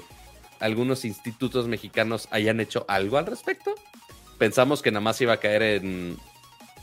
algunos 0.59 1.05
institutos 1.05 1.67
mexicanos 1.67 2.27
hayan 2.31 2.59
hecho 2.59 2.85
algo 2.87 3.17
al 3.17 3.25
respecto. 3.25 3.75
Pensamos 4.37 4.81
que 4.81 4.91
nada 4.91 5.01
más 5.01 5.19
iba 5.21 5.33
a 5.33 5.37
caer 5.37 5.61
en, 5.63 6.17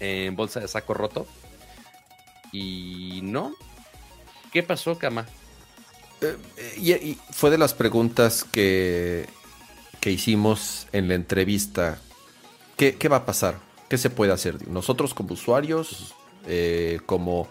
en 0.00 0.36
bolsa 0.36 0.60
de 0.60 0.68
saco 0.68 0.94
roto. 0.94 1.26
Y 2.52 3.20
no. 3.22 3.54
¿Qué 4.52 4.62
pasó, 4.62 4.98
Kama? 4.98 5.26
Eh, 6.20 6.98
y, 7.02 7.18
fue 7.30 7.50
de 7.50 7.58
las 7.58 7.74
preguntas 7.74 8.44
que, 8.44 9.26
que 10.00 10.10
hicimos 10.10 10.86
en 10.92 11.08
la 11.08 11.14
entrevista. 11.14 11.98
¿Qué, 12.76 13.08
va 13.08 13.18
a 13.18 13.26
pasar? 13.26 13.58
¿Qué 13.88 13.98
se 13.98 14.10
puede 14.10 14.32
hacer? 14.32 14.68
Nosotros 14.68 15.14
como 15.14 15.34
usuarios, 15.34 16.14
eh, 16.46 17.00
como, 17.06 17.48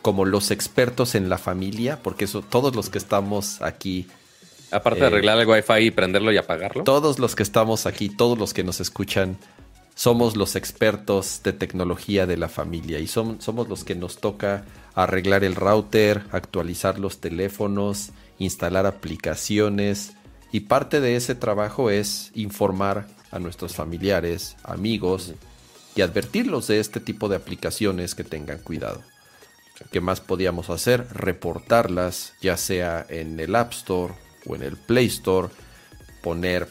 como 0.00 0.24
los 0.24 0.50
expertos 0.50 1.14
en 1.14 1.28
la 1.28 1.38
familia, 1.38 2.00
porque 2.02 2.24
eso, 2.24 2.42
todos 2.42 2.74
los 2.74 2.90
que 2.90 2.98
estamos 2.98 3.60
aquí 3.62 4.06
Aparte 4.72 5.00
de 5.00 5.06
arreglar 5.06 5.38
el 5.38 5.46
wifi 5.46 5.86
y 5.86 5.90
prenderlo 5.90 6.32
y 6.32 6.38
apagarlo. 6.38 6.84
Todos 6.84 7.18
los 7.18 7.36
que 7.36 7.42
estamos 7.42 7.86
aquí, 7.86 8.08
todos 8.08 8.38
los 8.38 8.54
que 8.54 8.64
nos 8.64 8.80
escuchan, 8.80 9.36
somos 9.94 10.36
los 10.36 10.56
expertos 10.56 11.42
de 11.44 11.52
tecnología 11.52 12.26
de 12.26 12.36
la 12.36 12.48
familia 12.48 12.98
y 12.98 13.06
somos 13.06 13.68
los 13.68 13.84
que 13.84 13.94
nos 13.94 14.18
toca 14.18 14.64
arreglar 14.94 15.44
el 15.44 15.54
router, 15.54 16.24
actualizar 16.32 16.98
los 16.98 17.20
teléfonos, 17.20 18.10
instalar 18.38 18.86
aplicaciones 18.86 20.14
y 20.50 20.60
parte 20.60 21.00
de 21.00 21.16
ese 21.16 21.34
trabajo 21.34 21.90
es 21.90 22.30
informar 22.34 23.06
a 23.30 23.38
nuestros 23.38 23.74
familiares, 23.74 24.56
amigos 24.64 25.34
y 25.94 26.00
advertirlos 26.00 26.66
de 26.68 26.80
este 26.80 27.00
tipo 27.00 27.28
de 27.28 27.36
aplicaciones 27.36 28.14
que 28.14 28.24
tengan 28.24 28.58
cuidado. 28.58 29.02
¿Qué 29.90 30.00
más 30.00 30.20
podíamos 30.20 30.70
hacer? 30.70 31.06
Reportarlas, 31.10 32.34
ya 32.40 32.56
sea 32.56 33.04
en 33.08 33.40
el 33.40 33.54
App 33.56 33.72
Store 33.72 34.14
o 34.46 34.56
en 34.56 34.62
el 34.62 34.76
Play 34.76 35.06
Store, 35.06 35.48
poner 36.22 36.68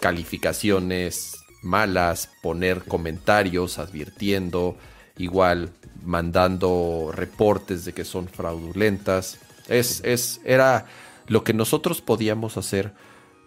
calificaciones 0.00 1.36
malas, 1.62 2.30
poner 2.42 2.84
comentarios 2.84 3.78
advirtiendo, 3.78 4.76
igual 5.18 5.70
mandando 6.04 7.10
reportes 7.12 7.84
de 7.84 7.92
que 7.92 8.04
son 8.04 8.28
fraudulentas. 8.28 9.38
Es, 9.68 10.00
es, 10.04 10.40
era 10.44 10.86
lo 11.26 11.44
que 11.44 11.52
nosotros 11.52 12.00
podíamos 12.00 12.56
hacer 12.56 12.92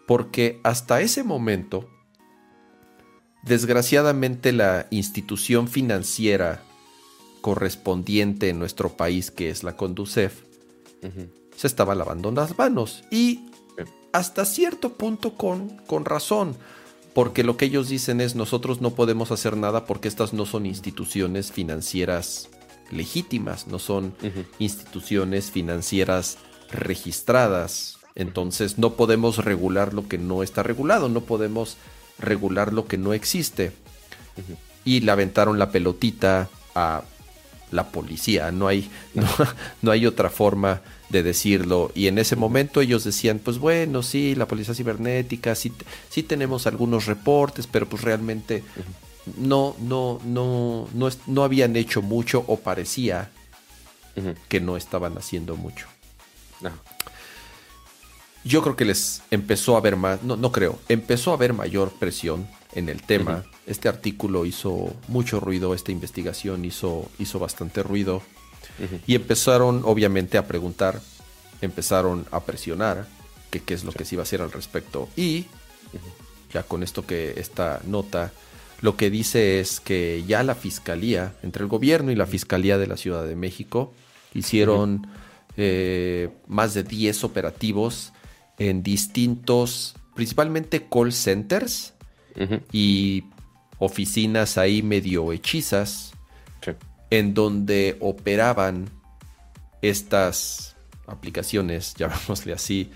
porque 0.06 0.60
hasta 0.64 1.02
ese 1.02 1.24
momento, 1.24 1.90
desgraciadamente 3.44 4.52
la 4.52 4.88
institución 4.92 5.68
financiera 5.68 6.62
correspondiente 7.42 8.50
en 8.50 8.60
nuestro 8.60 8.96
país, 8.96 9.32
que 9.32 9.50
es 9.50 9.64
la 9.64 9.76
Conducef, 9.76 10.44
se 11.56 11.68
estaba 11.68 11.96
lavando 11.96 12.32
las 12.32 12.58
manos. 12.58 13.04
Y 13.12 13.50
hasta 14.12 14.46
cierto 14.46 14.94
punto 14.94 15.34
con, 15.36 15.78
con 15.88 16.06
razón. 16.06 16.56
Porque 17.14 17.44
lo 17.44 17.58
que 17.58 17.66
ellos 17.66 17.90
dicen 17.90 18.22
es 18.22 18.36
nosotros 18.36 18.82
no 18.82 18.92
podemos 18.92 19.32
hacer 19.32 19.56
nada 19.56 19.86
porque 19.86 20.08
estas 20.08 20.34
no 20.34 20.46
son 20.46 20.66
instituciones 20.66 21.52
financieras 21.52 22.50
legítimas, 22.92 23.68
no 23.68 23.78
son 23.78 24.16
instituciones 24.58 25.52
financieras 25.52 26.38
registradas. 26.72 28.00
Entonces 28.16 28.78
no 28.78 28.94
podemos 28.94 29.44
regular 29.44 29.94
lo 29.94 30.08
que 30.08 30.18
no 30.18 30.42
está 30.42 30.64
regulado, 30.64 31.08
no 31.10 31.22
podemos 31.22 31.78
regular 32.18 32.74
lo 32.74 32.88
que 32.88 32.98
no 32.98 33.14
existe. 33.14 33.72
Y 34.84 35.02
le 35.02 35.12
aventaron 35.12 35.60
la 35.60 35.72
pelotita 35.72 36.50
a 36.74 37.04
la 37.72 37.90
policía, 37.90 38.52
no 38.52 38.68
hay, 38.68 38.90
no 39.82 39.92
hay 39.92 40.06
otra 40.08 40.30
forma 40.30 40.82
de 41.14 41.24
decirlo. 41.24 41.92
Y 41.96 42.08
en 42.08 42.18
ese 42.18 42.36
momento 42.36 42.82
ellos 42.82 43.06
decían, 43.06 43.40
pues 43.40 43.60
bueno, 43.60 44.04
sí, 44.04 44.36
la 44.36 44.48
policía 44.48 44.74
cibernética, 44.74 45.56
sí, 45.56 45.72
sí 46.10 46.24
tenemos 46.24 46.68
algunos 46.68 47.06
reportes, 47.06 47.68
pero 47.68 47.88
pues 47.88 48.02
realmente 48.02 48.64
no, 49.38 49.78
no, 49.80 50.20
no, 50.26 50.90
no, 50.94 51.10
no 51.28 51.44
habían 51.44 51.78
hecho 51.78 52.02
mucho 52.02 52.44
o 52.48 52.58
parecía 52.58 53.30
que 54.50 54.60
no 54.60 54.76
estaban 54.76 55.18
haciendo 55.18 55.56
mucho. 55.56 55.88
Yo 58.44 58.62
creo 58.62 58.76
que 58.76 58.86
les 58.86 59.22
empezó 59.32 59.76
a 59.76 59.78
haber 59.78 59.96
más, 59.96 60.22
no, 60.24 60.36
no 60.36 60.52
creo, 60.52 60.80
empezó 60.90 61.32
a 61.32 61.36
haber 61.36 61.54
mayor 61.54 61.92
presión 61.92 62.48
en 62.74 62.90
el 62.90 63.02
tema. 63.04 63.46
Este 63.66 63.88
artículo 63.88 64.46
hizo 64.46 64.94
mucho 65.08 65.40
ruido, 65.40 65.74
esta 65.74 65.92
investigación 65.92 66.66
hizo, 66.66 67.10
hizo 67.20 67.40
bastante 67.40 67.84
ruido. 67.84 68.22
Y 69.08 69.16
empezaron 69.16 69.82
obviamente 69.86 70.38
a 70.38 70.48
preguntar, 70.48 71.00
empezaron 71.62 72.26
a 72.32 72.42
presionar 72.42 73.08
qué 73.50 73.74
es 73.74 73.84
lo 73.84 73.92
que 73.92 74.06
se 74.06 74.16
iba 74.16 74.22
a 74.22 74.24
hacer 74.24 74.42
al 74.42 74.52
respecto. 74.52 75.10
Y 75.16 75.46
ya 76.54 76.64
con 76.64 76.84
esto 76.84 77.06
que 77.06 77.34
esta 77.38 77.82
nota 77.86 78.32
lo 78.82 78.98
que 78.98 79.10
dice 79.10 79.60
es 79.60 79.80
que 79.80 80.24
ya 80.28 80.44
la 80.44 80.56
fiscalía, 80.56 81.34
entre 81.42 81.64
el 81.64 81.70
gobierno 81.70 82.12
y 82.12 82.16
la 82.16 82.26
fiscalía 82.26 82.78
de 82.78 82.88
la 82.88 82.98
Ciudad 82.98 83.26
de 83.26 83.36
México, 83.36 83.94
hicieron 84.34 85.08
eh, 85.56 86.30
más 86.48 86.74
de 86.74 86.84
10 86.84 87.24
operativos 87.24 88.12
en 88.58 88.84
distintos, 88.84 89.96
principalmente 90.16 90.88
call 90.92 91.14
centers 91.14 91.94
y 92.72 93.24
oficinas 93.78 94.58
ahí 94.58 94.82
medio 94.82 95.32
hechizas 95.32 96.13
en 97.14 97.36
donde 97.36 97.96
operaban 98.00 98.90
estas 99.84 100.76
aplicaciones, 101.06 101.94
llamémosle 101.98 102.54
así. 102.54 102.90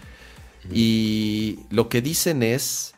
Y 0.71 1.59
lo 1.69 1.87
que 1.87 2.01
dicen 2.01 2.41
es 2.41 2.95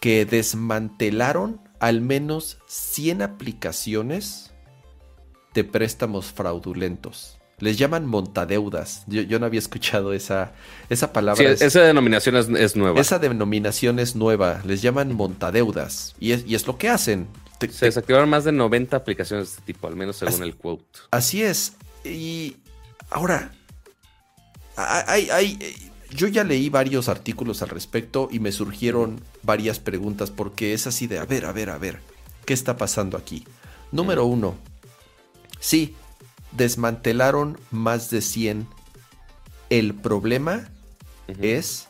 que 0.00 0.24
desmantelaron 0.24 1.60
al 1.78 2.00
menos 2.00 2.58
100 2.66 3.22
aplicaciones 3.22 4.50
de 5.54 5.62
préstamos 5.62 6.26
fraudulentos. 6.26 7.38
Les 7.60 7.78
llaman 7.78 8.06
montadeudas. 8.06 9.04
Yo, 9.06 9.38
no 9.38 9.46
había 9.46 9.60
escuchado 9.60 10.12
esa, 10.12 10.52
esa 10.90 11.12
palabra. 11.12 11.52
esa 11.52 11.82
denominación 11.82 12.36
es, 12.36 12.76
nueva. 12.76 13.00
Esa 13.00 13.20
denominación 13.20 14.00
es 14.00 14.16
nueva. 14.16 14.60
Les 14.64 14.82
llaman 14.82 15.12
montadeudas. 15.12 16.16
Y 16.18 16.32
es, 16.32 16.44
y 16.46 16.56
es 16.56 16.66
lo 16.66 16.78
que 16.78 16.88
hacen. 16.88 17.28
Se 17.60 17.86
desactivaron 17.86 18.28
más 18.28 18.44
de 18.44 18.52
90 18.52 18.96
aplicaciones 18.96 19.48
de 19.48 19.50
este 19.54 19.72
tipo, 19.72 19.88
al 19.88 19.96
menos 19.96 20.16
según 20.16 20.42
el 20.42 20.56
quote. 20.56 20.84
Así 21.10 21.42
es. 21.42 21.74
Y 22.04 22.56
ahora, 23.10 23.52
hay, 24.76 25.28
hay, 25.30 25.90
yo 26.10 26.28
ya 26.28 26.44
leí 26.44 26.68
varios 26.68 27.08
artículos 27.08 27.62
al 27.62 27.68
respecto 27.68 28.28
y 28.30 28.38
me 28.38 28.52
surgieron 28.52 29.20
varias 29.42 29.78
preguntas 29.78 30.30
porque 30.30 30.72
es 30.72 30.86
así 30.86 31.06
de, 31.06 31.18
a 31.18 31.24
ver, 31.24 31.44
a 31.44 31.52
ver, 31.52 31.70
a 31.70 31.78
ver, 31.78 32.00
¿qué 32.46 32.54
está 32.54 32.76
pasando 32.76 33.16
aquí? 33.16 33.44
Número 33.92 34.24
uno, 34.24 34.54
sí, 35.60 35.96
desmantelaron 36.52 37.58
más 37.70 38.10
de 38.10 38.22
100. 38.22 38.66
El 39.70 39.94
problema 39.94 40.70
es 41.26 41.88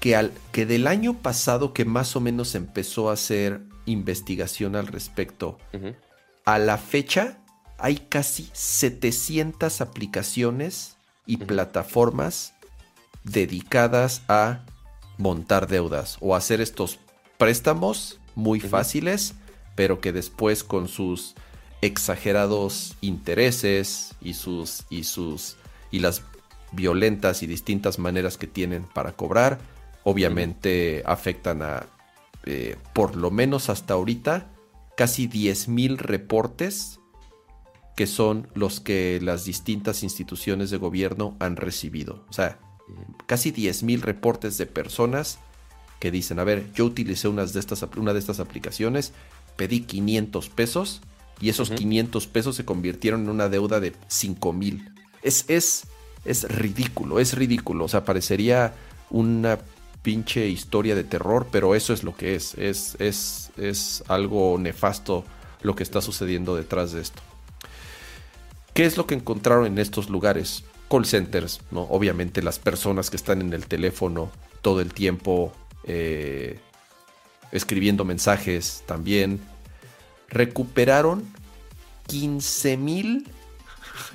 que, 0.00 0.16
al, 0.16 0.32
que 0.52 0.66
del 0.66 0.86
año 0.86 1.18
pasado 1.18 1.72
que 1.72 1.84
más 1.84 2.16
o 2.16 2.20
menos 2.20 2.54
empezó 2.54 3.10
a 3.10 3.14
hacer 3.14 3.60
investigación 3.90 4.76
al 4.76 4.86
respecto. 4.86 5.58
A 6.44 6.58
la 6.58 6.78
fecha 6.78 7.38
hay 7.78 7.96
casi 7.96 8.48
700 8.52 9.80
aplicaciones 9.80 10.96
y 11.26 11.38
plataformas 11.38 12.54
dedicadas 13.24 14.22
a 14.28 14.64
montar 15.18 15.68
deudas 15.68 16.16
o 16.20 16.34
hacer 16.34 16.60
estos 16.60 16.98
préstamos 17.38 18.18
muy 18.34 18.60
fáciles, 18.60 19.34
pero 19.74 20.00
que 20.00 20.12
después 20.12 20.64
con 20.64 20.88
sus 20.88 21.34
exagerados 21.82 22.96
intereses 23.00 24.14
y 24.20 24.34
sus 24.34 24.84
y 24.90 25.04
sus 25.04 25.56
y 25.90 26.00
las 26.00 26.22
violentas 26.72 27.42
y 27.42 27.46
distintas 27.46 27.98
maneras 27.98 28.36
que 28.36 28.46
tienen 28.46 28.84
para 28.84 29.12
cobrar, 29.12 29.58
obviamente 30.04 31.02
afectan 31.06 31.62
a 31.62 31.86
eh, 32.44 32.76
por 32.94 33.16
lo 33.16 33.30
menos 33.30 33.68
hasta 33.68 33.94
ahorita, 33.94 34.50
casi 34.96 35.28
10.000 35.28 35.98
reportes 35.98 37.00
que 37.96 38.06
son 38.06 38.48
los 38.54 38.80
que 38.80 39.18
las 39.22 39.44
distintas 39.44 40.02
instituciones 40.02 40.70
de 40.70 40.78
gobierno 40.78 41.36
han 41.38 41.56
recibido. 41.56 42.24
O 42.30 42.32
sea, 42.32 42.58
casi 43.26 43.52
10.000 43.52 44.00
reportes 44.00 44.56
de 44.56 44.66
personas 44.66 45.38
que 45.98 46.10
dicen, 46.10 46.38
a 46.38 46.44
ver, 46.44 46.72
yo 46.72 46.86
utilicé 46.86 47.28
unas 47.28 47.52
de 47.52 47.60
estas, 47.60 47.84
una 47.96 48.14
de 48.14 48.18
estas 48.18 48.40
aplicaciones, 48.40 49.12
pedí 49.56 49.80
500 49.80 50.48
pesos 50.48 51.02
y 51.40 51.50
esos 51.50 51.70
500 51.70 52.26
pesos 52.26 52.56
se 52.56 52.64
convirtieron 52.64 53.24
en 53.24 53.28
una 53.28 53.50
deuda 53.50 53.80
de 53.80 53.92
5.000. 53.92 54.94
Es, 55.22 55.44
es, 55.48 55.86
es 56.24 56.44
ridículo, 56.50 57.20
es 57.20 57.34
ridículo. 57.34 57.84
O 57.84 57.88
sea, 57.88 58.04
parecería 58.04 58.74
una 59.10 59.58
pinche 60.02 60.48
historia 60.48 60.94
de 60.94 61.04
terror, 61.04 61.48
pero 61.50 61.74
eso 61.74 61.92
es 61.92 62.02
lo 62.02 62.16
que 62.16 62.34
es. 62.34 62.54
Es, 62.54 62.96
es, 62.98 63.50
es 63.56 64.02
algo 64.08 64.56
nefasto 64.58 65.24
lo 65.62 65.74
que 65.74 65.82
está 65.82 66.00
sucediendo 66.00 66.56
detrás 66.56 66.92
de 66.92 67.02
esto. 67.02 67.22
¿Qué 68.74 68.86
es 68.86 68.96
lo 68.96 69.06
que 69.06 69.14
encontraron 69.14 69.66
en 69.66 69.78
estos 69.78 70.08
lugares? 70.08 70.64
Call 70.88 71.04
centers, 71.04 71.60
¿no? 71.70 71.82
Obviamente 71.82 72.42
las 72.42 72.58
personas 72.58 73.10
que 73.10 73.16
están 73.16 73.40
en 73.40 73.52
el 73.52 73.66
teléfono 73.66 74.30
todo 74.62 74.80
el 74.80 74.92
tiempo 74.92 75.52
eh, 75.84 76.58
escribiendo 77.52 78.04
mensajes 78.04 78.82
también. 78.86 79.40
Recuperaron 80.28 81.24
15 82.06 82.76
mil 82.76 83.28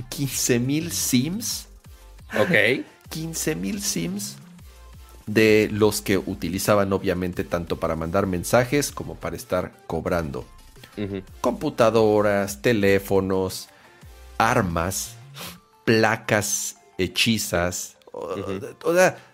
15 0.09 0.59
mil 0.59 0.91
sims. 0.91 1.67
Ok. 2.39 2.85
15 3.09 3.55
mil 3.55 3.81
sims 3.81 4.37
de 5.25 5.69
los 5.71 6.01
que 6.01 6.17
utilizaban 6.17 6.93
obviamente 6.93 7.43
tanto 7.43 7.79
para 7.79 7.95
mandar 7.95 8.27
mensajes 8.27 8.91
como 8.91 9.15
para 9.15 9.35
estar 9.35 9.73
cobrando. 9.87 10.45
Computadoras, 11.41 12.61
teléfonos, 12.61 13.69
armas, 14.37 15.15
placas 15.83 16.77
hechizas, 16.97 17.97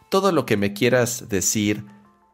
todo 0.09 0.31
lo 0.31 0.45
que 0.45 0.57
me 0.57 0.73
quieras 0.73 1.29
decir 1.29 1.85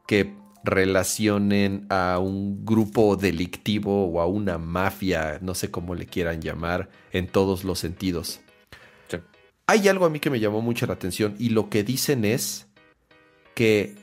que 0.08 0.34
relacionen 0.64 1.86
a 1.90 2.20
un 2.20 2.66
grupo 2.66 3.16
delictivo 3.16 4.06
o 4.08 4.22
a 4.22 4.26
una 4.26 4.58
mafia, 4.58 5.40
no 5.42 5.56
sé 5.56 5.72
cómo 5.72 5.96
le 5.96 6.06
quieran 6.06 6.42
llamar, 6.42 6.90
en 7.12 7.28
todos 7.28 7.64
los 7.64 7.80
sentidos. 7.80 8.40
Hay 9.66 9.88
algo 9.90 10.06
a 10.06 10.10
mí 10.10 10.20
que 10.22 10.30
me 10.30 10.40
llamó 10.40 10.62
mucho 10.62 10.86
la 10.88 10.94
atención 10.94 11.36
y 11.38 11.50
lo 11.50 11.70
que 11.70 11.84
dicen 11.84 12.24
es 12.24 12.67
que 13.58 13.96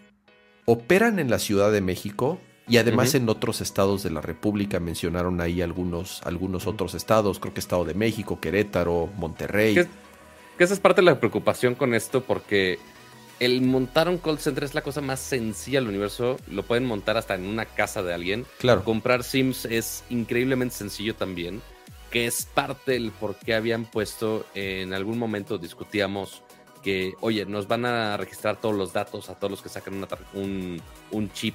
operan 0.64 1.20
en 1.20 1.30
la 1.30 1.38
Ciudad 1.38 1.70
de 1.70 1.80
México 1.80 2.40
y 2.66 2.78
además 2.78 3.14
en 3.14 3.28
otros 3.28 3.60
estados 3.60 4.02
de 4.02 4.10
la 4.10 4.20
República 4.20 4.80
mencionaron 4.80 5.40
ahí 5.40 5.62
algunos, 5.62 6.22
algunos 6.24 6.66
otros 6.66 6.94
estados, 6.94 7.38
creo 7.38 7.54
que 7.54 7.60
Estado 7.60 7.84
de 7.84 7.94
México, 7.94 8.40
Querétaro, 8.40 9.08
Monterrey. 9.16 9.74
Que, 9.76 9.86
esa 10.58 10.74
es 10.74 10.80
parte 10.80 11.02
de 11.02 11.04
la 11.04 11.20
preocupación 11.20 11.76
con 11.76 11.94
esto 11.94 12.24
porque 12.24 12.80
el 13.38 13.62
montar 13.62 14.08
un 14.08 14.18
call 14.18 14.40
center 14.40 14.64
es 14.64 14.74
la 14.74 14.82
cosa 14.82 15.00
más 15.00 15.20
sencilla 15.20 15.78
del 15.78 15.88
universo. 15.88 16.36
Lo 16.50 16.64
pueden 16.64 16.84
montar 16.84 17.16
hasta 17.16 17.36
en 17.36 17.46
una 17.46 17.64
casa 17.64 18.02
de 18.02 18.12
alguien. 18.12 18.46
Claro. 18.58 18.82
Comprar 18.82 19.22
Sims 19.22 19.66
es 19.66 20.02
increíblemente 20.10 20.74
sencillo 20.74 21.14
también. 21.14 21.62
Que 22.10 22.26
es 22.26 22.44
parte 22.44 22.92
del 22.92 23.12
por 23.12 23.36
qué 23.36 23.54
habían 23.54 23.84
puesto. 23.84 24.46
En 24.56 24.94
algún 24.94 25.16
momento 25.16 25.58
discutíamos 25.58 26.42
que, 26.84 27.14
oye, 27.22 27.46
nos 27.46 27.66
van 27.66 27.86
a 27.86 28.16
registrar 28.18 28.60
todos 28.60 28.76
los 28.76 28.92
datos 28.92 29.30
a 29.30 29.34
todos 29.34 29.50
los 29.50 29.62
que 29.62 29.70
sacan 29.70 30.06
un, 30.34 30.82
chip 31.32 31.54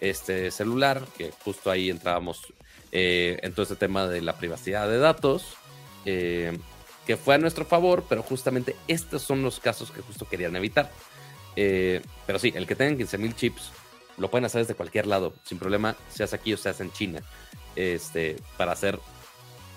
este 0.00 0.50
celular, 0.50 1.02
que 1.16 1.30
justo 1.44 1.70
ahí 1.70 1.90
entrábamos 1.90 2.52
eh, 2.90 3.38
en 3.42 3.52
todo 3.52 3.64
este 3.64 3.76
tema 3.76 4.08
de 4.08 4.22
la 4.22 4.38
privacidad 4.38 4.88
de 4.88 4.98
datos, 4.98 5.56
eh, 6.06 6.58
que 7.06 7.16
fue 7.16 7.34
a 7.34 7.38
nuestro 7.38 7.66
favor, 7.66 8.04
pero 8.08 8.22
justamente 8.22 8.74
estos 8.88 9.22
son 9.22 9.42
los 9.42 9.60
casos 9.60 9.90
que 9.90 10.00
justo 10.00 10.26
querían 10.26 10.56
evitar. 10.56 10.90
Eh, 11.54 12.00
pero 12.26 12.38
sí, 12.38 12.52
el 12.56 12.66
que 12.66 12.74
tengan 12.74 12.98
15.000 12.98 13.34
chips 13.36 13.72
lo 14.16 14.30
pueden 14.30 14.46
hacer 14.46 14.62
desde 14.62 14.74
cualquier 14.74 15.06
lado, 15.06 15.34
sin 15.44 15.58
problema, 15.58 15.96
seas 16.10 16.32
aquí 16.32 16.54
o 16.54 16.56
seas 16.56 16.80
en 16.80 16.90
China, 16.92 17.22
este, 17.76 18.36
para 18.56 18.72
hacer 18.72 18.98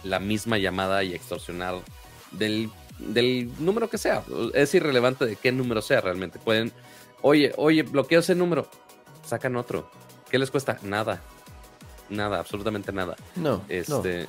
la 0.03 0.19
misma 0.19 0.57
llamada 0.57 1.03
y 1.03 1.13
extorsionar 1.13 1.75
del, 2.31 2.69
del 2.99 3.51
número 3.59 3.89
que 3.89 3.97
sea. 3.97 4.23
Es 4.53 4.73
irrelevante 4.73 5.25
de 5.25 5.35
qué 5.35 5.51
número 5.51 5.81
sea 5.81 6.01
realmente. 6.01 6.39
Pueden, 6.39 6.71
oye, 7.21 7.53
oye, 7.57 7.83
bloqueo 7.83 8.19
ese 8.19 8.35
número, 8.35 8.69
sacan 9.25 9.55
otro 9.55 9.89
¿Qué 10.29 10.39
les 10.39 10.51
cuesta? 10.51 10.77
Nada. 10.81 11.21
Nada, 12.09 12.39
absolutamente 12.39 12.91
nada. 12.91 13.15
No. 13.35 13.63
Este, 13.69 14.27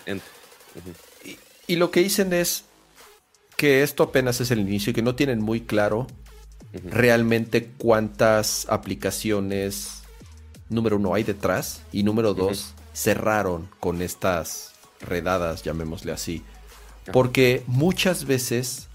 y, 1.67 1.77
lo 1.77 1.91
que 1.91 2.01
dicen 2.01 2.33
es 2.33 2.65
que 3.57 3.83
esto 3.83 4.05
apenas 4.05 4.41
es 4.41 4.51
el 4.51 4.61
inicio 4.61 4.91
y 4.91 4.95
que 4.95 5.03
no 5.03 5.15
tienen 5.15 5.43
muy 5.43 5.63
claro 5.63 6.07
realmente 6.85 7.73
cuántas 7.79 8.67
aplicaciones, 8.69 10.03
número 10.69 10.97
uno, 10.97 11.15
hay 11.15 11.25
detrás 11.25 11.83
y 11.91 12.03
número 12.03 12.35
dos, 12.35 12.75
cerraron 12.93 13.69
con 13.81 14.03
estas 14.03 14.75
redadas, 15.01 15.63
llamémosle 15.63 16.13
así. 16.13 16.43
Porque 17.13 17.63
muchas 17.67 18.25
veces 18.25 18.89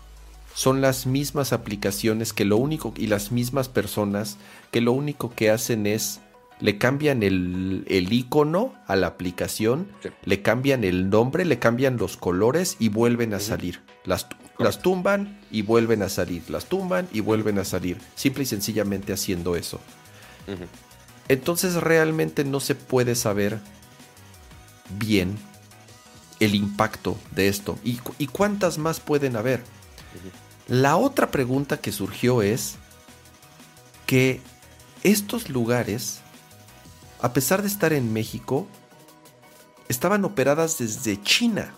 son 0.54 0.82
las 0.82 1.06
mismas 1.06 1.54
aplicaciones 1.54 2.34
que 2.34 2.46
lo 2.46 2.58
único 2.58 2.94
y 2.98 3.08
las 3.08 3.32
mismas 3.32 3.70
personas 3.70 4.38
que 4.72 4.82
lo 4.82 4.92
único 4.92 5.32
que 5.34 5.50
hacen 5.50 5.88
es 5.88 6.20
le 6.60 6.78
cambian 6.78 7.24
el, 7.24 7.86
el 7.88 8.14
icono 8.14 8.76
a 8.86 8.96
la 8.96 9.08
aplicación, 9.08 9.88
le 10.24 10.44
cambian 10.44 10.84
el 10.84 11.10
nombre, 11.10 11.44
le 11.44 11.58
cambian 11.58 11.98
los 11.98 12.18
colores 12.18 12.76
y 12.78 12.90
vuelven 12.90 13.34
a 13.34 13.40
salir. 13.40 13.82
Las, 14.06 14.28
las 14.60 14.80
tumban 14.80 15.40
y 15.50 15.64
vuelven 15.64 16.04
a 16.04 16.10
salir. 16.10 16.48
Las 16.50 16.66
tumban 16.66 17.08
y 17.12 17.22
vuelven 17.22 17.58
a 17.58 17.66
salir. 17.66 17.98
Simple 18.16 18.44
y 18.44 18.46
sencillamente 18.46 19.12
haciendo 19.12 19.56
eso. 19.56 19.80
Entonces 21.28 21.76
realmente 21.76 22.44
no 22.44 22.60
se 22.60 22.76
puede 22.76 23.16
saber 23.16 23.60
bien 25.00 25.36
el 26.42 26.56
impacto 26.56 27.18
de 27.34 27.48
esto. 27.48 27.80
¿Y, 27.86 28.00
y 28.18 28.28
cuántas 28.28 28.78
más 28.78 29.00
pueden 29.00 29.38
haber? 29.38 29.64
La 30.68 30.98
otra 30.98 31.32
pregunta 31.32 31.78
que 31.78 31.94
surgió 31.94 32.42
es 32.42 32.76
que 34.06 34.42
estos 35.04 35.50
lugares 35.50 36.22
a 37.22 37.34
pesar 37.34 37.62
de 37.62 37.68
estar 37.68 37.94
en 37.94 38.12
México, 38.12 38.68
estaban 39.88 40.26
operadas 40.26 40.78
desde 40.80 41.22
China. 41.22 41.74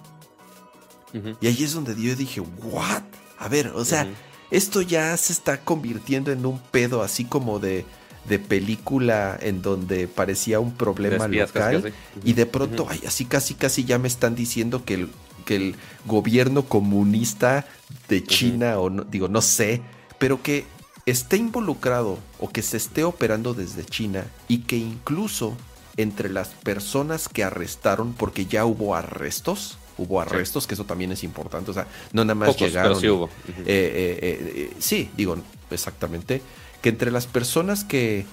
Y 1.41 1.47
ahí 1.47 1.63
es 1.63 1.73
donde 1.73 1.93
yo 2.01 2.15
dije, 2.15 2.41
¿what? 2.41 3.03
A 3.37 3.47
ver, 3.47 3.67
o 3.67 3.85
sea, 3.85 4.07
esto 4.49 4.81
ya 4.81 5.15
se 5.17 5.31
está 5.31 5.59
convirtiendo 5.63 6.31
en 6.31 6.43
un 6.45 6.57
pedo 6.59 7.03
así 7.03 7.23
como 7.25 7.59
de, 7.59 7.85
de 8.25 8.39
película 8.39 9.37
en 9.41 9.61
donde 9.61 10.07
parecía 10.07 10.59
un 10.59 10.73
problema 10.73 11.27
local. 11.27 11.93
Y 12.23 12.33
de 12.33 12.45
pronto, 12.45 12.87
ay, 12.89 13.01
así 13.05 13.25
casi 13.25 13.53
casi 13.55 13.83
ya 13.83 13.97
me 13.99 14.07
están 14.07 14.35
diciendo 14.35 14.85
que 14.85 14.93
el, 14.95 15.09
que 15.45 15.55
el 15.55 15.75
gobierno 16.05 16.63
comunista 16.63 17.65
de 18.07 18.23
China, 18.23 18.79
o 18.79 18.89
no, 18.89 19.03
digo, 19.03 19.27
no 19.27 19.41
sé, 19.41 19.81
pero 20.19 20.41
que 20.41 20.65
esté 21.05 21.37
involucrado 21.37 22.17
o 22.39 22.49
que 22.49 22.61
se 22.61 22.77
esté 22.77 23.03
operando 23.03 23.53
desde 23.53 23.83
China 23.83 24.25
y 24.47 24.59
que 24.59 24.77
incluso 24.77 25.57
entre 25.97 26.29
las 26.29 26.49
personas 26.49 27.27
que 27.27 27.43
arrestaron, 27.43 28.13
porque 28.13 28.45
ya 28.45 28.65
hubo 28.65 28.95
arrestos, 28.95 29.77
hubo 29.97 30.21
arrestos, 30.21 30.65
que 30.65 30.73
eso 30.73 30.85
también 30.85 31.11
es 31.11 31.23
importante, 31.23 31.71
o 31.71 31.73
sea, 31.73 31.87
no 32.13 32.23
nada 32.23 32.35
más 32.35 32.57
llegaron. 32.57 32.99
sí, 32.99 33.09
hubo. 33.09 33.27
Eh, 33.47 33.61
eh, 33.67 34.19
eh, 34.21 34.73
sí, 34.79 35.09
digo, 35.15 35.37
exactamente, 35.69 36.41
que 36.83 36.89
entre 36.89 37.09
las 37.09 37.25
personas 37.25 37.83
que, 37.83 38.27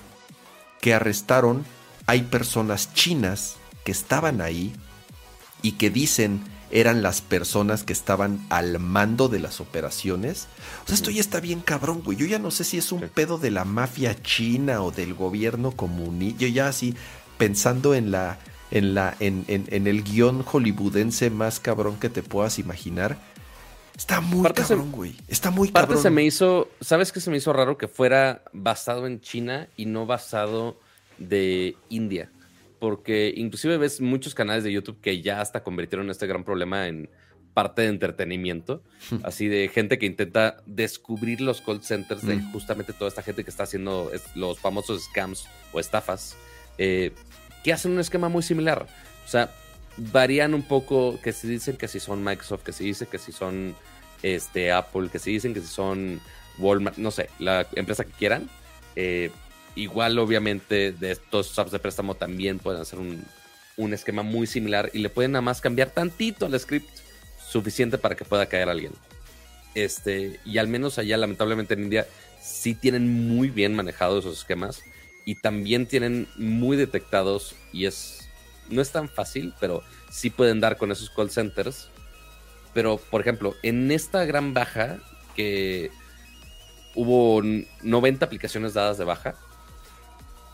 que 0.82 0.93
arrestaron 0.93 1.64
hay 2.06 2.22
personas 2.22 2.93
chinas 2.93 3.56
que 3.85 3.93
estaban 3.93 4.40
ahí 4.40 4.74
y 5.62 5.72
que 5.72 5.89
dicen 5.89 6.43
eran 6.72 7.02
las 7.02 7.20
personas 7.20 7.85
que 7.85 7.93
estaban 7.93 8.44
al 8.48 8.78
mando 8.78 9.28
de 9.28 9.40
las 9.40 9.60
operaciones. 9.60 10.48
O 10.85 10.86
sea, 10.86 10.94
esto 10.94 11.10
ya 11.10 11.20
está 11.20 11.40
bien 11.40 11.60
cabrón, 11.60 12.02
güey. 12.05 12.18
Yo 12.18 12.27
ya 12.27 12.39
no 12.39 12.51
sé 12.51 12.64
si 12.64 12.78
es 12.78 12.93
un 12.93 13.09
pedo 13.09 13.39
de 13.39 13.51
la 13.51 13.64
mafia 13.64 14.20
china 14.22 14.82
o 14.82 14.90
del 14.90 15.14
gobierno 15.14 15.72
comunista. 15.72 16.40
Yo 16.40 16.48
ya 16.48 16.68
así 16.68 16.94
pensando 17.39 17.94
en 17.94 18.10
la 18.10 18.39
en 18.70 18.94
la 18.94 19.16
en, 19.20 19.44
en, 19.48 19.86
el 19.86 20.05
guion 20.05 20.43
hollywoodense 20.43 21.31
más 21.31 21.59
cabrón 21.59 21.97
que 21.97 22.09
te 22.09 22.22
puedas 22.22 22.59
imaginar. 22.59 23.18
Está 24.01 24.20
muy 24.20 24.51
cabrón, 24.51 24.93
güey. 24.93 25.14
Está 25.28 25.51
muy 25.51 25.70
parte 25.70 25.97
se 25.97 26.10
me 26.10 26.24
hizo, 26.24 26.68
¿sabes 26.81 27.12
qué 27.12 27.20
se 27.20 27.31
me 27.31 27.36
hizo 27.36 27.52
raro 27.52 27.77
que 27.77 27.86
fuera 27.86 28.43
basado 28.52 29.06
en 29.06 29.20
China 29.20 29.68
y 29.77 29.86
no 29.86 30.06
basado 30.06 30.81
de 31.18 31.77
India? 31.90 32.31
porque 32.81 33.32
inclusive 33.36 33.77
ves 33.77 34.01
muchos 34.01 34.35
canales 34.35 34.64
de 34.64 34.72
YouTube 34.72 35.01
que 35.01 35.20
ya 35.20 35.40
hasta 35.40 35.62
convirtieron 35.62 36.10
este 36.10 36.27
gran 36.27 36.43
problema 36.43 36.89
en 36.89 37.09
parte 37.55 37.82
de 37.82 37.89
entretenimiento, 37.89 38.82
así 39.22 39.47
de 39.47 39.68
gente 39.68 39.98
que 39.98 40.06
intenta 40.06 40.62
descubrir 40.66 41.40
los 41.40 41.60
call 41.60 41.82
centers 41.82 42.27
de 42.27 42.36
mm. 42.36 42.52
justamente 42.52 42.93
toda 42.93 43.09
esta 43.09 43.22
gente 43.22 43.44
que 43.44 43.51
está 43.51 43.64
haciendo 43.64 44.10
los 44.35 44.59
famosos 44.59 45.05
scams 45.05 45.47
o 45.72 45.78
estafas, 45.78 46.36
eh, 46.78 47.12
que 47.62 47.72
hacen 47.72 47.93
un 47.93 48.01
esquema 48.01 48.28
muy 48.28 48.43
similar. 48.43 48.86
O 49.27 49.28
sea, 49.28 49.51
varían 50.12 50.55
un 50.55 50.62
poco, 50.62 51.18
que 51.22 51.32
se 51.32 51.48
dicen 51.48 51.77
que 51.77 51.89
si 51.89 52.01
son 52.01 52.24
Microsoft, 52.24 52.62
que 52.62 52.72
se 52.72 52.85
dice 52.85 53.06
que 53.06 53.18
si 53.18 53.32
son 53.32 53.74
este, 54.22 54.72
Apple, 54.72 55.09
que 55.10 55.18
se 55.18 55.31
dicen 55.31 55.55
que 55.55 55.60
si 55.60 55.66
son 55.66 56.20
Walmart, 56.59 56.97
no 56.97 57.10
sé, 57.10 57.31
la 57.39 57.66
empresa 57.74 58.05
que 58.05 58.12
quieran. 58.12 58.48
Eh, 58.97 59.31
Igual, 59.77 60.18
obviamente, 60.18 60.93
de 60.93 61.12
estos 61.12 61.56
apps 61.59 61.70
de 61.70 61.78
préstamo 61.78 62.14
también 62.14 62.59
pueden 62.59 62.81
hacer 62.81 62.98
un, 62.98 63.24
esquema 63.94 64.22
muy 64.22 64.47
similar 64.47 64.90
y 64.93 64.98
le 64.98 65.09
pueden 65.09 65.32
nada 65.32 65.40
más 65.40 65.62
cambiar 65.62 65.89
tantito 65.89 66.44
al 66.44 66.60
script 66.60 66.86
suficiente 67.39 67.97
para 67.97 68.14
que 68.14 68.27
pueda 68.27 68.44
caer 68.44 68.68
alguien. 68.68 68.93
Este, 69.74 70.39
y 70.44 70.59
al 70.59 70.68
menos 70.68 70.98
allá, 70.98 71.16
lamentablemente 71.16 71.72
en 71.72 71.85
India, 71.85 72.06
sí 72.43 72.74
tienen 72.74 73.28
muy 73.28 73.48
bien 73.48 73.74
manejados 73.74 74.24
esos 74.24 74.40
esquemas 74.40 74.82
y 75.24 75.36
también 75.36 75.86
tienen 75.86 76.28
muy 76.36 76.77
detectados 76.77 77.55
y 77.72 77.86
es 77.86 78.20
no 78.71 78.83
es 78.83 78.91
tan 78.91 79.09
fácil, 79.09 79.55
pero 79.61 79.83
sí 80.11 80.31
pueden 80.31 80.61
dar 80.61 80.77
con 80.77 80.93
esos 80.93 81.11
call 81.11 81.31
centers. 81.31 81.89
Pero, 82.73 82.99
por 82.99 83.21
ejemplo, 83.21 83.55
en 83.63 83.91
esta 83.91 84.25
gran 84.25 84.55
baja 84.55 84.99
que 85.35 85.91
hubo 86.95 87.43
90 87.83 88.25
aplicaciones 88.25 88.75
dadas 88.75 88.99
de 88.99 89.05
baja. 89.05 89.35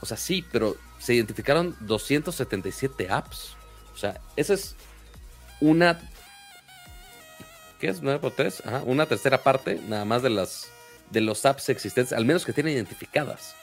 O 0.00 0.06
sea, 0.06 0.16
sí, 0.16 0.44
pero 0.50 0.76
se 0.98 1.14
identificaron 1.14 1.76
277 1.80 3.08
apps. 3.10 3.56
O 3.94 3.98
sea, 3.98 4.20
esa 4.36 4.54
es 4.54 4.76
una 5.60 5.98
¿qué 7.80 7.88
es? 7.88 8.02
9 8.02 8.18
por 8.20 8.32
3, 8.32 8.62
Ajá, 8.66 8.82
una 8.84 9.06
tercera 9.06 9.42
parte 9.42 9.80
nada 9.88 10.04
más 10.04 10.22
de 10.22 10.30
las 10.30 10.68
de 11.10 11.20
los 11.20 11.46
apps 11.46 11.68
existentes, 11.68 12.12
al 12.12 12.24
menos 12.24 12.44
que 12.44 12.52
tienen 12.52 12.74
identificadas. 12.74 13.54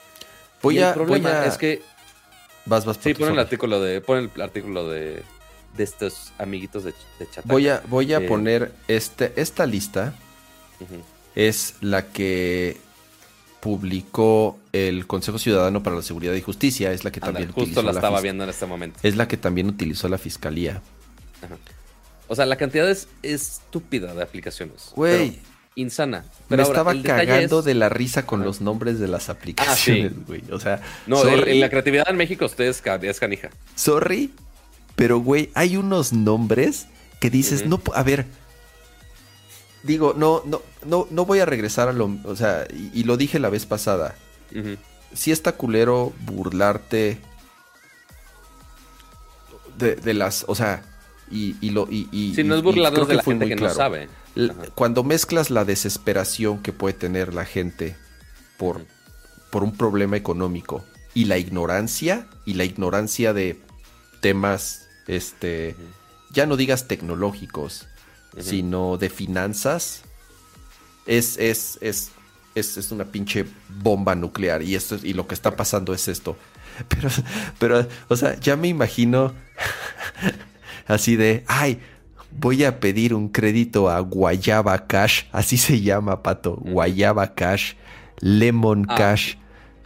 Voy 0.62 0.78
a, 0.78 0.88
el 0.88 0.94
problema 0.94 1.44
es 1.44 1.58
que 1.58 1.82
vas 2.66 2.84
vas 2.84 2.98
Sí, 3.00 3.14
pon 3.14 3.32
el 3.32 3.38
artículo 3.38 3.80
de 3.80 4.00
pon 4.00 4.30
el 4.34 4.42
artículo 4.42 4.88
de, 4.88 5.22
de 5.76 5.84
estos 5.84 6.32
amiguitos 6.38 6.84
de, 6.84 6.94
de 7.18 7.30
chat. 7.30 7.44
Voy 7.46 7.68
a 7.68 7.82
voy 7.88 8.12
a 8.12 8.18
eh, 8.18 8.28
poner 8.28 8.72
este 8.88 9.32
esta 9.36 9.66
lista. 9.66 10.14
Es 11.34 11.74
la 11.80 12.06
que 12.06 12.76
publicó 13.60 14.58
el 14.72 15.06
Consejo 15.06 15.38
Ciudadano 15.38 15.82
para 15.82 15.96
la 15.96 16.02
Seguridad 16.02 16.34
y 16.34 16.42
Justicia, 16.42 16.92
es 16.92 17.02
la 17.02 17.10
que 17.10 17.20
también 17.20 17.50
justo 17.50 17.82
la, 17.82 17.92
estaba 17.92 18.20
viendo 18.20 18.44
en 18.44 18.50
este 18.50 18.66
momento. 18.66 19.00
Es 19.02 19.16
la 19.16 19.26
que 19.26 19.36
también 19.36 19.68
utilizó 19.68 20.08
la 20.08 20.18
fiscalía. 20.18 20.82
Ajá. 21.42 21.56
O 22.28 22.34
sea, 22.34 22.46
la 22.46 22.56
cantidad 22.56 22.88
es 22.88 23.08
estúpida 23.22 24.14
de 24.14 24.22
aplicaciones. 24.22 24.90
Güey. 24.94 25.38
Insana. 25.76 26.24
Pero 26.48 26.62
me 26.62 26.68
estaba 26.68 26.94
cagando 27.02 27.62
de 27.62 27.74
la 27.74 27.88
risa 27.88 28.26
con 28.26 28.44
los 28.44 28.60
nombres 28.60 28.98
de 28.98 29.08
las 29.08 29.28
aplicaciones, 29.28 30.12
güey. 30.26 30.42
O 30.52 30.60
sea, 30.60 30.80
no, 31.06 31.26
en 31.26 31.60
la 31.60 31.68
creatividad 31.68 32.08
en 32.08 32.16
México 32.16 32.44
usted 32.44 32.64
es, 32.64 32.80
canija. 32.80 33.50
Sorry, 33.74 34.30
pero 34.96 35.18
güey, 35.18 35.50
hay 35.54 35.76
unos 35.76 36.12
nombres 36.12 36.86
que 37.20 37.30
dices, 37.30 37.66
no, 37.66 37.80
a 37.94 38.02
ver, 38.02 38.26
digo, 39.82 40.14
no, 40.16 40.42
no, 40.44 40.62
no, 40.86 41.08
no 41.10 41.24
voy 41.26 41.40
a 41.40 41.46
regresar 41.46 41.88
a 41.88 41.92
lo, 41.92 42.16
o 42.24 42.36
sea, 42.36 42.66
y, 42.92 43.04
lo 43.04 43.16
dije 43.16 43.38
la 43.38 43.48
vez 43.48 43.66
pasada. 43.66 44.14
Si 45.12 45.32
está 45.32 45.52
culero 45.52 46.12
burlarte 46.20 47.18
de, 49.78 49.96
de 49.96 50.14
las, 50.14 50.44
o 50.46 50.54
sea, 50.54 50.82
y, 51.30 51.70
lo, 51.70 51.88
y, 51.90 52.32
si 52.34 52.44
no 52.44 52.54
es 52.54 52.62
burlarnos 52.62 53.08
de 53.08 53.14
la 53.14 53.22
gente 53.22 53.48
que 53.48 53.56
no 53.56 53.70
sabe. 53.70 54.08
Cuando 54.74 55.04
mezclas 55.04 55.50
la 55.50 55.64
desesperación 55.64 56.62
que 56.62 56.72
puede 56.72 56.94
tener 56.94 57.34
la 57.34 57.44
gente 57.44 57.96
por, 58.56 58.84
por 59.50 59.62
un 59.62 59.76
problema 59.76 60.16
económico 60.16 60.84
y 61.14 61.26
la 61.26 61.38
ignorancia, 61.38 62.26
y 62.44 62.54
la 62.54 62.64
ignorancia 62.64 63.32
de 63.32 63.60
temas, 64.20 64.88
este, 65.06 65.76
ya 66.32 66.46
no 66.46 66.56
digas 66.56 66.88
tecnológicos, 66.88 67.86
sino 68.38 68.96
de 68.96 69.10
finanzas, 69.10 70.02
es, 71.06 71.38
es, 71.38 71.78
es, 71.80 72.10
es, 72.54 72.76
es 72.76 72.90
una 72.90 73.04
pinche 73.04 73.46
bomba 73.68 74.14
nuclear. 74.14 74.62
Y, 74.62 74.74
esto, 74.74 74.96
y 75.02 75.12
lo 75.12 75.26
que 75.26 75.34
está 75.34 75.56
pasando 75.56 75.94
es 75.94 76.08
esto. 76.08 76.36
Pero, 76.88 77.08
pero, 77.60 77.86
o 78.08 78.16
sea, 78.16 78.34
ya 78.40 78.56
me 78.56 78.66
imagino 78.66 79.32
así 80.88 81.14
de, 81.14 81.44
ay, 81.46 81.80
voy 82.38 82.64
a 82.64 82.80
pedir 82.80 83.14
un 83.14 83.28
crédito 83.28 83.88
a 83.88 84.00
Guayaba 84.00 84.86
Cash, 84.86 85.24
así 85.32 85.56
se 85.56 85.80
llama, 85.80 86.22
pato, 86.22 86.56
Guayaba 86.56 87.34
Cash, 87.34 87.74
Lemon 88.20 88.86
ah, 88.88 88.94
Cash. 88.96 89.36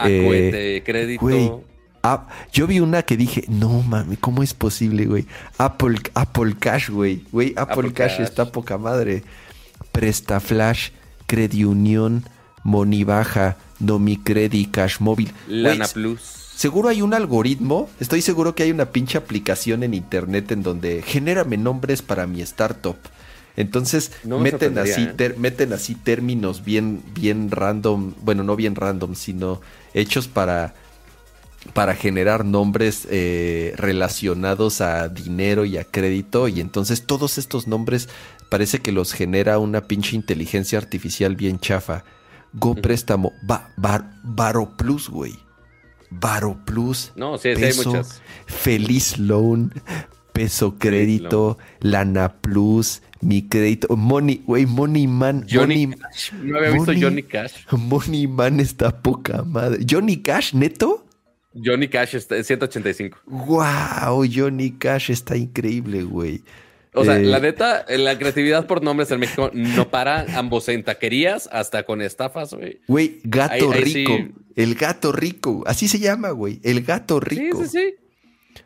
Eh, 0.04 0.82
crédito. 0.84 1.64
yo 2.52 2.66
vi 2.66 2.80
una 2.80 3.02
que 3.02 3.16
dije, 3.16 3.44
no 3.48 3.82
mami, 3.82 4.16
¿cómo 4.16 4.42
es 4.42 4.54
posible, 4.54 5.06
güey? 5.06 5.26
Apple, 5.58 5.98
Apple 6.14 6.54
Cash, 6.58 6.90
güey. 6.90 7.24
Güey, 7.32 7.54
Apple, 7.56 7.92
Cash, 7.92 8.20
está 8.20 8.50
poca 8.52 8.78
madre. 8.78 9.24
Presta 9.90 10.38
Flash, 10.38 10.90
Crediunión, 11.26 12.24
Money 12.62 13.04
Baja, 13.04 13.56
Nomicredi, 13.80 14.66
Cash 14.66 15.00
Móvil. 15.00 15.32
Lana 15.48 15.88
Plus 15.88 16.37
Seguro 16.58 16.88
hay 16.88 17.02
un 17.02 17.14
algoritmo, 17.14 17.88
estoy 18.00 18.20
seguro 18.20 18.56
que 18.56 18.64
hay 18.64 18.72
una 18.72 18.86
pinche 18.90 19.16
aplicación 19.16 19.84
en 19.84 19.94
internet 19.94 20.50
en 20.50 20.64
donde 20.64 21.02
genérame 21.02 21.56
nombres 21.56 22.02
para 22.02 22.26
mi 22.26 22.40
startup. 22.40 22.96
Entonces 23.54 24.10
meten 24.24 24.76
así, 24.76 25.08
¿eh? 25.16 25.34
meten 25.38 25.72
así 25.72 25.94
términos 25.94 26.64
bien, 26.64 27.00
bien 27.14 27.52
random, 27.52 28.12
bueno, 28.22 28.42
no 28.42 28.56
bien 28.56 28.74
random, 28.74 29.14
sino 29.14 29.60
hechos 29.94 30.26
para, 30.26 30.74
para 31.74 31.94
generar 31.94 32.44
nombres 32.44 33.06
eh, 33.08 33.72
relacionados 33.76 34.80
a 34.80 35.08
dinero 35.08 35.64
y 35.64 35.78
a 35.78 35.84
crédito. 35.84 36.48
Y 36.48 36.58
entonces 36.58 37.06
todos 37.06 37.38
estos 37.38 37.68
nombres 37.68 38.08
parece 38.48 38.80
que 38.80 38.90
los 38.90 39.12
genera 39.12 39.60
una 39.60 39.82
pinche 39.82 40.16
inteligencia 40.16 40.78
artificial 40.78 41.36
bien 41.36 41.60
chafa. 41.60 42.02
Go 42.52 42.74
préstamo, 42.74 43.32
va, 43.48 43.70
Baro 43.76 44.76
Plus, 44.76 45.08
güey. 45.08 45.38
Varo 46.10 46.58
Plus, 46.64 47.12
no, 47.16 47.38
sí, 47.38 47.50
peso, 47.54 47.94
hay 47.94 48.02
Feliz 48.46 49.18
Loan, 49.18 49.72
Peso 50.32 50.78
Crédito, 50.78 51.58
Lana 51.80 52.34
Plus, 52.40 53.02
Mi 53.20 53.42
Crédito, 53.48 53.96
Money, 53.96 54.42
güey, 54.46 54.66
Money 54.66 55.06
Man. 55.06 55.44
Johnny 55.50 55.88
Cash. 55.88 56.32
No 56.32 56.58
había 56.58 56.70
visto 56.70 56.92
Johnny 56.98 57.22
Cash. 57.22 57.66
Money 57.72 58.26
Man 58.28 58.60
está 58.60 59.02
poca 59.02 59.42
madre. 59.42 59.84
¿Johnny 59.88 60.16
Cash, 60.18 60.54
neto? 60.54 61.04
Johnny 61.54 61.88
Cash 61.88 62.14
está 62.14 62.42
185. 62.42 63.18
Wow, 63.26 64.24
Johnny 64.32 64.70
Cash 64.70 65.10
está 65.10 65.36
increíble, 65.36 66.04
güey. 66.04 66.42
O 66.94 67.04
sea, 67.04 67.18
la 67.18 67.38
eh, 67.38 67.40
neta, 67.40 67.84
la 67.88 68.18
creatividad 68.18 68.66
por 68.66 68.82
nombres 68.82 69.10
en 69.10 69.20
México 69.20 69.50
no 69.52 69.90
para 69.90 70.26
ambos 70.38 70.68
en 70.68 70.82
taquerías 70.82 71.48
hasta 71.52 71.84
con 71.84 72.02
estafas, 72.02 72.54
güey. 72.54 72.80
Güey, 72.88 73.20
gato 73.24 73.72
rico. 73.72 74.12
El 74.56 74.74
gato 74.74 75.12
rico. 75.12 75.62
Así 75.66 75.88
se 75.88 75.98
llama, 75.98 76.30
güey. 76.30 76.60
El 76.62 76.82
gato 76.82 77.20
rico. 77.20 77.62
Sí, 77.64 77.68
sí, 77.68 77.78
sí. 77.78 78.62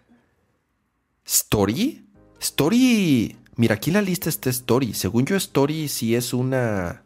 ¿Story? 1.25 2.05
Story. 2.41 3.37
Mira, 3.57 3.75
aquí 3.75 3.91
en 3.91 3.95
la 3.95 4.03
lista 4.03 4.29
está 4.29 4.51
Story. 4.51 4.95
Según 4.95 5.27
yo, 5.27 5.37
Story 5.37 5.89
sí 5.89 6.15
es 6.15 6.33
una. 6.33 7.03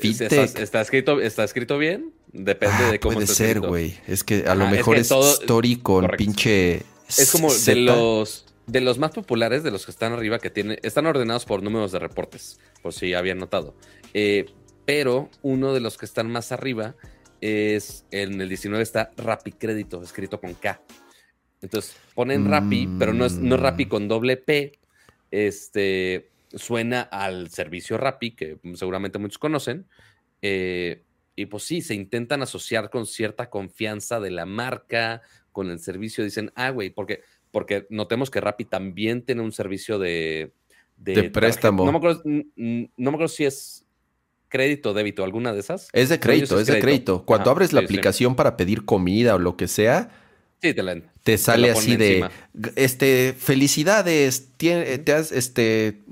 ¿Está, 0.00 0.80
escrito, 0.80 1.20
¿Está 1.20 1.44
escrito 1.44 1.78
bien? 1.78 2.12
Depende 2.32 2.92
de 2.92 3.00
cómo 3.00 3.14
Puede 3.14 3.26
ser, 3.26 3.60
güey. 3.60 3.98
Es 4.06 4.22
que 4.24 4.44
a 4.46 4.54
lo 4.54 4.68
mejor 4.68 4.96
es, 4.96 5.10
Story 5.10 5.76
con 5.76 6.08
pinche. 6.16 6.82
Es 7.08 7.32
como 7.32 7.52
de 7.52 7.74
los 7.74 8.46
de 8.70 8.80
los 8.80 8.98
más 8.98 9.10
populares, 9.10 9.62
de 9.62 9.70
los 9.70 9.84
que 9.84 9.90
están 9.90 10.12
arriba, 10.12 10.38
que 10.38 10.50
tienen, 10.50 10.78
están 10.82 11.06
ordenados 11.06 11.44
por 11.44 11.62
números 11.62 11.92
de 11.92 11.98
reportes, 11.98 12.60
por 12.82 12.92
si 12.92 13.14
habían 13.14 13.38
notado. 13.38 13.74
Eh, 14.14 14.46
pero 14.86 15.28
uno 15.42 15.74
de 15.74 15.80
los 15.80 15.98
que 15.98 16.06
están 16.06 16.30
más 16.30 16.52
arriba 16.52 16.94
es 17.40 18.06
en 18.10 18.40
el 18.40 18.48
19 18.48 18.82
está 18.82 19.10
Rappi 19.16 19.52
Crédito, 19.52 20.02
escrito 20.02 20.40
con 20.40 20.54
K. 20.54 20.80
Entonces 21.62 21.96
ponen 22.14 22.48
Rappi, 22.48 22.88
pero 22.98 23.12
no 23.12 23.26
es, 23.26 23.38
no 23.38 23.56
Rappi 23.56 23.86
con 23.86 24.08
doble 24.08 24.36
P. 24.36 24.72
Este 25.30 26.30
suena 26.52 27.02
al 27.02 27.50
servicio 27.50 27.96
Rappi, 27.98 28.32
que 28.32 28.58
seguramente 28.74 29.18
muchos 29.18 29.38
conocen. 29.38 29.86
Eh, 30.42 31.04
y 31.36 31.46
pues 31.46 31.64
sí, 31.64 31.82
se 31.82 31.94
intentan 31.94 32.42
asociar 32.42 32.90
con 32.90 33.06
cierta 33.06 33.50
confianza 33.50 34.20
de 34.20 34.30
la 34.30 34.46
marca, 34.46 35.22
con 35.52 35.70
el 35.70 35.78
servicio. 35.78 36.24
Dicen, 36.24 36.52
ah, 36.54 36.70
güey, 36.70 36.90
porque 36.90 37.22
porque 37.50 37.86
notemos 37.90 38.30
que 38.30 38.40
Rappi 38.40 38.64
también 38.64 39.22
tiene 39.22 39.42
un 39.42 39.52
servicio 39.52 39.98
de... 39.98 40.52
De, 40.96 41.30
préstamo. 41.30 41.86
No 41.86 41.92
me, 41.92 41.98
acuerdo, 41.98 43.28
si 43.28 43.46
es 43.46 43.86
crédito 44.50 44.92
débito, 44.92 45.24
alguna 45.24 45.54
de 45.54 45.60
esas. 45.60 45.88
Es 45.94 46.10
de 46.10 46.20
crédito, 46.20 46.60
es, 46.60 46.66
de 46.66 46.78
crédito. 46.78 47.24
Cuando 47.24 47.50
abres 47.50 47.72
la 47.72 47.80
aplicación 47.80 48.36
para 48.36 48.58
pedir 48.58 48.84
comida 48.84 49.34
o 49.34 49.38
lo 49.38 49.56
que 49.56 49.66
sea, 49.66 50.10
te, 50.58 50.74
te, 51.22 51.38
sale 51.38 51.70
así 51.70 51.96
de, 51.96 52.28
este, 52.76 53.34
felicidades, 53.38 54.50
te 54.58 55.12
has, 55.12 55.32
este, 55.32 56.02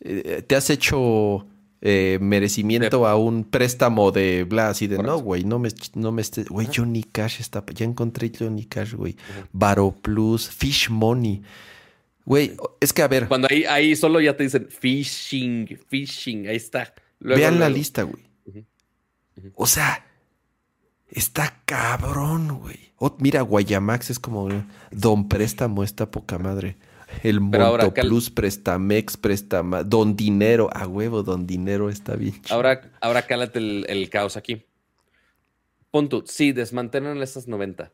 eh, 0.00 0.42
te 0.44 0.56
has 0.56 0.68
hecho 0.68 1.46
eh, 1.86 2.18
merecimiento 2.18 3.06
a 3.06 3.14
un 3.14 3.44
préstamo 3.44 4.10
de 4.10 4.44
bla, 4.44 4.70
así 4.70 4.86
de 4.86 4.96
no, 4.96 5.18
güey, 5.18 5.44
no 5.44 5.58
me, 5.58 5.68
no 5.94 6.12
me 6.12 6.22
esté, 6.22 6.44
güey, 6.44 6.66
Johnny 6.74 7.02
Cash 7.02 7.40
está, 7.40 7.62
ya 7.74 7.84
encontré 7.84 8.32
Johnny 8.36 8.64
Cash, 8.64 8.94
güey, 8.94 9.16
Baro 9.52 9.94
Plus, 10.00 10.48
Fish 10.48 10.88
Money. 10.88 11.42
Güey, 12.24 12.56
es 12.80 12.94
que 12.94 13.02
a 13.02 13.08
ver. 13.08 13.28
Cuando 13.28 13.48
ahí, 13.50 13.64
ahí 13.64 13.94
solo 13.96 14.18
ya 14.18 14.34
te 14.34 14.44
dicen 14.44 14.66
fishing, 14.70 15.78
fishing, 15.88 16.48
ahí 16.48 16.56
está. 16.56 16.94
vean 17.20 17.60
la 17.60 17.68
lista, 17.68 18.04
güey. 18.04 18.24
O 19.54 19.66
sea, 19.66 20.06
está 21.10 21.60
cabrón, 21.66 22.60
güey. 22.60 22.94
mira, 23.18 23.42
Guayamax 23.42 24.08
es 24.08 24.18
como 24.18 24.48
Don 24.90 25.28
Préstamo, 25.28 25.84
está 25.84 26.10
poca 26.10 26.38
madre. 26.38 26.78
El 27.22 27.40
Monto 27.40 27.92
Plus, 27.94 28.30
Prestamex, 28.30 29.16
Prestama, 29.16 29.82
Don 29.82 30.16
Dinero, 30.16 30.68
a 30.72 30.86
huevo, 30.86 31.22
Don 31.22 31.46
Dinero 31.46 31.88
está 31.88 32.16
bien. 32.16 32.40
Ahora, 32.50 32.92
ahora 33.00 33.26
cálate 33.26 33.58
el, 33.58 34.10
caos 34.10 34.36
aquí. 34.36 34.66
punto, 35.90 36.24
sí, 36.26 36.52
desmantelan 36.52 37.22
esas 37.22 37.48
90. 37.48 37.92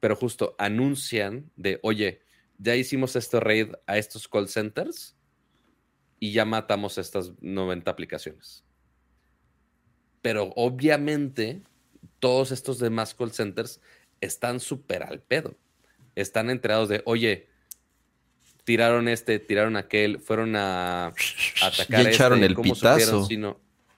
Pero 0.00 0.16
justo 0.16 0.54
anuncian 0.58 1.50
de, 1.56 1.80
oye, 1.82 2.20
ya 2.58 2.76
hicimos 2.76 3.16
este 3.16 3.40
raid 3.40 3.72
a 3.86 3.98
estos 3.98 4.28
call 4.28 4.48
centers 4.48 5.16
y 6.20 6.32
ya 6.32 6.44
matamos 6.44 6.98
estas 6.98 7.32
90 7.40 7.90
aplicaciones. 7.90 8.64
Pero 10.22 10.52
obviamente 10.56 11.62
todos 12.18 12.52
estos 12.52 12.78
demás 12.78 13.14
call 13.14 13.32
centers 13.32 13.80
están 14.20 14.60
súper 14.60 15.02
al 15.02 15.20
pedo. 15.20 15.54
Están 16.14 16.48
enterados 16.48 16.88
de, 16.88 17.02
oye, 17.04 17.48
tiraron 18.64 19.08
este, 19.08 19.38
tiraron 19.38 19.76
aquel, 19.76 20.18
fueron 20.18 20.56
a, 20.56 21.12
atacar 21.62 22.02
y 22.02 22.06
echaron 22.08 22.42
este, 22.42 22.52
el 22.52 22.60
pitazo. 22.60 23.28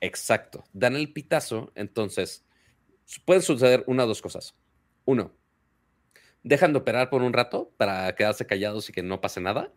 exacto, 0.00 0.64
dan 0.72 0.96
el 0.96 1.12
pitazo, 1.12 1.72
entonces 1.74 2.44
pueden 3.24 3.42
suceder 3.42 3.84
una 3.86 4.04
o 4.04 4.06
dos 4.06 4.20
cosas. 4.20 4.54
Uno, 5.04 5.32
dejan 6.42 6.72
de 6.72 6.80
operar 6.80 7.10
por 7.10 7.22
un 7.22 7.32
rato 7.32 7.72
para 7.76 8.14
quedarse 8.14 8.46
callados 8.46 8.88
y 8.88 8.92
que 8.92 9.02
no 9.02 9.20
pase 9.20 9.40
nada, 9.40 9.72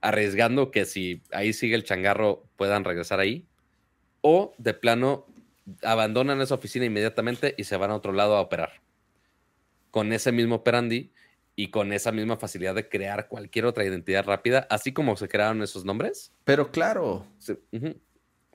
arriesgando 0.00 0.70
que 0.70 0.84
si 0.84 1.22
ahí 1.32 1.52
sigue 1.52 1.74
el 1.74 1.84
changarro 1.84 2.44
puedan 2.56 2.84
regresar 2.84 3.20
ahí. 3.20 3.46
O 4.20 4.54
de 4.56 4.72
plano 4.72 5.26
abandonan 5.82 6.40
esa 6.40 6.54
oficina 6.54 6.84
inmediatamente 6.84 7.54
y 7.56 7.64
se 7.64 7.76
van 7.76 7.90
a 7.90 7.96
otro 7.96 8.12
lado 8.12 8.36
a 8.36 8.40
operar. 8.40 8.82
Con 9.90 10.12
ese 10.12 10.32
mismo 10.32 10.56
operandi 10.56 11.12
y 11.54 11.70
con 11.70 11.92
esa 11.92 12.12
misma 12.12 12.36
facilidad 12.36 12.74
de 12.74 12.88
crear 12.88 13.28
cualquier 13.28 13.66
otra 13.66 13.84
identidad 13.84 14.24
rápida, 14.24 14.66
así 14.70 14.92
como 14.92 15.16
se 15.16 15.28
crearon 15.28 15.62
esos 15.62 15.84
nombres. 15.84 16.32
Pero 16.44 16.70
claro. 16.70 17.26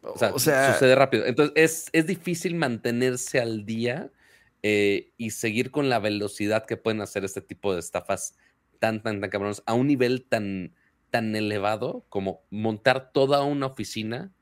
o, 0.02 0.40
sea, 0.40 0.74
sucede 0.74 0.96
rápido. 0.96 1.26
Entonces 1.26 1.54
es, 1.56 1.90
es 1.94 2.08
difícil 2.08 2.56
mantenerse 2.56 3.40
al 3.40 3.66
día 3.66 4.12
eh, 4.64 5.14
y 5.18 5.30
seguir 5.32 5.70
con 5.72 5.90
la 5.90 6.00
velocidad 6.00 6.66
que 6.66 6.78
pueden 6.78 7.02
hacer 7.02 7.24
este 7.24 7.42
tipo 7.42 7.74
de 7.74 7.80
estafas 7.80 8.36
tan, 8.80 9.04
tan, 9.04 9.22
tan 9.22 9.30
cabrones 9.30 9.62
a 9.66 9.74
un 9.74 9.88
nivel 9.88 10.26
tan, 10.26 10.74
tan 11.12 11.36
elevado 11.36 12.06
como 12.10 12.42
montar 12.50 13.12
toda 13.12 13.44
una 13.44 13.68
oficina 13.68 14.34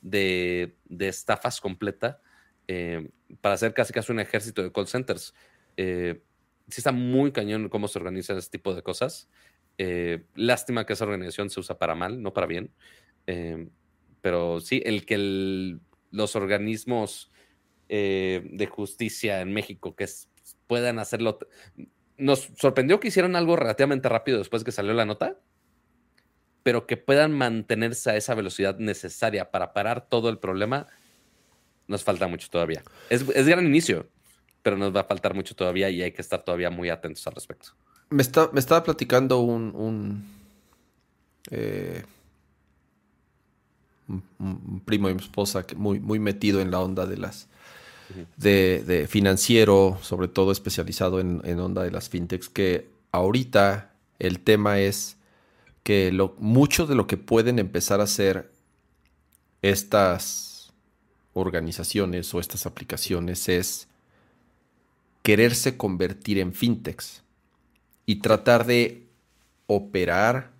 de, 0.00 0.76
estafas 1.00 1.60
completa 1.60 2.20
eh, 2.68 3.10
para 3.40 3.56
hacer 3.56 3.74
casi 3.74 3.92
casi 3.92 4.12
un 4.12 4.20
ejército 4.20 4.62
de 4.62 4.70
call 4.70 4.86
centers. 4.86 5.34
Eh, 5.76 6.22
sí 6.68 6.80
está 6.80 6.92
muy 6.92 7.32
cañón 7.32 7.68
cómo 7.68 7.88
se 7.88 7.98
organiza 7.98 8.36
este 8.36 8.58
tipo 8.58 8.74
de 8.74 8.82
cosas. 8.82 9.28
Eh, 9.78 10.24
lástima 10.34 10.86
que 10.86 10.92
esa 10.92 11.04
organización 11.04 11.50
se 11.50 11.60
usa 11.60 11.78
para 11.78 11.94
mal, 11.94 12.22
no 12.22 12.32
para 12.32 12.46
bien. 12.46 12.72
Eh, 13.26 13.68
pero 14.20 14.60
sí, 14.60 14.82
el 14.84 15.04
que 15.04 15.78
los 16.10 16.36
organismos 16.36 17.30
eh, 17.88 18.42
de 18.50 18.66
justicia 18.66 19.40
en 19.40 19.52
México 19.52 19.94
que 19.94 20.08
puedan 20.66 20.98
hacerlo. 20.98 21.38
Nos 22.16 22.50
sorprendió 22.56 23.00
que 23.00 23.08
hicieran 23.08 23.36
algo 23.36 23.56
relativamente 23.56 24.08
rápido 24.08 24.38
después 24.38 24.64
que 24.64 24.72
salió 24.72 24.94
la 24.94 25.04
nota, 25.04 25.38
pero 26.62 26.86
que 26.86 26.96
puedan 26.96 27.32
mantenerse 27.32 28.10
a 28.10 28.16
esa 28.16 28.34
velocidad 28.34 28.78
necesaria 28.78 29.50
para 29.50 29.72
parar 29.74 30.08
todo 30.08 30.30
el 30.30 30.38
problema, 30.38 30.86
nos 31.86 32.04
falta 32.04 32.26
mucho 32.26 32.48
todavía. 32.48 32.82
Es, 33.10 33.28
es 33.28 33.46
gran 33.46 33.66
inicio, 33.66 34.08
pero 34.64 34.78
nos 34.78 34.96
va 34.96 35.00
a 35.00 35.04
faltar 35.04 35.34
mucho 35.34 35.54
todavía 35.54 35.90
y 35.90 36.02
hay 36.02 36.12
que 36.12 36.22
estar 36.22 36.42
todavía 36.42 36.70
muy 36.70 36.88
atentos 36.88 37.24
al 37.26 37.34
respecto. 37.34 37.72
Me, 38.08 38.22
está, 38.22 38.48
me 38.50 38.60
estaba 38.60 38.82
platicando 38.82 39.40
un, 39.40 39.72
un, 39.74 40.24
eh, 41.50 42.02
primo 44.86 45.08
de 45.08 45.14
mi 45.14 45.20
esposa 45.20 45.66
que 45.66 45.74
muy, 45.74 46.00
muy 46.00 46.18
metido 46.18 46.62
en 46.62 46.70
la 46.70 46.80
onda 46.80 47.04
de 47.04 47.18
las 47.18 47.46
de, 48.38 49.06
financiero, 49.06 49.98
sobre 50.00 50.28
todo 50.28 50.50
especializado 50.50 51.20
en, 51.20 51.42
en, 51.44 51.60
onda 51.60 51.82
de 51.82 51.90
las 51.90 52.08
fintechs, 52.08 52.48
que 52.48 52.88
ahorita 53.12 53.92
el 54.18 54.40
tema 54.40 54.80
es 54.80 55.18
que 55.82 56.10
lo, 56.10 56.36
mucho 56.38 56.86
de 56.86 56.94
lo 56.94 57.06
que 57.06 57.18
pueden 57.18 57.58
empezar 57.58 58.00
a 58.00 58.04
hacer 58.04 58.50
estas 59.60 60.72
organizaciones 61.34 62.32
o 62.32 62.40
estas 62.40 62.64
aplicaciones 62.64 63.50
es 63.50 63.88
quererse 65.24 65.78
convertir 65.78 66.38
en 66.38 66.52
fintechs 66.52 67.22
y 68.04 68.16
tratar 68.16 68.66
de 68.66 69.08
operar 69.66 70.52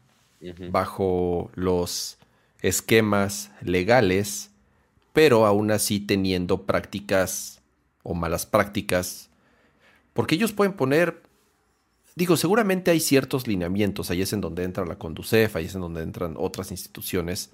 bajo 0.70 1.50
los 1.54 2.16
esquemas 2.62 3.50
legales, 3.60 4.50
pero 5.12 5.46
aún 5.46 5.70
así 5.70 6.00
teniendo 6.00 6.62
prácticas 6.62 7.60
o 8.02 8.14
malas 8.14 8.46
prácticas, 8.46 9.28
porque 10.14 10.34
ellos 10.34 10.52
pueden 10.52 10.72
poner, 10.72 11.22
digo, 12.16 12.38
seguramente 12.38 12.90
hay 12.90 13.00
ciertos 13.00 13.46
lineamientos, 13.46 14.10
ahí 14.10 14.22
es 14.22 14.32
en 14.32 14.40
donde 14.40 14.64
entra 14.64 14.86
la 14.86 14.96
Conducef, 14.96 15.56
ahí 15.56 15.66
es 15.66 15.74
en 15.74 15.82
donde 15.82 16.02
entran 16.02 16.36
otras 16.38 16.70
instituciones, 16.70 17.50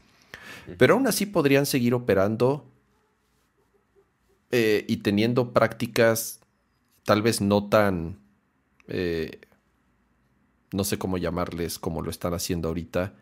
pero 0.79 0.95
aún 0.95 1.09
así 1.09 1.27
podrían 1.27 1.67
seguir 1.67 1.93
operando 1.93 2.65
eh, 4.53 4.85
y 4.89 4.99
teniendo 4.99 5.53
prácticas 5.53 6.40
tal 7.05 7.23
vez 7.23 7.41
no 7.41 7.69
tan, 7.69 8.19
eh, 8.89 9.41
no 10.73 10.85
sé 10.85 10.99
cómo 10.99 11.19
llamarles, 11.19 11.79
como 11.79 12.03
lo 12.03 12.11
están 12.11 12.35
haciendo 12.35 12.69
ahorita. 12.69 13.15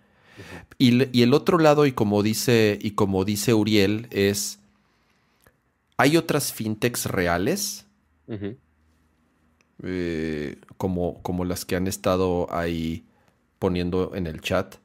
y, 0.79 1.23
el 1.23 1.35
otro 1.35 1.59
lado, 1.59 1.87
y 1.87 1.93
como 1.93 2.23
dice, 2.23 2.79
y 2.81 2.93
como 2.93 3.25
dice 3.25 3.55
Uriel, 3.55 4.07
es, 4.11 4.61
hay 5.97 6.17
otras 6.17 6.53
fintechs 6.53 7.07
reales, 7.07 7.87
eh, 9.83 10.57
como, 10.77 11.23
como 11.23 11.45
las 11.45 11.65
que 11.65 11.77
han 11.77 11.87
estado 11.87 12.47
ahí 12.53 13.05
poniendo 13.59 14.15
en 14.15 14.27
el 14.27 14.41
chat, 14.41 14.77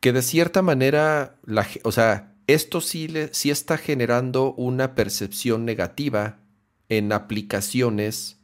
que 0.00 0.12
de 0.12 0.22
cierta 0.22 0.60
manera, 0.60 1.36
la, 1.44 1.66
o 1.84 1.92
sea, 1.92 2.34
esto 2.46 2.80
sí, 2.80 3.08
le, 3.08 3.32
sí 3.32 3.50
está 3.50 3.78
generando 3.78 4.52
una 4.54 4.94
percepción 4.94 5.64
negativa 5.64 6.38
en 6.88 7.12
aplicaciones 7.12 8.38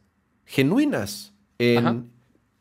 genuinas, 0.45 1.33
en 1.59 2.11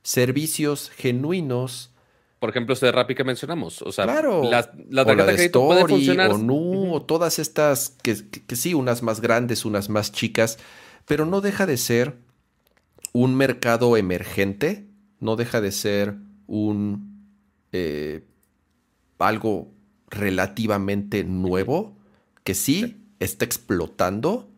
servicios 0.03 0.89
genuinos. 0.91 1.93
Por 2.39 2.49
ejemplo, 2.49 2.73
este 2.73 2.87
de 2.87 2.91
Rappi 2.91 3.15
que 3.15 3.23
mencionamos. 3.23 3.81
O 3.81 3.91
sea, 3.91 4.05
claro. 4.05 4.43
la, 4.43 4.63
tarjeta 5.05 5.25
de, 5.25 5.49
puede 5.49 5.87
funcionar. 5.87 6.31
O 6.31 6.37
Nu, 6.37 6.93
o 6.93 7.01
todas 7.01 7.39
estas 7.39 7.95
que, 8.01 8.15
sí, 8.55 8.73
unas 8.73 9.03
más 9.03 9.21
grandes, 9.21 9.65
unas 9.65 9.89
más 9.89 10.11
chicas, 10.11 10.57
pero 11.05 11.25
no 11.25 11.41
deja 11.41 11.65
de 11.65 11.77
ser 11.77 12.17
un 13.13 13.35
mercado 13.35 13.97
emergente, 13.97 14.87
no 15.19 15.35
deja 15.35 15.61
de 15.61 15.71
ser 15.71 16.15
un 16.47 17.27
eh, 17.71 18.25
algo 19.19 19.71
relativamente 20.09 21.23
nuevo 21.23 21.95
que 22.43 22.55
sí. 22.55 22.97
está 23.19 23.45
explotando 23.45 24.50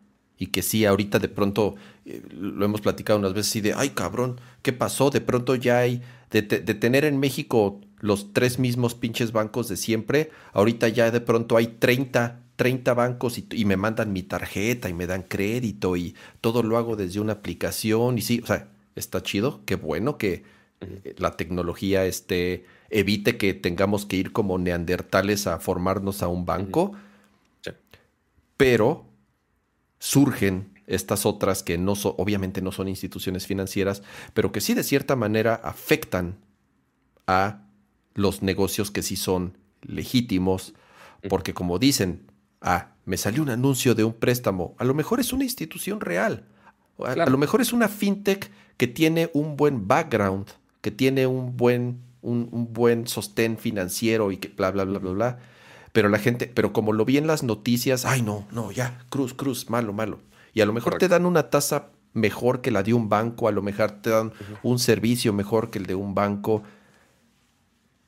y 0.44 0.48
que 0.48 0.60
sí, 0.60 0.84
ahorita 0.84 1.18
de 1.18 1.28
pronto 1.28 1.74
eh, 2.04 2.22
lo 2.30 2.66
hemos 2.66 2.82
platicado 2.82 3.18
unas 3.18 3.32
veces 3.32 3.56
y 3.56 3.60
de, 3.62 3.72
ay 3.72 3.90
cabrón, 3.90 4.38
¿qué 4.60 4.74
pasó? 4.74 5.08
De 5.08 5.22
pronto 5.22 5.54
ya 5.54 5.78
hay, 5.78 6.02
de, 6.30 6.42
tener 6.42 7.06
en 7.06 7.18
México 7.18 7.80
los 8.00 8.34
tres 8.34 8.58
mismos 8.58 8.94
pinches 8.94 9.32
bancos 9.32 9.68
de 9.68 9.78
siempre, 9.78 10.30
ahorita 10.52 10.88
ya 10.88 11.10
de 11.10 11.22
pronto 11.22 11.56
hay 11.56 11.68
30, 11.68 12.42
30 12.56 12.92
bancos 12.92 13.38
y, 13.38 13.64
me 13.64 13.78
mandan 13.78 14.12
mi 14.12 14.22
tarjeta 14.22 14.90
y 14.90 14.92
me 14.92 15.06
dan 15.06 15.22
crédito 15.22 15.96
y 15.96 16.14
todo 16.42 16.62
lo 16.62 16.76
hago 16.76 16.94
desde 16.94 17.20
una 17.20 17.32
aplicación 17.32 18.18
y 18.18 18.20
sí, 18.20 18.40
o 18.42 18.46
sea, 18.46 18.68
está 18.96 19.22
chido, 19.22 19.62
qué 19.64 19.76
bueno 19.76 20.18
que 20.18 20.42
eh, 20.82 21.14
la 21.16 21.38
tecnología 21.38 22.04
esté, 22.04 22.66
evite 22.90 23.38
que 23.38 23.54
tengamos 23.54 24.04
que 24.04 24.16
ir 24.16 24.32
como 24.32 24.58
neandertales 24.58 25.46
a 25.46 25.58
formarnos 25.58 26.22
a 26.22 26.28
un 26.28 26.44
banco, 26.44 26.92
pero 28.58 29.06
surgen 30.04 30.68
estas 30.86 31.24
otras 31.24 31.62
que 31.62 31.78
no 31.78 31.94
obviamente 32.18 32.60
no 32.60 32.72
son 32.72 32.88
instituciones 32.88 33.46
financieras, 33.46 34.02
pero 34.34 34.52
que 34.52 34.60
sí 34.60 34.74
de 34.74 34.82
cierta 34.82 35.16
manera 35.16 35.54
afectan 35.54 36.36
a 37.26 37.62
los 38.12 38.42
negocios 38.42 38.90
que 38.90 39.02
sí 39.02 39.16
son 39.16 39.56
legítimos, 39.80 40.74
porque 41.30 41.54
como 41.54 41.78
dicen, 41.78 42.30
ah, 42.60 42.92
me 43.06 43.16
salió 43.16 43.42
un 43.42 43.48
anuncio 43.48 43.94
de 43.94 44.04
un 44.04 44.12
préstamo, 44.12 44.74
a 44.76 44.84
lo 44.84 44.92
mejor 44.92 45.20
es 45.20 45.32
una 45.32 45.44
institución 45.44 46.02
real, 46.02 46.44
a, 46.98 47.14
lo 47.14 47.38
mejor 47.38 47.62
es 47.62 47.72
una 47.72 47.88
fintech 47.88 48.50
que 48.76 48.86
tiene 48.86 49.30
un 49.32 49.56
buen 49.56 49.88
background, 49.88 50.48
que 50.82 50.90
tiene 50.90 51.26
un 51.26 51.56
buen, 51.56 52.02
un, 52.20 52.50
un 52.52 52.74
buen 52.74 53.06
sostén 53.06 53.56
financiero 53.56 54.32
y 54.32 54.36
que 54.36 54.48
bla, 54.48 54.70
bla, 54.70 54.84
bla, 54.84 54.98
bla, 54.98 55.12
bla 55.12 55.38
pero 55.94 56.08
la 56.08 56.18
gente, 56.18 56.50
pero 56.52 56.72
como 56.72 56.92
lo 56.92 57.04
vi 57.04 57.18
en 57.18 57.28
las 57.28 57.44
noticias, 57.44 58.04
ay 58.04 58.20
no, 58.20 58.48
no, 58.50 58.72
ya, 58.72 59.06
cruz, 59.10 59.32
cruz, 59.32 59.70
malo, 59.70 59.92
malo. 59.92 60.18
Y 60.52 60.60
a 60.60 60.66
lo 60.66 60.72
mejor 60.72 60.98
te 60.98 61.06
dan 61.06 61.24
una 61.24 61.50
tasa 61.50 61.90
mejor 62.14 62.62
que 62.62 62.72
la 62.72 62.82
de 62.82 62.92
un 62.94 63.08
banco, 63.08 63.46
a 63.46 63.52
lo 63.52 63.62
mejor 63.62 63.92
te 64.02 64.10
dan 64.10 64.32
un 64.64 64.80
servicio 64.80 65.32
mejor 65.32 65.70
que 65.70 65.78
el 65.78 65.86
de 65.86 65.94
un 65.94 66.12
banco, 66.12 66.64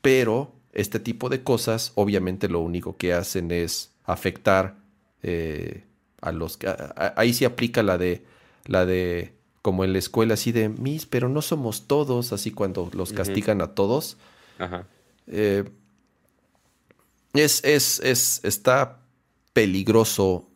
pero 0.02 0.52
este 0.72 0.98
tipo 0.98 1.28
de 1.28 1.44
cosas 1.44 1.92
obviamente 1.94 2.48
lo 2.48 2.58
único 2.58 2.96
que 2.96 3.12
hacen 3.12 3.52
es 3.52 3.92
afectar 4.02 4.78
eh, 5.22 5.84
a 6.20 6.32
los 6.32 6.56
que 6.56 6.68
ahí 7.14 7.32
sí 7.32 7.44
aplica 7.44 7.84
la 7.84 7.98
de 7.98 8.24
la 8.64 8.84
de 8.84 9.32
como 9.62 9.84
en 9.84 9.92
la 9.92 10.00
escuela 10.00 10.34
así 10.34 10.50
de 10.50 10.70
mis, 10.70 11.06
pero 11.06 11.28
no 11.28 11.40
somos 11.40 11.86
todos, 11.86 12.32
así 12.32 12.50
cuando 12.50 12.90
los 12.94 13.12
castigan 13.12 13.62
a 13.62 13.76
todos. 13.76 14.16
Ajá. 14.58 14.88
Eh, 15.28 15.62
es, 17.38 17.62
es, 17.64 18.00
es, 18.00 18.40
está 18.44 19.00
peligroso. 19.52 20.48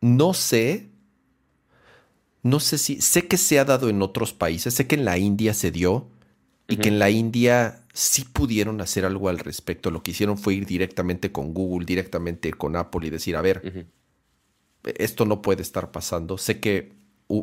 No 0.00 0.34
sé, 0.34 0.88
no 2.42 2.60
sé 2.60 2.78
si, 2.78 3.00
sé 3.00 3.26
que 3.26 3.36
se 3.36 3.58
ha 3.58 3.64
dado 3.64 3.88
en 3.88 4.02
otros 4.02 4.32
países, 4.32 4.74
sé 4.74 4.86
que 4.86 4.94
en 4.94 5.04
la 5.04 5.18
India 5.18 5.54
se 5.54 5.70
dio 5.70 6.08
y 6.68 6.76
que 6.76 6.88
en 6.88 6.98
la 6.98 7.10
India 7.10 7.84
sí 7.92 8.24
pudieron 8.24 8.80
hacer 8.80 9.04
algo 9.04 9.28
al 9.28 9.38
respecto. 9.38 9.90
Lo 9.90 10.02
que 10.02 10.10
hicieron 10.10 10.36
fue 10.36 10.54
ir 10.54 10.66
directamente 10.66 11.32
con 11.32 11.54
Google, 11.54 11.86
directamente 11.86 12.52
con 12.52 12.76
Apple 12.76 13.06
y 13.06 13.10
decir, 13.10 13.36
a 13.36 13.42
ver, 13.42 13.86
esto 14.84 15.24
no 15.24 15.42
puede 15.42 15.62
estar 15.62 15.90
pasando. 15.92 16.38
Sé 16.38 16.60
que 16.60 16.92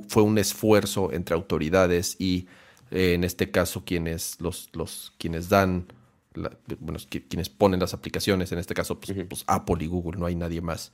fue 0.08 0.24
un 0.24 0.38
esfuerzo 0.38 1.12
entre 1.12 1.36
autoridades 1.36 2.16
y 2.20 2.48
eh, 2.92 3.14
en 3.14 3.24
este 3.24 3.52
caso 3.52 3.84
quienes, 3.86 4.40
los, 4.40 4.70
los, 4.74 5.14
quienes 5.18 5.50
dan, 5.50 5.88
bueno, 6.80 7.00
quienes 7.28 7.50
ponen 7.50 7.80
las 7.80 7.94
aplicaciones, 7.94 8.52
en 8.52 8.60
este 8.60 8.74
caso 8.74 9.00
pues, 9.00 9.26
pues, 9.28 9.44
Apple 9.48 9.84
y 9.84 9.88
Google, 9.88 10.20
no 10.20 10.26
hay 10.26 10.36
nadie 10.36 10.62
más. 10.62 10.92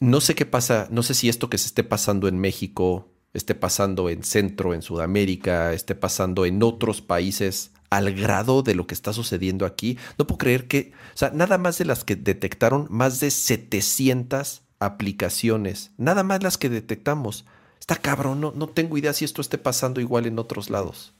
No 0.00 0.20
sé 0.20 0.34
qué 0.34 0.46
pasa, 0.46 0.88
no 0.90 1.02
sé 1.02 1.14
si 1.14 1.28
esto 1.28 1.48
que 1.48 1.58
se 1.58 1.66
esté 1.66 1.84
pasando 1.84 2.28
en 2.28 2.38
México, 2.38 3.08
esté 3.32 3.54
pasando 3.54 4.08
en 4.08 4.22
Centro, 4.22 4.74
en 4.74 4.82
Sudamérica, 4.82 5.72
esté 5.72 5.94
pasando 5.94 6.46
en 6.46 6.62
otros 6.62 7.02
países 7.02 7.72
al 7.90 8.12
grado 8.14 8.62
de 8.62 8.74
lo 8.74 8.86
que 8.86 8.94
está 8.94 9.12
sucediendo 9.12 9.66
aquí. 9.66 9.98
No 10.18 10.26
puedo 10.26 10.38
creer 10.38 10.66
que, 10.66 10.92
o 11.14 11.16
sea, 11.16 11.30
nada 11.30 11.58
más 11.58 11.78
de 11.78 11.84
las 11.84 12.04
que 12.04 12.16
detectaron, 12.16 12.86
más 12.90 13.20
de 13.20 13.30
700 13.30 14.62
aplicaciones, 14.78 15.92
nada 15.96 16.22
más 16.22 16.42
las 16.42 16.58
que 16.58 16.68
detectamos. 16.68 17.44
Está 17.78 17.96
cabrón, 17.96 18.40
no, 18.40 18.52
no 18.54 18.68
tengo 18.68 18.96
idea 18.98 19.12
si 19.12 19.24
esto 19.24 19.40
esté 19.40 19.58
pasando 19.58 20.00
igual 20.00 20.26
en 20.26 20.38
otros 20.38 20.70
lados. 20.70 21.14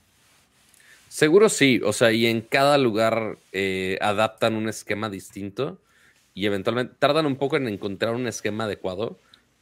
Seguro 1.15 1.47
sí, 1.47 1.79
o 1.81 1.93
sea, 1.93 2.11
y 2.11 2.25
en 2.25 2.41
cada 2.41 2.77
lugar 2.77 3.37
eh, 3.53 3.97
adaptan 4.01 4.53
un 4.53 4.67
esquema 4.67 5.09
distinto 5.09 5.81
y 6.33 6.45
eventualmente 6.45 6.93
tardan 6.99 7.25
un 7.25 7.37
poco 7.37 7.55
en 7.55 7.69
encontrar 7.69 8.15
un 8.15 8.27
esquema 8.27 8.65
adecuado. 8.65 9.17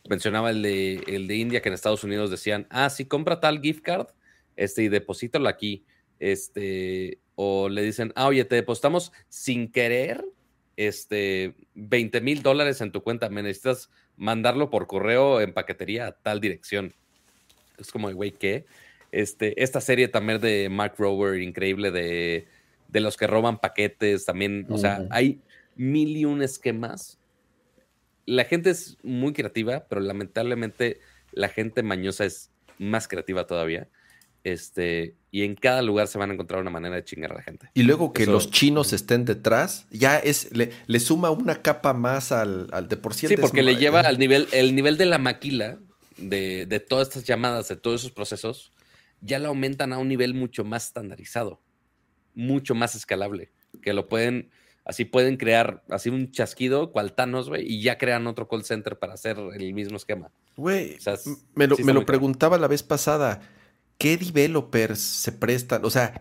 Mencionaba 0.09 0.49
el 0.49 0.63
de, 0.63 1.03
el 1.05 1.27
de 1.27 1.35
India 1.35 1.61
que 1.61 1.69
en 1.69 1.75
Estados 1.75 2.03
Unidos 2.03 2.31
decían, 2.31 2.65
ah, 2.71 2.89
si 2.89 3.05
compra 3.05 3.39
tal 3.39 3.61
gift 3.61 3.83
card 3.83 4.07
este, 4.55 4.81
y 4.81 4.87
deposítalo 4.87 5.47
aquí. 5.47 5.85
Este, 6.17 7.19
o 7.35 7.69
le 7.69 7.83
dicen, 7.83 8.13
ah, 8.15 8.25
oye, 8.25 8.45
te 8.45 8.55
depositamos 8.55 9.11
sin 9.29 9.71
querer 9.71 10.25
este, 10.75 11.53
20 11.75 12.19
mil 12.21 12.41
dólares 12.41 12.81
en 12.81 12.91
tu 12.91 13.03
cuenta, 13.03 13.29
me 13.29 13.43
necesitas 13.43 13.91
mandarlo 14.17 14.71
por 14.71 14.87
correo 14.87 15.39
en 15.39 15.53
paquetería 15.53 16.07
a 16.07 16.11
tal 16.13 16.41
dirección. 16.41 16.95
Es 17.77 17.91
como, 17.91 18.11
güey, 18.11 18.31
¿qué? 18.31 18.65
Este, 19.13 19.61
esta 19.61 19.79
serie 19.79 20.07
también 20.07 20.41
de 20.41 20.69
Mark 20.69 20.95
Rover, 20.97 21.39
increíble, 21.39 21.91
de, 21.91 22.47
de 22.87 22.99
los 22.99 23.15
que 23.15 23.27
roban 23.27 23.59
paquetes, 23.59 24.25
también, 24.25 24.65
o 24.69 24.79
sea, 24.79 25.05
hay 25.11 25.39
mil 25.75 26.17
y 26.17 26.25
un 26.25 26.41
esquemas. 26.41 27.19
La 28.25 28.43
gente 28.43 28.71
es 28.71 28.97
muy 29.03 29.33
creativa, 29.33 29.85
pero 29.87 30.01
lamentablemente 30.01 30.99
la 31.31 31.47
gente 31.49 31.83
mañosa 31.83 32.25
es 32.25 32.49
más 32.79 33.07
creativa 33.07 33.45
todavía. 33.45 33.87
Este, 34.43 35.13
y 35.29 35.43
en 35.43 35.53
cada 35.53 35.83
lugar 35.83 36.07
se 36.07 36.17
van 36.17 36.31
a 36.31 36.33
encontrar 36.33 36.59
una 36.59 36.71
manera 36.71 36.95
de 36.95 37.03
chingar 37.03 37.33
a 37.33 37.35
la 37.35 37.43
gente. 37.43 37.69
Y 37.75 37.83
luego 37.83 38.13
que 38.13 38.25
los 38.25 38.49
chinos 38.49 38.93
estén 38.93 39.25
detrás, 39.25 39.85
ya 39.91 40.17
es, 40.17 40.49
le, 40.51 40.99
suma 40.99 41.29
una 41.29 41.61
capa 41.61 41.93
más 41.93 42.31
al, 42.31 42.67
al 42.71 42.87
de 42.87 42.97
por 42.97 43.13
Sí, 43.13 43.27
porque 43.37 43.61
le 43.61 43.75
lleva 43.75 43.99
al 43.99 44.17
nivel, 44.17 44.47
el 44.53 44.73
nivel 44.73 44.97
de 44.97 45.05
la 45.05 45.19
maquila 45.19 45.77
de, 46.17 46.65
de, 46.65 46.79
todas 46.79 47.09
estas 47.09 47.25
llamadas, 47.25 47.67
de 47.67 47.75
todos 47.75 48.01
esos 48.01 48.11
procesos, 48.11 48.71
ya 49.23 49.39
la 49.39 49.47
aumentan 49.47 49.93
a 49.93 49.97
un 49.97 50.07
nivel 50.07 50.33
mucho 50.33 50.63
más 50.63 50.85
estandarizado, 50.85 51.61
mucho 52.35 52.75
más 52.75 52.95
escalable, 52.95 53.51
que 53.81 53.93
lo 53.93 54.07
pueden, 54.07 54.51
así 54.85 55.05
pueden 55.05 55.37
crear, 55.37 55.83
así 55.89 56.09
un 56.09 56.31
chasquido, 56.31 56.91
cual 56.91 57.13
Thanos, 57.13 57.49
güey, 57.49 57.65
y 57.65 57.81
ya 57.81 57.97
crean 57.97 58.27
otro 58.27 58.47
call 58.47 58.63
center 58.63 58.99
para 58.99 59.13
hacer 59.13 59.37
el 59.55 59.73
mismo 59.73 59.97
esquema. 59.97 60.31
Güey, 60.55 60.97
me 61.55 61.67
lo, 61.67 61.77
me 61.77 61.93
lo 61.93 62.05
preguntaba 62.05 62.57
la 62.57 62.67
vez 62.67 62.83
pasada 62.83 63.41
¿qué 63.97 64.17
developers 64.17 64.99
se 64.99 65.31
prestan? 65.31 65.85
O 65.85 65.89
sea, 65.89 66.13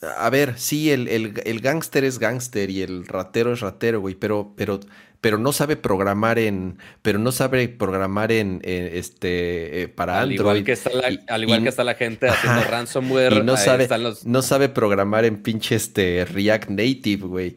a 0.00 0.30
ver, 0.30 0.58
sí, 0.58 0.90
el, 0.92 1.08
el, 1.08 1.60
gángster 1.60 2.04
es 2.04 2.20
gángster 2.20 2.70
y 2.70 2.82
el 2.82 3.04
ratero 3.06 3.52
es 3.52 3.60
ratero, 3.60 4.00
güey, 4.00 4.14
pero, 4.14 4.54
pero, 4.56 4.78
pero 5.20 5.38
no 5.38 5.52
sabe 5.52 5.76
programar 5.76 6.38
en, 6.38 6.78
pero 7.02 7.18
no 7.18 7.32
sabe 7.32 7.68
programar 7.68 8.30
en, 8.32 8.60
este, 8.64 9.82
eh, 9.82 9.88
para 9.88 10.20
al 10.20 10.30
Android. 10.30 10.40
Igual 10.40 10.64
que 10.64 10.72
está 10.72 10.90
la, 10.90 11.10
al 11.28 11.42
igual 11.42 11.62
que 11.62 11.68
está 11.68 11.84
la 11.84 11.94
gente 11.94 12.28
haciendo 12.28 12.62
ransomware. 12.70 13.32
Y 13.32 13.42
no 13.42 13.56
sabe, 13.56 13.88
no 14.24 14.42
sabe 14.42 14.68
programar 14.68 15.24
en 15.24 15.42
pinche 15.42 15.74
este 15.74 16.24
React 16.24 16.70
Native, 16.70 17.26
güey. 17.26 17.56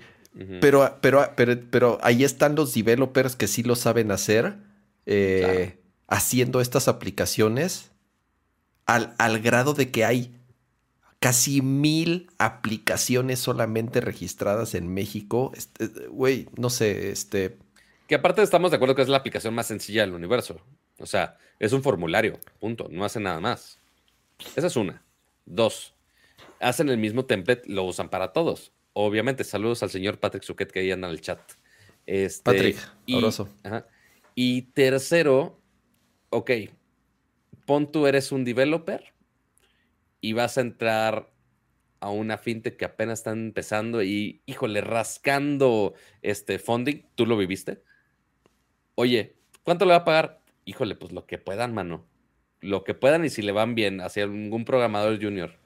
pero, 0.60 0.98
pero, 1.02 1.30
pero, 1.36 1.60
pero 1.70 2.00
ahí 2.02 2.24
están 2.24 2.56
los 2.56 2.74
developers 2.74 3.36
que 3.36 3.48
sí 3.48 3.64
lo 3.64 3.76
saben 3.76 4.12
hacer, 4.12 4.56
eh, 5.06 5.78
haciendo 6.08 6.62
estas 6.62 6.88
aplicaciones 6.88 7.92
al, 9.18 9.40
grado 9.40 9.74
de 9.74 9.92
que 9.92 10.06
hay 10.06 10.36
casi 11.22 11.62
mil 11.62 12.32
aplicaciones 12.40 13.40
solamente 13.40 14.02
registradas 14.02 14.74
en 14.74 14.92
México. 14.92 15.52
Este, 15.56 15.88
güey, 16.08 16.50
no 16.58 16.72
sé, 16.72 17.12
este... 17.12 17.60
Que 18.08 18.16
aparte 18.16 18.42
estamos 18.42 18.72
de 18.72 18.78
acuerdo 18.78 18.96
que 18.96 19.04
es 19.04 19.08
la 19.08 19.18
aplicación 19.18 19.54
más 19.54 19.68
sencilla 19.68 20.02
del 20.02 20.16
universo. 20.16 20.60
O 20.98 21.06
sea, 21.06 21.38
es 21.60 21.74
un 21.74 21.84
formulario, 21.84 22.40
punto, 22.60 22.88
no 22.90 23.06
hace 23.06 23.20
nada 23.20 23.40
más. 23.40 23.78
Esa 24.56 24.66
es 24.66 24.76
una. 24.76 25.04
Dos, 25.46 25.94
hacen 26.60 26.90
el 26.90 26.98
mismo 26.98 27.24
template, 27.26 27.72
lo 27.72 27.84
usan 27.84 28.10
para 28.10 28.34
todos. 28.34 28.74
Obviamente, 28.94 29.44
saludos 29.44 29.84
al 29.84 29.92
señor 29.92 30.20
Patrick 30.20 30.44
Suquet 30.44 30.72
que 30.72 30.80
ahí 30.80 30.92
anda 30.92 31.08
en 31.08 31.14
el 31.14 31.22
chat. 31.22 31.40
Este, 32.08 32.44
Patrick, 32.44 32.78
y, 33.06 33.22
Y 34.34 34.62
tercero, 34.74 35.62
ok, 36.32 36.50
pon 37.68 37.92
tú 37.92 38.08
eres 38.08 38.32
un 38.32 38.44
developer 38.44 39.14
y 40.22 40.34
vas 40.34 40.58
a 40.58 40.62
entrar 40.62 41.32
a 42.00 42.10
una 42.10 42.38
fintech 42.38 42.78
que 42.78 42.86
apenas 42.86 43.20
están 43.20 43.40
empezando 43.40 44.02
y, 44.02 44.42
híjole, 44.46 44.82
rascando 44.82 45.94
este 46.22 46.58
funding, 46.58 47.04
¿tú 47.16 47.26
lo 47.26 47.38
viviste? 47.38 47.84
Oye, 48.96 49.36
¿cuánto 49.64 49.86
le 49.86 49.92
va 49.92 49.98
a 49.98 50.06
pagar? 50.06 50.42
Híjole, 50.66 50.96
pues 50.96 51.12
lo 51.12 51.26
que 51.26 51.38
puedan, 51.38 51.74
mano. 51.74 52.08
Lo 52.60 52.84
que 52.84 52.94
puedan 52.94 53.26
y 53.26 53.30
si 53.30 53.42
le 53.42 53.52
van 53.52 53.76
bien 53.76 54.02
hacia 54.02 54.24
algún 54.24 54.66
programador 54.66 55.22
junior. 55.22 55.60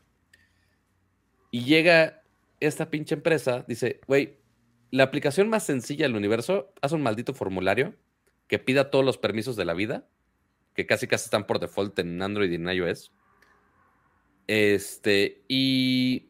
Y 1.52 1.64
llega 1.64 2.24
esta 2.60 2.90
pinche 2.90 3.16
empresa, 3.16 3.64
dice, 3.68 4.02
güey, 4.08 4.38
la 4.92 5.04
aplicación 5.04 5.50
más 5.50 5.66
sencilla 5.66 6.06
del 6.06 6.16
universo, 6.16 6.74
haz 6.82 6.92
un 6.92 7.02
maldito 7.02 7.34
formulario 7.34 7.96
que 8.48 8.60
pida 8.60 8.90
todos 8.90 9.04
los 9.04 9.18
permisos 9.18 9.56
de 9.56 9.66
la 9.66 9.74
vida 9.74 10.08
que 10.76 10.86
casi 10.86 11.08
casi 11.08 11.26
están 11.26 11.48
por 11.48 11.60
default 11.60 11.98
en 12.00 12.22
Android 12.22 12.52
y 12.52 12.56
en 12.56 12.70
iOS. 12.70 13.12
Este, 14.48 15.44
y 15.48 16.30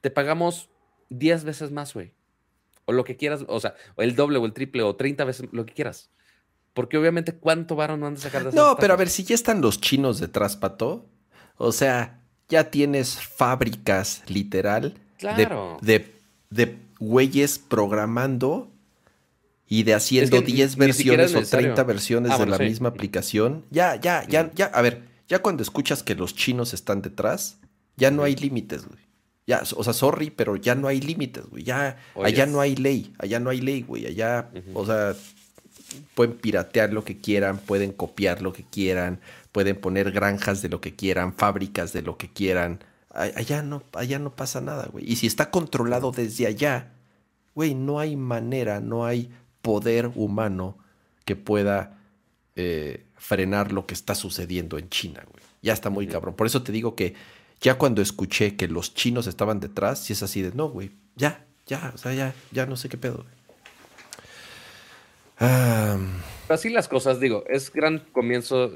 te 0.00 0.10
pagamos 0.10 0.68
10 1.10 1.44
veces 1.44 1.70
más, 1.70 1.94
güey. 1.94 2.12
O 2.84 2.92
lo 2.92 3.04
que 3.04 3.16
quieras, 3.16 3.44
o 3.48 3.60
sea, 3.60 3.74
o 3.96 4.02
el 4.02 4.14
doble 4.14 4.38
o 4.38 4.46
el 4.46 4.52
triple 4.52 4.82
o 4.82 4.94
30 4.94 5.24
veces, 5.24 5.48
lo 5.52 5.66
que 5.66 5.74
quieras. 5.74 6.10
Porque 6.72 6.98
obviamente, 6.98 7.34
¿cuánto 7.34 7.74
varo 7.74 7.96
no 7.96 8.06
han 8.06 8.14
de 8.14 8.20
sacar 8.20 8.44
de 8.44 8.52
No, 8.52 8.76
pero 8.76 8.94
a 8.94 8.96
ver, 8.96 9.08
si 9.08 9.24
ya 9.24 9.34
están 9.34 9.60
los 9.60 9.80
chinos 9.80 10.20
detrás, 10.20 10.56
Pato. 10.56 11.06
O 11.56 11.72
sea, 11.72 12.20
ya 12.48 12.70
tienes 12.70 13.18
fábricas, 13.18 14.22
literal, 14.28 14.94
claro. 15.18 15.78
de, 15.80 16.14
de 16.50 16.76
güeyes 16.98 17.58
programando 17.58 18.70
y 19.68 19.82
de 19.82 19.94
haciendo 19.94 20.40
10 20.40 20.76
versiones 20.76 21.34
o 21.34 21.42
30 21.42 21.82
versiones 21.82 22.32
ah, 22.32 22.38
de 22.38 22.46
la 22.46 22.58
misma 22.58 22.90
aplicación, 22.90 23.64
ya, 23.70 23.96
ya, 23.96 24.24
ya, 24.28 24.50
ya, 24.54 24.66
a 24.66 24.82
ver, 24.82 25.02
ya 25.28 25.40
cuando 25.40 25.62
escuchas 25.62 26.02
que 26.02 26.14
los 26.14 26.34
chinos 26.34 26.74
están 26.74 27.02
detrás, 27.02 27.58
ya 27.96 28.10
no 28.10 28.22
hay 28.22 28.36
límites, 28.36 28.86
güey. 28.86 29.00
Ya, 29.46 29.62
o 29.76 29.84
sea, 29.84 29.92
sorry, 29.92 30.30
pero 30.30 30.56
ya 30.56 30.74
no 30.74 30.88
hay 30.88 31.00
límites, 31.00 31.46
güey. 31.46 31.62
Ya, 31.62 31.98
allá 32.22 32.46
no 32.46 32.60
hay 32.60 32.74
ley, 32.74 33.14
allá 33.18 33.38
no 33.38 33.50
hay 33.50 33.60
ley, 33.60 33.82
güey. 33.82 34.06
Allá, 34.06 34.50
o 34.74 34.84
sea, 34.84 35.14
pueden 36.14 36.36
piratear 36.36 36.92
lo 36.92 37.04
que 37.04 37.18
quieran, 37.18 37.58
pueden 37.58 37.92
copiar 37.92 38.42
lo 38.42 38.52
que 38.52 38.64
quieran, 38.64 39.20
pueden 39.52 39.76
poner 39.76 40.10
granjas 40.10 40.62
de 40.62 40.68
lo 40.68 40.80
que 40.80 40.96
quieran, 40.96 41.32
fábricas 41.32 41.92
de 41.92 42.02
lo 42.02 42.16
que 42.16 42.28
quieran. 42.28 42.80
Allá 43.10 43.62
no, 43.62 43.82
allá 43.94 44.18
no 44.18 44.34
pasa 44.34 44.60
nada, 44.60 44.88
güey. 44.92 45.10
Y 45.10 45.16
si 45.16 45.26
está 45.26 45.50
controlado 45.50 46.10
desde 46.10 46.46
allá, 46.46 46.92
güey, 47.54 47.74
no 47.74 48.00
hay 48.00 48.16
manera, 48.16 48.80
no 48.80 49.06
hay 49.06 49.30
poder 49.62 50.10
humano 50.14 50.76
que 51.24 51.36
pueda 51.36 51.98
eh, 52.56 53.04
frenar 53.16 53.72
lo 53.72 53.86
que 53.86 53.94
está 53.94 54.14
sucediendo 54.14 54.78
en 54.78 54.88
China, 54.88 55.22
güey. 55.30 55.44
Ya 55.62 55.72
está 55.72 55.90
muy 55.90 56.06
cabrón. 56.06 56.34
Por 56.34 56.46
eso 56.46 56.62
te 56.62 56.72
digo 56.72 56.96
que 56.96 57.14
ya 57.60 57.76
cuando 57.76 58.02
escuché 58.02 58.56
que 58.56 58.68
los 58.68 58.94
chinos 58.94 59.26
estaban 59.26 59.60
detrás, 59.60 60.02
si 60.02 60.12
es 60.12 60.22
así 60.22 60.42
de, 60.42 60.52
no, 60.52 60.68
güey, 60.68 60.90
ya, 61.16 61.46
ya, 61.66 61.92
o 61.94 61.98
sea, 61.98 62.14
ya, 62.14 62.34
ya 62.52 62.66
no 62.66 62.76
sé 62.76 62.88
qué 62.88 62.96
pedo. 62.96 63.24
Así 66.48 66.70
las 66.70 66.88
cosas, 66.88 67.20
digo, 67.20 67.44
es 67.48 67.70
gran 67.70 67.98
comienzo, 67.98 68.72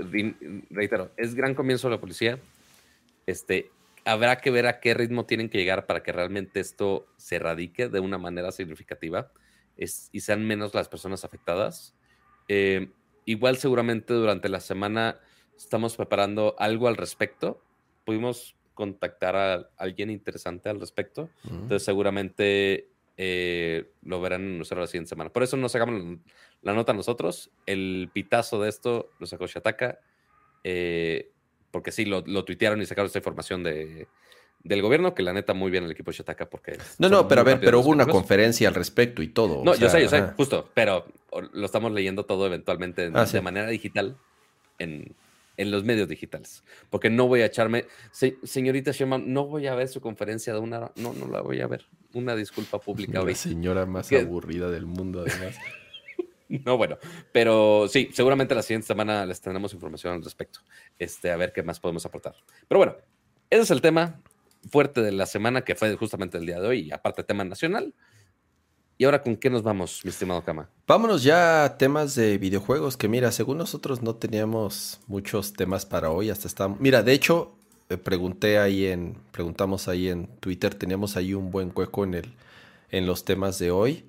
reitero, 0.71 1.11
es 1.17 1.35
gran 1.35 1.55
comienzo 1.55 1.89
de 1.89 1.95
la 1.95 2.01
policía. 2.01 2.39
Este, 3.27 3.71
habrá 4.05 4.41
que 4.41 4.51
ver 4.51 4.67
a 4.67 4.81
qué 4.81 4.93
ritmo 4.93 5.25
tienen 5.25 5.49
que 5.49 5.59
llegar 5.59 5.87
para 5.87 6.03
que 6.03 6.13
realmente 6.13 6.61
esto 6.61 7.07
se 7.17 7.37
erradique 7.37 7.89
de 7.89 8.01
una 8.01 8.19
manera 8.19 8.53
significativa 8.53 9.31
y 9.77 10.21
sean 10.21 10.47
menos 10.47 10.75
las 10.75 10.89
personas 10.89 11.25
afectadas. 11.25 11.95
Eh, 12.49 12.91
igual 13.25 13.57
seguramente 13.57 14.15
durante 14.15 14.49
la 14.49 14.61
semana 14.61 15.21
estamos 15.57 15.97
preparando 15.97 16.55
algo 16.59 16.89
al 16.89 16.97
respecto. 16.97 17.63
Pudimos 18.05 18.57
contactar 18.75 19.37
a 19.37 19.71
alguien 19.77 20.11
interesante 20.11 20.69
al 20.69 20.81
respecto. 20.81 21.29
Entonces 21.45 21.85
seguramente 21.85 22.89
eh, 23.17 23.93
lo 24.03 24.21
verán 24.21 24.43
en 24.43 24.57
nuestra 24.57 24.81
la 24.81 24.87
siguiente 24.87 25.11
semana. 25.11 25.31
Por 25.31 25.43
eso 25.43 25.57
no 25.57 25.69
sacamos 25.69 26.19
la 26.63 26.73
nota 26.75 26.93
nosotros. 26.93 27.51
El 27.67 28.11
pitazo 28.13 28.61
de 28.63 28.69
esto 28.69 29.11
lo 29.19 29.27
sacó 29.27 29.47
Shataka. 29.47 29.99
Eh, 30.65 31.31
porque 31.71 31.93
sí, 31.93 32.05
lo, 32.05 32.23
lo 32.27 32.45
tuitearon 32.45 32.81
y 32.81 32.87
sacaron 32.87 33.07
esta 33.07 33.19
información 33.19 33.63
de, 33.63 34.09
del 34.63 34.83
gobierno, 34.83 35.15
que 35.15 35.23
la 35.23 35.33
neta 35.33 35.55
muy 35.55 35.71
bien 35.71 35.85
el 35.85 35.91
equipo 35.91 36.11
de 36.11 36.19
Shataka 36.19 36.49
porque... 36.49 36.79
No, 36.99 37.09
no, 37.09 37.27
pero 37.27 37.41
a 37.41 37.45
ver, 37.45 37.61
pero 37.61 37.81
hubo 37.81 37.91
una 37.91 38.07
conferencia 38.07 38.69
al 38.69 38.75
respecto 38.75 39.23
y 39.23 39.29
todo. 39.29 39.65
No, 39.65 39.75
yo 39.75 39.89
sé, 39.89 40.03
yo 40.03 40.09
sé, 40.09 40.23
justo, 40.37 40.69
pero 40.75 41.07
lo 41.53 41.67
estamos 41.67 41.93
leyendo 41.93 42.25
todo 42.25 42.47
eventualmente 42.47 43.11
ah, 43.15 43.25
de 43.25 43.41
manera 43.41 43.69
digital 43.69 44.17
en, 44.79 45.15
los 45.57 45.85
medios 45.85 46.09
digitales. 46.09 46.63
Porque 46.89 47.11
no 47.11 47.27
voy 47.27 47.43
a 47.43 47.47
echarme... 47.47 47.85
señorita 48.43 48.93
Sherman, 48.93 49.33
no 49.33 49.47
voy 49.47 49.67
a 49.67 49.75
ver 49.75 49.89
su 49.89 50.01
conferencia 50.01 50.55
de 50.55 50.59
una... 50.59 50.91
No, 50.97 51.13
no 51.13 51.27
la 51.27 51.43
voy 51.43 51.61
a 51.61 51.67
ver. 51.67 51.85
Una 52.15 52.35
disculpa 52.35 52.79
pública 52.79 53.23
La 53.23 53.35
señora 53.35 53.85
más 53.85 54.11
aburrida 54.13 54.71
del 54.71 54.87
mundo, 54.87 55.25
además. 55.27 55.57
No, 56.65 56.77
bueno, 56.77 56.99
pero 57.31 57.87
sí, 57.87 58.11
seguramente 58.13 58.57
la 58.57 58.63
siguiente 58.63 58.89
semana 58.89 59.25
les 59.25 59.41
tendremos 59.41 59.73
información 59.73 60.15
al 60.15 60.25
respecto. 60.25 60.59
Este, 60.99 61.31
a 61.31 61.37
ver 61.37 61.53
qué 61.53 61.63
más 61.63 61.79
podemos 61.79 62.05
aportar. 62.05 62.35
Pero 62.67 62.79
bueno, 62.79 62.97
ese 63.51 63.63
es 63.63 63.71
el 63.71 63.81
tema 63.81 64.21
fuerte 64.69 65.03
de 65.03 65.13
la 65.13 65.27
semana, 65.27 65.63
que 65.63 65.75
fue 65.75 65.95
justamente 65.97 66.39
el 66.39 66.47
día 66.47 66.61
de 66.61 66.69
hoy, 66.69 66.81
y 66.81 66.93
aparte 66.93 67.25
tema 67.25 67.45
nacional. 67.45 67.95
¿Y 68.99 69.05
ahora 69.05 69.23
con 69.23 69.37
qué 69.37 69.49
nos 69.49 69.63
vamos, 69.63 70.03
mi 70.05 70.11
estimado 70.11 70.45
Kama? 70.45 70.69
Vámonos 70.87 71.23
ya 71.23 71.65
a 71.65 71.79
temas 71.79 72.15
de 72.15 72.37
videojuegos, 72.37 72.99
que 72.99 73.09
mira, 73.09 73.33
según 73.33 73.57
nosotros 73.57 74.03
no 74.03 74.17
teníamos 74.17 75.01
muchos 75.07 75.55
temas 75.55 75.87
para 75.87 76.11
hoy, 76.11 76.29
hasta 76.29 76.47
estamos... 76.47 76.79
Mira, 76.81 77.03
de 77.03 77.15
hecho, 77.15 77.57
eh, 77.89 77.97
pregunté 77.97 78.59
ahí 78.59 78.85
en, 78.85 79.17
preguntamos 79.31 79.89
ahí 79.89 80.09
en 80.09 80.27
Twitter, 80.41 80.75
teníamos 80.75 81.17
ahí 81.17 81.33
un 81.33 81.51
buen 81.51 81.73
hueco 81.75 82.05
en, 82.05 82.13
el, 82.13 82.35
en 82.91 83.07
los 83.07 83.25
temas 83.25 83.59
de 83.59 83.71
hoy. 83.71 84.05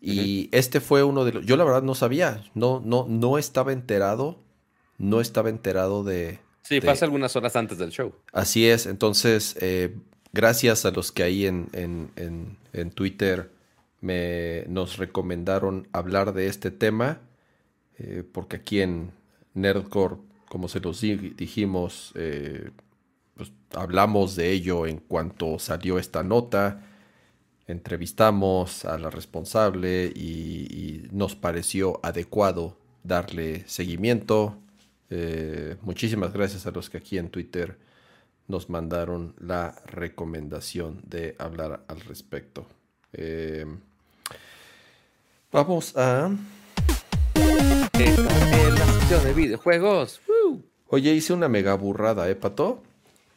Y 0.00 0.48
este 0.52 0.80
fue 0.80 1.02
uno 1.02 1.24
de 1.24 1.32
los... 1.32 1.46
Yo 1.46 1.56
la 1.56 1.64
verdad 1.64 1.82
no 1.82 1.96
sabía, 1.96 2.44
no, 2.54 2.80
no, 2.84 3.06
no 3.08 3.38
estaba 3.38 3.72
enterado, 3.72 4.38
no 4.98 5.20
estaba 5.20 5.48
enterado 5.48 6.04
de, 6.04 6.38
Sí, 6.66 6.80
pasa 6.80 7.04
algunas 7.04 7.36
horas 7.36 7.54
antes 7.54 7.78
del 7.78 7.90
show. 7.90 8.12
Así 8.32 8.68
es, 8.68 8.86
entonces, 8.86 9.56
eh, 9.60 9.94
gracias 10.32 10.84
a 10.84 10.90
los 10.90 11.12
que 11.12 11.22
ahí 11.22 11.46
en, 11.46 11.68
en, 11.72 12.90
Twitter 12.90 13.52
me, 14.00 14.64
nos 14.66 14.96
recomendaron 14.96 15.86
hablar 15.92 16.34
de 16.34 16.48
este 16.48 16.72
tema, 16.72 17.20
eh, 17.98 18.24
porque 18.32 18.56
aquí 18.56 18.80
en 18.80 19.12
Nerdcore, 19.54 20.16
como 20.48 20.66
se 20.66 20.80
los 20.80 21.00
dijimos, 21.00 22.12
eh, 22.16 22.70
pues, 23.36 23.52
hablamos 23.72 24.34
de 24.34 24.50
ello 24.50 24.88
en 24.88 24.98
cuanto 24.98 25.60
salió 25.60 26.00
esta 26.00 26.24
nota, 26.24 26.84
entrevistamos 27.68 28.84
a 28.84 28.98
la 28.98 29.10
responsable 29.10 30.06
y 30.06 31.06
nos 31.12 31.36
pareció 31.36 32.00
adecuado 32.02 32.76
darle 33.04 33.62
seguimiento, 33.68 34.58
eh, 35.10 35.76
muchísimas 35.82 36.32
gracias 36.32 36.66
a 36.66 36.70
los 36.70 36.90
que 36.90 36.98
aquí 36.98 37.18
en 37.18 37.30
Twitter 37.30 37.78
nos 38.48 38.70
mandaron 38.70 39.34
la 39.38 39.74
recomendación 39.86 41.00
de 41.04 41.34
hablar 41.38 41.84
al 41.88 42.00
respecto. 42.00 42.66
Eh, 43.12 43.66
vamos 45.52 45.96
a... 45.96 46.30
la 47.94 49.24
de 49.24 49.32
videojuegos. 49.34 50.20
Oye, 50.88 51.12
hice 51.12 51.32
una 51.32 51.48
mega 51.48 51.74
burrada, 51.74 52.28
¿eh, 52.28 52.36
Pato? 52.36 52.82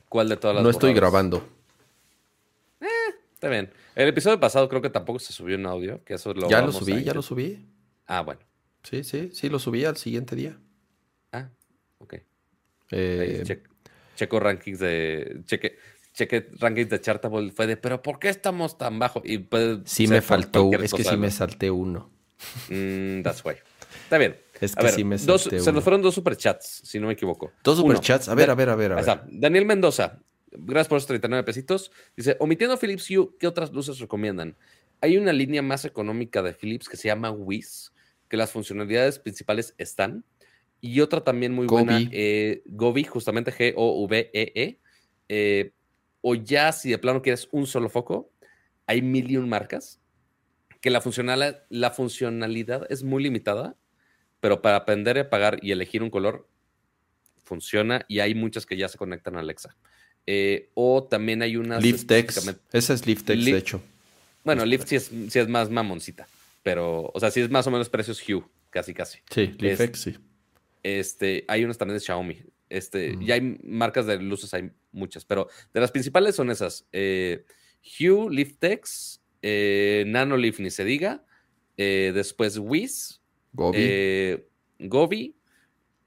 ¿Cuál 0.07 0.29
de 0.29 0.37
todas 0.37 0.55
las 0.55 0.63
No 0.63 0.69
estoy 0.69 0.93
grabando. 0.93 1.43
Eh, 2.81 2.85
está 3.33 3.49
bien. 3.49 3.71
El 3.95 4.07
episodio 4.07 4.39
pasado 4.39 4.69
creo 4.69 4.81
que 4.81 4.89
tampoco 4.89 5.19
se 5.19 5.33
subió 5.33 5.55
en 5.55 5.65
audio, 5.65 6.03
que 6.03 6.15
eso 6.15 6.33
Ya 6.47 6.61
lo 6.61 6.71
subí, 6.71 7.03
ya 7.03 7.13
lo 7.13 7.21
subí. 7.21 7.65
Ah, 8.05 8.21
bueno. 8.21 8.41
Sí, 8.83 9.03
sí, 9.03 9.31
sí, 9.33 9.49
lo 9.49 9.59
subí 9.59 9.85
al 9.85 9.97
siguiente 9.97 10.35
día. 10.35 10.57
Ok. 11.99 12.15
Eh, 12.91 13.43
checo 14.15 14.39
rankings 14.39 14.79
de. 14.79 15.41
Cheque, 15.45 15.77
cheque 16.13 16.49
rankings 16.59 16.89
de 16.89 17.01
Chartable. 17.01 17.51
Fue 17.51 17.67
de, 17.67 17.77
pero 17.77 18.01
¿por 18.01 18.19
qué 18.19 18.29
estamos 18.29 18.77
tan 18.77 18.99
bajo? 18.99 19.21
Y 19.23 19.37
pues, 19.39 19.79
sí 19.85 20.07
me 20.07 20.21
faltó. 20.21 20.71
Es 20.73 20.93
que 20.93 21.03
sí 21.03 21.17
me 21.17 21.31
salté 21.31 21.69
uno. 21.69 22.11
Mm, 22.69 23.21
that's 23.21 23.43
why. 23.43 23.55
Está 24.03 24.17
bien. 24.17 24.37
Es 24.59 24.75
que 24.75 24.89
sí 24.89 25.03
me 25.03 25.17
salté 25.17 25.59
Se 25.59 25.71
nos 25.71 25.83
fueron 25.83 26.01
dos 26.01 26.15
superchats, 26.15 26.81
si 26.83 26.99
no 26.99 27.07
me 27.07 27.13
equivoco. 27.13 27.51
Dos 27.63 27.77
superchats. 27.77 28.27
A 28.27 28.35
ver, 28.35 28.49
a 28.49 28.55
ver, 28.55 28.69
a 28.69 28.75
ver. 28.75 28.93
A 28.93 29.01
ver. 29.01 29.21
Daniel 29.29 29.65
Mendoza. 29.65 30.19
Gracias 30.51 30.87
por 30.87 30.97
esos 30.97 31.07
39 31.07 31.43
pesitos. 31.43 31.91
Dice, 32.17 32.35
omitiendo 32.39 32.75
Philips 32.77 33.09
Hue, 33.09 33.29
¿qué 33.39 33.47
otras 33.47 33.71
luces 33.71 33.99
recomiendan? 33.99 34.57
Hay 35.01 35.15
una 35.17 35.31
línea 35.31 35.61
más 35.61 35.85
económica 35.85 36.41
de 36.41 36.53
Philips 36.53 36.89
que 36.89 36.97
se 36.97 37.07
llama 37.07 37.31
WIS, 37.31 37.93
que 38.27 38.35
las 38.35 38.51
funcionalidades 38.51 39.19
principales 39.19 39.75
están, 39.77 40.25
y 40.81 41.01
otra 41.01 41.23
también 41.23 41.53
muy 41.53 41.67
buena, 41.67 41.99
eh, 42.11 42.61
Govi, 42.65 43.03
justamente 43.03 43.51
G-O-V-E-E. 43.51 44.79
Eh, 45.29 45.71
o 46.21 46.35
ya 46.35 46.71
si 46.71 46.89
de 46.89 46.97
plano 46.97 47.21
quieres 47.21 47.47
un 47.51 47.67
solo 47.67 47.89
foco, 47.89 48.31
hay 48.87 49.01
mil 49.01 49.29
y 49.29 49.37
un 49.37 49.47
marcas 49.47 49.99
que 50.81 50.89
la, 50.89 51.01
funcionalidad, 51.01 51.63
la 51.69 51.91
funcionalidad 51.91 52.87
es 52.89 53.03
muy 53.03 53.23
limitada, 53.23 53.75
pero 54.39 54.61
para 54.61 54.77
aprender 54.77 55.17
a 55.17 55.21
apagar 55.21 55.59
y 55.61 55.71
elegir 55.71 56.03
un 56.03 56.09
color 56.09 56.47
funciona 57.43 58.05
y 58.07 58.19
hay 58.19 58.35
muchas 58.35 58.65
que 58.65 58.77
ya 58.77 58.87
se 58.87 58.97
conectan 58.97 59.35
a 59.35 59.39
Alexa. 59.39 59.75
Eh, 60.25 60.69
o 60.75 61.03
también 61.03 61.41
hay 61.41 61.57
unas... 61.57 61.83
Liftex. 61.83 62.55
Esa 62.71 62.93
es 62.93 63.05
Liftex, 63.05 63.43
de 63.43 63.57
hecho. 63.57 63.81
Bueno, 64.43 64.65
Lift 64.65 64.87
sí 64.87 64.95
es, 64.95 65.11
es, 65.35 65.47
más 65.49 65.69
mamoncita, 65.69 66.27
pero, 66.63 67.11
o 67.13 67.19
sea, 67.19 67.29
sí 67.29 67.41
es 67.41 67.49
más 67.49 67.67
o 67.67 67.71
menos 67.71 67.89
precios 67.89 68.23
Hue, 68.27 68.43
casi, 68.69 68.93
casi. 68.93 69.19
Sí, 69.29 69.53
Liftex, 69.59 69.99
sí. 69.99 70.17
Este, 70.83 71.45
hay 71.47 71.63
unas 71.63 71.77
también 71.77 71.97
de 71.97 72.05
Xiaomi. 72.05 72.43
Este, 72.69 73.17
Ya 73.21 73.35
hay 73.35 73.57
marcas 73.63 74.05
de 74.05 74.17
luces, 74.17 74.53
hay 74.53 74.71
muchas, 74.91 75.25
pero 75.25 75.47
de 75.73 75.79
las 75.79 75.91
principales 75.91 76.35
son 76.35 76.51
esas. 76.51 76.87
Eh, 76.91 77.45
Hue, 77.83 78.29
Liftex, 78.29 79.21
eh, 79.41 80.03
Nano 80.07 80.37
Leaf, 80.37 80.59
ni 80.59 80.69
se 80.69 80.83
diga. 80.83 81.23
Eh, 81.77 82.11
después 82.13 82.57
Wiz. 82.57 83.21
Gobi. 83.53 84.43
Gobi. 84.79 85.35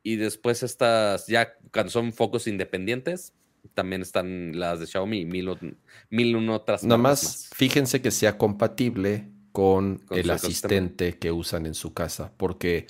Y 0.05 0.17
después 0.17 0.63
estas, 0.63 1.27
ya 1.27 1.55
cuando 1.73 1.91
son 1.91 2.13
focos 2.13 2.47
independientes, 2.47 3.33
también 3.75 4.03
están 4.03 4.59
las 4.59 4.81
de 4.81 4.87
Xiaomi 4.87 5.21
y 5.21 5.25
mil, 5.25 5.49
mil 6.11 6.51
otras. 6.51 6.83
Nada 6.83 6.99
más, 6.99 7.51
fíjense 7.55 8.03
que 8.03 8.11
sea 8.11 8.37
compatible 8.37 9.29
con, 9.53 10.01
el 10.11 10.31
asistente 10.31 11.19
que 11.19 11.31
usan 11.31 11.67
en 11.67 11.75
su 11.75 11.93
casa, 11.93 12.33
porque 12.37 12.87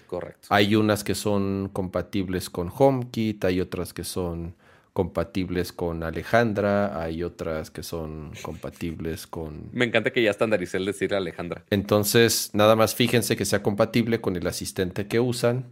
hay 0.49 0.77
unas 0.77 1.05
que 1.05 1.15
son 1.15 1.69
compatibles 1.73 2.49
con 2.49 2.71
HomeKit, 2.75 3.45
hay 3.45 3.61
otras 3.61 3.93
que 3.93 4.05
son 4.05 4.55
compatibles 4.93 5.73
con 5.73 6.03
Alejandra, 6.03 7.03
hay 7.03 7.23
otras 7.23 7.71
que 7.71 7.83
son 7.83 8.33
compatibles 8.43 9.27
con... 9.27 9.71
Me 9.73 9.87
encanta 9.87 10.13
que 10.13 10.23
ya 10.23 10.31
estandaricé 10.31 10.77
el 10.77 10.85
decir 10.85 11.15
Alejandra. 11.15 11.65
Entonces, 11.71 12.51
nada 12.53 12.77
más 12.77 12.95
fíjense 12.95 13.37
que 13.37 13.45
sea 13.45 13.63
compatible 13.63 14.21
con 14.21 14.37
el 14.37 14.47
asistente 14.47 15.07
que 15.09 15.19
usan 15.19 15.67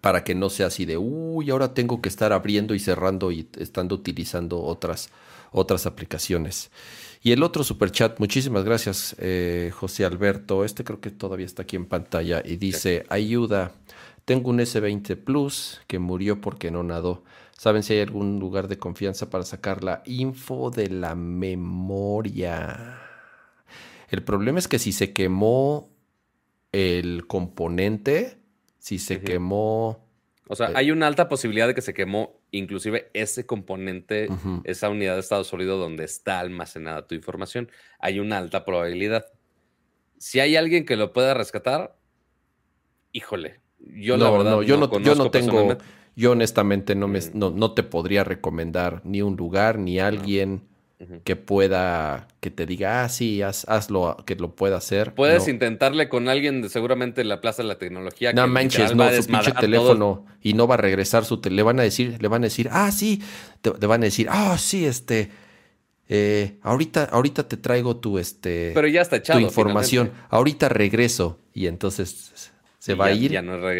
para 0.00 0.24
que 0.24 0.34
no 0.34 0.50
sea 0.50 0.66
así 0.66 0.84
de, 0.84 0.98
uy, 0.98 1.50
ahora 1.50 1.74
tengo 1.74 2.02
que 2.02 2.08
estar 2.08 2.32
abriendo 2.32 2.74
y 2.74 2.80
cerrando 2.80 3.30
y 3.32 3.48
estando 3.58 3.94
utilizando 3.94 4.60
otras, 4.60 5.10
otras 5.52 5.86
aplicaciones. 5.86 6.70
Y 7.24 7.30
el 7.30 7.44
otro 7.44 7.62
superchat, 7.62 8.18
muchísimas 8.18 8.64
gracias, 8.64 9.14
eh, 9.20 9.70
José 9.72 10.04
Alberto. 10.04 10.64
Este 10.64 10.82
creo 10.82 11.00
que 11.00 11.12
todavía 11.12 11.46
está 11.46 11.62
aquí 11.62 11.76
en 11.76 11.86
pantalla 11.86 12.42
y 12.44 12.56
dice: 12.56 13.06
Ayuda, 13.10 13.72
tengo 14.24 14.50
un 14.50 14.58
S20 14.58 15.16
Plus 15.16 15.80
que 15.86 16.00
murió 16.00 16.40
porque 16.40 16.72
no 16.72 16.82
nadó. 16.82 17.22
¿Saben 17.56 17.84
si 17.84 17.92
hay 17.92 18.00
algún 18.00 18.40
lugar 18.40 18.66
de 18.66 18.76
confianza 18.76 19.30
para 19.30 19.44
sacar 19.44 19.84
la 19.84 20.02
info 20.04 20.70
de 20.70 20.88
la 20.88 21.14
memoria? 21.14 22.98
El 24.10 24.24
problema 24.24 24.58
es 24.58 24.66
que 24.66 24.80
si 24.80 24.90
se 24.90 25.12
quemó 25.12 25.90
el 26.72 27.28
componente, 27.28 28.38
si 28.80 28.98
se 28.98 29.20
quemó 29.20 30.04
o 30.48 30.56
sea, 30.56 30.68
eh, 30.68 30.72
hay 30.74 30.90
una 30.90 31.06
alta 31.06 31.28
posibilidad 31.28 31.66
de 31.66 31.74
que 31.74 31.82
se 31.82 31.94
quemó 31.94 32.40
inclusive 32.50 33.10
ese 33.14 33.46
componente, 33.46 34.28
esa 34.64 34.88
unidad 34.88 35.14
de 35.14 35.20
estado 35.20 35.44
sólido 35.44 35.78
donde 35.78 36.04
está 36.04 36.40
almacenada 36.40 37.06
tu 37.06 37.14
información. 37.14 37.70
Hay 37.98 38.18
una 38.18 38.38
alta 38.38 38.64
probabilidad. 38.64 39.26
Si 40.18 40.40
hay 40.40 40.56
alguien 40.56 40.84
que 40.84 40.96
lo 40.96 41.12
pueda 41.12 41.34
rescatar, 41.34 41.96
híjole, 43.12 43.60
yo 43.78 44.16
la 44.16 44.30
verdad 44.30 44.50
no, 44.52 44.62
yo 44.62 44.76
no, 44.76 45.00
yo 45.00 45.14
no 45.14 45.30
tengo, 45.30 45.78
yo 46.14 46.32
honestamente 46.32 46.94
no, 46.94 47.08
me, 47.08 47.20
no, 47.34 47.72
te 47.72 47.82
podría 47.82 48.24
recomendar 48.24 49.00
ni 49.04 49.22
un 49.22 49.36
lugar 49.36 49.78
ni 49.78 49.98
alguien 49.98 50.68
que 51.24 51.36
pueda, 51.36 52.28
que 52.40 52.50
te 52.50 52.66
diga, 52.66 53.04
ah, 53.04 53.08
sí, 53.08 53.42
haz, 53.42 53.64
hazlo, 53.68 54.16
que 54.26 54.36
lo 54.36 54.54
pueda 54.54 54.76
hacer. 54.76 55.14
Puedes 55.14 55.48
intentarle 55.48 56.08
con 56.08 56.28
alguien 56.28 56.62
de 56.62 56.68
seguramente 56.68 57.24
la 57.24 57.40
Plaza 57.40 57.62
de 57.62 57.68
la 57.68 57.78
Tecnología. 57.78 58.32
No 58.32 58.46
manches, 58.46 58.94
no, 58.94 59.10
su 59.10 59.26
pinche 59.26 59.52
teléfono 59.52 60.26
y 60.40 60.54
no 60.54 60.66
va 60.66 60.74
a 60.74 60.78
regresar 60.78 61.24
su 61.24 61.40
teléfono. 61.40 61.56
Le 61.56 61.62
van 61.62 61.80
a 61.80 61.82
decir, 61.82 62.16
le 62.20 62.28
van 62.28 62.42
a 62.42 62.46
decir, 62.46 62.68
ah, 62.70 62.90
sí, 62.92 63.22
te, 63.60 63.70
van 63.70 64.02
a 64.02 64.04
decir, 64.04 64.28
ah, 64.30 64.56
sí, 64.58 64.84
este, 64.84 65.30
eh, 66.08 66.58
ahorita, 66.62 67.04
ahorita 67.04 67.48
te 67.48 67.56
traigo 67.56 67.96
tu, 67.96 68.18
este, 68.18 68.72
Pero 68.74 68.88
ya 68.88 69.02
está 69.02 69.16
echado, 69.16 69.40
tu 69.40 69.44
información. 69.46 70.12
Ahorita 70.28 70.68
regreso 70.68 71.38
y 71.52 71.66
entonces 71.66 72.52
se 72.78 72.94
va 72.94 73.06
a 73.06 73.12
ir 73.12 73.32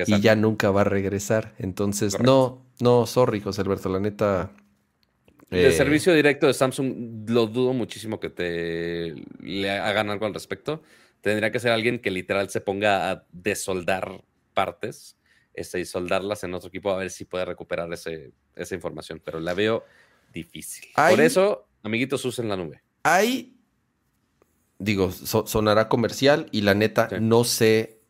y 0.06 0.20
ya 0.20 0.36
nunca 0.36 0.70
va 0.70 0.82
a 0.82 0.84
regresar. 0.84 1.54
Entonces, 1.58 2.20
no, 2.20 2.62
no, 2.80 3.06
sorry, 3.06 3.40
José 3.40 3.62
Alberto, 3.62 3.88
la 3.88 4.00
neta. 4.00 4.52
El 5.52 5.66
eh, 5.66 5.72
servicio 5.72 6.14
directo 6.14 6.46
de 6.46 6.54
Samsung 6.54 7.28
lo 7.28 7.46
dudo 7.46 7.72
muchísimo 7.72 8.18
que 8.18 8.30
te 8.30 9.14
le 9.40 9.70
hagan 9.70 10.10
algo 10.10 10.26
al 10.26 10.34
respecto. 10.34 10.82
Tendría 11.20 11.52
que 11.52 11.60
ser 11.60 11.72
alguien 11.72 11.98
que 12.00 12.10
literal 12.10 12.50
se 12.50 12.60
ponga 12.60 13.10
a 13.10 13.26
desoldar 13.30 14.24
partes 14.54 15.16
este, 15.54 15.80
y 15.80 15.84
soldarlas 15.84 16.42
en 16.44 16.54
otro 16.54 16.68
equipo 16.68 16.90
a 16.90 16.96
ver 16.96 17.10
si 17.10 17.24
puede 17.24 17.44
recuperar 17.44 17.92
ese, 17.92 18.32
esa 18.56 18.74
información. 18.74 19.20
Pero 19.24 19.38
la 19.40 19.54
veo 19.54 19.84
difícil. 20.32 20.86
Por 20.94 21.20
eso, 21.20 21.68
amiguitos, 21.82 22.24
usen 22.24 22.48
la 22.48 22.56
nube. 22.56 22.82
Hay, 23.04 23.54
digo, 24.78 25.12
sonará 25.12 25.88
comercial 25.88 26.48
y 26.50 26.62
la 26.62 26.74
neta 26.74 27.08
no 27.20 27.44
sé 27.44 28.02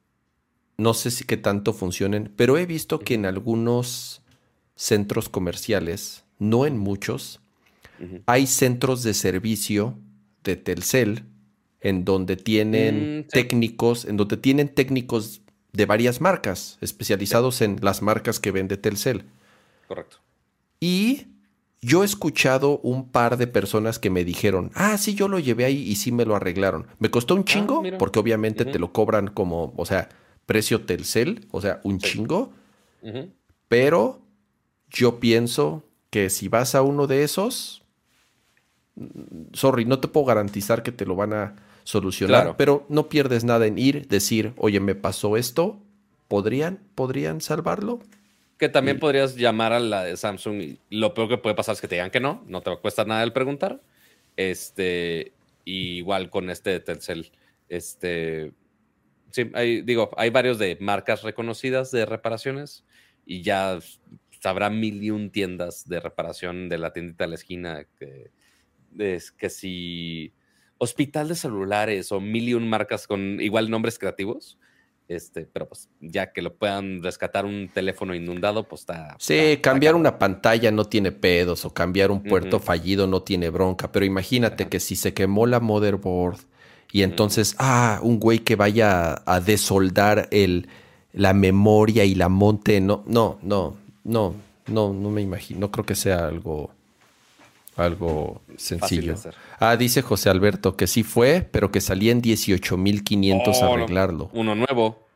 no 0.77 0.95
sé 0.95 1.11
si 1.11 1.25
qué 1.25 1.37
tanto 1.37 1.73
funcionen, 1.73 2.33
pero 2.37 2.59
he 2.59 2.67
visto 2.67 2.99
que 2.99 3.15
en 3.15 3.27
algunos 3.27 4.23
centros 4.75 5.29
comerciales, 5.29 6.22
no 6.43 6.67
en 6.67 6.77
muchos, 6.77 7.41
hay 8.27 8.49
centros 8.49 9.05
de 9.05 9.15
servicio 9.15 9.97
de 10.43 10.57
Telcel 10.57 11.25
en 11.81 12.05
donde 12.05 12.37
tienen 12.37 13.21
mm, 13.21 13.29
técnicos, 13.29 14.05
en 14.05 14.17
donde 14.17 14.37
tienen 14.37 14.69
técnicos 14.69 15.43
de 15.73 15.87
varias 15.87 16.21
marcas, 16.21 16.79
especializados 16.81 17.61
en 17.61 17.79
las 17.81 18.03
marcas 18.03 18.41
que 18.41 18.51
vende 18.51 18.77
Telcel. 18.77 19.25
Correcto. 19.87 20.19
Y 20.81 21.29
yo 21.81 22.03
he 22.03 22.07
escuchado 22.07 22.79
un 22.81 23.09
par 23.09 23.37
de 23.37 23.47
personas 23.47 23.99
que 23.99 24.11
me 24.11 24.25
dijeron, 24.25 24.73
ah, 24.75 24.99
sí, 24.99 25.15
yo 25.15 25.29
lo 25.29 25.39
llevé 25.39 25.65
ahí 25.65 25.83
y 25.83 25.97
sí 25.97 26.11
me 26.11 26.25
lo 26.25 26.35
arreglaron. 26.35 26.87
Me 26.99 27.11
costó 27.11 27.35
un 27.35 27.43
ah, 27.43 27.45
chingo, 27.45 27.83
porque 27.99 28.19
obviamente 28.19 28.65
te 28.65 28.79
lo 28.79 28.93
cobran 28.93 29.29
como, 29.29 29.75
o 29.77 29.87
sea, 29.87 30.09
precio 30.47 30.83
Telcel, 30.83 31.47
o 31.53 31.61
sea, 31.61 31.81
un 31.85 31.99
chingo. 31.99 32.53
Pero 33.69 34.21
yo 34.91 35.19
pienso 35.19 35.85
que 36.13 36.29
si 36.29 36.49
vas 36.49 36.75
a 36.75 36.83
uno 36.83 37.07
de 37.07 37.25
esos, 37.25 37.83
sorry, 39.55 39.87
no 39.87 39.99
te 39.99 40.09
puedo 40.09 40.27
garantizar 40.27 40.83
que 40.83 40.93
te 40.93 41.07
lo 41.07 41.17
van 41.17 41.33
a 41.33 41.57
solucionar, 41.85 42.55
pero 42.59 42.85
no 42.91 43.09
pierdes 43.09 43.45
nada 43.45 43.67
en 43.67 43.79
ir, 43.79 44.07
decir, 44.09 44.53
oye, 44.59 44.79
me 44.79 44.95
pasó 44.95 45.39
esto, 45.39 45.81
¿podrían, 46.29 46.81
podrían 46.95 47.41
salvarlo? 47.41 48.01
Que 48.59 48.69
también 48.69 48.99
podrías 48.99 49.37
llamar 49.37 49.73
a 49.73 49.81
la 49.81 50.05
de 50.05 50.19
Samsung 50.19 50.61
y 50.61 50.79
lo 50.91 51.15
peor 51.15 51.31
que 51.31 51.39
puede 51.39 51.55
pasar 51.55 51.77
es 51.77 51.81
que 51.81 51.89
te 51.89 51.95
digan 51.95 52.11
que 52.11 52.21
no, 52.21 52.45
no 52.47 52.61
te 52.61 52.77
cuesta 52.77 53.07
nada 53.07 53.23
el 53.23 53.33
preguntar. 53.33 53.81
Este, 54.37 55.33
igual 55.65 56.29
con 56.29 56.51
este 56.51 56.69
de 56.69 56.81
Telcel, 56.81 57.33
este, 57.71 58.53
sí, 59.31 59.51
hay, 59.55 59.81
digo, 59.81 60.11
hay 60.19 60.29
varios 60.29 60.59
de 60.59 60.77
marcas 60.79 61.23
reconocidas 61.23 61.91
de 61.91 62.05
reparaciones 62.05 62.85
y 63.25 63.41
ya 63.41 63.79
habrá 64.45 64.71
mil 64.71 65.03
y 65.03 65.11
un 65.11 65.31
tiendas 65.31 65.89
de 65.89 66.01
reparación 66.01 66.69
de 66.69 66.79
la 66.79 66.93
tiendita 66.93 67.25
de 67.25 67.29
la 67.29 67.35
esquina 67.37 67.87
que, 67.99 68.31
es 68.99 69.31
que 69.31 69.51
si 69.51 70.33
hospital 70.79 71.29
de 71.29 71.35
celulares 71.35 72.13
o 72.13 72.21
mil 72.21 72.49
y 72.49 72.55
un 72.55 72.69
marcas 72.69 73.07
con 73.07 73.41
igual 73.41 73.71
nombres 73.71 73.99
creativos. 73.99 74.59
Este, 75.09 75.47
pero 75.53 75.69
pues 75.69 75.91
ya 76.01 76.33
que 76.33 76.41
lo 76.41 76.55
puedan 76.55 77.03
rescatar 77.03 77.45
un 77.45 77.69
teléfono 77.69 78.15
inundado, 78.15 78.67
pues 78.67 78.83
está. 78.83 79.15
Sí, 79.19 79.59
cambiar 79.61 79.95
una 79.95 80.19
pantalla 80.19 80.71
no 80.71 80.85
tiene 80.87 81.13
pedos 81.13 81.65
o 81.65 81.75
cambiar 81.75 82.11
un 82.11 82.23
puerto 82.23 82.61
fallido 82.61 83.07
no 83.07 83.21
tiene 83.21 83.51
bronca, 83.51 83.93
pero 83.93 84.07
imagínate 84.07 84.69
que 84.69 84.81
si 84.81 84.97
se 84.97 85.13
quemó 85.13 85.47
la 85.47 85.61
motherboard 85.61 86.39
y 86.93 87.03
entonces, 87.03 87.57
ah, 87.59 88.01
un 88.03 88.21
güey 88.21 88.41
que 88.41 88.55
vaya 88.55 89.23
a 89.25 89.41
desoldar 89.41 90.29
el, 90.31 90.69
la 91.13 91.33
memoria 91.33 92.05
y 92.05 92.15
la 92.15 92.29
monte, 92.29 92.83
no, 92.83 93.03
no, 93.07 93.39
no, 93.43 93.79
no, 94.05 94.35
no, 94.67 94.93
no 94.93 95.11
me 95.11 95.23
imagino, 95.23 95.61
no 95.61 95.71
creo 95.71 95.87
que 95.87 95.95
sea 95.95 96.27
algo, 96.27 96.71
algo 97.77 98.43
sencillo. 98.57 99.15
Ah, 99.59 99.77
dice 99.77 100.03
José 100.03 100.31
Alberto 100.31 100.77
que 100.77 100.87
sí 100.87 101.03
fue, 101.03 101.47
pero 101.51 101.71
que 101.71 101.81
salía 101.81 102.13
en 102.13 102.23
18.500 102.23 103.61
oh, 103.63 103.75
arreglarlo. 103.75 104.31
Uno 104.33 104.55
nuevo. 104.55 105.07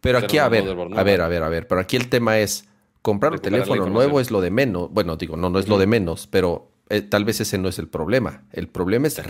Pero 0.00 0.18
aquí, 0.18 0.38
a 0.38 0.48
ver, 0.48 0.68
a 0.68 1.02
ver, 1.02 1.20
a 1.20 1.28
ver, 1.28 1.42
a 1.42 1.48
ver, 1.48 1.66
pero 1.66 1.80
aquí 1.80 1.96
el 1.96 2.08
tema 2.08 2.38
es, 2.38 2.66
comprar 3.02 3.32
un 3.32 3.40
teléfono 3.40 3.86
nuevo 3.86 4.20
es 4.20 4.30
lo 4.30 4.40
de 4.40 4.50
menos, 4.50 4.90
bueno, 4.92 5.16
digo, 5.16 5.36
no, 5.36 5.50
no 5.50 5.58
es 5.58 5.66
lo 5.66 5.76
de 5.76 5.88
menos, 5.88 6.28
pero 6.28 6.70
eh, 6.88 7.02
tal 7.02 7.24
vez 7.24 7.40
ese 7.40 7.58
no 7.58 7.68
es 7.68 7.78
el 7.78 7.88
problema. 7.88 8.44
El 8.52 8.68
problema 8.68 9.08
es 9.08 9.20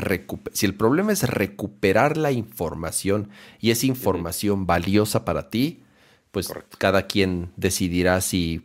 si 0.52 0.66
el 0.66 0.74
problema 0.74 1.12
es 1.12 1.26
recuperar 1.28 2.16
la 2.16 2.32
información 2.32 3.30
y 3.60 3.70
esa 3.70 3.86
información 3.86 4.66
valiosa 4.66 5.24
para 5.24 5.48
ti, 5.48 5.82
pues 6.30 6.52
cada 6.78 7.06
quien 7.06 7.52
decidirá 7.56 8.20
si 8.20 8.62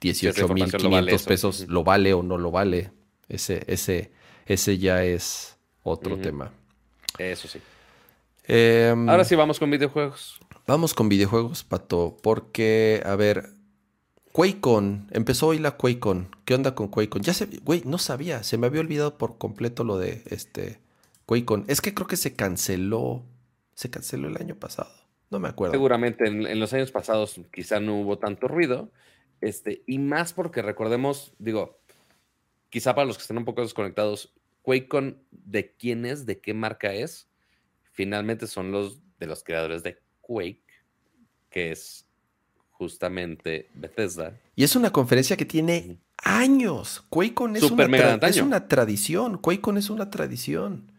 18.500 0.00 1.24
pesos 1.24 1.68
lo 1.68 1.84
vale 1.84 2.14
o 2.14 2.22
no 2.22 2.38
lo 2.38 2.50
vale. 2.50 2.92
Ese, 3.28 3.62
ese, 3.66 4.10
ese 4.46 4.78
ya 4.78 5.04
es 5.04 5.56
otro 5.82 6.18
tema. 6.18 6.52
Eso 7.18 7.48
sí. 7.48 7.60
Em, 8.44 9.08
Ahora 9.08 9.24
sí 9.24 9.36
vamos 9.36 9.58
con 9.58 9.70
videojuegos. 9.70 10.40
Vamos 10.66 10.94
con 10.94 11.08
videojuegos, 11.08 11.64
Pato, 11.64 12.16
porque, 12.22 13.02
a 13.04 13.16
ver, 13.16 13.50
QuakeCon, 14.32 15.08
empezó 15.10 15.48
hoy 15.48 15.58
la 15.58 15.76
QuakeCon. 15.76 16.34
¿Qué 16.44 16.54
onda 16.54 16.74
con 16.74 16.88
QuakeCon? 16.88 17.22
Ya 17.22 17.34
se, 17.34 17.46
güey, 17.46 17.82
no 17.84 17.98
sabía, 17.98 18.42
se 18.42 18.56
me 18.56 18.66
había 18.66 18.80
olvidado 18.80 19.18
por 19.18 19.38
completo 19.38 19.84
lo 19.84 19.98
de 19.98 20.22
este 20.26 20.80
QuakeCon. 21.26 21.64
Es 21.68 21.80
que 21.80 21.94
creo 21.94 22.06
que 22.06 22.16
se 22.16 22.34
canceló, 22.34 23.22
se 23.74 23.90
canceló 23.90 24.28
el 24.28 24.36
año 24.36 24.54
pasado. 24.54 24.90
No 25.30 25.38
me 25.38 25.48
acuerdo. 25.48 25.72
Seguramente 25.72 26.26
en, 26.26 26.58
los 26.58 26.72
años 26.72 26.90
pasados 26.90 27.40
quizá 27.52 27.78
no 27.80 28.00
hubo 28.00 28.18
tanto 28.18 28.48
ruido. 28.48 28.90
Este, 29.40 29.82
y 29.86 29.98
más 29.98 30.32
porque 30.32 30.60
recordemos, 30.60 31.32
digo, 31.38 31.80
quizá 32.68 32.94
para 32.94 33.06
los 33.06 33.16
que 33.16 33.22
estén 33.22 33.38
un 33.38 33.44
poco 33.44 33.62
desconectados, 33.62 34.34
QuakeCon, 34.62 35.22
¿de 35.30 35.72
quién 35.76 36.04
es? 36.04 36.26
¿De 36.26 36.40
qué 36.40 36.52
marca 36.52 36.92
es? 36.92 37.28
Finalmente 37.92 38.46
son 38.46 38.72
los 38.72 39.00
de 39.18 39.26
los 39.26 39.44
creadores 39.44 39.82
de 39.82 39.98
Quake, 40.20 40.62
que 41.48 41.70
es 41.70 42.06
justamente 42.72 43.68
Bethesda. 43.74 44.38
Y 44.56 44.64
es 44.64 44.74
una 44.74 44.90
conferencia 44.90 45.36
que 45.36 45.44
tiene 45.44 45.98
años. 46.18 47.04
QuakeCon 47.08 47.56
es, 47.56 47.70
una, 47.70 48.14
es 48.22 48.40
una 48.40 48.68
tradición. 48.68 49.38
QuakeCon 49.38 49.78
es 49.78 49.90
una 49.90 50.10
tradición. 50.10 50.90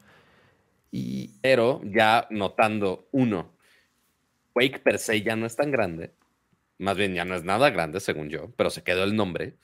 Y... 0.92 1.32
Pero 1.42 1.82
ya 1.84 2.28
notando, 2.30 3.08
uno, 3.12 3.51
Quake 4.54 4.80
per 4.80 5.00
se 5.00 5.22
ya 5.22 5.36
no 5.36 5.46
es 5.46 5.56
tan 5.56 5.72
grande. 5.72 6.14
Más 6.78 6.98
bien 6.98 7.14
ya 7.14 7.26
no 7.26 7.36
es 7.36 7.44
nada 7.44 7.70
grande, 7.70 8.00
según 8.00 8.30
yo, 8.30 8.52
pero 8.56 8.70
se 8.70 8.84
quedó 8.84 9.04
el 9.04 9.16
nombre. 9.16 9.56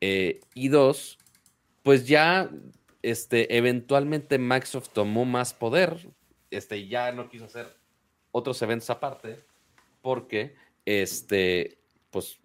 Eh, 0.00 0.40
y 0.54 0.68
dos, 0.68 1.18
pues 1.82 2.06
ya 2.06 2.50
este, 3.02 3.56
eventualmente 3.56 4.38
Microsoft 4.38 4.90
tomó 4.92 5.24
más 5.24 5.52
poder. 5.52 6.08
Este, 6.50 6.86
ya 6.86 7.12
no 7.12 7.28
quiso 7.28 7.46
hacer 7.46 7.76
otros 8.32 8.60
eventos 8.62 8.90
aparte 8.90 9.44
porque 10.02 10.54
este, 10.84 11.78
pues 12.10 12.40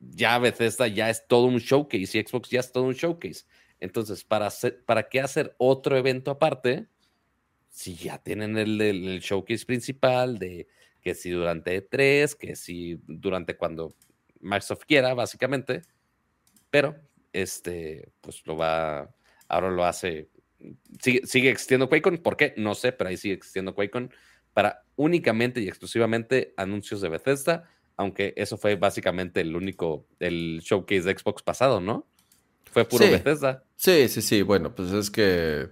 ya 0.00 0.38
Bethesda 0.38 0.88
ya 0.88 1.10
es 1.10 1.26
todo 1.26 1.46
un 1.46 1.58
showcase 1.58 2.18
y 2.18 2.22
Xbox 2.22 2.50
ya 2.50 2.60
es 2.60 2.72
todo 2.72 2.84
un 2.84 2.94
showcase. 2.94 3.44
Entonces, 3.80 4.24
¿para, 4.24 4.48
¿para 4.86 5.08
qué 5.08 5.20
hacer 5.20 5.54
otro 5.58 5.96
evento 5.96 6.30
aparte? 6.30 6.86
Si 7.68 7.96
ya 7.96 8.18
tienen 8.18 8.56
el, 8.56 9.20
showcase 9.20 9.64
principal 9.64 10.38
de 10.38 10.68
que 11.02 11.14
si 11.14 11.30
durante 11.30 11.88
E3, 11.88 12.34
que 12.36 12.56
si 12.56 13.00
durante 13.06 13.56
cuando 13.56 13.94
Microsoft 14.40 14.84
quiera, 14.86 15.14
básicamente. 15.14 15.82
Pero, 16.70 16.96
este, 17.32 18.12
pues 18.20 18.46
lo 18.46 18.56
va, 18.56 19.14
ahora 19.48 19.70
lo 19.70 19.84
hace, 19.84 20.30
sigue, 21.00 21.26
sigue 21.26 21.50
existiendo 21.50 21.88
QuakeCon. 21.88 22.18
¿Por 22.18 22.36
qué? 22.36 22.54
No 22.56 22.74
sé, 22.74 22.92
pero 22.92 23.10
ahí 23.10 23.16
sigue 23.16 23.34
existiendo 23.34 23.74
QuakeCon 23.74 24.12
para 24.52 24.84
únicamente 24.96 25.60
y 25.60 25.68
exclusivamente 25.68 26.54
anuncios 26.56 27.00
de 27.00 27.08
Bethesda, 27.08 27.68
aunque 27.96 28.34
eso 28.36 28.56
fue 28.56 28.76
básicamente 28.76 29.40
el 29.40 29.56
único, 29.56 30.06
el 30.18 30.60
showcase 30.62 31.02
de 31.02 31.18
Xbox 31.18 31.42
pasado, 31.42 31.80
¿no? 31.80 32.06
Fue 32.70 32.84
puro 32.84 33.04
Bethesda. 33.10 33.64
Sí, 33.76 34.08
sí, 34.08 34.22
sí, 34.22 34.42
bueno, 34.42 34.74
pues 34.74 34.92
es 34.92 35.10
que 35.10 35.68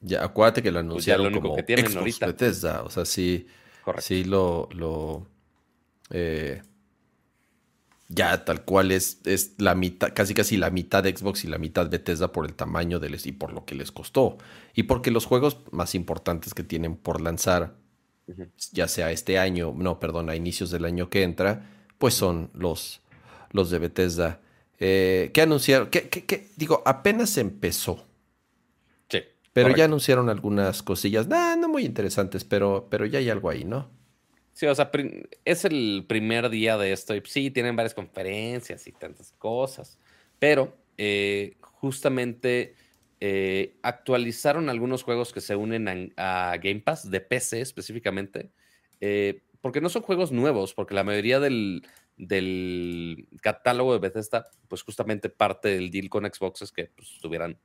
ya 0.00 0.24
acuérdate 0.24 0.62
que 0.62 0.70
lo 0.70 0.80
pues 0.80 0.86
anunciaron 0.86 1.32
como 1.32 1.56
que 1.56 1.76
Xbox 1.76 2.20
Bethesda, 2.20 2.82
o 2.82 2.90
sea, 2.90 3.04
sí, 3.04 3.46
Correcto. 3.86 4.02
Sí, 4.08 4.24
lo. 4.24 4.68
lo 4.72 5.28
eh, 6.10 6.60
ya 8.08 8.44
tal 8.44 8.64
cual 8.64 8.90
es, 8.90 9.20
es 9.24 9.54
la 9.58 9.76
mitad, 9.76 10.12
casi 10.12 10.34
casi 10.34 10.56
la 10.56 10.70
mitad 10.70 11.04
de 11.04 11.16
Xbox 11.16 11.44
y 11.44 11.48
la 11.48 11.58
mitad 11.58 11.88
Bethesda 11.88 12.32
por 12.32 12.46
el 12.46 12.54
tamaño 12.54 12.98
del 12.98 13.16
y 13.24 13.32
por 13.32 13.52
lo 13.52 13.64
que 13.64 13.76
les 13.76 13.92
costó. 13.92 14.38
Y 14.74 14.84
porque 14.84 15.12
los 15.12 15.24
juegos 15.26 15.58
más 15.70 15.94
importantes 15.94 16.52
que 16.54 16.64
tienen 16.64 16.96
por 16.96 17.20
lanzar, 17.20 17.76
ya 18.72 18.88
sea 18.88 19.12
este 19.12 19.38
año, 19.38 19.72
no, 19.76 20.00
perdón, 20.00 20.30
a 20.30 20.36
inicios 20.36 20.70
del 20.72 20.84
año 20.84 21.08
que 21.10 21.22
entra, 21.22 21.68
pues 21.98 22.14
son 22.14 22.50
los, 22.54 23.02
los 23.52 23.70
de 23.70 23.78
Bethesda. 23.78 24.40
Eh, 24.80 25.30
¿Qué 25.32 25.42
anunciaron? 25.42 25.90
¿Qué, 25.90 26.50
digo, 26.56 26.82
apenas 26.86 27.36
empezó. 27.38 28.04
Pero 29.62 29.74
ya 29.74 29.86
anunciaron 29.86 30.28
algunas 30.28 30.82
cosillas, 30.82 31.28
no 31.28 31.68
muy 31.68 31.86
interesantes, 31.86 32.44
pero, 32.44 32.88
pero 32.90 33.06
ya 33.06 33.20
hay 33.20 33.30
algo 33.30 33.48
ahí, 33.48 33.64
¿no? 33.64 33.90
Sí, 34.52 34.66
o 34.66 34.74
sea, 34.74 34.90
es 35.46 35.64
el 35.64 36.04
primer 36.06 36.50
día 36.50 36.76
de 36.76 36.92
esto 36.92 37.14
y 37.14 37.22
sí, 37.24 37.50
tienen 37.50 37.74
varias 37.74 37.94
conferencias 37.94 38.86
y 38.86 38.92
tantas 38.92 39.32
cosas, 39.38 39.98
pero 40.38 40.76
eh, 40.98 41.56
justamente 41.60 42.74
eh, 43.20 43.76
actualizaron 43.80 44.68
algunos 44.68 45.02
juegos 45.02 45.32
que 45.32 45.40
se 45.40 45.56
unen 45.56 46.12
a, 46.18 46.56
Game 46.62 46.80
Pass, 46.80 47.10
de 47.10 47.20
PC 47.22 47.62
específicamente, 47.62 48.50
eh, 49.00 49.40
porque 49.62 49.80
no 49.80 49.88
son 49.88 50.02
juegos 50.02 50.32
nuevos, 50.32 50.74
porque 50.74 50.94
la 50.94 51.04
mayoría 51.04 51.40
del, 51.40 51.82
catálogo 53.40 53.94
de 53.94 54.00
Bethesda, 54.00 54.50
pues 54.68 54.82
justamente 54.82 55.30
parte 55.30 55.68
del 55.68 55.90
deal 55.90 56.10
con 56.10 56.30
Xbox 56.30 56.60
es 56.60 56.72
que 56.72 56.90
pues, 56.94 57.18
tuvieran 57.22 57.58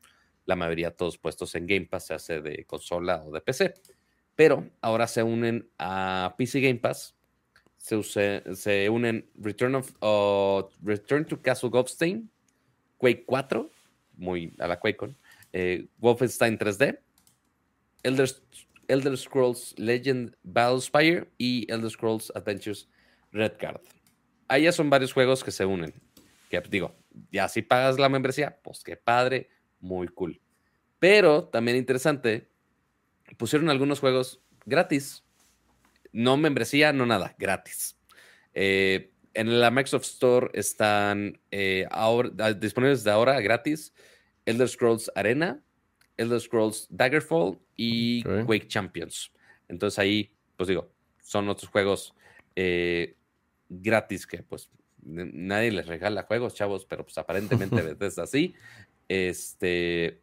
la 0.45 0.55
mayoría 0.55 0.91
todos 0.91 1.18
puestos 1.18 1.55
en 1.55 1.68
Game 1.68 1.85
Pass, 1.85 2.07
se 2.07 2.13
hace 2.13 2.41
de 2.41 2.65
consola 2.65 3.23
o 3.23 3.31
de 3.31 3.41
PC 3.41 3.73
pero 4.41 4.69
ahora 4.81 5.07
se 5.07 5.22
unen 5.23 5.69
a 5.77 6.34
PC 6.38 6.61
Game 6.61 6.80
Pass, 6.80 7.15
se, 7.77 8.89
unen 8.89 9.30
Return, 9.35 9.76
of, 9.76 10.73
Return 10.81 11.26
to 11.26 11.41
Castle 11.41 11.69
Goldstein, 11.69 12.30
Quake 12.97 13.23
4, 13.26 13.69
muy 14.18 14.53
a 14.59 14.68
la 14.68 14.80
QuakeCon, 14.80 15.18
eh, 15.53 15.88
Wolfenstein 15.97 16.57
3D, 16.57 16.99
Elder, 18.03 18.30
Elder 18.88 19.18
Scrolls 19.18 19.77
Legend 19.77 20.35
Battlespire 20.43 21.27
y 21.38 21.72
Elder 21.72 21.91
Scrolls 21.91 22.31
Adventures 22.35 22.89
Redguard. 23.31 23.81
Ahí 24.47 24.63
ya 24.63 24.72
son 24.72 24.89
varios 24.89 25.13
juegos 25.13 25.43
que 25.43 25.51
se 25.51 25.65
unen. 25.65 25.93
Que 26.49 26.61
digo, 26.61 26.95
ya 27.31 27.47
si 27.47 27.61
pagas 27.61 27.99
la 27.99 28.09
membresía, 28.09 28.59
pues 28.63 28.84
qué 28.84 28.97
padre, 28.97 29.49
muy 29.82 30.08
cool. 30.08 30.40
Pero 30.99 31.45
también 31.45 31.78
interesante 31.78 32.49
pusieron 33.38 33.70
algunos 33.70 33.99
juegos 33.99 34.41
gratis. 34.66 35.24
No 36.12 36.38
membresía, 36.38 36.94
no 36.94 37.06
nada, 37.06 37.36
gratis. 37.38 37.98
Eh, 38.53 39.12
en 39.34 39.60
la 39.60 39.72
Microsoft 39.72 40.06
Store 40.06 40.49
están 40.53 41.40
eh, 41.52 41.88
ahora, 41.90 42.53
disponibles 42.53 43.03
de 43.03 43.12
ahora 43.12 43.40
gratis 43.40 43.94
Elder 44.45 44.68
Scrolls 44.68 45.12
Arena, 45.16 45.64
Elder 46.18 46.40
Scrolls 46.40 46.88
Daggerfall 46.90 47.60
y 47.76 48.24
Quake 48.24 48.68
Champions. 48.68 49.32
Entonces 49.68 49.98
ahí, 49.99 50.34
pues 50.58 50.68
digo, 50.68 50.91
son 51.24 51.48
otros 51.49 51.70
juegos 51.72 52.14
eh, 52.56 53.16
gratis 53.70 54.28
que 54.28 54.44
pues 54.44 54.70
nadie 55.03 55.72
les 55.72 55.88
regala 55.88 56.24
juegos, 56.24 56.56
chavos, 56.56 56.86
pero 56.86 57.03
pues 57.03 57.18
aparentemente 57.18 57.95
es 58.06 58.20
así. 58.20 58.53
Este, 59.14 60.22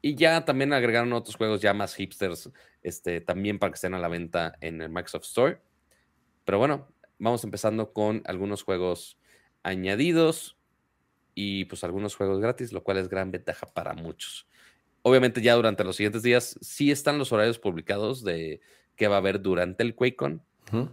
y 0.00 0.14
ya 0.14 0.46
también 0.46 0.72
agregaron 0.72 1.12
otros 1.12 1.36
juegos 1.36 1.60
ya 1.60 1.74
más 1.74 1.94
hipsters, 1.94 2.50
este, 2.80 3.20
también 3.20 3.58
para 3.58 3.70
que 3.70 3.74
estén 3.74 3.92
a 3.92 3.98
la 3.98 4.08
venta 4.08 4.56
en 4.62 4.80
el 4.80 4.88
Microsoft 4.88 5.26
Store. 5.26 5.60
Pero 6.46 6.56
bueno, 6.56 6.88
vamos 7.18 7.44
empezando 7.44 7.92
con 7.92 8.22
algunos 8.24 8.62
juegos 8.62 9.18
añadidos 9.62 10.56
y 11.34 11.66
pues 11.66 11.84
algunos 11.84 12.16
juegos 12.16 12.40
gratis, 12.40 12.72
lo 12.72 12.82
cual 12.82 12.96
es 12.96 13.10
gran 13.10 13.30
ventaja 13.30 13.74
para 13.74 13.92
muchos. 13.92 14.48
Obviamente 15.02 15.42
ya 15.42 15.54
durante 15.54 15.84
los 15.84 15.96
siguientes 15.96 16.22
días 16.22 16.58
sí 16.62 16.90
están 16.90 17.18
los 17.18 17.30
horarios 17.30 17.58
publicados 17.58 18.24
de 18.24 18.62
qué 18.96 19.06
va 19.06 19.16
a 19.16 19.18
haber 19.18 19.42
durante 19.42 19.82
el 19.82 19.94
QuakeCon 19.94 20.42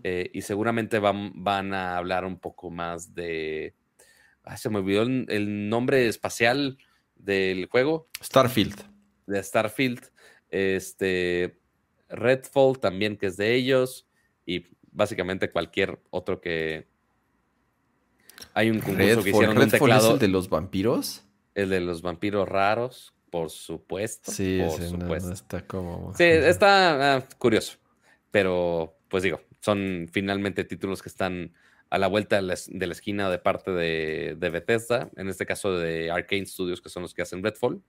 eh, 0.03 0.29
y 0.33 0.41
seguramente 0.41 0.99
van, 0.99 1.31
van 1.33 1.73
a 1.73 1.95
hablar 1.95 2.25
un 2.25 2.39
poco 2.39 2.69
más 2.71 3.15
de... 3.15 3.73
se 4.57 4.69
me 4.69 4.79
olvidó 4.79 5.03
el 5.03 5.69
nombre 5.69 6.09
espacial 6.09 6.77
del 7.23 7.67
juego. 7.67 8.09
Starfield 8.21 8.91
de 9.31 9.43
Starfield, 9.43 10.01
este, 10.49 11.59
Redfall 12.09 12.79
también 12.79 13.17
que 13.17 13.27
es 13.27 13.37
de 13.37 13.55
ellos 13.55 14.07
y 14.45 14.65
básicamente 14.91 15.49
cualquier 15.49 15.99
otro 16.09 16.41
que 16.41 16.87
hay 18.53 18.69
un 18.69 18.79
concurso 18.79 19.23
que 19.23 19.29
hicieron 19.29 19.57
un 19.57 19.69
teclado. 19.69 20.07
¿Es 20.07 20.13
el 20.13 20.19
de 20.19 20.27
los 20.27 20.49
vampiros? 20.49 21.23
El 21.55 21.69
de 21.69 21.79
los 21.79 22.01
vampiros 22.01 22.47
raros, 22.47 23.13
por 23.29 23.49
supuesto. 23.49 24.31
Sí, 24.31 24.61
por 24.65 24.81
supuesto. 24.81 25.31
está 25.31 25.65
como. 25.65 26.13
Sí, 26.15 26.23
está 26.23 27.17
ah, 27.17 27.27
curioso. 27.37 27.77
Pero, 28.31 28.97
pues 29.09 29.23
digo, 29.23 29.41
son 29.59 30.09
finalmente 30.11 30.63
títulos 30.63 31.01
que 31.01 31.09
están 31.09 31.53
a 31.91 31.97
la 31.97 32.07
vuelta 32.07 32.37
de 32.37 32.41
la, 32.41 32.53
esquina 32.93 33.29
de 33.29 33.37
parte 33.37 33.69
de, 33.69 34.35
de, 34.39 34.49
Bethesda, 34.49 35.11
en 35.17 35.27
este 35.27 35.45
caso 35.45 35.77
de 35.77 36.09
Arcane 36.09 36.45
Studios, 36.45 36.81
que 36.81 36.89
son 36.89 37.03
los 37.03 37.13
que 37.13 37.21
hacen 37.21 37.43
Redfall. 37.43 37.83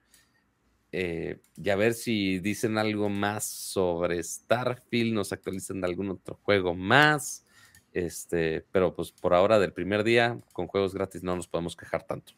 Eh, 0.90 1.38
y 1.56 1.70
a 1.70 1.76
ver 1.76 1.94
si 1.94 2.40
dicen 2.40 2.78
algo 2.78 3.08
más 3.08 3.46
sobre 3.46 4.20
Starfield, 4.20 5.14
nos 5.14 5.32
actualizan 5.32 5.80
de 5.80 5.86
algún 5.86 6.10
otro 6.10 6.38
juego 6.42 6.74
más. 6.74 7.46
Este, 7.92 8.66
pero 8.72 8.94
pues 8.94 9.12
por 9.12 9.34
ahora 9.34 9.60
del 9.60 9.72
primer 9.72 10.02
día 10.02 10.40
con 10.52 10.66
juegos 10.66 10.94
gratis 10.94 11.22
no 11.22 11.36
nos 11.36 11.46
podemos 11.46 11.76
quejar 11.76 12.02
tanto. 12.02 12.32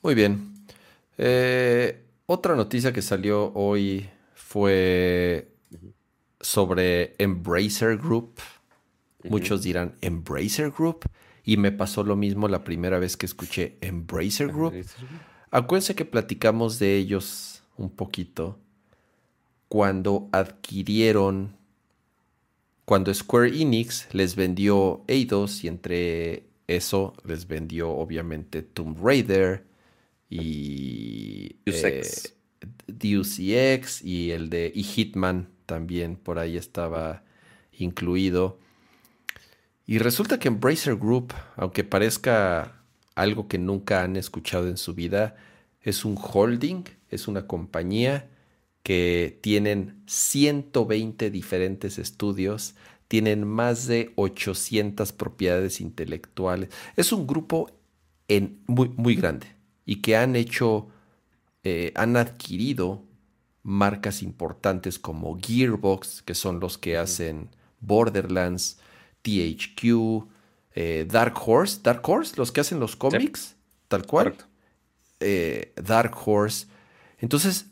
Muy 0.00 0.14
bien. 0.14 0.54
Eh, 1.18 2.04
otra 2.24 2.56
noticia 2.56 2.92
que 2.92 3.02
salió 3.02 3.52
hoy 3.52 4.08
fue 4.34 5.52
sobre 6.40 7.14
Embracer 7.18 7.98
Group. 7.98 8.40
Muchos 9.28 9.62
dirán 9.62 9.96
Embracer 10.00 10.70
Group. 10.70 11.08
Y 11.44 11.56
me 11.56 11.72
pasó 11.72 12.04
lo 12.04 12.14
mismo 12.14 12.46
la 12.48 12.62
primera 12.62 12.98
vez 12.98 13.16
que 13.16 13.26
escuché 13.26 13.76
Embracer 13.80 14.48
Group. 14.48 14.74
Acuérdense 15.50 15.94
que 15.94 16.04
platicamos 16.04 16.78
de 16.78 16.96
ellos 16.96 17.62
un 17.76 17.90
poquito 17.90 18.58
cuando 19.72 20.28
adquirieron, 20.32 21.56
cuando 22.84 23.12
Square 23.14 23.58
Enix 23.58 24.06
les 24.12 24.36
vendió 24.36 25.02
Eidos 25.06 25.64
y 25.64 25.68
entre 25.68 26.44
eso 26.66 27.14
les 27.24 27.48
vendió 27.48 27.90
obviamente 27.90 28.60
Tomb 28.60 28.98
Raider 29.02 29.64
y 30.28 31.56
Deus 32.86 33.38
Ex, 33.38 34.02
eh, 34.02 34.08
y 34.08 34.30
el 34.30 34.50
de 34.50 34.70
y 34.74 34.82
Hitman 34.82 35.48
también 35.66 36.16
por 36.16 36.38
ahí 36.38 36.56
estaba 36.56 37.24
incluido. 37.72 38.58
Y 39.86 39.98
resulta 39.98 40.38
que 40.38 40.48
Embracer 40.48 40.96
Group, 40.96 41.34
aunque 41.56 41.84
parezca 41.84 42.82
algo 43.14 43.48
que 43.48 43.58
nunca 43.58 44.02
han 44.02 44.16
escuchado 44.16 44.68
en 44.68 44.76
su 44.76 44.94
vida. 44.94 45.36
Es 45.80 46.04
un 46.04 46.16
holding, 46.16 46.84
es 47.10 47.28
una 47.28 47.46
compañía 47.46 48.28
que 48.82 49.38
tienen 49.42 50.02
120 50.06 51.30
diferentes 51.30 51.98
estudios, 51.98 52.74
tienen 53.08 53.46
más 53.46 53.86
de 53.86 54.12
800 54.16 55.12
propiedades 55.12 55.80
intelectuales. 55.80 56.70
Es 56.96 57.12
un 57.12 57.26
grupo 57.26 57.70
en, 58.28 58.60
muy, 58.66 58.88
muy 58.96 59.14
grande 59.14 59.46
y 59.84 59.96
que 59.96 60.16
han 60.16 60.36
hecho, 60.36 60.88
eh, 61.64 61.92
han 61.94 62.16
adquirido 62.16 63.02
marcas 63.62 64.22
importantes 64.22 64.98
como 64.98 65.38
Gearbox, 65.40 66.22
que 66.22 66.34
son 66.34 66.58
los 66.58 66.78
que 66.78 66.96
hacen 66.96 67.50
Borderlands, 67.80 68.78
THQ, 69.22 70.26
eh, 70.74 71.06
Dark 71.08 71.34
Horse, 71.44 71.80
Dark 71.82 72.08
Horse, 72.08 72.34
los 72.36 72.52
que 72.52 72.60
hacen 72.60 72.80
los 72.80 72.96
cómics, 72.96 73.56
tal 73.88 74.06
cual. 74.06 74.36
Eh, 75.20 75.72
Dark 75.76 76.16
Horse. 76.24 76.66
Entonces, 77.18 77.66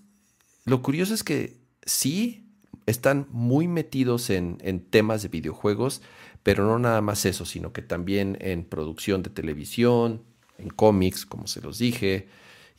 lo 0.64 0.82
curioso 0.82 1.14
es 1.14 1.24
que 1.24 1.56
sí 1.84 2.46
están 2.86 3.26
muy 3.30 3.68
metidos 3.68 4.30
en, 4.30 4.58
temas 4.90 5.22
de 5.22 5.28
videojuegos, 5.28 6.02
pero 6.42 6.64
no 6.64 6.78
nada 6.78 7.00
más 7.00 7.24
eso, 7.24 7.44
sino 7.44 7.72
que 7.72 7.82
también 7.82 8.36
en 8.40 8.64
producción 8.64 9.22
de 9.22 9.30
televisión, 9.30 10.22
en 10.58 10.68
cómics, 10.68 11.26
como 11.26 11.46
se 11.46 11.60
los 11.60 11.78
dije, 11.78 12.28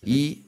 y 0.04 0.48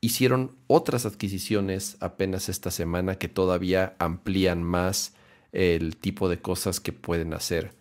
hicieron 0.00 0.56
otras 0.66 1.06
adquisiciones 1.06 1.96
apenas 2.00 2.48
esta 2.48 2.70
semana 2.70 3.16
que 3.16 3.28
todavía 3.28 3.96
amplían 3.98 4.62
más 4.62 5.14
el 5.52 5.96
tipo 5.96 6.28
de 6.28 6.38
cosas 6.38 6.80
que 6.80 6.92
pueden 6.92 7.34
hacer. 7.34 7.72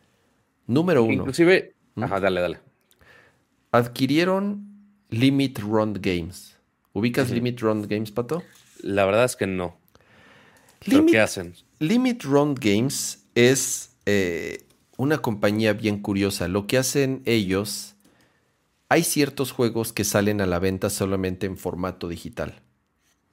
Número 0.67 1.03
uno. 1.03 1.13
Inclusive, 1.13 1.75
¿Mm? 1.95 2.03
ajá, 2.03 2.19
dale, 2.19 2.41
dale. 2.41 2.59
Adquirieron 3.71 4.67
Limit 5.09 5.59
Run 5.59 5.93
Games. 5.93 6.57
¿Ubicas 6.93 7.29
Limit 7.29 7.59
Run 7.61 7.87
Games, 7.87 8.11
Pato? 8.11 8.43
La 8.81 9.05
verdad 9.05 9.25
es 9.25 9.35
que 9.35 9.47
no. 9.47 9.77
¿Qué 10.79 11.19
hacen? 11.19 11.53
Limit 11.79 12.23
Run 12.23 12.55
Games 12.55 13.25
es 13.35 13.95
eh, 14.05 14.63
una 14.97 15.19
compañía 15.19 15.73
bien 15.73 16.01
curiosa. 16.01 16.47
Lo 16.47 16.65
que 16.65 16.77
hacen 16.77 17.21
ellos, 17.25 17.95
hay 18.89 19.03
ciertos 19.03 19.51
juegos 19.51 19.93
que 19.93 20.03
salen 20.03 20.41
a 20.41 20.45
la 20.45 20.59
venta 20.59 20.89
solamente 20.89 21.45
en 21.45 21.57
formato 21.57 22.07
digital. 22.07 22.61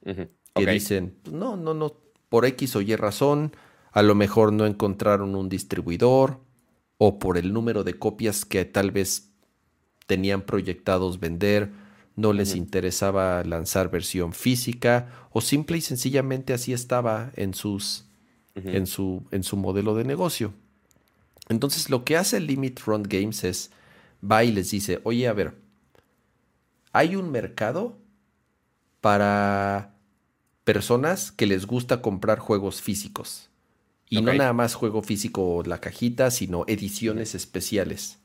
Que 0.03 0.65
dicen, 0.67 1.17
no, 1.31 1.57
no, 1.57 1.73
no, 1.73 1.97
por 2.29 2.45
X 2.45 2.75
o 2.75 2.81
Y 2.81 2.95
razón, 2.95 3.55
a 3.95 4.03
lo 4.03 4.13
mejor 4.13 4.51
no 4.51 4.65
encontraron 4.65 5.35
un 5.35 5.47
distribuidor 5.47 6.41
o 6.97 7.17
por 7.17 7.37
el 7.37 7.53
número 7.53 7.85
de 7.85 7.97
copias 7.97 8.43
que 8.43 8.65
tal 8.65 8.91
vez 8.91 9.31
tenían 10.05 10.41
proyectados 10.41 11.21
vender, 11.21 11.71
no 12.17 12.33
les 12.33 12.55
interesaba 12.55 13.41
lanzar 13.45 13.89
versión 13.89 14.33
física 14.33 15.27
o 15.31 15.39
simple 15.39 15.77
y 15.77 15.81
sencillamente 15.81 16.51
así 16.51 16.73
estaba 16.73 17.31
en, 17.37 17.53
sus, 17.53 18.05
en, 18.53 18.85
su, 18.85 19.23
en 19.31 19.43
su 19.43 19.55
modelo 19.55 19.95
de 19.95 20.03
negocio. 20.03 20.53
Entonces 21.47 21.89
lo 21.89 22.03
que 22.03 22.17
hace 22.17 22.41
Limit 22.41 22.81
Run 22.81 23.03
Games 23.03 23.45
es, 23.45 23.71
va 24.21 24.43
y 24.43 24.51
les 24.51 24.71
dice, 24.71 24.99
oye, 25.03 25.29
a 25.29 25.33
ver, 25.33 25.55
hay 26.91 27.15
un 27.15 27.31
mercado 27.31 27.97
para 28.99 29.95
personas 30.65 31.31
que 31.31 31.45
les 31.45 31.65
gusta 31.65 32.01
comprar 32.01 32.39
juegos 32.39 32.81
físicos. 32.81 33.49
Y 34.09 34.21
no 34.21 34.33
nada 34.33 34.53
más 34.53 34.75
juego 34.75 35.01
físico 35.01 35.63
la 35.65 35.79
cajita, 35.79 36.31
sino 36.31 36.63
ediciones 36.67 37.35
especiales. 37.35 38.19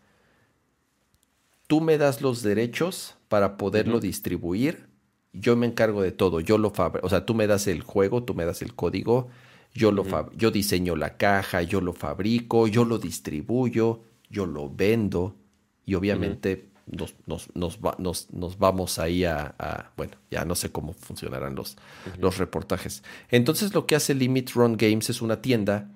Tú 1.66 1.81
me 1.81 1.98
das 1.98 2.20
los 2.20 2.43
derechos 2.43 3.16
para 3.28 3.57
poderlo 3.57 4.01
distribuir, 4.01 4.89
yo 5.32 5.57
me 5.57 5.66
encargo 5.66 6.02
de 6.02 6.12
todo, 6.12 6.40
yo 6.40 6.59
lo 6.59 6.70
fabrico, 6.70 7.07
o 7.07 7.11
sea, 7.11 7.24
tú 7.24 7.35
me 7.35 7.47
das 7.47 7.66
el 7.69 7.82
juego, 7.82 8.24
tú 8.24 8.35
me 8.35 8.44
das 8.44 8.62
el 8.62 8.74
código, 8.74 9.28
yo 9.73 9.93
lo 9.93 10.05
yo 10.32 10.51
diseño 10.51 10.97
la 10.97 11.16
caja, 11.16 11.62
yo 11.62 11.81
lo 11.81 11.93
fabrico, 11.93 12.66
yo 12.66 12.85
lo 12.85 12.98
distribuyo, 12.98 14.02
yo 14.28 14.47
lo 14.47 14.69
vendo. 14.69 15.36
Y 15.86 15.94
obviamente 15.94 16.70
nos, 16.86 17.15
nos, 17.27 18.28
nos, 18.31 18.59
vamos 18.59 18.98
ahí 18.98 19.24
a, 19.24 19.93
bueno, 19.97 20.15
ya 20.31 20.44
no 20.44 20.55
sé 20.55 20.70
cómo 20.70 20.93
funcionarán 20.93 21.55
los, 21.55 21.77
los 22.19 22.39
reportajes. 22.39 23.02
Entonces 23.31 23.74
lo 23.74 23.86
que 23.86 23.97
hace 23.97 24.15
Limit 24.15 24.51
Run 24.52 24.77
Games 24.77 25.11
es 25.11 25.23
una 25.23 25.40
tienda 25.43 25.90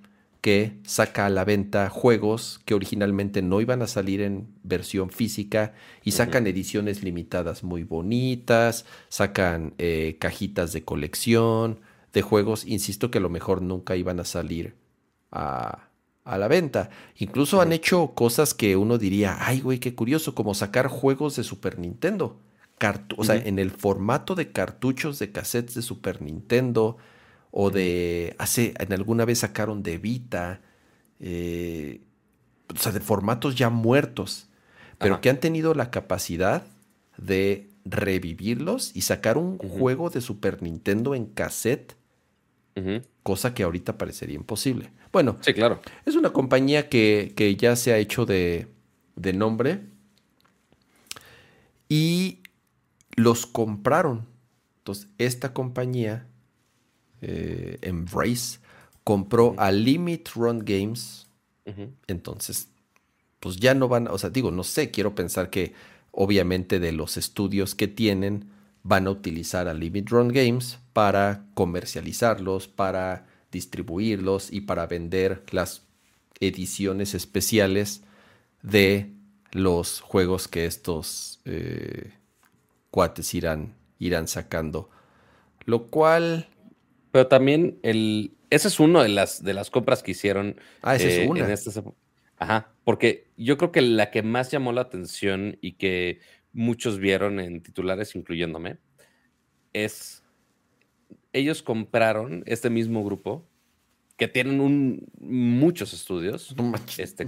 que 0.45 0.77
saca 0.85 1.25
a 1.25 1.31
la 1.31 1.45
venta 1.45 1.89
juegos 1.89 2.61
que 2.67 2.75
originalmente 2.75 3.41
no 3.41 3.63
iban 3.63 3.81
a 3.81 3.87
salir 3.87 4.21
en 4.21 4.49
versión 4.63 5.09
física 5.09 5.73
y 6.03 6.11
sacan 6.11 6.47
ediciones 6.47 7.03
limitadas 7.03 7.65
muy 7.65 7.83
bonitas, 7.83 8.85
sacan 9.09 9.73
eh, 9.79 10.19
cajitas 10.21 10.75
de 10.75 10.85
colección 10.85 11.81
de 12.13 12.21
juegos, 12.21 12.67
insisto 12.67 13.11
que 13.11 13.19
a 13.19 13.21
lo 13.23 13.31
mejor 13.31 13.63
nunca 13.63 13.97
iban 13.97 14.21
a 14.21 14.25
salir 14.25 14.75
a, 15.33 15.89
la 16.25 16.49
venta. 16.49 16.91
Incluso 17.17 17.61
han 17.61 17.73
hecho 17.73 18.15
cosas 18.15 18.55
que 18.55 18.77
uno 18.77 18.99
diría, 18.99 19.37
ay 19.41 19.61
güey, 19.61 19.79
qué 19.79 19.95
curioso, 19.95 20.35
como 20.35 20.55
sacar 20.55 20.89
juegos 20.89 21.37
de 21.37 21.45
Super 21.45 21.79
Nintendo. 21.79 22.41
o 23.17 23.25
sea, 23.25 23.37
en 23.37 23.59
el 23.59 23.71
formato 23.71 24.35
de 24.35 24.51
cartuchos 24.51 25.19
de 25.19 25.33
cassettes 25.33 25.75
de 25.75 25.83
Super 25.83 26.23
Nintendo, 26.23 26.97
o 27.57 27.71
de 27.71 28.35
hace 28.39 28.75
en 28.81 28.93
alguna 28.93 29.25
vez 29.25 29.39
sacaron 29.39 29.85
de 29.85 29.99
Vita, 29.99 30.61
eh, 31.21 32.01
o 32.75 32.77
sea, 32.77 32.91
de 32.91 32.99
formatos 32.99 33.55
ya 33.55 33.71
muertos, 33.71 34.49
pero 34.99 35.21
que 35.21 35.31
han 35.31 35.39
tenido 35.39 35.73
la 35.75 35.91
capacidad 35.93 36.67
de 37.17 37.71
revivirlos 37.85 38.91
y 38.97 39.03
sacar 39.03 39.39
un 39.39 39.59
juego 39.59 40.11
de 40.11 40.21
Super 40.21 40.63
Nintendo 40.63 41.15
en 41.15 41.27
cassette, 41.27 41.95
cosa 43.23 43.55
que 43.55 43.63
ahorita 43.63 43.99
parecería 43.99 44.35
imposible. 44.35 44.91
Bueno, 45.15 45.37
sí, 45.43 45.55
claro. 45.55 45.81
Es 46.05 46.17
una 46.17 46.33
compañía 46.33 46.89
que, 46.89 47.35
que 47.37 47.55
ya 47.55 47.77
se 47.77 47.93
ha 47.93 47.99
hecho 47.99 48.27
de, 48.27 48.67
de 49.15 49.33
nombre 49.33 49.81
y 51.89 52.41
los 53.15 53.47
compraron. 53.47 54.27
Entonces, 54.79 55.07
esta 55.19 55.55
compañía 55.55 56.27
eh, 57.23 57.79
Embrace, 57.83 58.59
compró 59.05 59.55
a 59.57 59.71
Limit 59.71 60.31
Run 60.35 60.65
Games. 60.65 61.29
Entonces, 62.09 62.69
pues 63.39 63.57
ya 63.57 63.73
no 63.73 63.87
van, 63.87 64.09
o 64.09 64.19
sea, 64.19 64.31
digo, 64.31 64.51
no 64.51 64.65
sé, 64.65 64.91
quiero 64.91 65.15
pensar 65.15 65.49
que 65.49 65.75
obviamente 66.11 66.81
de 66.81 66.91
los 66.91 67.17
estudios 67.17 67.77
que 67.77 67.87
tienen 67.87 68.51
van 68.83 69.07
a 69.07 69.11
utilizar 69.11 69.69
a 69.69 69.75
Limit 69.75 70.11
Run 70.11 70.29
Games 70.29 70.81
para 70.93 71.47
comercializarlos, 71.55 72.67
para 72.67 73.27
distribuirlos 73.55 74.53
y 74.53 74.61
para 74.61 74.87
vender 74.87 75.43
las 75.51 75.87
ediciones 76.41 77.15
especiales 77.15 78.03
de 78.63 79.11
los 79.53 80.01
juegos 80.01 80.47
que 80.47 80.67
estos 80.67 81.41
eh, 81.47 82.13
cuates 82.91 83.33
irán, 83.33 83.75
irán 83.99 84.29
sacando. 84.29 84.91
Lo 85.65 85.87
cual 85.87 86.49
pero 87.15 87.29
también 87.29 87.79
el. 87.85 88.37
Ese 88.51 88.67
es 88.67 88.81
uno 88.81 89.01
de 89.01 89.09
las, 89.09 89.45
de 89.45 89.55
las 89.55 89.71
compras 89.71 90.03
que 90.03 90.11
hicieron. 90.11 90.57
Ah, 90.83 90.97
esa 90.97 91.07
es 91.07 91.19
eh, 91.19 91.29
una. 91.29 91.47
Ajá. 92.39 92.75
Porque 92.83 93.29
yo 93.37 93.57
creo 93.57 93.71
que 93.71 93.83
la 93.83 94.11
que 94.11 94.25
más 94.25 94.51
llamó 94.51 94.73
la 94.73 94.81
atención 94.81 95.57
y 95.61 95.75
que 95.75 96.19
muchos 96.53 96.99
vieron 96.99 97.39
en 97.39 97.63
titulares, 97.63 98.17
incluyéndome, 98.17 98.79
es. 99.73 100.24
Ellos 101.35 101.63
compraron 101.63 102.43
este 102.47 102.71
mismo 102.71 103.05
grupo 103.05 103.47
que 104.17 104.29
tienen 104.29 104.61
un, 104.61 105.07
muchos 105.21 105.93
estudios. 105.93 106.55
este, 106.97 107.27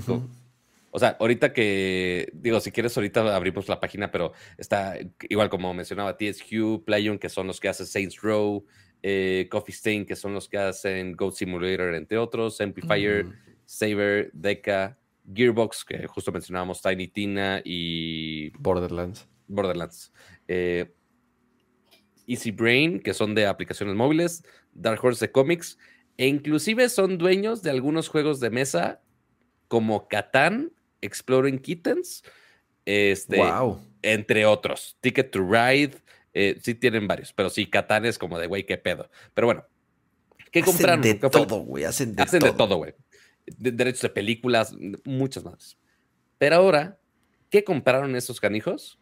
O 0.91 0.99
sea, 0.99 1.17
ahorita 1.21 1.53
que, 1.53 2.31
digo, 2.33 2.61
si 2.61 2.71
quieres, 2.71 2.97
ahorita 2.97 3.37
abrimos 3.37 3.69
la 3.69 3.81
página, 3.81 4.11
pero 4.11 4.33
está 4.57 4.97
igual 5.29 5.51
como 5.51 5.75
mencionaba 5.75 6.17
TSQ, 6.17 6.85
Playon, 6.85 7.19
que 7.19 7.29
son 7.29 7.49
los 7.49 7.61
que 7.61 7.69
hacen 7.69 7.85
Saints 7.85 8.23
Row, 8.23 8.65
eh, 9.03 9.49
Coffee 9.51 9.75
Stain, 9.75 10.07
que 10.07 10.17
son 10.17 10.33
los 10.33 10.49
que 10.49 10.57
hacen 10.57 11.13
Goat 11.15 11.35
Simulator, 11.35 11.95
entre 11.95 12.17
otros, 12.17 12.61
Amplifier, 12.61 13.25
mm. 13.25 13.33
Saber, 13.67 14.31
Deca, 14.33 14.97
Gearbox, 15.35 15.85
que 15.85 16.07
justo 16.07 16.33
mencionábamos, 16.33 16.81
Tiny 16.81 17.09
Tina 17.09 17.61
y 17.65 18.51
Borderlands. 18.59 19.29
Borderlands. 19.49 20.13
Eh, 20.49 20.95
Easy 22.27 22.51
Brain, 22.51 23.01
que 23.01 23.15
son 23.15 23.35
de 23.35 23.47
aplicaciones 23.47 23.95
móviles, 23.95 24.45
Dark 24.73 25.03
Horse 25.03 25.27
de 25.27 25.33
cómics, 25.33 25.79
e 26.17 26.27
inclusive 26.27 26.89
son 26.89 27.19
dueños 27.19 27.63
de 27.63 27.71
algunos 27.71 28.09
juegos 28.09 28.41
de 28.41 28.51
mesa 28.51 29.01
como 29.69 30.09
Catan, 30.09 30.73
Exploring 31.01 31.59
Kittens, 31.59 32.23
este, 32.85 33.43
entre 34.03 34.47
otros, 34.47 34.97
Ticket 35.01 35.31
to 35.31 35.41
Ride, 35.41 35.97
eh, 36.39 36.59
sí 36.63 36.75
tienen 36.75 37.09
varios, 37.09 37.33
pero 37.33 37.49
sí, 37.49 37.65
Catán 37.65 38.05
es 38.05 38.19
como 38.19 38.39
de, 38.39 38.47
güey, 38.47 38.67
qué 38.67 38.77
pedo. 38.77 39.11
Pero 39.33 39.47
bueno, 39.47 39.65
¿qué 40.53 40.61
hacen 40.61 40.75
compraron? 40.75 41.01
De 41.01 41.15
todo, 41.15 41.61
güey. 41.61 41.85
Hacen 41.85 42.15
de 42.15 42.23
hacen 42.23 42.41
todo. 42.41 42.53
de 42.53 42.59
todo, 42.59 42.77
güey. 42.77 42.95
derechos 43.47 44.03
de 44.03 44.11
películas, 44.11 44.75
muchas 45.05 45.45
más. 45.45 45.79
Pero 46.37 46.57
ahora, 46.57 46.99
¿qué 47.49 47.65
compraron 47.65 48.15
esos 48.17 48.39
canijos? 48.39 48.99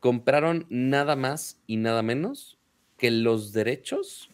Compraron 0.00 0.66
nada 0.68 1.16
más 1.16 1.62
y 1.66 1.78
nada 1.78 2.02
menos 2.02 2.55
que 2.96 3.10
los 3.10 3.52
derechos 3.52 4.30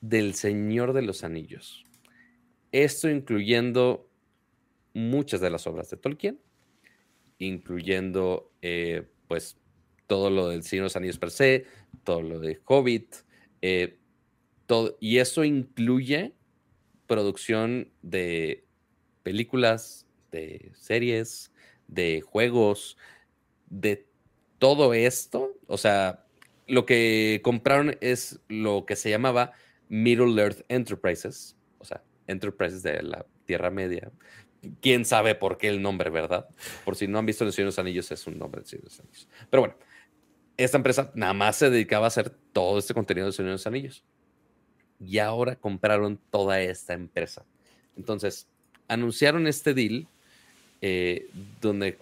del 0.00 0.34
Señor 0.34 0.92
de 0.92 1.02
los 1.02 1.24
Anillos. 1.24 1.84
Esto 2.72 3.08
incluyendo 3.08 4.10
muchas 4.92 5.40
de 5.40 5.50
las 5.50 5.66
obras 5.66 5.90
de 5.90 5.96
Tolkien, 5.96 6.40
incluyendo, 7.38 8.52
eh, 8.62 9.06
pues, 9.28 9.58
todo 10.06 10.30
lo 10.30 10.48
del 10.48 10.62
Señor 10.62 10.82
de 10.82 10.86
los 10.86 10.96
Anillos 10.96 11.18
per 11.18 11.30
se, 11.30 11.66
todo 12.04 12.22
lo 12.22 12.40
de 12.40 12.60
Hobbit, 12.64 13.14
eh, 13.62 13.98
todo, 14.66 14.96
y 15.00 15.18
eso 15.18 15.44
incluye 15.44 16.34
producción 17.06 17.92
de 18.02 18.64
películas, 19.22 20.06
de 20.30 20.72
series, 20.74 21.52
de 21.88 22.20
juegos, 22.20 22.96
de 23.68 24.06
todo 24.58 24.94
esto. 24.94 25.52
O 25.66 25.78
sea, 25.78 26.23
lo 26.66 26.86
que 26.86 27.40
compraron 27.42 27.96
es 28.00 28.40
lo 28.48 28.86
que 28.86 28.96
se 28.96 29.10
llamaba 29.10 29.52
Middle 29.88 30.40
Earth 30.40 30.64
Enterprises, 30.68 31.56
o 31.78 31.84
sea, 31.84 32.02
Enterprises 32.26 32.82
de 32.82 33.02
la 33.02 33.26
Tierra 33.44 33.70
Media. 33.70 34.10
Quién 34.80 35.04
sabe 35.04 35.34
por 35.34 35.58
qué 35.58 35.68
el 35.68 35.82
nombre, 35.82 36.08
¿verdad? 36.08 36.48
Por 36.84 36.96
si 36.96 37.06
no 37.06 37.18
han 37.18 37.26
visto 37.26 37.44
El 37.44 37.52
Señor 37.52 37.66
de 37.66 37.72
los 37.72 37.78
Anillos, 37.78 38.10
es 38.10 38.26
un 38.26 38.38
nombre 38.38 38.62
del 38.62 38.68
Señor 38.68 38.84
de 38.84 38.90
los 38.90 39.00
Anillos. 39.00 39.28
Pero 39.50 39.60
bueno, 39.60 39.76
esta 40.56 40.78
empresa 40.78 41.10
nada 41.14 41.34
más 41.34 41.56
se 41.56 41.68
dedicaba 41.68 42.06
a 42.06 42.08
hacer 42.08 42.30
todo 42.52 42.78
este 42.78 42.94
contenido 42.94 43.26
de 43.26 43.32
Señor 43.32 43.50
de 43.50 43.54
los 43.54 43.66
Anillos. 43.66 44.04
Y 45.00 45.18
ahora 45.18 45.56
compraron 45.56 46.18
toda 46.30 46.62
esta 46.62 46.94
empresa. 46.94 47.44
Entonces, 47.96 48.48
anunciaron 48.88 49.46
este 49.46 49.74
deal 49.74 50.06
eh, 50.80 51.28
donde 51.60 51.98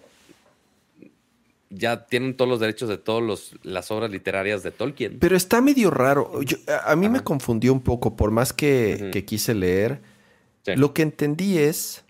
ya 1.73 2.05
tienen 2.05 2.35
todos 2.35 2.49
los 2.49 2.59
derechos 2.59 2.89
de 2.89 2.97
todas 2.97 3.53
las 3.63 3.91
obras 3.91 4.11
literarias 4.11 4.63
de 4.63 4.71
Tolkien. 4.71 5.17
Pero 5.19 5.35
está 5.35 5.61
medio 5.61 5.91
raro. 5.91 6.39
a 6.85 6.95
mí 6.95 7.09
me 7.09 7.21
confundió 7.21 7.73
un 7.73 7.81
poco, 7.81 8.15
por 8.15 8.31
más 8.31 8.53
que, 8.53 9.23
quise 9.27 9.53
leer. 9.53 10.01
Lo 10.75 10.93
que 10.93 11.01
entendí 11.01 11.57
es 11.57 12.03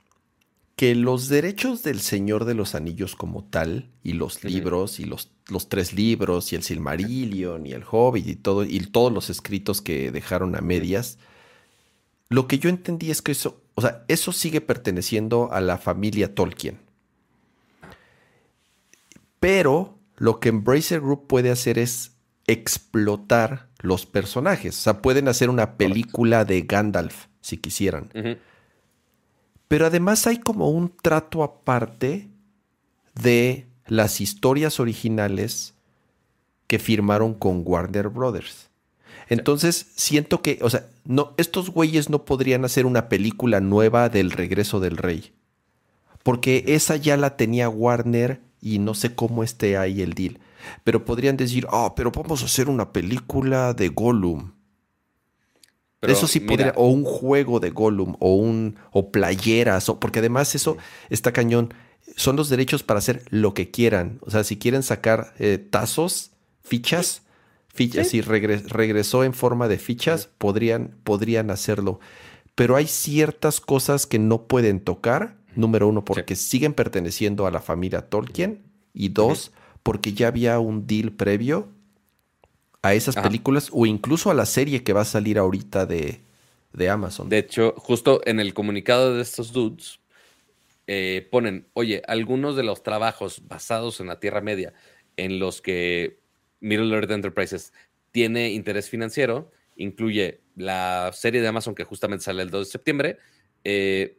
que 0.76 0.96
los 0.96 1.30
derechos 1.30 1.84
del 1.84 2.00
Señor 2.00 2.46
de 2.46 2.56
los 2.56 2.76
Anillos 2.76 3.16
como 3.16 3.44
tal, 3.44 3.90
y 4.04 4.14
los 4.14 4.44
libros, 4.44 5.00
y 5.00 5.06
los, 5.06 5.32
los, 5.48 5.70
tres 5.70 5.94
libros, 5.94 6.52
y 6.52 6.56
el 6.56 6.64
Silmarillion, 6.64 7.66
y 7.66 7.74
el 7.74 7.84
Hobbit, 7.90 8.28
y, 8.28 8.36
todo, 8.36 8.64
y 8.64 8.80
todos 8.80 9.12
los 9.14 9.30
escritos 9.30 9.82
que 9.82 10.12
dejaron 10.12 10.56
a 10.56 10.62
medias, 10.62 11.20
lo 12.30 12.48
que 12.48 12.58
yo 12.58 12.70
entendí 12.70 13.12
es 13.12 13.22
que 13.22 13.32
eso, 13.32 13.62
o 13.76 13.82
sea, 13.82 14.04
eso 14.08 14.32
sigue 14.32 14.62
perteneciendo 14.62 15.52
a 15.52 15.62
la 15.62 15.78
familia 15.78 16.34
Tolkien. 16.34 16.80
Pero 19.44 20.00
lo 20.16 20.40
que 20.40 20.48
Embracer 20.48 21.02
Group 21.02 21.28
puede 21.28 21.52
hacer 21.52 21.78
es 21.78 22.14
explotar 22.48 23.68
los 23.80 24.06
personajes. 24.06 24.78
O 24.78 24.82
sea, 24.82 25.02
pueden 25.02 25.28
hacer 25.28 25.50
una 25.50 25.76
película 25.76 26.46
de 26.46 26.62
Gandalf 26.62 27.26
si 27.42 27.58
quisieran. 27.58 28.10
Pero 29.68 29.86
además 29.86 30.28
hay 30.28 30.38
como 30.38 30.70
un 30.70 30.96
trato 30.96 31.44
aparte 31.44 32.30
de 33.22 33.68
las 33.86 34.22
historias 34.22 34.80
originales 34.80 35.74
que 36.68 36.80
firmaron 36.80 37.34
con 37.34 37.64
Warner 37.66 38.08
Brothers. 38.08 38.70
Entonces, 39.28 39.88
siento 39.98 40.42
que, 40.42 40.60
o 40.62 40.70
sea, 40.70 40.88
no, 41.04 41.34
estos 41.36 41.70
güeyes 41.70 42.10
no 42.10 42.24
podrían 42.24 42.64
hacer 42.64 42.86
una 42.86 43.10
película 43.10 43.60
nueva 43.60 44.08
del 44.08 44.32
regreso 44.32 44.80
del 44.80 44.96
rey. 44.96 45.34
Porque 46.24 46.64
esa 46.68 46.96
ya 46.96 47.18
la 47.18 47.36
tenía 47.36 47.68
Warner 47.68 48.40
y 48.64 48.80
no 48.80 48.94
sé 48.94 49.14
cómo 49.14 49.44
esté 49.44 49.78
ahí 49.78 50.02
el 50.02 50.14
deal. 50.14 50.40
Pero 50.86 51.04
podrían 51.04 51.36
decir, 51.36 51.68
ah, 51.70 51.94
pero 51.96 52.12
vamos 52.12 52.42
a 52.42 52.46
hacer 52.46 52.70
una 52.70 52.94
película 52.94 53.74
de 53.74 53.90
Gollum. 53.90 54.54
eso 56.02 56.28
sí 56.28 56.40
podría, 56.40 56.74
o 56.78 56.88
un 56.88 57.04
juego 57.04 57.60
de 57.60 57.72
Gollum, 57.72 58.16
o 58.20 58.36
un, 58.36 58.78
o 58.92 59.12
playeras, 59.12 59.90
o, 59.90 60.00
porque 60.00 60.20
además 60.20 60.56
eso 60.56 60.78
está 61.10 61.34
cañón. 61.34 61.74
Son 62.16 62.36
los 62.36 62.50
derechos 62.50 62.84
para 62.84 63.00
hacer 63.00 63.24
lo 63.30 63.54
que 63.54 63.70
quieran. 63.70 64.20
O 64.22 64.32
sea, 64.32 64.44
si 64.46 64.58
quieren 64.58 64.84
sacar 64.84 65.34
eh, 65.40 65.58
tazos, 65.58 66.32
fichas, 66.62 67.24
fichas, 67.68 68.08
si 68.08 68.22
regresó 68.22 69.24
en 69.26 69.34
forma 69.34 69.68
de 69.68 69.78
fichas, 69.78 70.30
podrían, 70.38 70.96
podrían 71.04 71.52
hacerlo. 71.52 72.00
Pero 72.56 72.76
hay 72.76 72.88
ciertas 72.88 73.60
cosas 73.60 74.06
que 74.06 74.20
no 74.20 74.48
pueden 74.48 74.80
tocar 74.80 75.43
Número 75.56 75.88
uno, 75.88 76.04
porque 76.04 76.36
siguen 76.36 76.74
perteneciendo 76.74 77.48
a 77.48 77.52
la 77.52 77.62
familia 77.62 78.02
Tolkien. 78.02 78.62
Y 78.94 79.10
dos, 79.10 79.52
porque 79.82 80.14
ya 80.14 80.28
había 80.28 80.60
un 80.60 80.86
deal 80.86 81.12
previo 81.12 81.68
a 82.84 82.94
esas 82.94 83.16
películas 83.16 83.70
o 83.72 83.86
incluso 83.86 84.30
a 84.30 84.34
la 84.34 84.46
serie 84.46 84.84
que 84.84 84.94
va 84.94 85.02
a 85.02 85.06
salir 85.06 85.40
ahorita 85.40 85.86
de, 85.86 86.20
Amazon. 86.90 87.30
De 87.30 87.38
hecho, 87.38 87.74
justo 87.78 88.22
en 88.26 88.40
el 88.40 88.54
comunicado 88.54 89.16
de 89.16 89.22
estos 89.22 89.54
dudes 89.54 90.00
eh, 90.86 91.28
ponen, 91.32 91.66
oye, 91.74 92.02
algunos 92.08 92.56
de 92.56 92.64
los 92.64 92.84
trabajos 92.84 93.48
basados 93.48 94.00
en 94.00 94.08
la 94.08 94.20
Tierra 94.20 94.42
Media 94.42 94.74
en 95.16 95.40
los 95.40 95.62
que 95.62 96.20
Middle 96.60 96.94
Earth 96.94 97.12
Enterprises 97.12 97.72
tiene 98.12 98.52
interés 98.52 98.90
financiero, 98.90 99.50
incluye 99.78 100.42
la 100.56 101.12
serie 101.14 101.42
de 101.42 101.48
Amazon 101.48 101.76
que 101.76 101.86
justamente 101.86 102.26
sale 102.26 102.44
el 102.44 102.50
2 102.50 102.68
de 102.68 102.72
septiembre, 102.72 103.18
eh, 103.64 104.18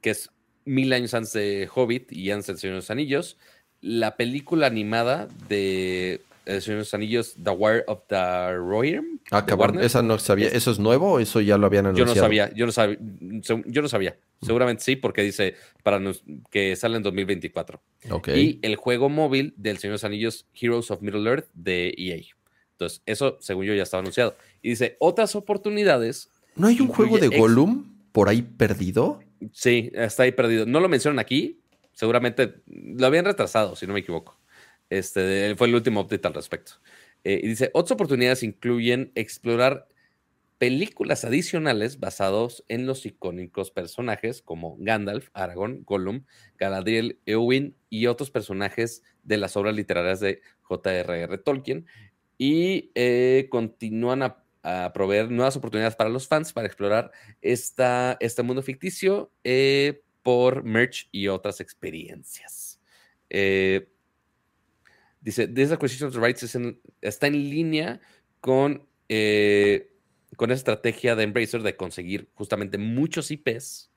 que 0.00 0.10
es 0.10 0.30
mil 0.66 0.92
años 0.92 1.14
antes 1.14 1.32
de 1.32 1.68
Hobbit 1.74 2.12
y 2.12 2.30
antes 2.30 2.48
del 2.48 2.58
Señor 2.58 2.74
de 2.74 2.78
los 2.80 2.90
Anillos. 2.90 3.38
La 3.80 4.16
película 4.16 4.66
animada 4.66 5.28
de 5.48 6.20
El 6.44 6.60
Señor 6.60 6.78
de 6.78 6.80
los 6.80 6.94
Anillos, 6.94 7.36
The 7.42 7.50
Wire 7.50 7.84
of 7.86 8.00
the 8.08 8.56
Rohirrim. 8.56 9.18
Ah, 9.30 9.46
cabrón, 9.46 9.80
esa 9.80 10.02
no 10.02 10.18
sabía. 10.18 10.48
¿Eso 10.48 10.70
es 10.70 10.78
nuevo 10.78 11.12
o 11.12 11.18
eso 11.18 11.40
ya 11.40 11.56
lo 11.56 11.66
habían 11.66 11.86
anunciado? 11.86 12.14
Yo 12.14 12.14
no 12.14 12.20
sabía, 12.20 12.52
yo 12.54 12.66
no 12.66 12.72
sabía. 12.72 12.98
Yo 13.66 13.82
no 13.82 13.88
sabía. 13.88 14.18
Seguramente 14.42 14.82
sí, 14.82 14.96
porque 14.96 15.22
dice 15.22 15.54
para 15.82 16.00
que 16.50 16.76
sale 16.76 16.96
en 16.96 17.02
2024. 17.02 17.80
Y 18.34 18.58
el 18.62 18.76
juego 18.76 19.08
móvil 19.08 19.54
del 19.56 19.78
Señor 19.78 19.92
de 19.92 19.94
los 19.94 20.04
Anillos, 20.04 20.46
Heroes 20.54 20.90
of 20.90 21.00
Middle 21.00 21.28
Earth, 21.28 21.46
de 21.54 21.94
EA. 21.96 22.22
Entonces, 22.72 23.02
eso, 23.06 23.38
según 23.40 23.64
yo, 23.64 23.74
ya 23.74 23.84
estaba 23.84 24.02
anunciado. 24.02 24.36
Y 24.60 24.70
dice, 24.70 24.96
otras 25.00 25.34
oportunidades. 25.34 26.30
¿No 26.56 26.66
hay 26.66 26.80
un 26.80 26.88
juego 26.88 27.18
de 27.18 27.28
Gollum 27.28 27.96
por 28.12 28.28
ahí 28.28 28.42
perdido? 28.42 29.20
Sí, 29.52 29.90
está 29.94 30.24
ahí 30.24 30.32
perdido. 30.32 30.66
No 30.66 30.80
lo 30.80 30.88
mencionan 30.88 31.18
aquí. 31.18 31.60
Seguramente 31.92 32.56
lo 32.66 33.06
habían 33.06 33.24
retrasado, 33.24 33.76
si 33.76 33.86
no 33.86 33.94
me 33.94 34.00
equivoco. 34.00 34.38
Este 34.90 35.54
fue 35.56 35.66
el 35.68 35.74
último 35.74 36.00
update 36.00 36.26
al 36.26 36.34
respecto. 36.34 36.72
Eh, 37.24 37.40
y 37.42 37.48
dice: 37.48 37.70
otras 37.74 37.92
oportunidades 37.92 38.42
incluyen 38.42 39.12
explorar 39.14 39.88
películas 40.58 41.24
adicionales 41.24 42.00
basados 42.00 42.64
en 42.68 42.86
los 42.86 43.04
icónicos 43.04 43.70
personajes 43.70 44.40
como 44.40 44.76
Gandalf, 44.78 45.28
Aragorn, 45.34 45.82
Gollum, 45.84 46.24
Galadriel, 46.56 47.20
Eowyn 47.26 47.76
y 47.90 48.06
otros 48.06 48.30
personajes 48.30 49.02
de 49.22 49.36
las 49.36 49.56
obras 49.56 49.74
literarias 49.74 50.20
de 50.20 50.40
J.R.R. 50.62 51.38
Tolkien. 51.38 51.86
Y 52.38 52.90
eh, 52.94 53.48
continúan 53.50 54.22
a 54.22 54.45
a 54.66 54.92
proveer 54.92 55.30
nuevas 55.30 55.56
oportunidades 55.56 55.94
para 55.94 56.10
los 56.10 56.26
fans 56.26 56.52
para 56.52 56.66
explorar 56.66 57.12
esta, 57.40 58.16
este 58.18 58.42
mundo 58.42 58.62
ficticio 58.62 59.30
eh, 59.44 60.02
por 60.24 60.64
merch 60.64 61.08
y 61.12 61.28
otras 61.28 61.60
experiencias. 61.60 62.80
Eh, 63.30 63.88
dice, 65.20 65.46
This 65.46 65.70
acquisition 65.70 66.08
of 66.08 66.16
rights 66.16 66.58
está 67.00 67.28
en 67.28 67.48
línea 67.48 68.00
con, 68.40 68.84
eh, 69.08 69.92
con 70.36 70.50
esa 70.50 70.58
estrategia 70.58 71.14
de 71.14 71.22
Embracer 71.22 71.62
de 71.62 71.76
conseguir 71.76 72.28
justamente 72.34 72.76
muchos 72.76 73.30
IPs 73.30 73.92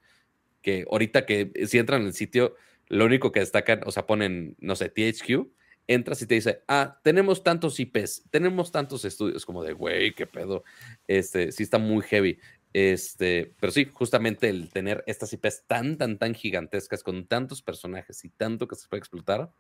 que 0.62 0.86
ahorita 0.92 1.26
que 1.26 1.52
si 1.66 1.80
entran 1.80 2.02
en 2.02 2.08
el 2.08 2.14
sitio, 2.14 2.56
lo 2.90 3.06
único 3.06 3.32
que 3.32 3.40
destacan, 3.40 3.82
o 3.86 3.92
sea, 3.92 4.06
ponen, 4.06 4.56
no 4.60 4.76
sé, 4.76 4.90
THQ, 4.90 5.50
entras 5.90 6.22
y 6.22 6.28
te 6.28 6.36
dice, 6.36 6.62
ah, 6.68 7.00
tenemos 7.04 7.44
tantos 7.44 7.80
IPs, 7.80 8.26
tenemos 8.30 8.72
tantos 8.72 9.06
estudios, 9.06 9.44
como 9.44 9.64
de, 9.64 9.74
güey, 9.74 10.14
qué 10.14 10.28
pedo, 10.28 10.64
este, 11.08 11.52
sí 11.52 11.64
está 11.64 11.80
muy 11.80 12.04
heavy. 12.04 12.40
Este, 12.72 13.56
pero 13.60 13.72
sí, 13.72 13.90
justamente 13.92 14.50
el 14.50 14.70
tener 14.70 15.04
estas 15.08 15.34
IPs 15.34 15.64
tan, 15.66 15.98
tan, 15.98 16.20
tan 16.20 16.36
gigantescas 16.36 17.02
con 17.02 17.26
tantos 17.26 17.64
personajes 17.64 18.24
y 18.24 18.30
tanto 18.30 18.68
que 18.68 18.76
se 18.76 18.88
puede 18.88 19.00
explotar, 19.00 19.52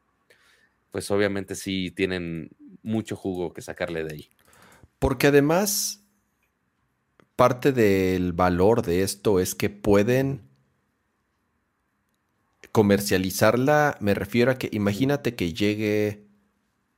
pues 0.91 1.09
obviamente 1.09 1.55
sí 1.55 1.89
tienen 1.89 2.51
mucho 2.83 3.15
jugo 3.15 3.51
que 3.51 3.63
sacarle 3.63 4.03
de 4.03 4.13
ahí. 4.13 4.29
Porque 4.99 5.27
además, 5.27 6.05
parte 7.35 7.71
del 7.71 8.33
valor 8.33 8.83
de 8.83 9.01
esto 9.01 9.39
es 9.39 9.55
que 9.55 9.71
pueden 9.71 10.48
comercializarla, 12.71 13.97
me 13.99 14.13
refiero 14.13 14.51
a 14.51 14.55
que 14.55 14.69
imagínate 14.71 15.35
que 15.35 15.53
llegue, 15.53 16.25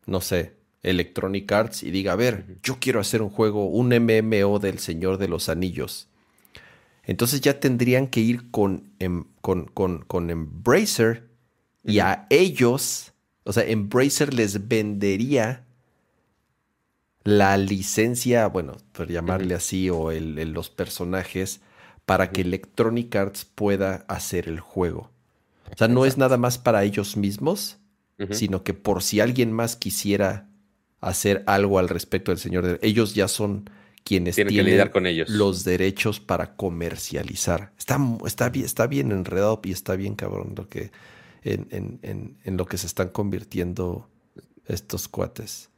no 0.05 0.21
sé, 0.21 0.55
Electronic 0.83 1.51
Arts 1.51 1.83
y 1.83 1.91
diga, 1.91 2.13
a 2.13 2.15
ver, 2.15 2.57
yo 2.63 2.77
quiero 2.79 2.99
hacer 2.99 3.21
un 3.21 3.29
juego, 3.29 3.67
un 3.67 3.89
MMO 3.89 4.59
del 4.59 4.79
Señor 4.79 5.17
de 5.17 5.27
los 5.27 5.49
Anillos. 5.49 6.07
Entonces 7.03 7.41
ya 7.41 7.59
tendrían 7.59 8.07
que 8.07 8.21
ir 8.21 8.51
con, 8.51 8.91
em, 8.99 9.25
con, 9.41 9.65
con, 9.65 10.29
Embracer 10.29 11.29
y 11.83 11.99
a 11.99 12.27
ellos, 12.29 13.13
o 13.43 13.53
sea, 13.53 13.63
Embracer 13.63 14.33
les 14.33 14.67
vendería 14.67 15.65
la 17.23 17.57
licencia, 17.57 18.47
bueno, 18.47 18.77
por 18.91 19.07
llamarle 19.07 19.55
así, 19.55 19.89
o 19.89 20.11
el, 20.11 20.35
los 20.53 20.69
personajes, 20.69 21.61
para 22.05 22.31
que 22.31 22.41
Electronic 22.41 23.15
Arts 23.15 23.45
pueda 23.45 24.05
hacer 24.07 24.47
el 24.47 24.59
juego. 24.59 25.11
O 25.73 25.77
sea, 25.77 25.87
no 25.87 26.05
es 26.05 26.17
nada 26.17 26.37
más 26.37 26.57
para 26.57 26.83
ellos 26.83 27.17
mismos, 27.17 27.77
sino 28.31 28.63
que 28.63 28.75
por 28.75 29.01
si 29.01 29.19
alguien 29.19 29.51
más 29.51 29.75
quisiera 29.75 30.47
hacer 30.99 31.43
algo 31.47 31.79
al 31.79 31.89
respecto 31.89 32.31
del 32.31 32.37
Señor, 32.37 32.65
de... 32.65 32.79
ellos 32.83 33.15
ya 33.15 33.27
son 33.27 33.67
quienes 34.03 34.35
tienen, 34.35 34.89
con 34.89 35.07
ellos. 35.07 35.29
los 35.29 35.63
derechos 35.63 36.19
para 36.19 36.55
comercializar. 36.55 37.71
Está, 37.77 37.99
está, 38.25 38.49
bien, 38.49 38.65
está 38.65 38.87
bien 38.87 39.11
enredado 39.11 39.59
y 39.63 39.71
está 39.71 39.95
bien 39.95 40.15
cabrón 40.15 40.53
lo 40.55 40.69
que, 40.69 40.91
en, 41.43 41.99
en, 42.01 42.57
lo 42.57 42.65
que 42.65 42.77
se 42.77 42.87
están 42.87 43.09
convirtiendo 43.09 44.09
estos 44.67 45.07
cuates. 45.07 45.69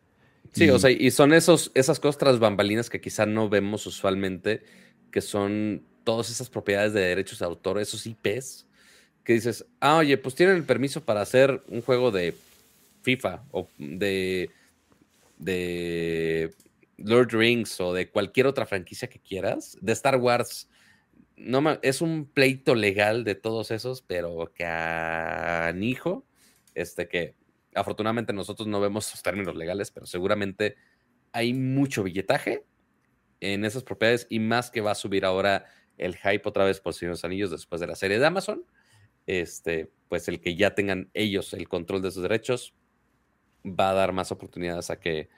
Sí, 0.52 0.70
o 0.70 0.78
sea, 0.78 0.92
y 0.92 1.10
son 1.12 1.34
esos, 1.34 1.72
esas 1.74 2.00
cosas 2.00 2.18
tras 2.18 2.40
bambalinas 2.40 2.90
que 2.90 3.02
quizá 3.02 3.26
no 3.26 3.50
vemos 3.50 3.88
usualmente, 3.88 4.64
que 5.12 5.22
son 5.22 5.84
todas 6.04 6.30
esas 6.30 6.50
propiedades 6.50 6.94
de 6.94 7.02
derechos 7.02 7.40
de 7.40 7.46
autor, 7.46 7.80
esos 7.80 8.06
IPs, 8.06 8.68
que 9.24 9.34
dices, 9.34 9.66
ah, 9.80 9.98
oye, 9.98 10.18
pues 10.18 10.36
tienen 10.36 10.56
el 10.56 10.64
permiso 10.64 11.04
para 11.04 11.22
hacer 11.22 11.64
un 11.68 11.82
juego 11.82 12.12
de 12.12 12.36
FIFA 13.02 13.44
o 13.52 13.68
de, 13.78 14.50
de 15.38 16.54
Lord 16.98 17.30
Rings 17.32 17.80
o 17.80 17.94
de 17.94 18.10
cualquier 18.10 18.48
otra 18.48 18.66
franquicia 18.66 19.10
que 19.10 19.20
quieras, 19.20 19.78
de 19.82 19.94
Star 19.94 20.18
Wars. 20.18 20.70
No, 21.36 21.80
es 21.82 22.02
un 22.02 22.26
pleito 22.26 22.76
legal 22.76 23.24
de 23.24 23.36
todos 23.36 23.72
esos, 23.72 24.02
pero 24.02 24.52
canijo, 24.56 26.26
este 26.76 27.08
que 27.08 27.36
afortunadamente 27.76 28.34
nosotros 28.34 28.68
no 28.68 28.80
vemos 28.80 29.22
términos 29.24 29.56
legales, 29.56 29.92
pero 29.92 30.06
seguramente 30.06 30.76
hay 31.32 31.54
mucho 31.54 32.04
billetaje 32.04 32.66
en 33.40 33.66
esas 33.66 33.84
propiedades 33.84 34.28
y 34.30 34.40
más 34.40 34.70
que 34.70 34.82
va 34.82 34.92
a 34.92 34.96
subir 34.96 35.26
ahora 35.26 35.66
el 35.98 36.16
hype 36.16 36.48
otra 36.48 36.66
vez 36.66 36.80
por 36.80 36.94
Señor 36.94 37.12
de 37.12 37.16
los 37.16 37.26
Anillos 37.26 37.52
después 37.52 37.82
de 37.82 37.88
la 37.88 37.96
serie 37.96 38.20
de 38.20 38.26
Amazon, 38.26 38.64
este, 39.28 39.92
pues 40.10 40.28
el 40.28 40.40
que 40.42 40.56
ya 40.56 40.76
tengan 40.76 41.10
ellos 41.14 41.54
el 41.54 41.68
control 41.68 42.02
de 42.02 42.12
sus 42.12 42.24
derechos 42.24 42.74
va 43.66 43.90
a 43.90 43.94
dar 43.94 44.12
más 44.12 44.32
oportunidades 44.32 44.90
a 44.90 45.00
que 45.00 45.30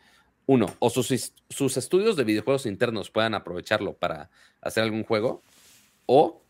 uno, 0.47 0.75
o 0.79 0.89
sus, 0.89 1.33
sus 1.49 1.77
estudios 1.77 2.15
de 2.15 2.23
videojuegos 2.23 2.65
internos 2.65 3.09
puedan 3.09 3.33
aprovecharlo 3.33 3.93
para 3.93 4.29
hacer 4.61 4.83
algún 4.83 5.03
juego, 5.03 5.43
o 6.05 6.41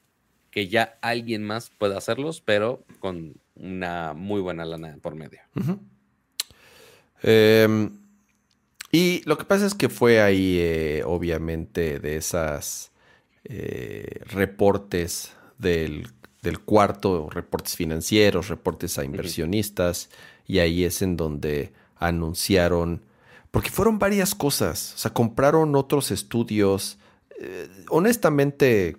que 0.51 0.67
ya 0.67 0.97
alguien 1.01 1.43
más 1.43 1.69
pueda 1.69 1.97
hacerlos, 1.97 2.41
pero 2.41 2.83
con 2.99 3.35
una 3.55 4.13
muy 4.13 4.41
buena 4.41 4.65
lana 4.65 4.97
por 5.01 5.15
medio. 5.15 5.39
Em, 7.21 7.91
y 8.91 9.21
lo 9.25 9.37
que 9.37 9.45
pasa 9.45 9.65
es 9.65 9.73
que 9.73 9.89
fue 9.89 10.21
ahí, 10.21 10.57
eh, 10.59 11.03
obviamente, 11.05 11.99
de 11.99 12.17
esas 12.17 12.91
eh, 13.45 14.21
reportes 14.25 15.33
del, 15.57 16.07
cuarto, 16.53 17.29
reportes 17.29 17.75
financieros, 17.75 18.49
reportes 18.49 18.97
a 18.97 19.05
inversionistas, 19.05 20.09
y 20.47 20.59
ahí 20.59 20.83
es 20.83 21.01
en 21.01 21.17
donde 21.17 21.73
anunciaron, 21.97 23.01
porque 23.51 23.69
fueron 23.69 23.99
varias 23.99 24.35
cosas, 24.35 24.93
o 24.95 24.97
sea, 24.97 25.13
compraron 25.13 25.75
otros 25.75 26.11
estudios. 26.11 26.97
Eh, 27.39 27.69
honestamente, 27.89 28.97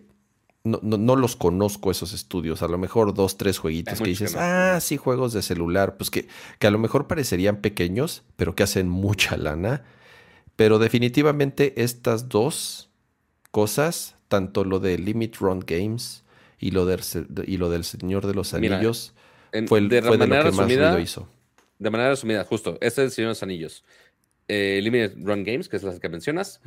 no, 0.65 1.17
los 1.17 1.37
conozco 1.37 1.91
esos 1.91 2.13
estudios. 2.13 2.63
A 2.63 2.69
lo 2.69 2.79
mejor 2.79 3.15
dos, 3.15 3.37
tres 3.37 3.59
jueguitos 3.59 4.01
que 4.01 4.09
dices, 4.09 4.35
ah, 4.37 4.79
sí, 4.81 4.97
juegos 4.97 5.33
de 5.33 5.43
celular. 5.43 5.97
Pues 5.97 6.11
que, 6.11 6.27
que 6.59 6.67
a 6.67 6.71
lo 6.71 6.79
mejor 6.79 7.07
parecerían 7.07 7.59
pequeños, 7.59 8.25
pero 8.37 8.55
que 8.55 8.63
hacen 8.63 8.89
mucha 8.89 9.37
lana. 9.37 9.85
Pero 10.57 10.79
definitivamente 10.79 11.83
estas 11.83 12.29
dos 12.29 12.89
cosas, 13.51 14.17
tanto 14.29 14.65
lo 14.65 14.81
de 14.81 14.99
Limit 14.99 15.37
Run 15.37 15.61
Games 15.61 16.25
y 16.59 16.71
lo, 16.71 16.87
del, 16.87 17.01
y 17.47 17.57
lo 17.57 17.71
del 17.71 17.85
Señor 17.85 18.27
de 18.27 18.35
los 18.35 18.55
Anillos, 18.55 19.15
fue, 19.67 19.81
de, 19.83 20.03
lo 20.03 20.19
que 20.19 20.27
más 20.27 20.57
ruido 20.57 20.99
hizo. 20.99 21.29
De 21.79 21.91
manera 21.91 22.11
resumida, 22.11 22.45
justo, 22.45 22.79
este 22.81 23.03
es 23.03 23.07
el 23.07 23.11
Señor 23.11 23.29
de 23.29 23.33
los 23.33 23.43
Anillos. 23.43 23.85
Eh, 24.49 24.81
Limit 24.83 25.15
Run 25.17 25.45
Games, 25.45 25.69
que 25.69 25.77
es 25.77 25.83
la 25.83 25.99
que 25.99 26.09
mencionas. 26.09 26.61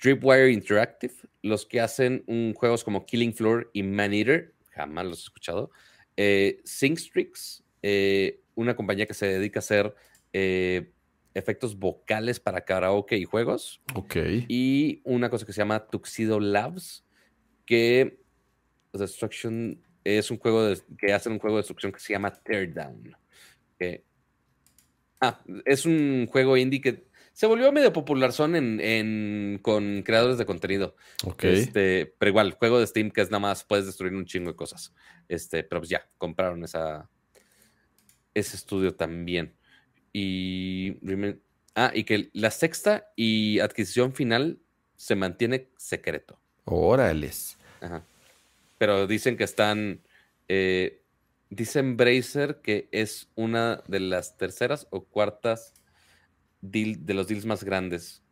Tripwire 0.00 0.50
Interactive, 0.50 1.14
los 1.42 1.66
que 1.66 1.80
hacen 1.80 2.24
un, 2.26 2.54
juegos 2.54 2.84
como 2.84 3.06
Killing 3.06 3.32
Floor 3.32 3.70
y 3.72 3.82
Man 3.82 4.12
Eater, 4.12 4.54
jamás 4.70 5.06
los 5.06 5.18
he 5.20 5.22
escuchado. 5.22 5.70
Eh, 6.16 6.60
Singstrix, 6.64 7.64
eh, 7.82 8.42
una 8.54 8.76
compañía 8.76 9.06
que 9.06 9.14
se 9.14 9.26
dedica 9.26 9.58
a 9.58 9.60
hacer 9.60 9.94
eh, 10.32 10.92
efectos 11.34 11.78
vocales 11.78 12.40
para 12.40 12.64
karaoke 12.64 13.16
y 13.16 13.24
juegos. 13.24 13.80
Ok. 13.94 14.16
Y 14.48 15.00
una 15.04 15.30
cosa 15.30 15.46
que 15.46 15.52
se 15.52 15.58
llama 15.58 15.86
Tuxedo 15.86 16.40
Labs, 16.40 17.04
que 17.66 18.23
Destruction 18.98 19.80
es 20.04 20.30
un 20.30 20.38
juego 20.38 20.72
que 20.98 21.12
hacen 21.12 21.32
un 21.32 21.38
juego 21.38 21.56
de 21.56 21.60
destrucción 21.60 21.92
que 21.92 22.00
se 22.00 22.12
llama 22.12 22.32
Teardown. 22.32 23.16
ah, 25.20 25.40
es 25.64 25.86
un 25.86 26.26
juego 26.30 26.56
indie 26.56 26.80
que 26.80 27.06
se 27.32 27.46
volvió 27.46 27.72
medio 27.72 27.92
popular 27.92 28.32
son 28.32 28.54
en, 28.54 29.58
con 29.60 30.02
creadores 30.02 30.38
de 30.38 30.46
contenido. 30.46 30.94
Ok. 31.24 31.44
Este, 31.44 32.14
pero 32.18 32.30
igual, 32.30 32.52
juego 32.52 32.78
de 32.78 32.86
Steam 32.86 33.10
que 33.10 33.22
es 33.22 33.30
nada 33.30 33.40
más 33.40 33.64
puedes 33.64 33.86
destruir 33.86 34.14
un 34.14 34.24
chingo 34.24 34.50
de 34.50 34.56
cosas. 34.56 34.94
Este, 35.28 35.64
pero 35.64 35.80
pues 35.80 35.90
ya, 35.90 36.08
compraron 36.16 36.62
esa, 36.62 37.10
ese 38.34 38.56
estudio 38.56 38.94
también. 38.94 39.54
Y. 40.12 40.96
Ah, 41.74 41.90
y 41.92 42.04
que 42.04 42.30
la 42.34 42.52
sexta 42.52 43.08
y 43.16 43.58
adquisición 43.58 44.14
final 44.14 44.60
se 44.94 45.16
mantiene 45.16 45.70
secreto. 45.76 46.38
Órales. 46.66 47.58
Ajá. 47.80 48.04
Pero 48.78 49.06
dicen 49.06 49.36
que 49.36 49.44
están. 49.44 50.02
Eh, 50.48 51.02
dicen 51.50 51.96
Bracer 51.96 52.60
que 52.62 52.88
es 52.90 53.28
una 53.34 53.82
de 53.86 54.00
las 54.00 54.36
terceras 54.36 54.86
o 54.90 55.04
cuartas 55.04 55.72
de 56.60 57.14
los 57.14 57.28
deals 57.28 57.44
más 57.44 57.62
grandes, 57.62 58.22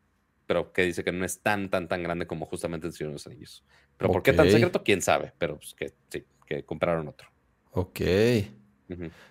pero 0.47 0.73
que 0.73 0.83
dice 0.85 1.05
que 1.05 1.13
no 1.13 1.25
es 1.25 1.41
tan, 1.41 1.69
tan, 1.69 1.89
tan 1.89 2.03
grande 2.03 2.27
como 2.27 2.47
justamente 2.47 2.87
el 2.87 2.93
Señor 2.93 3.11
de 3.11 3.15
los 3.15 3.27
Anillos. 3.27 3.65
Pero 3.97 4.13
¿por 4.13 4.23
qué 4.23 4.33
tan 4.33 4.51
secreto? 4.51 4.83
¿Quién 4.83 5.03
sabe? 5.03 5.33
Pero 5.39 5.57
pues 5.57 5.75
que 5.75 5.93
sí, 6.09 6.25
que 6.47 6.65
compraron 6.65 7.09
otro. 7.09 7.29
Ok. 7.73 8.01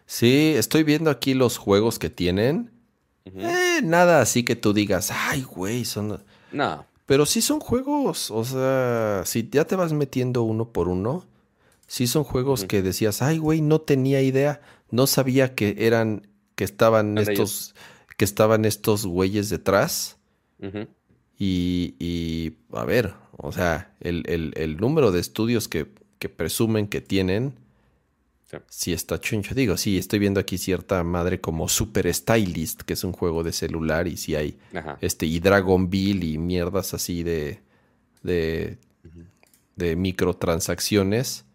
Sí, 0.05 0.53
estoy 0.55 0.83
viendo 0.83 1.09
aquí 1.09 1.33
los 1.33 1.57
juegos 1.57 1.99
que 1.99 2.09
tienen. 2.09 2.71
Eh, 3.25 3.81
nada 3.83 4.21
así 4.21 4.43
que 4.43 4.55
tú 4.55 4.73
digas, 4.73 5.11
ay, 5.11 5.43
güey, 5.43 5.85
son... 5.85 6.23
No. 6.51 6.85
Pero 7.11 7.25
sí 7.25 7.41
son 7.41 7.59
juegos, 7.59 8.31
o 8.31 8.45
sea, 8.45 9.23
si 9.25 9.49
ya 9.51 9.65
te 9.65 9.75
vas 9.75 9.91
metiendo 9.91 10.43
uno 10.43 10.69
por 10.69 10.87
uno, 10.87 11.25
sí 11.85 12.07
son 12.07 12.23
juegos 12.23 12.63
que 12.63 12.81
decías, 12.81 13.21
ay, 13.21 13.37
güey, 13.37 13.59
no 13.59 13.81
tenía 13.81 14.21
idea, 14.21 14.61
no 14.91 15.07
sabía 15.07 15.53
que 15.53 15.75
eran, 15.79 16.25
que 16.55 16.63
estaban 16.63 17.17
estos 17.17 17.75
que 18.15 18.23
estaban 18.23 18.63
estos 18.63 19.05
güeyes 19.05 19.49
detrás. 19.49 20.19
y, 21.37 22.53
a 22.71 22.85
ver, 22.85 23.13
o 23.33 23.51
sea, 23.51 23.93
el, 23.99 24.77
número 24.79 25.11
de 25.11 25.19
estudios 25.19 25.67
que, 25.67 25.87
presumen 26.29 26.87
que 26.87 27.01
tienen, 27.01 27.55
sí. 28.67 28.93
está 28.93 29.19
chuncho. 29.19 29.55
Digo, 29.55 29.77
sí, 29.77 29.97
estoy 29.97 30.19
viendo 30.19 30.39
aquí 30.39 30.57
cierta 30.57 31.03
madre 31.03 31.39
como 31.39 31.67
Super 31.67 32.13
Stylist, 32.13 32.81
que 32.81 32.93
es 32.93 33.03
un 33.03 33.11
juego 33.11 33.43
de 33.43 33.51
celular, 33.51 34.07
y 34.07 34.17
sí 34.17 34.35
hay 34.35 34.57
este, 35.01 35.25
y 35.25 35.39
Dragon 35.39 35.89
Bill 35.89 36.23
y 36.23 36.37
mierdas 36.37 36.93
así 36.93 37.23
de, 37.23 37.59
de, 38.23 38.77
de 39.75 39.95
microtransacciones. 39.95 41.45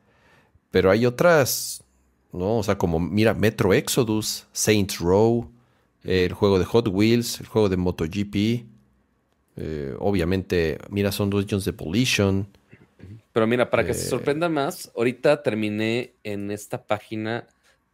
Pero 0.71 0.91
hay 0.91 1.07
otras, 1.07 1.85
¿no? 2.33 2.59
O 2.59 2.63
sea, 2.63 2.77
como, 2.77 2.99
mira, 2.99 3.35
Metro 3.35 3.73
Exodus, 3.73 4.47
Saints 4.53 4.99
Row, 4.99 5.51
el 6.05 6.33
juego 6.33 6.59
de 6.59 6.65
Hot 6.65 6.89
Wheels, 6.89 7.41
el 7.41 7.47
juego 7.47 7.69
de 7.69 7.77
MotoGP. 7.77 8.67
Eh, 9.57 9.95
obviamente, 9.99 10.79
mira, 10.91 11.13
son 11.13 11.31
dueños 11.31 11.65
de 11.65 11.73
Polition. 11.73 12.47
Pero 13.33 13.47
mira, 13.47 13.71
para 13.71 13.85
que 13.85 13.95
se 13.95 14.07
eh, 14.07 14.11
sorprenda 14.11 14.49
más, 14.49 14.91
ahorita 14.97 15.43
terminé 15.43 16.15
en 16.25 16.51
esta 16.51 16.87
página 16.87 17.47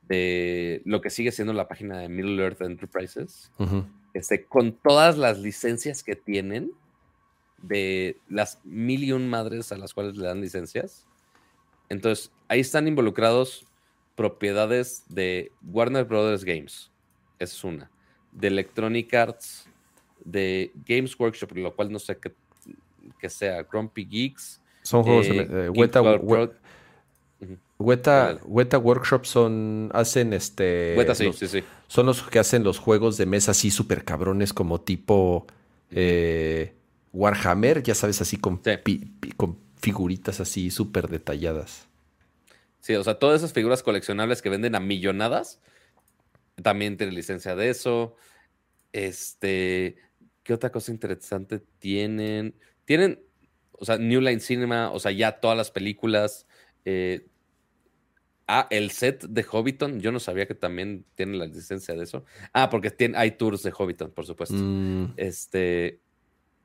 de 0.03 0.83
lo 0.85 1.01
que 1.01 1.11
sigue 1.11 1.33
siendo 1.33 1.53
la 1.53 1.69
página 1.69 1.99
de 1.99 2.09
Middle 2.09 2.43
Earth 2.43 2.61
Enterprises, 2.63 3.51
este, 4.15 4.45
con 4.45 4.73
todas 4.73 5.17
las 5.19 5.39
licencias 5.39 6.03
que 6.03 6.17
tienen, 6.17 6.73
de 7.59 8.17
las 8.29 8.61
mil 8.65 9.05
y 9.05 9.13
un 9.13 9.29
madres 9.29 9.71
a 9.73 9.79
las 9.79 9.95
cuales 9.95 10.17
le 10.17 10.27
dan 10.27 10.41
licencias. 10.41 11.07
Entonces, 11.89 12.33
ahí 12.49 12.61
están 12.61 12.89
involucrados 12.89 13.67
propiedades 14.17 15.05
de 15.09 15.53
Warner 15.63 16.05
Brothers 16.05 16.45
Games. 16.45 16.91
es 17.39 17.65
una 17.65 17.91
de 18.33 18.49
Electronic 18.49 19.13
Arts, 19.15 19.69
de 20.25 20.73
Games 20.87 21.19
Workshop, 21.19 21.53
lo 21.57 21.75
cual 21.75 21.93
no 21.93 21.99
sé 21.99 22.19
qué, 22.19 23.29
sea, 23.29 23.63
Grumpy 23.63 24.05
Geeks. 24.05 24.62
Son 24.83 25.03
juegos 25.03 25.29
de 25.29 25.67
eh, 25.67 25.69
Weta, 27.79 28.39
Weta, 28.45 28.79
Workshop 28.79 29.25
son 29.25 29.91
hacen 29.93 30.33
este 30.33 30.95
Weta, 30.97 31.15
sí, 31.15 31.33
sí, 31.33 31.49
sí. 31.49 31.65
son 31.89 32.07
los 32.07 32.23
que 32.23 32.39
hacen 32.39 32.63
los 32.63 32.79
juegos 32.79 33.17
de 33.17 33.27
mesa 33.27 33.51
así 33.51 33.71
súper 33.71 34.05
cabrones 34.05 34.53
como 34.53 34.81
tipo 34.81 35.47
eh, 35.91 36.75
Warhammer, 37.13 37.83
ya 37.83 37.95
sabes, 37.95 38.21
así 38.21 38.37
con, 38.39 38.61
con 39.37 39.59
figuritas 39.81 40.41
así 40.41 40.71
súper 40.71 41.09
detalladas. 41.09 41.89
Sí, 42.81 42.95
o 42.95 43.05
sea, 43.05 43.19
todas 43.19 43.41
esas 43.41 43.53
figuras 43.53 43.83
coleccionables 43.83 44.43
que 44.43 44.49
venden 44.49 44.75
a 44.75 44.81
millonadas 44.81 45.61
también 46.63 46.97
tiene 46.97 47.13
licencia 47.13 47.55
de 47.55 47.71
eso. 47.71 48.17
Este, 48.93 49.97
¿qué 50.43 50.55
otra 50.55 50.73
cosa 50.73 50.91
interesante 50.91 51.61
tienen? 51.79 52.55
Tienen, 52.85 53.21
o 53.83 53.85
sea, 53.85 53.99
New 53.99 54.21
Line 54.21 54.39
Cinema, 54.39 54.93
o 54.93 55.01
sea, 55.01 55.11
ya 55.11 55.41
todas 55.41 55.57
las 55.57 55.73
películas. 55.73 56.47
Eh, 56.85 57.27
ah, 58.47 58.69
el 58.71 58.93
set 58.93 59.25
de 59.25 59.43
Hobbiton, 59.43 59.99
yo 59.99 60.13
no 60.13 60.21
sabía 60.21 60.47
que 60.47 60.55
también 60.55 61.05
tienen 61.17 61.41
la 61.41 61.47
licencia 61.47 61.93
de 61.97 62.05
eso. 62.05 62.25
Ah, 62.53 62.71
porque 62.71 62.93
tiene, 62.93 63.19
hay 63.19 63.33
tours 63.33 63.65
de 63.65 63.73
Hobbiton, 63.73 64.13
por 64.13 64.25
supuesto. 64.25 64.55
Mm. 64.57 65.15
Este, 65.17 65.99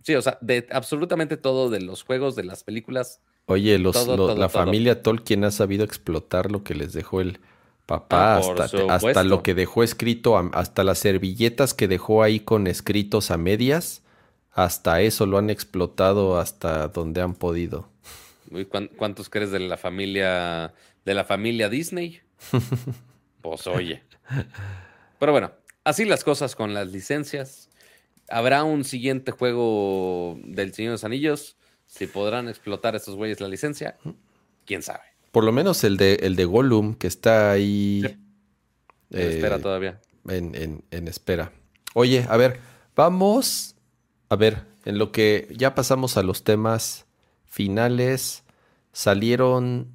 sí, 0.03 0.13
o 0.13 0.21
sea, 0.21 0.37
de 0.41 0.67
absolutamente 0.69 1.37
todo, 1.37 1.71
de 1.71 1.81
los 1.81 2.03
juegos, 2.03 2.35
de 2.35 2.43
las 2.43 2.63
películas. 2.63 3.19
Oye, 3.47 3.79
los, 3.79 4.07
la 4.37 4.47
familia 4.47 5.01
Tolkien 5.01 5.43
ha 5.43 5.49
sabido 5.49 5.83
explotar 5.83 6.51
lo 6.51 6.63
que 6.63 6.75
les 6.75 6.93
dejó 6.93 7.19
el, 7.19 7.39
Papá, 7.87 8.35
ah, 8.35 8.37
hasta, 8.39 8.93
hasta, 8.93 9.23
lo 9.23 9.41
que 9.41 9.55
dejó 9.55 9.81
escrito, 9.81 10.37
hasta 10.37 10.83
las 10.83 10.99
servilletas 10.99 11.73
que 11.73 11.87
dejó 11.87 12.21
ahí 12.21 12.41
con 12.41 12.67
escritos 12.67 13.31
a 13.31 13.37
medias, 13.37 14.03
hasta 14.57 15.01
eso 15.01 15.27
lo 15.27 15.37
han 15.37 15.51
explotado 15.51 16.39
hasta 16.39 16.87
donde 16.87 17.21
han 17.21 17.35
podido. 17.35 17.91
¿Cuántos 18.97 19.29
crees 19.29 19.51
de 19.51 19.59
la 19.59 19.77
familia 19.77 20.73
de 21.05 21.13
la 21.13 21.23
familia 21.23 21.69
Disney? 21.69 22.21
pues 23.43 23.67
oye. 23.67 24.01
Pero 25.19 25.31
bueno, 25.31 25.51
así 25.83 26.05
las 26.05 26.23
cosas 26.23 26.55
con 26.55 26.73
las 26.73 26.87
licencias. 26.87 27.69
Habrá 28.29 28.63
un 28.63 28.83
siguiente 28.83 29.31
juego 29.31 30.39
del 30.43 30.73
Señor 30.73 30.89
de 30.89 30.93
los 30.93 31.03
Anillos. 31.03 31.55
Si 31.85 32.07
podrán 32.07 32.49
explotar 32.49 32.95
estos 32.95 33.15
güeyes 33.15 33.39
la 33.39 33.49
licencia, 33.49 33.99
quién 34.65 34.81
sabe. 34.81 35.03
Por 35.31 35.43
lo 35.43 35.51
menos 35.51 35.83
el 35.83 35.97
de, 35.97 36.15
el 36.15 36.35
de 36.35 36.45
Gollum, 36.45 36.95
que 36.95 37.05
está 37.05 37.51
ahí. 37.51 38.03
En 39.11 39.19
espera 39.21 39.59
todavía. 39.59 40.01
En, 40.27 40.83
en, 40.89 41.07
espera. 41.07 41.51
Oye, 41.93 42.25
a 42.27 42.37
ver, 42.37 42.59
vamos. 42.95 43.76
A 44.29 44.35
ver, 44.35 44.65
en 44.85 44.97
lo 44.97 45.11
que 45.11 45.47
ya 45.51 45.73
pasamos 45.73 46.17
a 46.17 46.23
los 46.23 46.43
temas 46.43 47.05
finales, 47.45 48.43
salieron. 48.91 49.91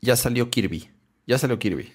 Ya 0.00 0.16
salió 0.16 0.50
Kirby. 0.50 0.90
Ya 1.26 1.38
salió 1.38 1.58
Kirby. 1.58 1.92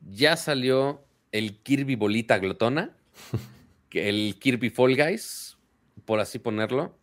Ya 0.00 0.36
salió 0.36 1.04
el 1.32 1.58
Kirby 1.62 1.96
Bolita 1.96 2.38
Glotona. 2.38 2.96
el 3.90 4.38
Kirby 4.38 4.70
Fall 4.70 4.96
Guys, 4.96 5.58
por 6.04 6.20
así 6.20 6.38
ponerlo. 6.38 6.96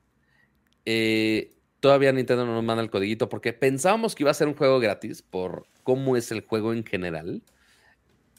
Eh, 0.86 1.54
todavía 1.80 2.12
Nintendo 2.12 2.46
no 2.46 2.54
nos 2.54 2.64
manda 2.64 2.82
el 2.82 2.90
codiguito 2.90 3.30
porque 3.30 3.54
pensábamos 3.54 4.16
que 4.16 4.24
iba 4.24 4.32
a 4.32 4.36
ser 4.36 4.48
un 4.48 4.56
juego 4.56 4.80
gratis 4.80 5.22
por 5.22 5.68
cómo 5.84 6.18
es 6.18 6.32
el 6.32 6.42
juego 6.42 6.74
en 6.74 6.84
general. 6.84 7.44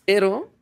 Pero 0.04 0.52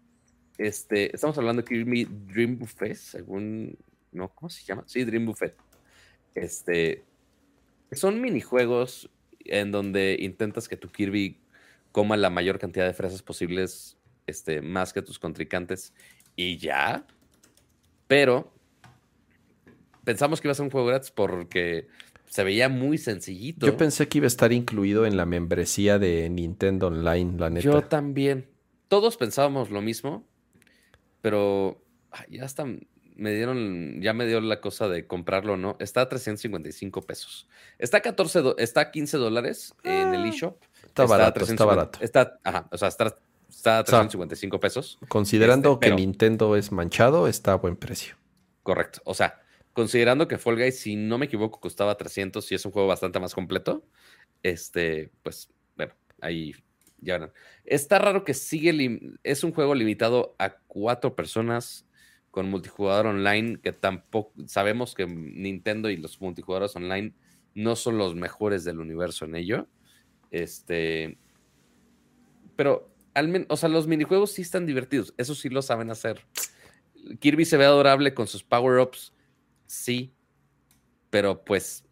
este, 0.59 1.15
estamos 1.15 1.39
hablando 1.39 1.63
de 1.63 1.69
Kirby 1.69 2.05
Dream 2.05 2.59
Buffet, 2.59 2.97
según. 2.97 3.79
No, 4.13 4.29
¿cómo 4.35 4.51
se 4.51 4.65
llama? 4.65 4.83
Sí, 4.87 5.05
Dream 5.05 5.25
Buffet. 5.25 5.55
Este. 6.35 7.05
Son 7.93 8.21
minijuegos 8.21 9.09
en 9.41 9.71
donde 9.71 10.17
intentas 10.21 10.69
que 10.69 10.77
tu 10.77 10.89
Kirby 10.89 11.39
coma 11.93 12.17
la 12.17 12.29
mayor 12.29 12.59
cantidad 12.59 12.87
de 12.87 12.93
fresas 12.93 13.23
posibles, 13.23 13.97
este, 14.27 14.61
más 14.61 14.93
que 14.93 15.01
tus 15.01 15.19
contrincantes, 15.19 15.95
y 16.37 16.59
ya. 16.59 17.07
Pero 18.07 18.53
pensamos 20.05 20.41
que 20.41 20.49
iba 20.49 20.53
a 20.53 20.55
ser 20.55 20.65
un 20.65 20.71
juego 20.71 20.87
gratis 20.87 21.11
porque 21.11 21.89
se 22.27 22.45
veía 22.45 22.69
muy 22.69 22.99
sencillito. 22.99 23.67
Yo 23.67 23.77
pensé 23.77 24.09
que 24.09 24.19
iba 24.19 24.27
a 24.27 24.29
estar 24.29 24.53
incluido 24.53 25.07
en 25.07 25.17
la 25.17 25.25
membresía 25.25 25.99
de 25.99 26.29
Nintendo 26.29 26.89
Online, 26.89 27.39
la 27.39 27.51
neta. 27.51 27.65
Yo 27.65 27.83
también. 27.83 28.47
Todos 28.89 29.17
pensábamos 29.17 29.71
lo 29.71 29.83
mismo, 29.83 30.27
pero 31.21 31.83
ya 32.29 32.45
hasta 32.45 32.65
me 33.19 33.35
dieron, 33.35 34.01
ya 34.01 34.13
me 34.13 34.27
dio 34.27 34.41
la 34.41 34.61
cosa 34.61 34.89
de 34.89 35.07
comprarlo, 35.07 35.57
¿no? 35.57 35.77
Está 35.81 36.03
a 36.03 36.09
355 36.09 37.03
pesos. 37.03 37.49
Está 37.79 37.99
a 37.99 38.01
14, 38.01 38.55
está 38.59 38.91
15 38.93 39.17
dólares 39.19 39.75
en 39.83 40.15
el 40.15 40.23
ah. 40.23 40.29
eShop. 40.29 40.63
Está, 40.87 41.05
barato, 41.05 41.45
está 41.45 41.65
barato. 41.65 41.99
Está, 42.01 42.39
ajá, 42.45 42.69
o 42.71 42.79
sea, 42.79 42.89
está, 42.89 43.19
está 43.51 43.79
a 43.79 43.85
355 43.85 44.61
pesos. 44.61 44.99
Considerando 45.09 45.73
este, 45.75 45.89
que 45.89 45.97
Nintendo 45.97 46.55
es 46.57 46.71
manchado, 46.71 47.27
está 47.27 47.53
a 47.53 47.57
buen 47.57 47.77
precio. 47.77 48.15
Correcto. 48.63 49.01
O 49.05 49.15
sea, 49.15 49.43
considerando 49.73 50.29
que 50.29 50.39
Fall 50.39 50.57
Guys, 50.57 50.79
si 50.79 50.95
no 50.95 51.19
me 51.19 51.27
equivoco, 51.27 51.59
costaba 51.59 51.97
300 51.97 52.51
y 52.53 52.55
es 52.55 52.65
un 52.65 52.71
juego 52.71 52.87
bastante 52.87 53.19
más 53.19 53.35
completo, 53.35 53.85
este, 54.45 55.11
pues, 55.25 55.51
bueno, 55.77 55.93
ahí 56.21 56.55
ya 57.01 57.15
verán. 57.15 57.33
Está 57.65 57.99
raro 57.99 58.25
que 58.25 58.35
sigue, 58.35 59.01
es 59.23 59.45
un 59.45 59.53
juego 59.53 59.75
limitado 59.75 60.35
a 60.39 60.59
cuatro 60.67 61.15
personas 61.15 61.87
con 62.31 62.51
multijugador 62.51 63.07
online, 63.07 63.61
que 63.61 63.73
tampoco, 63.73 64.33
sabemos 64.47 64.95
que 64.95 65.07
Nintendo 65.07 65.91
y 65.91 65.97
los 65.97 66.21
multijugadores 66.21 66.77
online 66.77 67.15
no 67.55 67.75
son 67.77 67.99
los 67.99 68.15
mejores 68.15 68.65
del 68.65 68.81
universo 68.81 69.25
en 69.25 69.35
ello. 69.35 69.69
Este, 70.31 71.19
pero 72.55 72.95
al 73.15 73.29
menos, 73.29 73.47
o 73.51 73.57
sea, 73.57 73.69
los 73.69 73.87
minijuegos 73.87 74.33
sí 74.33 74.43
están 74.43 74.67
divertidos, 74.67 75.15
eso 75.17 75.35
sí 75.35 75.49
lo 75.49 75.63
saben 75.63 75.91
hacer. 75.91 76.25
Kirby 77.21 77.45
se 77.45 77.57
ve 77.57 77.65
adorable 77.65 78.15
con 78.15 78.27
sus 78.27 78.45
power-ups 78.45 79.13
sí, 79.67 80.13
pero 81.11 81.45
pues 81.45 81.85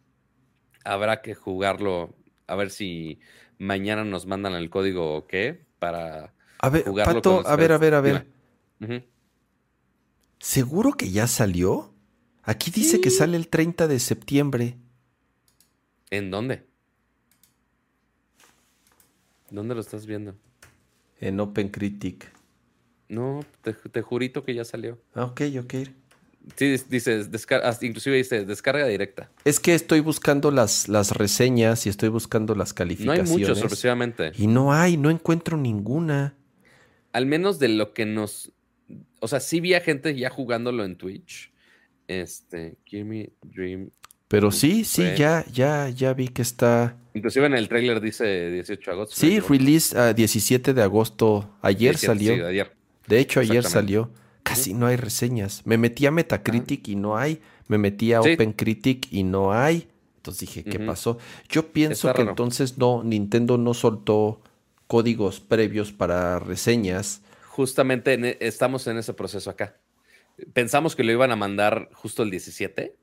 habrá 0.83 1.21
que 1.21 1.35
jugarlo, 1.35 2.15
a 2.47 2.55
ver 2.55 2.69
si 2.69 3.19
mañana 3.57 4.03
nos 4.03 4.25
mandan 4.25 4.53
el 4.53 4.69
código 4.69 5.15
o 5.15 5.27
qué 5.27 5.65
para 5.79 6.33
a 6.59 6.69
ver, 6.69 6.83
jugarlo. 6.83 7.47
a 7.47 7.55
ver, 7.55 7.71
a 7.71 7.77
ver, 7.77 7.93
a 7.93 8.01
ver. 8.01 8.27
¿Seguro 10.39 10.93
que 10.93 11.09
ya 11.11 11.27
salió? 11.27 11.93
Aquí 12.43 12.71
dice 12.71 13.01
que 13.01 13.09
sale 13.09 13.35
el 13.37 13.49
30 13.49 13.87
de 13.87 13.99
septiembre. 13.99 14.77
¿En 16.09 16.31
dónde? 16.31 16.65
¿Dónde 19.49 19.75
lo 19.75 19.81
estás 19.81 20.05
viendo? 20.05 20.35
En 21.19 21.39
Open 21.39 21.69
Critic. 21.69 22.31
No, 23.09 23.43
te, 23.61 23.73
te 23.73 24.01
jurito 24.01 24.43
que 24.43 24.53
ya 24.53 24.65
salió. 24.65 24.99
Ah, 25.13 25.25
ok, 25.25 25.41
ok. 25.59 25.73
Sí, 26.55 26.77
dice, 26.89 27.25
inclusive 27.81 28.15
dice 28.15 28.45
descarga 28.45 28.87
directa. 28.87 29.29
Es 29.43 29.59
que 29.59 29.73
estoy 29.75 29.99
buscando 29.99 30.51
las, 30.51 30.87
las 30.87 31.11
reseñas 31.11 31.85
y 31.85 31.89
estoy 31.89 32.09
buscando 32.09 32.55
las 32.55 32.73
calificaciones. 32.73 33.29
No 33.29 33.35
hay 33.35 33.41
muchos, 33.41 33.59
sorpresivamente. 33.59 34.31
Y 34.37 34.47
no 34.47 34.73
hay, 34.73 34.97
no 34.97 35.09
encuentro 35.09 35.57
ninguna. 35.57 36.35
Al 37.11 37.25
menos 37.25 37.59
de 37.59 37.69
lo 37.69 37.93
que 37.93 38.05
nos. 38.05 38.51
O 39.19 39.27
sea, 39.27 39.39
sí 39.39 39.59
vi 39.59 39.73
a 39.73 39.81
gente 39.81 40.15
ya 40.15 40.29
jugándolo 40.29 40.85
en 40.85 40.95
Twitch. 40.95 41.51
Este, 42.07 42.77
Give 42.85 43.31
Dream. 43.43 43.89
Pero 44.27 44.51
sí, 44.51 44.83
sí, 44.83 45.03
ya, 45.17 45.45
ya, 45.51 45.89
ya 45.89 46.13
vi 46.13 46.27
que 46.27 46.41
está. 46.41 46.97
Inclusive 47.13 47.45
en 47.45 47.53
el 47.53 47.69
trailer 47.69 48.01
dice 48.01 48.51
18 48.51 48.91
de 48.91 48.95
agosto. 48.95 49.15
Sí, 49.15 49.39
release 49.39 49.97
a 49.97 50.13
17 50.13 50.73
de 50.73 50.81
agosto. 50.81 51.57
Ayer 51.61 51.97
salió. 51.97 52.35
Sí, 52.35 52.41
ayer. 52.41 52.71
De 53.07 53.19
hecho, 53.19 53.39
ayer 53.39 53.63
salió 53.63 54.11
casi 54.47 54.73
no 54.73 54.87
hay 54.87 54.95
reseñas. 54.95 55.61
Me 55.65 55.77
metí 55.77 56.05
a 56.05 56.11
Metacritic 56.11 56.87
y 56.87 56.95
no 56.95 57.17
hay. 57.17 57.41
Me 57.67 57.77
metí 57.77 58.13
a 58.13 58.21
OpenCritic 58.21 59.11
y 59.11 59.23
no 59.23 59.51
hay. 59.51 59.87
Entonces 60.17 60.41
dije, 60.41 60.63
¿qué 60.63 60.79
pasó? 60.79 61.17
Yo 61.49 61.71
pienso 61.71 62.13
que 62.13 62.21
entonces 62.21 62.77
no, 62.77 63.03
Nintendo 63.03 63.57
no 63.57 63.73
soltó 63.73 64.41
códigos 64.87 65.39
previos 65.39 65.91
para 65.91 66.39
reseñas. 66.39 67.21
Justamente 67.47 68.13
e, 68.13 68.37
estamos 68.41 68.87
en 68.87 68.97
ese 68.97 69.13
proceso 69.13 69.49
acá. 69.49 69.77
Pensamos 70.53 70.95
que 70.95 71.03
lo 71.03 71.11
iban 71.11 71.31
a 71.31 71.35
mandar 71.35 71.89
justo 71.93 72.23
el 72.23 72.29
17, 72.29 72.95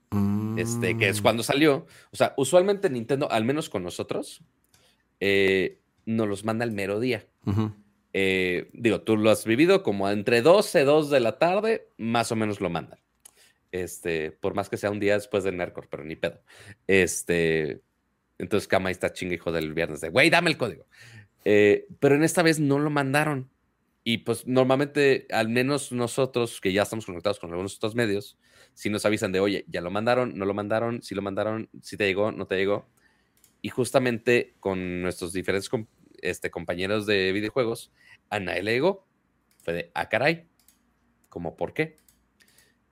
este, 0.57 0.97
que 0.97 1.09
es 1.09 1.21
mm. 1.21 1.23
cuando 1.23 1.43
salió. 1.43 1.87
O 2.12 2.16
sea, 2.16 2.35
usualmente 2.37 2.89
Nintendo, 2.91 3.31
al 3.31 3.45
menos 3.45 3.69
con 3.69 3.83
nosotros, 3.83 4.43
eh, 5.19 5.81
nos 6.07 6.29
los 6.29 6.45
manda 6.45 6.65
el 6.65 6.73
mero 6.73 7.01
día. 7.01 7.27
Eh, 8.16 8.70
digo, 8.73 9.03
tú 9.03 9.16
lo 9.16 9.28
has 9.31 9.45
vivido 9.45 9.82
como 9.82 10.09
entre 10.09 10.41
12, 10.41 10.85
2 10.85 11.11
de 11.11 11.19
la 11.20 11.39
tarde, 11.39 11.89
más 11.99 12.31
o 12.31 12.36
menos 12.36 12.61
lo 12.61 12.70
mandan. 12.70 13.01
Este, 13.73 14.31
por 14.31 14.55
más 14.55 14.69
que 14.69 14.77
sea 14.77 14.93
un 14.93 15.01
día 15.01 15.15
después 15.15 15.43
de 15.43 15.51
Nercor, 15.51 15.89
pero 15.91 16.05
ni 16.05 16.15
pedo. 16.15 16.41
Este, 16.86 17.82
entonces 18.39 18.69
Kama 18.69 18.93
está 18.93 19.12
chingue 19.12 19.35
hijo 19.35 19.51
del 19.51 19.74
viernes 19.74 20.01
de, 20.01 20.11
güey, 20.11 20.31
dame 20.31 20.49
el 20.49 20.57
código. 20.57 20.86
Eh, 21.45 21.89
pero 21.99 22.15
en 22.15 22.23
esta 22.23 22.45
vez 22.45 22.61
no 22.61 22.78
lo 22.78 22.89
mandaron. 22.89 23.51
Y 24.05 24.19
pues 24.19 24.47
normalmente, 24.47 25.27
al 25.31 25.49
menos 25.49 25.91
nosotros 25.91 26.61
que 26.61 26.73
ya 26.73 26.82
estamos 26.82 27.07
conectados 27.07 27.41
con 27.41 27.51
algunos 27.51 27.77
otros 27.77 27.97
medios, 27.97 28.39
si 28.74 28.91
nos 28.91 29.05
avisan 29.07 29.32
de, 29.32 29.41
oye, 29.41 29.65
ya 29.66 29.81
lo 29.81 29.91
mandaron, 29.91 30.39
no 30.39 30.45
lo 30.45 30.55
mandaron, 30.55 31.03
si 31.03 31.16
lo 31.16 31.23
mandaron, 31.23 31.69
si 31.82 31.97
te 31.97 32.07
llegó, 32.07 32.31
no 32.31 32.47
te 32.47 32.57
llegó. 32.57 32.86
Y 33.61 33.70
justamente 33.70 34.55
con 34.61 35.03
nuestros 35.03 35.32
diferentes 35.32 35.69
este, 36.25 36.51
compañeros 36.51 37.07
de 37.07 37.33
videojuegos, 37.33 37.93
a 38.31 38.41
nadie 38.41 38.63
le 38.63 38.73
llegó. 38.73 39.07
Fue 39.63 39.73
de, 39.73 39.91
ah, 39.95 40.09
caray, 40.09 40.47
¿cómo 41.29 41.57
por 41.57 41.73
qué? 41.73 41.99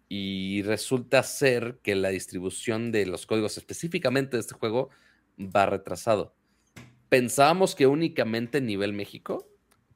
Y 0.08 0.62
resulta 0.62 1.22
ser 1.22 1.78
que 1.82 1.94
la 1.94 2.10
distribución 2.10 2.92
de 2.92 3.06
los 3.06 3.26
códigos 3.26 3.56
específicamente 3.56 4.36
de 4.36 4.40
este 4.40 4.54
juego 4.54 4.90
va 5.38 5.66
retrasado. 5.66 6.34
Pensábamos 7.08 7.74
que 7.74 7.86
únicamente 7.86 8.58
a 8.58 8.60
nivel 8.60 8.92
México, 8.92 9.48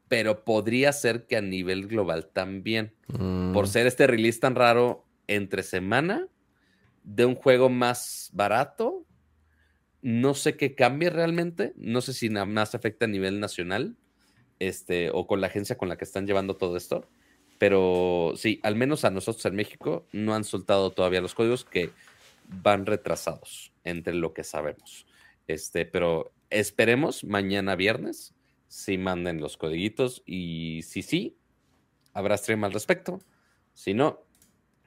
pero 0.08 0.44
podría 0.44 0.92
ser 0.92 1.26
que 1.26 1.36
a 1.36 1.40
nivel 1.40 1.86
global 1.86 2.28
también. 2.32 2.94
Por 3.08 3.64
mm. 3.64 3.66
ser 3.66 3.86
este 3.86 4.06
release 4.06 4.40
tan 4.40 4.54
raro 4.54 5.06
entre 5.26 5.62
semana 5.62 6.28
de 7.02 7.24
un 7.24 7.34
juego 7.34 7.68
más 7.68 8.30
barato. 8.32 9.05
No 10.06 10.34
sé 10.34 10.56
qué 10.56 10.76
cambie 10.76 11.10
realmente. 11.10 11.72
No 11.74 12.00
sé 12.00 12.12
si 12.12 12.28
nada 12.28 12.46
más 12.46 12.76
afecta 12.76 13.06
a 13.06 13.08
nivel 13.08 13.40
nacional 13.40 13.96
este, 14.60 15.10
o 15.10 15.26
con 15.26 15.40
la 15.40 15.48
agencia 15.48 15.76
con 15.76 15.88
la 15.88 15.98
que 15.98 16.04
están 16.04 16.28
llevando 16.28 16.56
todo 16.56 16.76
esto. 16.76 17.08
Pero 17.58 18.34
sí, 18.36 18.60
al 18.62 18.76
menos 18.76 19.04
a 19.04 19.10
nosotros 19.10 19.44
en 19.46 19.56
México 19.56 20.06
no 20.12 20.36
han 20.36 20.44
soltado 20.44 20.92
todavía 20.92 21.20
los 21.20 21.34
códigos 21.34 21.64
que 21.64 21.90
van 22.62 22.86
retrasados 22.86 23.72
entre 23.82 24.14
lo 24.14 24.32
que 24.32 24.44
sabemos. 24.44 25.08
Este, 25.48 25.86
pero 25.86 26.32
esperemos 26.50 27.24
mañana 27.24 27.74
viernes 27.74 28.32
si 28.68 28.98
manden 28.98 29.40
los 29.40 29.56
codiguitos 29.56 30.22
y 30.24 30.82
si 30.84 31.02
sí, 31.02 31.36
habrá 32.12 32.36
stream 32.36 32.62
al 32.62 32.72
respecto. 32.72 33.18
Si 33.74 33.92
no, 33.92 34.22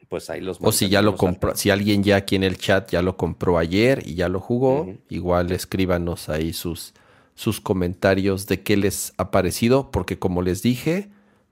pues 0.10 0.30
ahí 0.30 0.41
los 0.41 0.57
O 0.61 0.72
si 0.72 0.90
ya 0.90 1.02
lo 1.02 1.15
compró, 1.15 1.56
si 1.56 1.69
alguien 1.69 2.03
ya 2.03 2.18
aquí 2.18 2.36
en 2.36 2.44
el 2.44 2.57
chat 2.57 2.91
ya 2.91 3.02
lo 3.02 3.15
compró 3.15 3.57
ayer 3.57 4.02
y 4.06 4.15
ya 4.15 4.27
lo 4.27 4.40
jugó, 4.40 4.91
igual 5.07 5.52
escríbanos 5.52 6.30
ahí 6.30 6.52
sus 6.52 6.94
sus 7.36 7.61
comentarios 7.61 8.48
de 8.48 8.64
qué 8.64 8.76
les 8.76 9.14
ha 9.15 9.31
parecido, 9.31 9.91
porque 9.91 10.19
como 10.19 10.41
les 10.41 10.61
dije, 10.61 11.07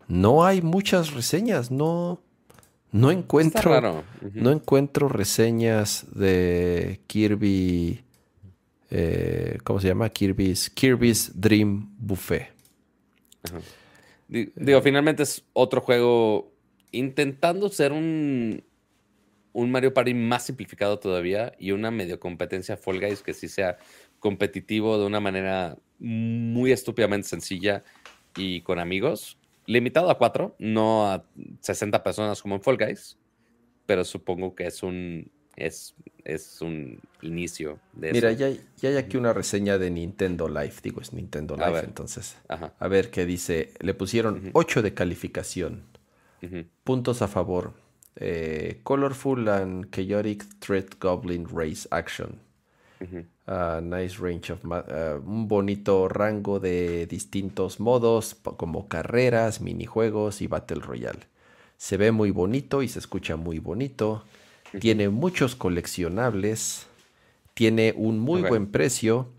no 0.10 0.44
hay 0.44 0.62
muchas 0.62 1.14
reseñas, 1.14 1.72
no, 1.72 2.22
No 2.92 3.10
encuentro, 3.10 4.04
no 4.34 4.52
encuentro 4.52 5.08
reseñas 5.08 6.06
de 6.14 7.00
Kirby. 7.08 8.04
Eh, 8.90 9.60
¿Cómo 9.64 9.80
se 9.80 9.88
llama? 9.88 10.10
Kirby's, 10.10 10.70
Kirby's 10.70 11.32
Dream 11.34 11.90
Buffet. 11.98 12.50
Digo, 14.28 14.82
finalmente 14.82 15.24
es 15.24 15.42
otro 15.54 15.80
juego 15.80 16.52
intentando 16.92 17.70
ser 17.70 17.92
un, 17.92 18.64
un 19.54 19.72
Mario 19.72 19.94
Party 19.94 20.14
más 20.14 20.46
simplificado 20.46 21.00
todavía 21.00 21.54
y 21.58 21.72
una 21.72 21.92
medio 21.92 22.20
competencia 22.20 22.78
Fall 22.78 23.00
Guys 23.00 23.22
que 23.22 23.34
sí 23.34 23.48
sea 23.48 23.78
competitivo 24.20 25.00
de 25.00 25.06
una 25.06 25.20
manera 25.20 25.78
muy 26.00 26.72
estúpidamente 26.72 27.28
sencilla 27.28 27.84
y 28.36 28.62
con 28.62 28.80
amigos. 28.80 29.38
Limitado 29.66 30.10
a 30.10 30.18
cuatro, 30.18 30.56
no 30.60 31.12
a 31.12 31.26
60 31.60 32.04
personas 32.04 32.42
como 32.42 32.56
en 32.56 32.62
Fall 32.62 32.78
Guys, 32.78 33.18
pero 33.86 34.06
supongo 34.06 34.56
que 34.56 34.68
es 34.68 34.82
un, 34.84 35.30
es, 35.56 35.96
es 36.24 36.62
un 36.62 37.00
inicio 37.22 37.80
de 37.94 38.14
Mira, 38.14 38.32
Ya, 38.32 38.50
ya, 38.50 38.90
hay 38.90 38.98
aquí 38.98 39.18
una 39.18 39.34
reseña 39.34 39.78
de 39.78 39.90
Nintendo 39.90 40.48
Live, 40.48 40.76
digo, 40.84 41.02
es 41.02 41.14
Nintendo 41.14 41.58
Live, 41.58 41.80
entonces. 41.80 42.38
A 42.48 42.88
ver 42.88 43.10
qué 43.10 43.26
dice. 43.26 43.74
Le 43.80 43.94
pusieron 43.94 44.52
8 44.54 44.84
de 44.84 44.94
calificación. 44.94 45.97
Puntos 46.84 47.22
a 47.22 47.28
favor. 47.28 47.74
Eh, 48.16 48.80
colorful 48.84 49.48
and 49.48 49.92
chaotic 49.92 50.44
threat 50.60 50.98
goblin 51.00 51.46
race 51.52 51.88
action. 51.92 52.40
Uh, 53.00 53.80
nice 53.82 54.18
range 54.20 54.52
of 54.52 54.66
uh, 54.66 55.22
un 55.24 55.48
bonito 55.48 56.10
rango 56.10 56.60
de 56.60 57.06
distintos 57.06 57.80
modos 57.80 58.36
como 58.58 58.88
carreras, 58.88 59.62
minijuegos 59.62 60.42
y 60.42 60.48
Battle 60.48 60.82
Royale. 60.82 61.20
Se 61.78 61.98
ve 61.98 62.12
muy 62.12 62.32
bonito 62.32 62.82
y 62.82 62.88
se 62.88 63.00
escucha 63.00 63.36
muy 63.36 63.60
bonito. 63.60 64.24
Tiene 64.80 65.10
muchos 65.10 65.56
coleccionables. 65.56 66.88
Tiene 67.54 67.94
un 67.96 68.20
muy 68.20 68.42
buen 68.42 68.68
precio 68.68 69.30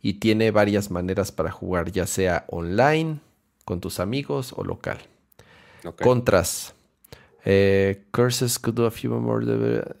y 0.00 0.14
tiene 0.14 0.50
varias 0.50 0.90
maneras 0.90 1.32
para 1.32 1.50
jugar, 1.50 1.90
ya 1.90 2.06
sea 2.06 2.44
online, 2.48 3.20
con 3.64 3.80
tus 3.80 3.98
amigos 3.98 4.52
o 4.56 4.62
local. 4.62 4.98
Contras. 5.94 6.74
Eh, 7.44 8.02
curses 8.10 8.58
could 8.58 8.74
do 8.74 8.86
a 8.86 8.90
few 8.90 9.10
more. 9.10 9.44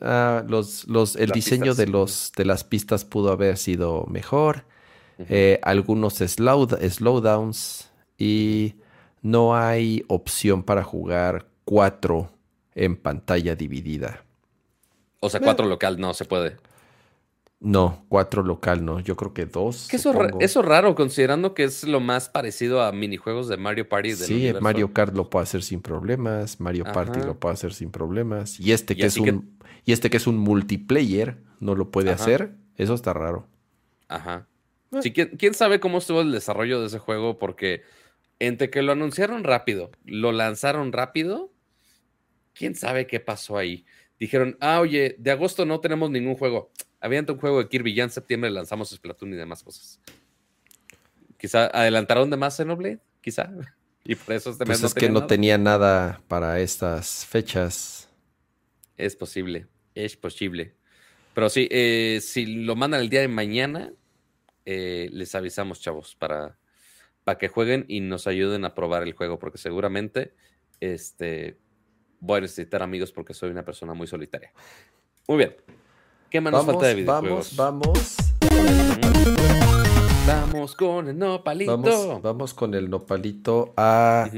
Ah, 0.00 0.42
los, 0.48 0.86
los, 0.88 1.14
el 1.14 1.30
diseño 1.30 1.74
de, 1.74 1.86
los, 1.86 2.32
de 2.36 2.44
las 2.44 2.64
pistas 2.64 3.04
pudo 3.04 3.30
haber 3.30 3.56
sido 3.56 4.04
mejor. 4.08 4.64
Eh, 5.18 5.60
algunos 5.62 6.14
slow, 6.14 6.66
slowdowns. 6.68 7.88
Y 8.18 8.74
no 9.22 9.56
hay 9.56 10.04
opción 10.08 10.62
para 10.62 10.82
jugar 10.82 11.46
cuatro 11.64 12.30
en 12.74 12.96
pantalla 12.96 13.54
dividida. 13.54 14.24
O 15.20 15.30
sea, 15.30 15.40
cuatro 15.40 15.66
local 15.66 15.98
no 15.98 16.14
se 16.14 16.24
puede. 16.24 16.56
No, 17.58 18.04
cuatro 18.08 18.42
local 18.42 18.84
no. 18.84 19.00
Yo 19.00 19.16
creo 19.16 19.32
que 19.32 19.46
dos. 19.46 19.92
eso, 19.92 20.12
eso 20.40 20.62
raro, 20.62 20.94
considerando 20.94 21.54
que 21.54 21.64
es 21.64 21.84
lo 21.84 22.00
más 22.00 22.28
parecido 22.28 22.82
a 22.82 22.92
minijuegos 22.92 23.48
de 23.48 23.56
Mario 23.56 23.88
Party. 23.88 24.10
Del 24.10 24.18
sí, 24.18 24.52
Mario 24.60 24.92
Kart 24.92 25.14
lo 25.14 25.30
puede 25.30 25.44
hacer 25.44 25.62
sin 25.62 25.80
problemas. 25.80 26.60
Mario 26.60 26.84
Party 26.84 27.20
lo 27.20 27.38
puede 27.40 27.54
hacer 27.54 27.72
sin 27.72 27.90
problemas. 27.90 28.60
Y 28.60 28.72
este 28.72 28.94
que 28.94 29.06
es 29.06 29.16
un. 29.16 29.56
Y 29.84 29.92
este 29.92 30.10
que 30.10 30.16
es 30.18 30.26
un 30.26 30.36
multiplayer 30.36 31.38
no 31.60 31.74
lo 31.74 31.90
puede 31.90 32.10
hacer. 32.10 32.54
Eso 32.76 32.94
está 32.94 33.14
raro. 33.14 33.46
Ajá. 34.08 34.46
Eh. 34.92 34.98
Sí, 35.02 35.12
¿quién, 35.12 35.54
sabe 35.54 35.80
cómo 35.80 35.98
estuvo 35.98 36.20
el 36.20 36.32
desarrollo 36.32 36.80
de 36.80 36.86
ese 36.86 36.98
juego? 36.98 37.38
Porque 37.38 37.82
entre 38.38 38.70
que 38.70 38.82
lo 38.82 38.92
anunciaron 38.92 39.44
rápido, 39.44 39.90
lo 40.04 40.32
lanzaron 40.32 40.92
rápido, 40.92 41.52
quién 42.54 42.74
sabe 42.74 43.06
qué 43.06 43.20
pasó 43.20 43.56
ahí. 43.56 43.84
Dijeron, 44.18 44.56
ah, 44.60 44.80
oye, 44.80 45.16
de 45.18 45.30
agosto 45.30 45.66
no 45.66 45.80
tenemos 45.80 46.10
ningún 46.10 46.36
juego 46.36 46.70
Avienta 47.00 47.32
un 47.32 47.38
juego 47.38 47.62
de 47.62 47.68
Kirby, 47.68 47.94
ya 47.94 48.04
en 48.04 48.10
septiembre 48.10 48.50
lanzamos 48.50 48.90
Splatoon 48.90 49.32
y 49.34 49.36
demás 49.36 49.62
cosas. 49.62 50.00
Quizá 51.38 51.66
adelantaron 51.66 52.30
de 52.30 52.36
más 52.36 52.56
Xenoblade, 52.56 52.98
quizá. 53.20 53.48
Y 54.04 54.14
por 54.14 54.34
eso 54.34 54.50
este 54.50 54.64
pues 54.64 54.82
es 54.82 54.94
que 54.94 55.10
no 55.10 55.26
tenía 55.26 55.58
nada 55.58 56.22
para 56.26 56.58
estas 56.60 57.26
fechas. 57.26 58.08
Es 58.96 59.14
posible, 59.14 59.66
es 59.94 60.16
posible. 60.16 60.74
Pero 61.34 61.50
sí, 61.50 61.68
eh, 61.70 62.20
si 62.22 62.46
lo 62.64 62.76
mandan 62.76 63.02
el 63.02 63.10
día 63.10 63.20
de 63.20 63.28
mañana, 63.28 63.92
eh, 64.64 65.08
les 65.12 65.34
avisamos, 65.34 65.80
chavos, 65.80 66.16
para, 66.16 66.58
para 67.24 67.36
que 67.36 67.48
jueguen 67.48 67.84
y 67.88 68.00
nos 68.00 68.26
ayuden 68.26 68.64
a 68.64 68.74
probar 68.74 69.02
el 69.02 69.12
juego, 69.12 69.38
porque 69.38 69.58
seguramente 69.58 70.34
este, 70.80 71.58
voy 72.20 72.38
a 72.38 72.40
necesitar 72.42 72.82
amigos 72.82 73.12
porque 73.12 73.34
soy 73.34 73.50
una 73.50 73.64
persona 73.64 73.94
muy 73.94 74.06
solitaria. 74.06 74.52
Muy 75.28 75.38
bien. 75.38 75.56
¿Qué 76.30 76.40
más 76.40 76.52
vamos, 76.52 76.66
nos 76.66 76.74
falta 76.74 76.88
de 76.88 76.94
videojuegos? 76.94 77.56
Vamos, 77.56 78.16
vamos. 78.40 79.36
Vamos 80.26 80.74
con 80.74 81.08
el 81.08 81.18
nopalito. 81.18 82.20
Vamos, 82.20 82.54
con 82.54 82.74
el 82.74 82.90
nopalito 82.90 83.72
a 83.76 84.28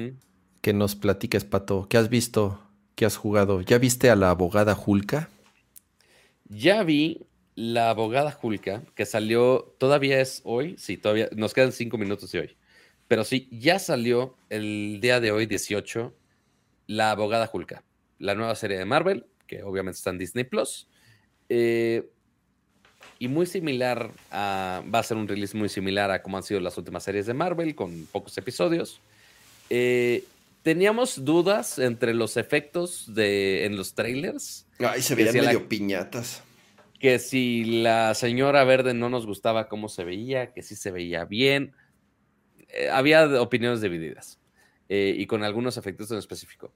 que 0.61 0.73
nos 0.73 0.95
platiques, 0.95 1.45
Pato. 1.45 1.87
¿Qué 1.89 1.97
has 1.97 2.11
visto? 2.11 2.61
¿Qué 2.95 3.07
has 3.07 3.17
jugado? 3.17 3.63
¿Ya 3.63 3.79
viste 3.79 4.11
a 4.11 4.17
la 4.17 4.31
abogada 4.31 4.75
Julka? 4.75 5.31
Ya 6.49 6.83
vi 6.83 7.27
la 7.55 7.91
abogada 7.91 8.33
Julka, 8.33 8.83
que 8.95 9.07
salió, 9.07 9.75
todavía 9.79 10.21
es 10.21 10.43
hoy, 10.45 10.77
sí, 10.79 10.97
todavía, 10.97 11.29
nos 11.35 11.55
quedan 11.55 11.73
cinco 11.73 11.97
minutos 11.99 12.31
de 12.33 12.41
hoy. 12.41 12.57
Pero 13.09 13.25
sí, 13.25 13.49
ya 13.51 13.79
salió 13.79 14.37
el 14.51 14.99
día 15.01 15.21
de 15.21 15.33
hoy, 15.33 15.47
18, 15.47 16.15
la 16.89 17.13
abogada 17.13 17.47
Julka, 17.47 17.85
la 18.19 18.35
nueva 18.35 18.57
serie 18.57 18.79
de 18.79 18.85
Marvel, 18.85 19.27
que 19.47 19.63
obviamente 19.63 19.99
está 19.99 20.11
en 20.11 20.19
Disney 20.19 20.45
Plus. 20.45 20.89
Eh, 21.49 22.11
y 23.21 23.29
muy 23.29 23.47
similar 23.47 24.11
a. 24.31 24.83
Va 24.93 25.01
a 25.01 25.03
ser 25.03 25.17
un 25.17 25.29
release 25.29 25.57
muy 25.57 25.69
similar 25.69 26.11
a 26.11 26.23
como 26.23 26.37
han 26.37 26.43
sido 26.43 26.61
las 26.61 26.77
últimas 26.79 27.05
series 27.05 27.27
de 27.27 27.35
Marvel, 27.35 27.75
con 27.75 28.07
pocos 28.11 28.37
episodios. 28.39 29.01
Eh, 29.71 30.25
teníamos 30.63 31.25
dudas 31.25 31.79
entre 31.79 32.15
los 32.15 32.37
efectos 32.37 33.13
de, 33.15 33.65
en 33.65 33.77
los 33.77 33.95
trailers. 33.95 34.67
Ay, 34.79 35.03
se 35.03 35.15
veían 35.15 35.35
medio 35.35 35.69
piñatas. 35.69 36.43
Que 36.99 37.19
si 37.19 37.83
la 37.83 38.15
señora 38.15 38.65
verde 38.65 38.95
no 38.95 39.09
nos 39.09 39.27
gustaba 39.27 39.69
cómo 39.69 39.89
se 39.89 40.05
veía, 40.05 40.53
que 40.53 40.63
sí 40.63 40.75
se 40.75 40.91
veía 40.91 41.25
bien. 41.25 41.73
Eh, 42.69 42.89
había 42.91 43.41
opiniones 43.41 43.81
divididas. 43.81 44.39
Y 44.89 45.27
con 45.27 45.45
algunos 45.45 45.77
efectos 45.77 46.11
en 46.11 46.19
específico. 46.19 46.73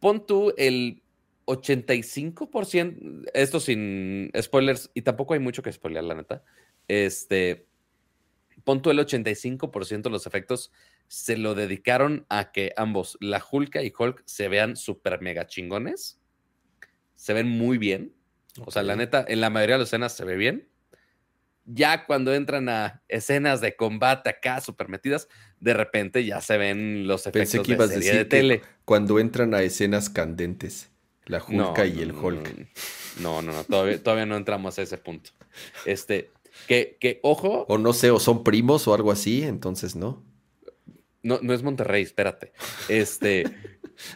Pon 0.00 0.26
tú 0.26 0.52
el 0.56 1.02
85%, 1.46 3.30
esto 3.32 3.60
sin 3.60 4.30
spoilers, 4.40 4.90
y 4.94 5.02
tampoco 5.02 5.34
hay 5.34 5.40
mucho 5.40 5.62
que 5.62 5.72
spoilear, 5.72 6.04
la 6.04 6.14
neta. 6.14 6.42
Este, 6.88 7.66
pon 8.64 8.82
el 8.84 8.98
85% 8.98 10.02
de 10.02 10.10
los 10.10 10.26
efectos 10.26 10.72
se 11.08 11.36
lo 11.36 11.54
dedicaron 11.54 12.26
a 12.28 12.50
que 12.50 12.72
ambos, 12.76 13.16
la 13.20 13.42
Hulk 13.48 13.76
y 13.76 13.92
Hulk, 13.96 14.22
se 14.24 14.48
vean 14.48 14.76
súper 14.76 15.20
mega 15.20 15.46
chingones. 15.46 16.20
Se 17.14 17.32
ven 17.32 17.48
muy 17.48 17.78
bien. 17.78 18.12
O 18.64 18.70
sea, 18.70 18.82
la 18.82 18.96
neta, 18.96 19.24
en 19.26 19.40
la 19.40 19.50
mayoría 19.50 19.76
de 19.76 19.80
las 19.80 19.88
escenas 19.88 20.16
se 20.16 20.24
ve 20.24 20.36
bien. 20.36 20.68
Ya 21.64 22.06
cuando 22.06 22.34
entran 22.34 22.68
a 22.68 23.02
escenas 23.08 23.60
de 23.60 23.76
combate 23.76 24.30
acá 24.30 24.60
súper 24.60 24.88
metidas, 24.88 25.28
de 25.60 25.74
repente 25.74 26.24
ya 26.24 26.40
se 26.40 26.58
ven 26.58 27.06
los 27.06 27.26
efectos 27.26 27.66
que 27.66 27.76
de, 27.76 27.88
serie 27.88 28.12
de 28.12 28.24
tele. 28.24 28.62
Cuando 28.84 29.18
entran 29.18 29.54
a 29.54 29.62
escenas 29.62 30.10
candentes. 30.10 30.90
La 31.26 31.42
Hulk 31.42 31.78
y 31.96 32.02
el 32.02 32.12
Hulk. 32.12 32.68
No, 33.20 33.42
no, 33.42 33.52
no, 33.52 33.64
todavía, 33.64 34.26
no 34.26 34.36
entramos 34.36 34.78
a 34.78 34.82
ese 34.82 34.96
punto. 34.96 35.30
Este, 35.84 36.30
que, 36.68 36.96
que, 37.00 37.18
ojo. 37.22 37.66
O 37.68 37.78
no 37.78 37.92
sé, 37.92 38.10
o 38.10 38.20
son 38.20 38.44
primos 38.44 38.86
o 38.86 38.94
algo 38.94 39.10
así, 39.10 39.42
entonces 39.42 39.96
no. 39.96 40.22
No, 41.22 41.40
no 41.42 41.52
es 41.52 41.64
Monterrey, 41.64 42.04
espérate. 42.04 42.52
Este, 42.88 43.44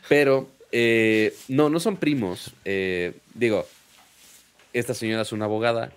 pero 0.08 0.48
eh, 0.70 1.34
no, 1.48 1.68
no 1.68 1.80
son 1.80 1.96
primos. 1.96 2.52
Eh, 2.64 3.14
digo, 3.34 3.66
esta 4.72 4.94
señora 4.94 5.22
es 5.22 5.32
una 5.32 5.46
abogada. 5.46 5.92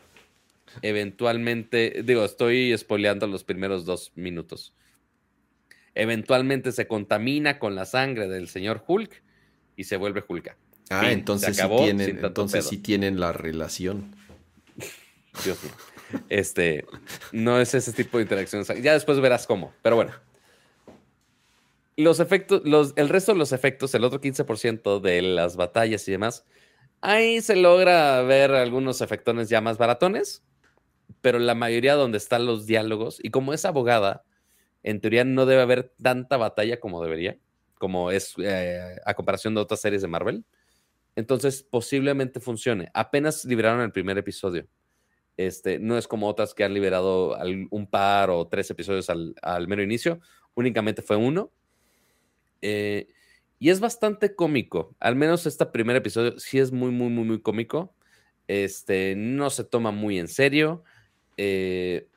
Eventualmente, 0.82 2.02
digo, 2.04 2.26
estoy 2.26 2.74
espoleando 2.74 3.28
los 3.28 3.44
primeros 3.44 3.86
dos 3.86 4.12
minutos. 4.16 4.74
Eventualmente 5.96 6.72
se 6.72 6.88
contamina 6.88 7.60
con 7.60 7.76
la 7.76 7.86
sangre 7.86 8.28
del 8.28 8.48
señor 8.48 8.84
Hulk 8.88 9.22
y 9.76 9.84
se 9.84 9.98
vuelve 9.98 10.24
Hulka. 10.28 10.58
Ah, 10.90 11.12
entonces, 11.12 11.56
sí 11.56 11.64
tienen, 11.78 12.20
entonces 12.24 12.68
sí 12.68 12.78
tienen 12.78 13.20
la 13.20 13.32
relación. 13.32 14.16
Dios 15.44 15.64
mío. 15.64 15.74
Este, 16.30 16.86
no 17.32 17.60
es 17.60 17.74
ese 17.74 17.92
tipo 17.94 18.18
de 18.18 18.24
interacciones. 18.24 18.68
Ya 18.82 18.94
después 18.94 19.20
verás 19.20 19.48
cómo, 19.48 19.74
pero 19.82 19.96
bueno. 19.96 20.12
Los 21.96 22.20
efectos, 22.20 22.62
los, 22.66 22.94
el 22.96 23.10
resto 23.10 23.34
de 23.34 23.38
los 23.38 23.52
efectos, 23.52 23.94
el 23.94 24.04
otro 24.04 24.20
15% 24.20 25.00
de 25.00 25.22
las 25.22 25.56
batallas 25.56 26.08
y 26.08 26.12
demás, 26.12 26.44
ahí 27.02 27.42
se 27.42 27.56
logra 27.56 28.22
ver 28.24 28.52
algunos 28.52 29.02
efectones 29.02 29.50
ya 29.50 29.62
más 29.62 29.78
baratones, 29.78 30.44
pero 31.22 31.38
la 31.38 31.54
mayoría 31.54 31.94
donde 31.94 32.18
están 32.18 32.48
los 32.48 32.66
diálogos, 32.66 33.20
y 33.22 33.30
como 33.30 33.54
es 33.54 33.64
abogada, 33.66 34.24
en 34.84 35.00
teoría 35.00 35.24
no 35.24 35.46
debe 35.46 35.62
haber 35.62 35.94
tanta 36.02 36.38
batalla 36.38 36.80
como 36.80 37.02
debería, 37.02 37.38
como 37.78 38.12
es 38.12 38.36
eh, 38.38 38.98
a 39.06 39.14
comparación 39.14 39.56
de 39.56 39.62
otras 39.62 39.82
series 39.82 40.02
de 40.02 40.08
Marvel 40.08 40.46
Entonces, 41.16 41.64
posiblemente 41.64 42.40
funcione. 42.40 42.90
Apenas 42.94 43.46
liberaron 43.46 43.82
el 43.82 43.92
primer 43.92 44.18
episodio. 44.18 44.68
Este, 45.36 45.80
no 45.80 45.98
es 45.98 46.08
como 46.08 46.28
otras 46.28 46.54
que 46.54 46.64
han 46.64 46.74
liberado 46.74 47.36
un 47.72 47.88
par 47.88 48.30
o 48.30 48.48
tres 48.48 48.70
episodios 48.70 49.10
al, 49.10 49.68
mero 49.68 49.82
inicio. 49.82 50.20
Únicamente 50.54 51.02
fue 51.02 51.16
uno. 51.16 51.52
Eh, 52.62 53.08
y 53.60 53.70
es 53.70 53.80
bastante 53.80 54.36
cómico. 54.36 54.96
Al 55.00 55.16
menos 55.16 55.46
este 55.46 55.66
primer 55.66 55.96
episodio 55.96 56.38
sí 56.40 56.60
es 56.60 56.72
muy, 56.72 56.92
muy, 56.92 57.10
muy, 57.10 57.24
muy 57.24 57.42
cómico. 57.42 57.96
Este, 58.48 59.16
no 59.16 59.50
se 59.50 59.64
toma 59.64 59.92
muy 59.92 60.20
en 60.20 60.28
serio. 60.28 60.84
Eh, 61.38 62.08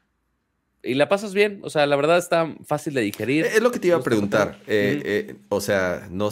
y 0.87 0.95
la 0.95 1.09
pasas 1.09 1.35
bien. 1.35 1.61
O 1.63 1.71
sea, 1.71 1.87
la 1.87 1.97
verdad 1.97 2.19
está 2.19 2.55
fácil 2.65 2.95
de 2.95 3.03
digerir. 3.03 3.47
Es 3.47 3.61
lo 3.61 3.71
que 3.71 3.79
te 3.79 3.89
iba 3.89 3.97
a 3.97 4.03
preguntar. 4.03 4.59
Eh, 4.67 5.03
eh, 5.05 5.37
o 5.49 5.61
sea, 5.61 6.09
no, 6.11 6.31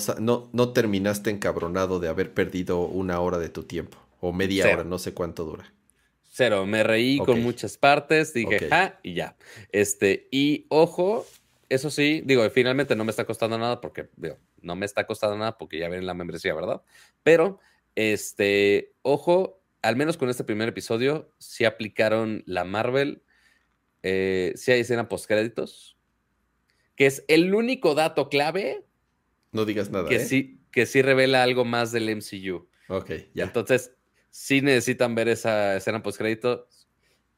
no, 0.52 0.72
terminaste 0.72 1.30
encabronado 1.30 2.00
de 2.00 2.08
haber 2.08 2.32
perdido 2.32 2.80
una 2.80 3.20
hora 3.20 3.38
de 3.38 3.48
tu 3.48 3.64
tiempo. 3.64 3.98
O 4.20 4.32
media 4.32 4.66
hora, 4.72 4.84
no 4.84 4.98
sé 4.98 5.12
cuánto 5.12 5.44
dura. 5.44 5.72
Cero, 6.32 6.66
me 6.66 6.82
reí 6.82 7.18
con 7.18 7.42
muchas 7.42 7.76
partes, 7.76 8.34
dije, 8.34 8.68
ja, 8.68 8.98
y 9.02 9.14
ya. 9.14 9.36
Este, 9.70 10.26
y 10.32 10.66
ojo, 10.68 11.26
eso 11.68 11.90
sí, 11.90 12.22
digo, 12.24 12.48
finalmente 12.50 12.96
no 12.96 13.04
me 13.04 13.10
está 13.10 13.24
costando 13.24 13.58
nada 13.58 13.80
porque, 13.80 14.08
digo, 14.16 14.38
no 14.60 14.74
me 14.74 14.86
está 14.86 15.06
costando 15.06 15.36
nada 15.36 15.58
porque 15.58 15.78
ya 15.78 15.88
ven 15.88 16.06
la 16.06 16.14
membresía, 16.14 16.54
¿verdad? 16.54 16.82
Pero, 17.22 17.60
este, 17.94 18.94
ojo, 19.02 19.60
al 19.82 19.96
menos 19.96 20.16
con 20.16 20.30
este 20.30 20.44
primer 20.44 20.70
episodio, 20.70 21.30
sí 21.38 21.64
aplicaron 21.66 22.42
la 22.46 22.64
Marvel 22.64 23.22
eh, 24.06 24.52
si 24.54 24.70
hay 24.70 24.80
escena 24.80 25.08
postcréditos, 25.08 25.96
que 26.94 27.06
es 27.06 27.24
el 27.26 27.54
único 27.54 27.94
dato 27.94 28.28
clave. 28.28 28.84
No 29.50 29.64
digas 29.64 29.90
nada. 29.90 30.08
Que, 30.10 30.16
¿eh? 30.16 30.24
sí, 30.26 30.60
que 30.70 30.84
sí 30.84 31.00
revela 31.00 31.42
algo 31.42 31.64
más 31.64 31.90
del 31.90 32.14
MCU. 32.14 32.68
Ok, 32.88 33.10
ya. 33.32 33.44
Entonces, 33.44 33.96
si 34.28 34.60
necesitan 34.60 35.14
ver 35.14 35.28
esa 35.28 35.76
escena 35.76 36.02
postcréditos. 36.02 36.86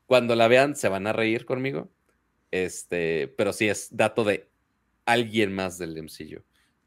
Cuando 0.06 0.34
la 0.34 0.48
vean, 0.48 0.74
se 0.74 0.88
van 0.88 1.06
a 1.06 1.12
reír 1.12 1.46
conmigo. 1.46 1.88
Este, 2.50 3.28
pero 3.36 3.52
sí 3.52 3.68
es 3.68 3.96
dato 3.96 4.24
de 4.24 4.50
alguien 5.04 5.52
más 5.52 5.78
del 5.78 5.96
MCU, 5.96 6.42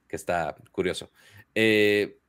que 0.09 0.15
está 0.17 0.57
curioso. 0.71 1.09
Eh, 1.55 2.19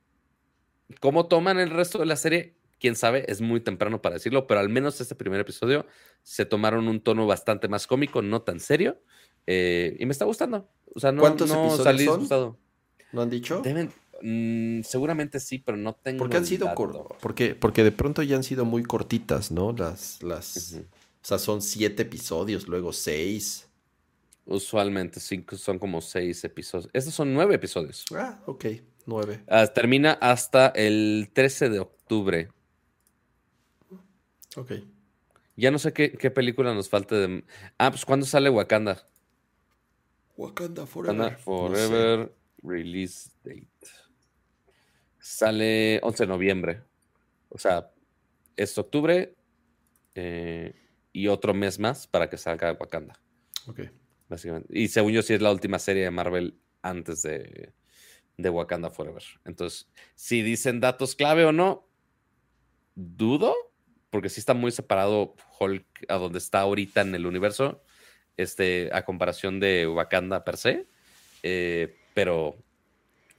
¿Cómo 1.01 1.27
toman 1.27 1.59
el 1.59 1.69
resto 1.69 1.99
de 1.99 2.05
la 2.05 2.15
serie? 2.15 2.55
Quién 2.81 2.95
sabe, 2.95 3.23
es 3.31 3.39
muy 3.39 3.61
temprano 3.61 4.01
para 4.01 4.15
decirlo, 4.15 4.47
pero 4.47 4.59
al 4.59 4.67
menos 4.67 4.99
este 4.99 5.15
primer 5.15 5.39
episodio 5.39 5.85
se 6.23 6.45
tomaron 6.45 6.87
un 6.87 6.99
tono 6.99 7.27
bastante 7.27 7.67
más 7.69 7.87
cómico, 7.87 8.21
no 8.21 8.41
tan 8.41 8.59
serio, 8.59 8.99
eh, 9.47 9.95
y 9.99 10.05
me 10.05 10.11
está 10.11 10.25
gustando. 10.25 10.67
O 10.93 10.99
sea, 10.99 11.11
no, 11.11 11.21
¿Cuántos 11.21 11.49
episodios 11.51 12.27
son? 12.27 12.57
¿No 13.13 13.21
han 13.21 13.29
dicho? 13.29 13.61
Mm, 14.23 14.81
seguramente 14.81 15.39
sí, 15.39 15.59
pero 15.59 15.77
no 15.77 15.93
tengo. 15.93 16.19
Porque 16.19 16.37
han 16.37 16.45
sido 16.45 16.73
cortos. 16.73 17.17
Porque, 17.21 17.55
porque 17.55 17.83
de 17.83 17.91
pronto 17.91 18.23
ya 18.23 18.35
han 18.35 18.43
sido 18.43 18.65
muy 18.65 18.83
cortitas, 18.83 19.51
¿no? 19.51 19.73
Las, 19.73 20.21
las. 20.23 20.79
O 21.23 21.25
sea, 21.25 21.37
son 21.37 21.61
siete 21.61 22.03
episodios, 22.03 22.67
luego 22.67 22.93
seis. 22.93 23.67
Usualmente 24.45 25.19
cinco, 25.19 25.55
son 25.55 25.77
como 25.77 26.01
seis 26.01 26.43
episodios. 26.43 26.89
Estos 26.93 27.13
son 27.13 27.33
nueve 27.33 27.55
episodios. 27.55 28.05
Ah, 28.15 28.41
ok, 28.47 28.65
nueve. 29.05 29.43
Ah, 29.47 29.67
termina 29.67 30.13
hasta 30.13 30.67
el 30.69 31.29
13 31.33 31.69
de 31.69 31.79
octubre. 31.79 32.49
Ok. 34.55 34.73
Ya 35.55 35.71
no 35.71 35.79
sé 35.79 35.93
qué, 35.93 36.09
película 36.31 36.73
nos 36.73 36.89
falta 36.89 37.15
de. 37.15 37.43
Ah, 37.77 37.91
pues 37.91 38.05
¿cuándo 38.05 38.25
sale 38.25 38.49
Wakanda? 38.49 39.05
Wakanda 40.37 40.85
Forever. 40.85 41.37
Forever 41.37 42.35
Release 42.63 43.29
Date. 43.43 43.67
Sale 45.19 45.99
11 46.01 46.23
de 46.23 46.27
noviembre. 46.27 46.81
O 47.49 47.57
sea, 47.57 47.91
es 48.55 48.77
octubre 48.77 49.35
eh, 50.15 50.73
y 51.11 51.27
otro 51.27 51.53
mes 51.53 51.79
más 51.79 52.07
para 52.07 52.29
que 52.29 52.37
salga 52.37 52.75
Wakanda. 52.79 53.19
Ok. 53.67 53.81
Básicamente. 54.29 54.67
Y 54.71 54.87
según 54.87 55.11
yo, 55.11 55.21
sí 55.21 55.33
es 55.33 55.41
la 55.41 55.51
última 55.51 55.77
serie 55.77 56.03
de 56.03 56.11
Marvel 56.11 56.57
antes 56.81 57.21
de, 57.23 57.73
de 58.37 58.49
Wakanda 58.49 58.89
Forever. 58.89 59.23
Entonces, 59.45 59.89
si 60.15 60.41
dicen 60.41 60.79
datos 60.79 61.15
clave 61.15 61.45
o 61.45 61.51
no, 61.51 61.87
dudo 62.95 63.53
porque 64.11 64.29
sí 64.29 64.39
está 64.39 64.53
muy 64.53 64.71
separado 64.71 65.35
Hulk 65.59 65.85
a 66.07 66.15
donde 66.15 66.37
está 66.37 66.59
ahorita 66.59 67.01
en 67.01 67.15
el 67.15 67.25
universo, 67.25 67.81
este, 68.37 68.89
a 68.93 69.03
comparación 69.03 69.59
de 69.59 69.87
Wakanda 69.87 70.43
per 70.43 70.57
se. 70.57 70.85
Eh, 71.41 71.97
pero 72.13 72.57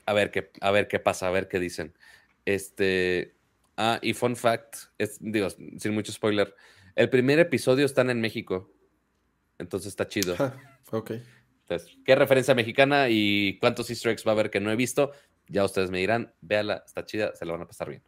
a 0.05 0.13
ver 0.13 0.31
qué, 0.31 0.51
a 0.59 0.71
ver 0.71 0.87
qué 0.87 0.99
pasa, 0.99 1.27
a 1.27 1.31
ver 1.31 1.47
qué 1.47 1.59
dicen. 1.59 1.93
Este, 2.45 3.35
ah, 3.77 3.99
y 4.01 4.13
fun 4.13 4.35
fact, 4.35 4.75
es, 4.97 5.17
digo, 5.21 5.49
sin 5.49 5.93
mucho 5.93 6.11
spoiler, 6.11 6.53
el 6.95 7.09
primer 7.09 7.39
episodio 7.39 7.85
está 7.85 8.01
en 8.01 8.19
México. 8.19 8.69
Entonces 9.59 9.89
está 9.89 10.07
chido. 10.07 10.35
ok. 10.91 11.11
Entonces, 11.61 11.97
¿qué 12.03 12.15
referencia 12.15 12.55
mexicana 12.55 13.07
y 13.09 13.57
cuántos 13.59 13.89
easter 13.89 14.11
eggs 14.11 14.25
va 14.27 14.31
a 14.31 14.33
haber 14.33 14.49
que 14.49 14.59
no 14.59 14.71
he 14.71 14.75
visto? 14.75 15.11
Ya 15.47 15.63
ustedes 15.63 15.91
me 15.91 15.99
dirán, 15.99 16.33
véala, 16.41 16.83
está 16.85 17.05
chida, 17.05 17.35
se 17.35 17.45
la 17.45 17.53
van 17.53 17.61
a 17.61 17.67
pasar 17.67 17.89
bien. 17.89 18.03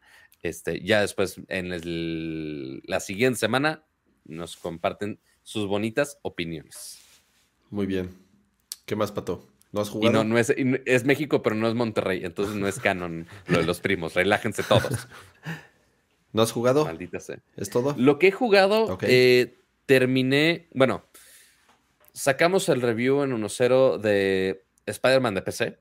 Este, 0.46 0.80
ya 0.82 1.02
después, 1.02 1.42
en 1.48 2.82
la 2.86 3.00
siguiente 3.00 3.40
semana, 3.40 3.84
nos 4.26 4.58
comparten 4.58 5.20
sus 5.42 5.68
bonitas 5.68 6.20
opiniones. 6.22 7.00
Muy 7.72 7.88
bien. 7.88 8.16
¿Qué 8.86 8.96
más, 8.96 9.12
Pato? 9.12 9.48
¿No 9.72 9.82
has 9.82 9.90
jugado? 9.90 10.12
Y 10.12 10.14
no, 10.14 10.24
no 10.24 10.38
es, 10.38 10.54
es 10.56 11.04
México, 11.04 11.42
pero 11.42 11.56
no 11.56 11.68
es 11.68 11.74
Monterrey, 11.74 12.24
entonces 12.24 12.56
no 12.56 12.68
es 12.68 12.80
canon 12.80 13.26
lo 13.48 13.58
de 13.58 13.66
los 13.66 13.80
primos. 13.80 14.14
Relájense 14.14 14.62
todos. 14.62 15.08
¿No 16.32 16.44
has 16.44 16.52
jugado? 16.52 16.86
Maldita 16.86 17.20
sea. 17.20 17.40
¿Es 17.58 17.72
todo? 17.72 17.96
Lo 17.98 18.20
que 18.20 18.28
he 18.28 18.32
jugado, 18.32 19.00
eh, 19.02 19.58
terminé. 19.88 20.68
Bueno, 20.76 21.06
sacamos 22.14 22.70
el 22.70 22.84
review 22.84 23.24
en 23.24 23.32
1.0 23.32 23.98
de 23.98 24.64
Spider-Man 24.86 25.34
de 25.34 25.42
PC. 25.42 25.80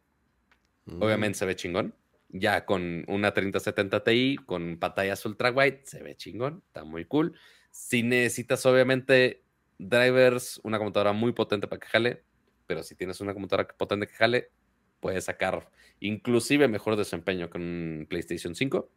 Mm. 0.86 1.02
Obviamente 1.02 1.39
se 1.39 1.44
ve 1.44 1.55
chingón 1.55 1.94
ya 2.34 2.64
con 2.66 3.04
una 3.06 3.32
3070 3.32 4.02
Ti, 4.02 4.36
con 4.44 4.76
pantallas 4.78 5.24
ultra 5.24 5.52
wide, 5.52 5.82
se 5.84 6.02
ve 6.02 6.16
chingón, 6.16 6.62
está 6.66 6.82
muy 6.84 7.04
cool. 7.04 7.38
Si 7.70 8.02
necesitas, 8.02 8.66
obviamente, 8.66 9.44
drivers, 9.78 10.60
una 10.64 10.78
computadora 10.78 11.12
muy 11.12 11.32
potente 11.32 11.68
para 11.68 11.78
que 11.78 11.86
jale, 11.86 12.24
pero 12.66 12.82
si 12.82 12.96
tienes 12.96 13.20
una 13.20 13.34
computadora 13.34 13.68
potente 13.76 14.08
que 14.08 14.14
jale, 14.14 14.50
puedes 14.98 15.24
sacar 15.24 15.70
inclusive 16.00 16.66
mejor 16.66 16.96
desempeño 16.96 17.48
con 17.48 18.06
PlayStation 18.10 18.54
5. 18.54 18.90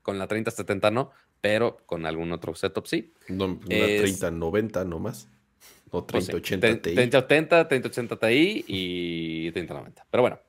Con 0.00 0.18
la 0.18 0.26
3070 0.26 0.90
no, 0.90 1.10
pero 1.42 1.78
con 1.84 2.06
algún 2.06 2.32
otro 2.32 2.54
setup 2.54 2.86
sí. 2.86 3.12
No, 3.28 3.44
una 3.44 3.60
3090 3.66 4.84
nomás. 4.86 5.28
O 5.90 6.04
3080 6.04 6.66
pues 6.66 6.82
Ti. 6.82 6.94
3080, 6.94 7.68
3080 7.68 8.18
Ti 8.18 8.64
y 8.66 9.52
3090. 9.52 10.06
Pero 10.10 10.22
bueno, 10.22 10.40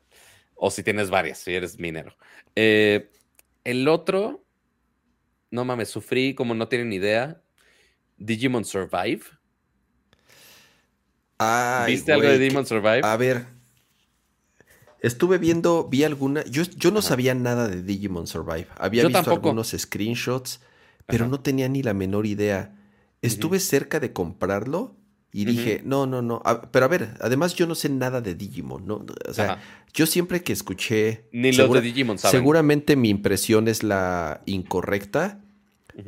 o 0.56 0.72
si 0.72 0.84
tienes 0.84 1.10
varias, 1.10 1.38
si 1.40 1.54
eres 1.54 1.80
minero. 1.80 2.16
Eh, 2.56 3.12
el 3.64 3.88
otro, 3.88 4.44
no 5.52 5.66
mames, 5.66 5.90
sufrí 5.90 6.34
como 6.34 6.56
no 6.56 6.68
tienen 6.68 6.94
idea. 6.94 7.42
Digimon 8.18 8.66
Survive. 8.66 9.22
¿Viste 11.86 12.14
algo 12.14 12.28
de 12.28 12.40
Digimon 12.40 12.66
Survive? 12.66 13.02
A 13.04 13.18
ver. 13.18 13.46
Estuve 15.02 15.38
viendo, 15.38 15.88
vi 15.88 16.04
alguna. 16.04 16.44
Yo, 16.46 16.64
yo 16.64 16.92
no 16.92 17.02
sabía 17.02 17.36
nada 17.36 17.68
de 17.68 17.84
Digimon 17.84 18.26
Survive. 18.26 18.68
Había 18.78 19.06
visto 19.06 19.32
algunos 19.32 19.76
screenshots, 19.78 20.62
pero 21.06 21.28
no 21.28 21.42
tenía 21.42 21.68
ni 21.70 21.84
la 21.84 21.94
menor 21.94 22.26
idea. 22.26 22.76
Estuve 23.22 23.60
cerca 23.60 24.00
de 24.00 24.14
comprarlo 24.14 24.96
y 25.36 25.44
dije, 25.44 25.82
no, 25.84 26.08
no, 26.08 26.22
no. 26.22 26.42
pero 26.72 26.86
a 26.86 26.88
ver, 26.88 27.18
además 27.20 27.56
yo 27.56 27.68
no 27.68 27.76
sé 27.76 27.90
nada 27.90 28.22
de 28.22 28.36
Digimon, 28.36 28.88
¿no? 28.88 29.06
O 29.28 29.34
sea, 29.34 29.60
yo 29.94 30.06
siempre 30.06 30.42
que 30.44 30.54
escuché. 30.54 31.26
Ni 31.34 31.52
los 31.52 31.70
de 31.74 31.82
Digimon 31.82 32.18
saben. 32.18 32.40
Seguramente 32.40 32.96
mi 32.96 33.10
impresión 33.10 33.68
es 33.68 33.84
la 33.84 34.42
incorrecta. 34.46 35.42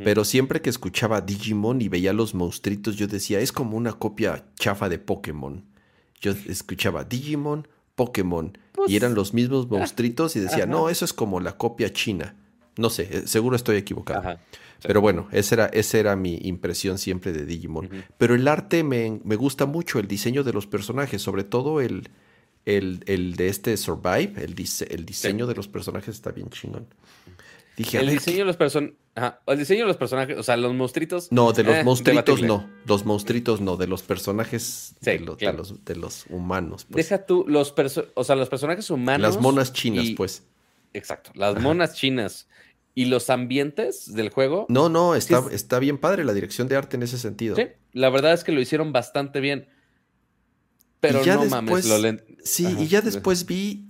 Pero 0.03 0.25
siempre 0.25 0.61
que 0.61 0.69
escuchaba 0.69 1.21
Digimon 1.21 1.81
y 1.81 1.87
veía 1.87 2.11
los 2.11 2.35
monstruitos, 2.35 2.97
yo 2.97 3.07
decía, 3.07 3.39
es 3.39 3.53
como 3.53 3.77
una 3.77 3.93
copia 3.93 4.43
chafa 4.55 4.89
de 4.89 4.99
Pokémon. 4.99 5.63
Yo 6.19 6.33
escuchaba 6.47 7.05
Digimon, 7.05 7.69
Pokémon, 7.95 8.47
y 8.47 8.57
pues, 8.73 8.93
eran 8.93 9.13
los 9.13 9.33
mismos 9.33 9.69
monstruitos 9.69 10.35
y 10.35 10.41
decía, 10.41 10.65
no, 10.65 10.89
eso 10.89 11.05
es 11.05 11.13
como 11.13 11.39
la 11.39 11.57
copia 11.57 11.93
china. 11.93 12.35
No 12.75 12.89
sé, 12.89 13.07
eh, 13.09 13.27
seguro 13.27 13.55
estoy 13.55 13.77
equivocado. 13.77 14.19
Ajá. 14.19 14.39
Pero 14.81 15.01
bueno, 15.01 15.27
esa 15.31 15.55
era, 15.55 15.65
esa 15.67 15.97
era 15.97 16.15
mi 16.15 16.39
impresión 16.43 16.97
siempre 16.97 17.31
de 17.31 17.45
Digimon. 17.45 17.89
Pero 18.17 18.35
el 18.35 18.47
arte 18.47 18.83
me, 18.83 19.19
me, 19.23 19.35
gusta 19.35 19.65
mucho, 19.65 19.99
el 19.99 20.07
diseño 20.07 20.43
de 20.43 20.53
los 20.53 20.67
personajes, 20.67 21.21
sobre 21.21 21.43
todo 21.43 21.81
el, 21.81 22.09
el, 22.65 23.03
el 23.07 23.35
de 23.35 23.49
este 23.49 23.75
Survive, 23.77 24.33
el, 24.37 24.55
el 24.89 25.05
diseño 25.05 25.47
de 25.47 25.55
los 25.55 25.67
personajes 25.67 26.15
está 26.15 26.31
bien 26.31 26.49
chingón. 26.49 26.87
Dije, 27.77 27.99
el 27.99 28.09
diseño 28.09 28.39
de 28.39 28.45
los. 28.45 28.75
El 29.45 29.57
diseño 29.57 29.81
de 29.81 29.87
los 29.87 29.97
personajes, 29.97 30.35
o 30.35 30.41
sea, 30.41 30.57
los 30.57 30.73
monstruitos. 30.73 31.31
No, 31.31 31.53
de 31.53 31.63
los 31.63 31.75
eh, 31.75 31.83
monstruitos 31.83 32.41
no. 32.41 32.67
Los 32.85 33.05
monstruitos 33.05 33.61
no, 33.61 33.77
de 33.77 33.85
los 33.85 34.01
personajes 34.01 34.95
de, 35.01 35.19
los, 35.19 35.37
de, 35.85 35.95
los, 35.95 36.25
humanos. 36.29 36.85
Pues. 36.89 37.07
Deja 37.07 37.23
tú, 37.23 37.45
los 37.47 37.75
o 38.15 38.23
sea, 38.23 38.35
los 38.35 38.49
personajes 38.49 38.89
humanos. 38.89 39.21
Las 39.21 39.39
monas 39.39 39.73
chinas, 39.73 40.07
pues. 40.17 40.43
Exacto. 40.93 41.31
Las 41.35 41.61
monas 41.61 41.93
chinas 41.93 42.47
y 42.97 43.05
los 43.05 43.29
ambientes 43.29 44.11
del 44.11 44.31
juego. 44.31 44.65
No, 44.69 44.89
no, 44.89 45.13
está, 45.13 45.43
está 45.51 45.77
bien 45.77 45.99
padre 45.99 46.25
la 46.25 46.33
dirección 46.33 46.67
de 46.67 46.77
arte 46.77 46.97
en 46.97 47.03
ese 47.03 47.19
sentido. 47.19 47.55
Sí, 47.55 47.67
la 47.93 48.09
verdad 48.09 48.33
es 48.33 48.43
que 48.43 48.51
lo 48.51 48.59
hicieron 48.59 48.91
bastante 48.91 49.39
bien. 49.39 49.67
Pero 50.99 51.23
no 51.23 51.45
mames, 51.45 51.85
lo 51.85 52.17
Sí, 52.43 52.65
y 52.79 52.87
ya 52.87 53.01
después 53.01 53.45
vi 53.45 53.85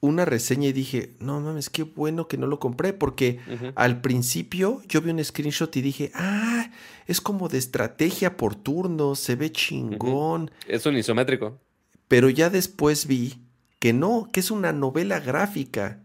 una 0.00 0.26
reseña 0.26 0.68
y 0.68 0.74
dije, 0.74 1.16
no 1.18 1.40
mames, 1.40 1.70
qué 1.70 1.84
bueno 1.84 2.28
que 2.28 2.36
no 2.36 2.46
lo 2.46 2.58
compré, 2.58 2.92
porque 2.92 3.40
al 3.74 4.02
principio 4.02 4.82
yo 4.86 5.00
vi 5.00 5.12
un 5.12 5.24
screenshot 5.24 5.74
y 5.74 5.80
dije, 5.80 6.12
ah, 6.14 6.70
es 7.06 7.22
como 7.22 7.48
de 7.48 7.56
estrategia 7.56 8.36
por 8.36 8.54
turno, 8.54 9.14
se 9.14 9.34
ve 9.34 9.50
chingón. 9.50 10.50
Es 10.68 10.84
un 10.84 10.98
isométrico. 10.98 11.58
Pero 12.06 12.28
ya 12.28 12.50
después 12.50 13.06
vi 13.06 13.46
que 13.78 13.94
no, 13.94 14.28
que 14.30 14.40
es 14.40 14.50
una 14.50 14.74
novela 14.74 15.20
gráfica, 15.20 16.02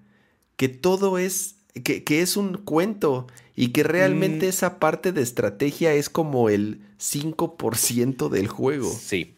que 0.55 0.69
todo 0.69 1.17
es 1.17 1.56
que, 1.83 2.21
es 2.21 2.37
un 2.37 2.53
cuento 2.57 3.27
y 3.55 3.69
que 3.69 3.83
realmente 3.83 4.45
mm. 4.45 4.49
esa 4.49 4.79
parte 4.79 5.11
de 5.11 5.21
estrategia 5.21 5.93
es 5.93 6.09
como 6.09 6.49
el 6.49 6.81
5% 6.99 8.29
del 8.29 8.47
juego. 8.47 8.89
Sí. 8.89 9.35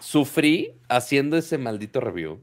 Sufrí 0.00 0.72
haciendo 0.88 1.36
ese 1.36 1.58
maldito 1.58 2.00
review 2.00 2.40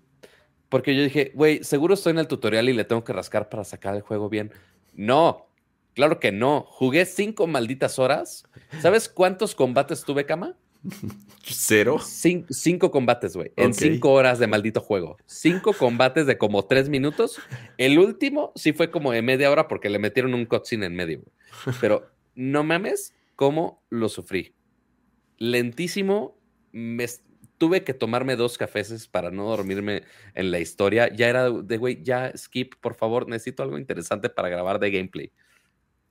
porque 0.75 0.95
yo 0.95 1.03
dije, 1.03 1.31
güey, 1.35 1.63
seguro 1.63 1.93
estoy 1.93 2.11
en 2.11 2.19
el 2.19 2.27
tutorial 2.27 2.67
y 2.67 2.73
le 2.73 2.83
tengo 2.83 3.03
que 3.03 3.13
rascar 3.13 3.49
para 3.49 3.63
sacar 3.63 3.95
el 3.95 4.01
juego 4.01 4.29
bien. 4.29 4.51
No, 4.93 5.47
claro 5.93 6.19
que 6.19 6.31
no. 6.31 6.65
Jugué 6.67 7.05
cinco 7.05 7.47
malditas 7.47 7.99
horas. 7.99 8.45
¿Sabes 8.81 9.07
cuántos 9.07 9.55
combates 9.55 10.03
tuve, 10.03 10.25
Cama? 10.25 10.57
¿Cero? 11.43 11.99
cinco 11.99 12.91
combates, 12.91 13.35
güey. 13.35 13.51
En 13.55 13.73
cinco 13.73 14.11
horas 14.11 14.39
de 14.39 14.47
maldito 14.47 14.81
juego. 14.81 15.17
Cinco 15.25 15.73
combates 15.73 16.25
de 16.25 16.37
como 16.37 16.65
tres 16.65 16.89
minutos. 16.89 17.39
El 17.77 17.99
último 17.99 18.51
sí 18.55 18.73
fue 18.73 18.89
como 18.89 19.11
de 19.11 19.21
media 19.21 19.51
hora 19.51 19.67
porque 19.67 19.89
le 19.89 19.99
metieron 19.99 20.33
un 20.33 20.45
cutscene 20.45 20.87
en 20.87 20.95
medio. 20.95 21.23
Pero 21.79 22.09
no 22.35 22.63
mames 22.63 23.13
cómo 23.35 23.83
lo 23.89 24.09
sufrí. 24.09 24.53
Lentísimo. 25.37 26.37
Me, 26.71 27.05
tuve 27.57 27.83
que 27.83 27.93
tomarme 27.93 28.35
dos 28.35 28.57
cafés 28.57 29.07
para 29.07 29.31
no 29.31 29.45
dormirme 29.45 30.03
en 30.33 30.51
la 30.51 30.59
historia. 30.59 31.13
Ya 31.13 31.29
era 31.29 31.49
de, 31.49 31.77
güey, 31.77 32.01
ya 32.03 32.35
skip, 32.35 32.73
por 32.81 32.95
favor. 32.95 33.27
Necesito 33.27 33.63
algo 33.63 33.77
interesante 33.77 34.29
para 34.29 34.49
grabar 34.49 34.79
de 34.79 34.91
gameplay. 34.91 35.31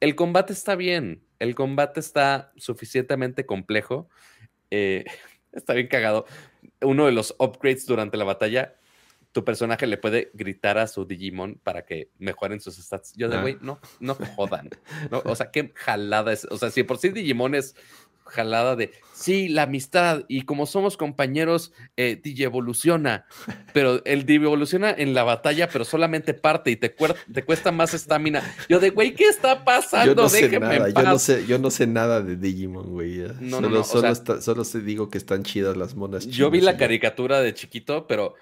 El 0.00 0.14
combate 0.14 0.52
está 0.52 0.76
bien. 0.76 1.24
El 1.38 1.54
combate 1.54 2.00
está 2.00 2.52
suficientemente 2.56 3.46
complejo 3.46 4.08
eh, 4.70 5.04
está 5.52 5.74
bien 5.74 5.88
cagado. 5.88 6.26
Uno 6.80 7.06
de 7.06 7.12
los 7.12 7.34
upgrades 7.38 7.86
durante 7.86 8.16
la 8.16 8.24
batalla, 8.24 8.76
tu 9.32 9.44
personaje 9.44 9.86
le 9.86 9.96
puede 9.96 10.30
gritar 10.34 10.78
a 10.78 10.86
su 10.86 11.04
Digimon 11.04 11.60
para 11.62 11.84
que 11.84 12.10
mejoren 12.18 12.60
sus 12.60 12.76
stats. 12.76 13.14
Yo 13.16 13.28
de, 13.28 13.36
ah. 13.36 13.40
güey, 13.42 13.58
no, 13.60 13.80
no 14.00 14.14
jodan. 14.14 14.70
o 15.24 15.34
sea, 15.34 15.50
qué 15.50 15.72
jalada 15.74 16.32
es. 16.32 16.46
O 16.50 16.56
sea, 16.56 16.70
si 16.70 16.82
por 16.84 16.98
sí 16.98 17.08
Digimon 17.08 17.54
es 17.54 17.74
jalada 18.26 18.74
de, 18.76 18.92
sí, 19.12 19.48
la 19.48 19.62
amistad 19.62 20.24
y 20.28 20.42
como 20.42 20.66
somos 20.66 20.96
compañeros, 20.96 21.72
eh, 21.96 22.20
evoluciona, 22.24 23.26
pero 23.72 24.04
el 24.04 24.28
evoluciona 24.28 24.90
en 24.90 25.14
la 25.14 25.24
batalla, 25.24 25.68
pero 25.68 25.84
solamente 25.84 26.34
parte 26.34 26.70
y 26.70 26.76
te, 26.76 26.94
te 27.32 27.44
cuesta 27.44 27.72
más 27.72 27.94
estamina. 27.94 28.42
Yo 28.68 28.80
de, 28.80 28.90
güey, 28.90 29.14
¿qué 29.14 29.28
está 29.28 29.64
pasando? 29.64 30.14
Yo 30.14 30.22
no 30.22 30.28
sé 30.28 30.58
nada, 30.58 30.88
Yo, 30.88 31.02
no 31.02 31.18
sé, 31.18 31.46
yo 31.46 31.58
no 31.58 31.70
sé 31.70 31.86
nada 31.86 32.20
de 32.20 32.36
Digimon, 32.36 32.90
güey. 32.90 33.18
No, 33.40 33.56
solo, 33.56 33.68
no, 33.68 33.84
solo, 33.84 34.40
solo 34.40 34.64
se 34.64 34.80
digo 34.80 35.10
que 35.10 35.18
están 35.18 35.42
chidas 35.42 35.76
las 35.76 35.94
monas. 35.94 36.26
Yo 36.26 36.50
vi 36.50 36.60
la 36.60 36.76
caricatura 36.76 37.40
de 37.40 37.54
chiquito, 37.54 38.06
pero... 38.06 38.34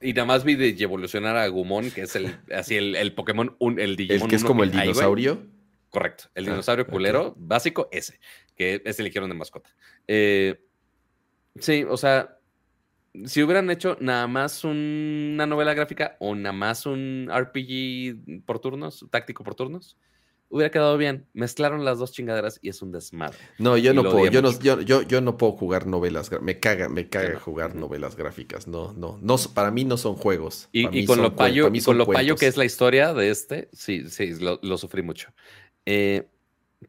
Y 0.00 0.12
nada 0.12 0.26
más 0.26 0.44
vi 0.44 0.54
de 0.54 0.76
evolucionar 0.78 1.36
a 1.36 1.48
Gumon, 1.48 1.90
que 1.90 2.02
es 2.02 2.14
el, 2.14 2.36
así 2.54 2.76
el, 2.76 2.94
el 2.94 3.14
Pokémon, 3.14 3.56
un, 3.58 3.80
el 3.80 3.96
Digimon. 3.96 4.22
El 4.22 4.28
que 4.28 4.36
es 4.36 4.44
como 4.44 4.62
el 4.62 4.70
dinosaurio. 4.70 5.42
Correcto. 5.90 6.24
El 6.34 6.46
ah, 6.46 6.50
dinosaurio 6.50 6.86
culero 6.86 7.34
básico, 7.36 7.88
ese, 7.90 8.20
que 8.58 8.82
es 8.84 8.98
eligieron 8.98 9.30
de 9.30 9.36
mascota. 9.36 9.70
Eh, 10.08 10.60
sí, 11.60 11.84
o 11.88 11.96
sea, 11.96 12.38
si 13.24 13.42
hubieran 13.42 13.70
hecho 13.70 13.96
nada 14.00 14.26
más 14.26 14.64
una 14.64 15.46
novela 15.46 15.72
gráfica 15.74 16.16
o 16.18 16.34
nada 16.34 16.52
más 16.52 16.84
un 16.84 17.30
RPG 17.32 18.44
por 18.44 18.58
turnos, 18.58 19.06
táctico 19.10 19.44
por 19.44 19.54
turnos, 19.54 19.96
hubiera 20.48 20.70
quedado 20.70 20.98
bien. 20.98 21.26
Mezclaron 21.34 21.84
las 21.84 21.98
dos 21.98 22.12
chingaderas 22.12 22.58
y 22.60 22.68
es 22.68 22.82
un 22.82 22.90
desmadre. 22.90 23.38
No, 23.58 23.76
yo 23.76 23.94
no 23.94 24.02
puedo, 24.02 24.30
yo 24.30 24.42
no, 24.42 24.58
yo, 24.60 25.02
yo, 25.02 25.20
no 25.20 25.36
puedo 25.36 25.52
jugar 25.52 25.86
novelas, 25.86 26.30
me 26.42 26.58
caga, 26.58 26.88
me 26.88 27.08
caga 27.08 27.38
jugar 27.38 27.76
novelas 27.76 28.16
gráficas. 28.16 28.66
No, 28.66 28.92
no, 28.92 29.18
no, 29.22 29.36
para 29.54 29.70
mí 29.70 29.84
no 29.84 29.96
son 29.96 30.16
juegos. 30.16 30.68
Y, 30.72 31.06
con 31.06 31.22
lo 31.22 31.36
payo, 31.36 31.70
con 31.84 31.98
lo 31.98 32.06
payo 32.06 32.34
que 32.34 32.48
es 32.48 32.56
la 32.56 32.64
historia 32.64 33.14
de 33.14 33.30
este, 33.30 33.68
sí, 33.72 34.08
sí, 34.08 34.34
lo 34.40 34.78
sufrí 34.78 35.02
mucho. 35.02 35.30
Eh, 35.86 36.28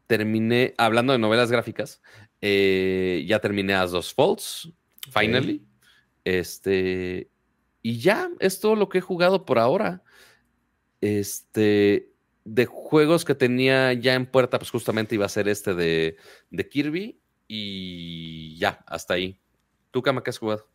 terminé, 0.06 0.74
hablando 0.78 1.12
de 1.12 1.18
novelas 1.18 1.50
gráficas, 1.50 2.00
eh, 2.40 3.24
ya 3.26 3.40
terminé 3.40 3.74
As 3.74 3.90
Dos 3.90 4.14
Faults, 4.14 4.72
finally. 5.10 5.64
Este, 6.24 7.30
y 7.82 7.98
ya, 7.98 8.30
es 8.40 8.60
todo 8.60 8.76
lo 8.76 8.88
que 8.88 8.98
he 8.98 9.02
jugado 9.02 9.44
por 9.44 9.58
ahora. 9.58 10.02
Este, 11.00 12.12
de 12.44 12.66
juegos 12.66 13.24
que 13.24 13.34
tenía 13.34 13.92
ya 13.92 14.14
en 14.14 14.26
puerta, 14.26 14.58
pues 14.58 14.70
justamente 14.70 15.14
iba 15.14 15.26
a 15.26 15.30
ser 15.30 15.48
este 15.48 15.74
de, 15.74 16.16
Kirby. 16.70 17.20
Y 17.48 18.56
ya, 18.58 18.84
hasta 18.86 19.14
ahí. 19.14 19.40
¿Tú, 19.90 20.02
Kama, 20.02 20.22
qué 20.22 20.30
has 20.30 20.38
jugado? 20.38 20.68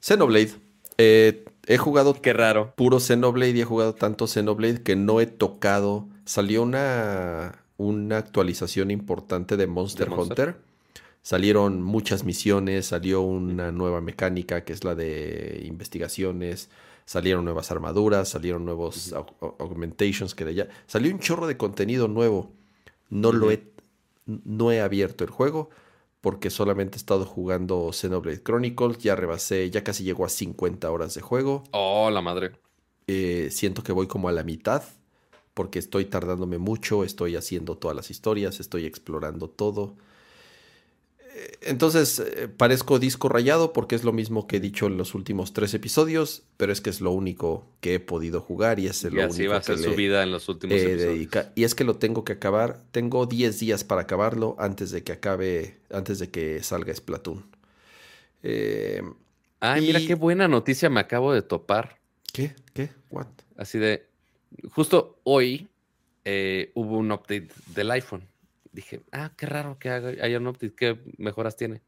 Xenoblade. 0.00 0.52
Eh, 0.98 1.44
he 1.66 1.78
jugado. 1.78 2.14
Qué 2.14 2.32
raro. 2.32 2.74
Puro 2.76 3.00
Xenoblade 3.00 3.58
y 3.58 3.60
he 3.62 3.64
jugado 3.64 3.94
tanto 3.94 4.28
Xenoblade 4.28 4.84
que 4.84 4.94
no 4.94 5.20
he 5.20 5.26
tocado 5.26 6.08
salió 6.30 6.62
una, 6.62 7.64
una 7.80 8.18
actualización 8.18 8.90
importante 8.90 9.56
de 9.56 9.66
Monster, 9.66 10.10
Hunter. 10.10 10.60
Salieron 11.22 11.80
muchas 11.82 12.24
misiones, 12.24 12.86
salió 12.86 13.22
una 13.22 13.72
nueva 13.72 14.02
mecánica 14.02 14.64
que 14.64 14.74
es 14.74 14.84
la 14.84 14.94
de 14.94 15.62
investigaciones, 15.64 16.68
salieron 17.06 17.44
nuevas 17.44 17.70
armaduras, 17.70 18.28
salieron 18.28 18.66
nuevos 18.66 19.14
augmentations 19.58 20.34
que 20.34 20.44
de 20.44 20.54
ya 20.54 20.68
salió 20.86 21.10
un 21.10 21.20
chorro 21.20 21.46
de 21.46 21.56
contenido 21.56 22.06
nuevo. 22.06 22.52
No 23.08 23.32
lo 23.32 23.50
he 23.50 23.70
no 24.26 24.70
he 24.70 24.80
abierto 24.80 25.24
el 25.24 25.30
juego 25.30 25.70
porque 26.20 26.50
solamente 26.50 26.96
he 26.96 27.00
estado 27.00 27.24
jugando 27.24 27.92
Xenoblade 27.94 28.42
Chronicles, 28.42 28.98
ya 28.98 29.16
rebasé, 29.16 29.70
ya 29.70 29.82
casi 29.82 30.04
llego 30.04 30.26
a 30.26 30.28
50 30.28 30.90
horas 30.90 31.14
de 31.14 31.22
juego. 31.22 31.64
Oh, 31.72 32.10
la 32.10 32.20
madre. 32.20 32.52
Eh, 33.06 33.48
siento 33.50 33.82
que 33.82 33.92
voy 33.92 34.06
como 34.06 34.28
a 34.28 34.32
la 34.32 34.44
mitad 34.44 34.82
porque 35.54 35.78
estoy 35.78 36.04
tardándome 36.04 36.58
mucho, 36.58 37.04
estoy 37.04 37.36
haciendo 37.36 37.76
todas 37.76 37.96
las 37.96 38.10
historias, 38.10 38.60
estoy 38.60 38.86
explorando 38.86 39.48
todo. 39.48 39.96
Eh, 41.34 41.58
entonces, 41.62 42.18
eh, 42.18 42.48
parezco 42.48 42.98
disco 42.98 43.28
rayado 43.28 43.72
porque 43.72 43.94
es 43.94 44.04
lo 44.04 44.12
mismo 44.12 44.46
que 44.46 44.56
he 44.56 44.60
dicho 44.60 44.86
en 44.86 44.96
los 44.96 45.14
últimos 45.14 45.52
tres 45.52 45.74
episodios, 45.74 46.42
pero 46.56 46.72
es 46.72 46.80
que 46.80 46.90
es 46.90 47.00
lo 47.00 47.12
único 47.12 47.66
que 47.80 47.94
he 47.94 48.00
podido 48.00 48.40
jugar 48.40 48.78
y 48.78 48.86
es 48.86 49.04
lo 49.04 49.28
único 49.28 49.52
va 49.52 49.58
a 49.58 49.62
ser 49.62 49.78
su 49.78 49.94
vida 49.94 50.22
en 50.22 50.32
los 50.32 50.48
últimos 50.48 50.76
episodios. 50.78 51.46
Y 51.54 51.64
es 51.64 51.74
que 51.74 51.84
lo 51.84 51.96
tengo 51.96 52.24
que 52.24 52.32
acabar. 52.32 52.82
Tengo 52.90 53.26
10 53.26 53.60
días 53.60 53.84
para 53.84 54.02
acabarlo 54.02 54.56
antes 54.58 54.90
de 54.90 55.02
que 55.02 55.12
acabe, 55.12 55.78
antes 55.90 56.18
de 56.18 56.30
que 56.30 56.62
salga 56.62 56.94
Splatoon. 56.94 57.44
Eh, 58.42 59.02
Ay, 59.60 59.82
mira 59.82 60.00
qué 60.00 60.14
buena 60.14 60.48
noticia 60.48 60.88
me 60.88 61.00
acabo 61.00 61.32
de 61.32 61.42
topar. 61.42 61.98
¿Qué? 62.32 62.54
¿Qué? 62.72 62.90
¿What? 63.10 63.26
Así 63.56 63.78
de, 63.78 64.09
justo 64.72 65.20
hoy 65.24 65.68
eh, 66.24 66.70
hubo 66.74 66.98
un 66.98 67.12
update 67.12 67.48
del 67.74 67.90
iPhone. 67.90 68.28
Dije, 68.72 69.02
ah, 69.12 69.32
qué 69.36 69.46
raro 69.46 69.78
que 69.78 69.90
haya 69.90 70.38
un 70.38 70.46
update, 70.46 70.74
qué 70.74 70.98
mejoras 71.18 71.56
tiene. 71.56 71.82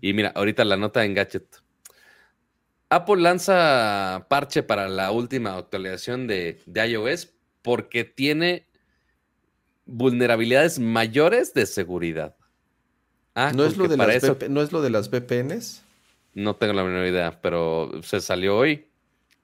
Y 0.00 0.12
mira, 0.12 0.32
ahorita 0.34 0.64
la 0.64 0.76
nota 0.76 1.04
en 1.04 1.14
Gadget. 1.14 1.62
Apple 2.88 3.22
lanza 3.22 4.26
parche 4.28 4.64
para 4.64 4.88
la 4.88 5.12
última 5.12 5.56
actualización 5.56 6.26
de, 6.26 6.58
iOS 6.74 7.30
porque 7.62 8.04
tiene 8.04 8.66
vulnerabilidades 9.86 10.80
mayores 10.80 11.54
de 11.54 11.66
seguridad. 11.66 12.36
Ah, 13.34 13.52
¿No, 13.54 13.64
es 13.64 13.76
lo 13.76 13.86
de 13.86 13.96
las 13.96 14.48
¿No 14.48 14.60
es 14.60 14.72
lo 14.72 14.82
de 14.82 14.90
las 14.90 15.08
VPNs? 15.08 15.84
No 16.34 16.56
tengo 16.56 16.72
la 16.72 16.82
menor 16.82 17.06
idea, 17.06 17.40
pero 17.40 17.90
se 18.02 18.20
salió 18.20 18.56
hoy. 18.56 18.89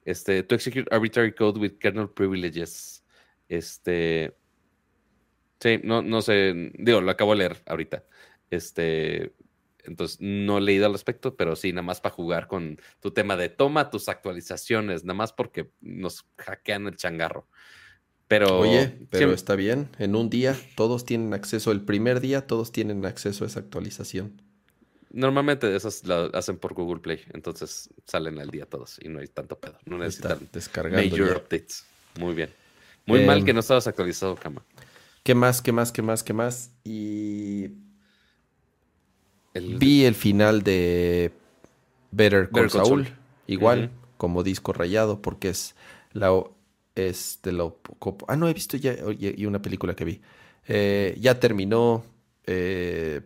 Este, 0.07 0.41
to 0.41 0.55
execute 0.55 0.87
arbitrary 0.89 1.33
code 1.33 1.59
with 1.59 1.79
kernel 1.79 2.09
privileges. 2.09 3.03
Este. 3.49 4.37
Sí, 5.59 5.81
no, 5.83 6.01
no 6.01 6.21
sé. 6.21 6.71
Digo, 6.75 7.01
lo 7.01 7.11
acabo 7.11 7.31
de 7.31 7.39
leer 7.39 7.61
ahorita. 7.65 8.05
Este. 8.49 9.33
Entonces, 9.83 10.19
no 10.21 10.59
he 10.59 10.61
leído 10.61 10.85
al 10.85 10.93
respecto, 10.93 11.35
pero 11.35 11.57
sí, 11.57 11.73
nada 11.73 11.81
más 11.81 11.99
para 11.99 12.15
jugar 12.15 12.47
con 12.47 12.79
tu 13.01 13.11
tema 13.11 13.35
de 13.35 13.49
toma 13.49 13.89
tus 13.89 14.07
actualizaciones, 14.07 15.03
nada 15.03 15.15
más 15.15 15.33
porque 15.33 15.71
nos 15.81 16.25
hackean 16.37 16.87
el 16.87 16.95
changarro. 16.95 17.49
Pero. 18.29 18.59
Oye, 18.59 19.07
pero 19.09 19.33
está 19.33 19.57
bien. 19.57 19.89
En 19.99 20.15
un 20.15 20.29
día 20.29 20.55
todos 20.77 21.03
tienen 21.03 21.33
acceso, 21.33 21.73
el 21.73 21.81
primer 21.81 22.21
día 22.21 22.47
todos 22.47 22.71
tienen 22.71 23.05
acceso 23.05 23.43
a 23.43 23.47
esa 23.47 23.59
actualización. 23.59 24.41
Normalmente 25.17 25.75
esas 25.75 26.05
las 26.05 26.31
hacen 26.35 26.57
por 26.57 26.75
Google 26.75 27.01
Play, 27.01 27.21
entonces 27.33 27.89
salen 28.05 28.37
al 28.39 28.51
día 28.51 28.67
todos 28.67 28.99
y 29.01 29.09
no 29.09 29.19
hay 29.19 29.27
tanto 29.27 29.57
pedo. 29.57 29.75
No 29.85 29.97
necesitan 29.97 30.47
major 30.91 31.37
updates. 31.37 31.87
Muy 32.19 32.35
bien. 32.35 32.51
Muy 33.07 33.25
mal 33.25 33.39
em, 33.39 33.45
que 33.45 33.51
no 33.51 33.61
estabas 33.61 33.87
actualizado, 33.87 34.35
Cama. 34.35 34.63
¿Qué 35.23 35.33
más, 35.33 35.63
qué 35.63 35.71
más, 35.71 35.91
qué 35.91 36.03
más, 36.03 36.23
qué 36.23 36.33
más? 36.33 36.69
Y 36.83 37.69
vi 39.55 40.05
el 40.05 40.13
final 40.13 40.61
de 40.61 41.31
Better 42.11 42.51
Call 42.51 42.69
Saul, 42.69 43.07
igual, 43.47 43.89
como 44.17 44.43
disco 44.43 44.71
rayado, 44.71 45.23
porque 45.23 45.49
es 45.49 45.73
la 46.13 46.31
es 46.93 47.39
de 47.41 47.53
lo 47.53 47.79
ah 48.27 48.35
no 48.35 48.47
he 48.47 48.53
visto 48.53 48.77
ya 48.77 48.95
y 49.19 49.45
una 49.45 49.61
película 49.61 49.95
que 49.95 50.03
vi 50.03 50.21
eh, 50.67 51.15
ya 51.19 51.39
terminó 51.39 52.03
eh, 52.47 53.21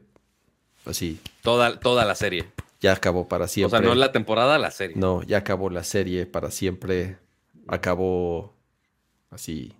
así. 0.85 1.19
Toda 1.41 1.79
toda 1.79 2.05
la 2.05 2.15
serie. 2.15 2.45
Ya 2.79 2.93
acabó 2.93 3.27
para 3.27 3.47
siempre. 3.47 3.77
O 3.77 3.81
sea 3.81 3.87
no 3.87 3.95
la 3.95 4.11
temporada 4.11 4.57
la 4.57 4.71
serie. 4.71 4.95
No 4.95 5.23
ya 5.23 5.37
acabó 5.39 5.69
la 5.69 5.83
serie 5.83 6.25
para 6.25 6.51
siempre. 6.51 7.17
Acabó 7.67 8.55
así. 9.29 9.73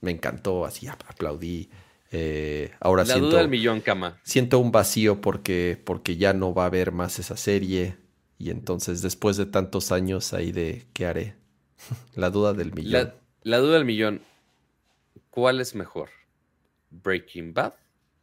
Me 0.00 0.10
encantó 0.10 0.64
así 0.64 0.86
aplaudí. 0.86 1.70
Eh, 2.12 2.72
ahora 2.80 3.02
la 3.02 3.14
siento 3.14 3.30
duda 3.30 3.38
del 3.40 3.48
millón 3.48 3.80
cama 3.80 4.20
siento 4.22 4.60
un 4.60 4.70
vacío 4.70 5.20
porque 5.20 5.82
porque 5.84 6.16
ya 6.16 6.32
no 6.32 6.54
va 6.54 6.62
a 6.62 6.66
haber 6.66 6.92
más 6.92 7.18
esa 7.18 7.36
serie. 7.36 7.96
Y 8.38 8.50
entonces 8.50 9.02
después 9.02 9.36
de 9.36 9.46
tantos 9.46 9.90
años 9.90 10.32
ahí 10.32 10.52
de 10.52 10.86
qué 10.92 11.06
haré 11.06 11.34
la 12.14 12.30
duda 12.30 12.52
del 12.52 12.72
millón. 12.72 13.12
La, 13.42 13.58
duda 13.58 13.74
del 13.74 13.84
millón. 13.84 14.22
¿Cuál 15.30 15.60
es 15.60 15.74
mejor? 15.74 16.10
¿Breaking 16.90 17.54
Bad 17.54 17.74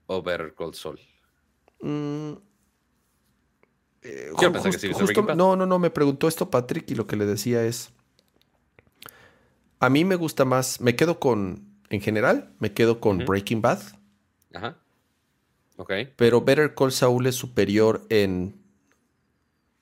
o 0.06 0.22
Better 0.22 0.54
Call 0.56 0.74
Saul? 0.74 1.00
Mm, 1.82 2.34
eh, 4.04 4.32
pensar 4.40 4.72
que 4.72 4.80
sí 4.80 4.92
No, 5.36 5.56
no, 5.56 5.66
no. 5.66 5.80
Me 5.80 5.90
preguntó 5.90 6.28
esto 6.28 6.50
Patrick 6.50 6.90
y 6.92 6.96
lo 6.96 7.08
que 7.08 7.16
le 7.16 7.26
decía 7.26 7.64
es. 7.64 7.92
A 9.80 9.90
mí 9.90 10.06
me 10.06 10.16
gusta 10.16 10.46
más. 10.46 10.82
Me 10.82 10.96
quedo 10.96 11.20
con. 11.20 11.70
En 11.90 12.02
general, 12.02 12.54
me 12.60 12.72
quedo 12.74 13.00
con 13.00 13.26
Breaking 13.26 13.62
Bad. 13.62 13.82
Ajá. 14.54 14.78
Ok. 15.78 15.92
Pero 16.16 16.42
Better 16.42 16.74
Call 16.74 16.92
Saul 16.92 17.28
es 17.28 17.36
superior 17.36 18.06
en 18.10 18.62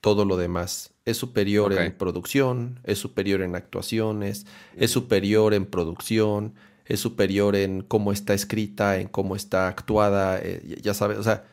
todo 0.01 0.25
lo 0.25 0.37
demás. 0.37 0.93
Es 1.05 1.17
superior 1.17 1.73
en 1.73 1.93
producción, 1.93 2.79
es 2.83 2.99
superior 2.99 3.41
en 3.41 3.55
actuaciones, 3.55 4.45
es 4.75 4.91
superior 4.91 5.53
en 5.53 5.65
producción, 5.65 6.53
es 6.85 6.99
superior 6.99 7.55
en 7.55 7.81
cómo 7.81 8.11
está 8.11 8.33
escrita, 8.33 8.97
en 8.97 9.07
cómo 9.07 9.35
está 9.35 9.67
actuada. 9.67 10.39
Eh, 10.41 10.79
ya 10.81 10.93
sabes, 10.93 11.17
o 11.17 11.23
sea, 11.23 11.45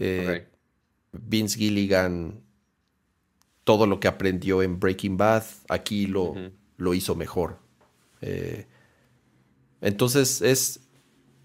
eh, 0.00 0.48
Vince 1.12 1.58
Gilligan, 1.58 2.40
todo 3.64 3.86
lo 3.86 4.00
que 4.00 4.08
aprendió 4.08 4.62
en 4.62 4.80
Breaking 4.80 5.18
Bad, 5.18 5.44
aquí 5.68 6.06
lo, 6.06 6.34
lo 6.78 6.94
hizo 6.94 7.14
mejor. 7.14 7.58
Eh, 8.22 8.66
entonces 9.82 10.40
es, 10.40 10.80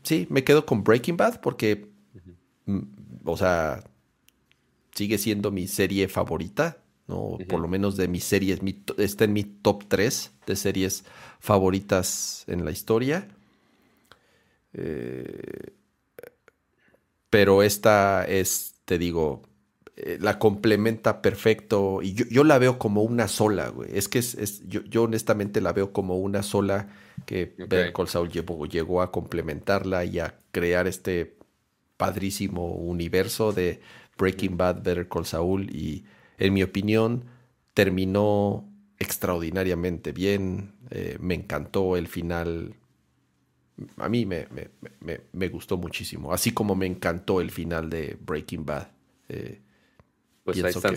sí, 0.03 0.25
me 0.29 0.43
quedo 0.45 0.65
con 0.65 0.83
Breaking 0.83 1.17
Bad 1.17 1.41
porque, 1.41 1.89
o 3.25 3.35
sea, 3.35 3.83
sigue 4.93 5.17
siendo 5.17 5.51
mi 5.51 5.67
serie 5.67 6.07
favorita, 6.07 6.77
¿no? 7.07 7.37
Por 7.49 7.59
lo 7.59 7.67
menos 7.67 7.97
de 7.97 8.07
mis 8.07 8.23
series, 8.23 8.59
está 8.97 9.25
en 9.25 9.33
mi 9.33 9.43
top 9.43 9.83
3 9.89 10.31
de 10.47 10.55
series 10.55 11.03
favoritas 11.39 12.45
en 12.47 12.63
la 12.63 12.71
historia. 12.71 13.27
Eh, 14.73 15.74
pero 17.29 17.63
esta 17.63 18.25
es, 18.25 18.75
te 18.85 18.97
digo, 18.97 19.43
eh, 19.97 20.17
la 20.19 20.39
complementa 20.39 21.21
perfecto 21.21 22.01
y 22.01 22.13
yo, 22.13 22.43
la 22.43 22.57
veo 22.57 22.77
como 22.77 23.03
una 23.03 23.27
sola, 23.27 23.69
güey. 23.69 23.89
Es 23.97 24.09
que 24.09 24.19
es, 24.19 24.61
yo, 24.67 25.03
honestamente 25.03 25.61
la 25.61 25.71
veo 25.71 25.93
como 25.93 26.17
una 26.17 26.43
sola 26.43 26.89
que 27.25 27.55
okay. 27.63 27.93
Call 27.93 28.07
Saul 28.09 28.29
llegó 28.29 29.01
a 29.01 29.11
complementarla 29.11 30.03
y 30.03 30.19
a 30.19 30.37
crear 30.51 30.87
este 30.87 31.37
padrísimo 31.97 32.73
universo 32.73 33.53
de 33.53 33.79
Breaking 34.17 34.57
Bad, 34.57 34.83
Better 34.83 35.07
Call 35.07 35.25
Saul 35.25 35.73
y 35.73 36.03
en 36.37 36.53
mi 36.53 36.63
opinión 36.63 37.25
terminó 37.73 38.69
extraordinariamente 38.99 40.11
bien. 40.11 40.73
Eh, 40.89 41.17
me 41.19 41.35
encantó 41.35 41.95
el 41.97 42.07
final. 42.07 42.75
A 43.97 44.07
mí 44.07 44.25
me, 44.25 44.47
me, 45.33 45.47
gustó 45.49 45.77
muchísimo, 45.77 46.33
así 46.33 46.53
como 46.53 46.75
me 46.75 46.85
encantó 46.85 47.41
el 47.41 47.51
final 47.51 47.89
de 47.89 48.17
Breaking 48.21 48.65
Bad. 48.65 48.87
Eh, 49.27 49.61
pues 50.43 50.63
ahí 50.63 50.71
están, 50.71 50.95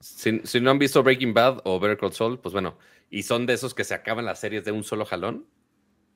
si 0.00 0.60
no 0.60 0.70
han 0.70 0.78
visto 0.78 1.02
Breaking 1.02 1.34
Bad 1.34 1.60
o 1.64 1.78
Better 1.78 1.98
Call 1.98 2.12
Saul, 2.12 2.40
pues 2.40 2.52
bueno, 2.52 2.78
y 3.10 3.22
son 3.22 3.46
de 3.46 3.52
esos 3.52 3.74
que 3.74 3.84
se 3.84 3.94
acaban 3.94 4.24
las 4.24 4.40
series 4.40 4.64
de 4.64 4.72
un 4.72 4.84
solo 4.84 5.04
jalón, 5.04 5.46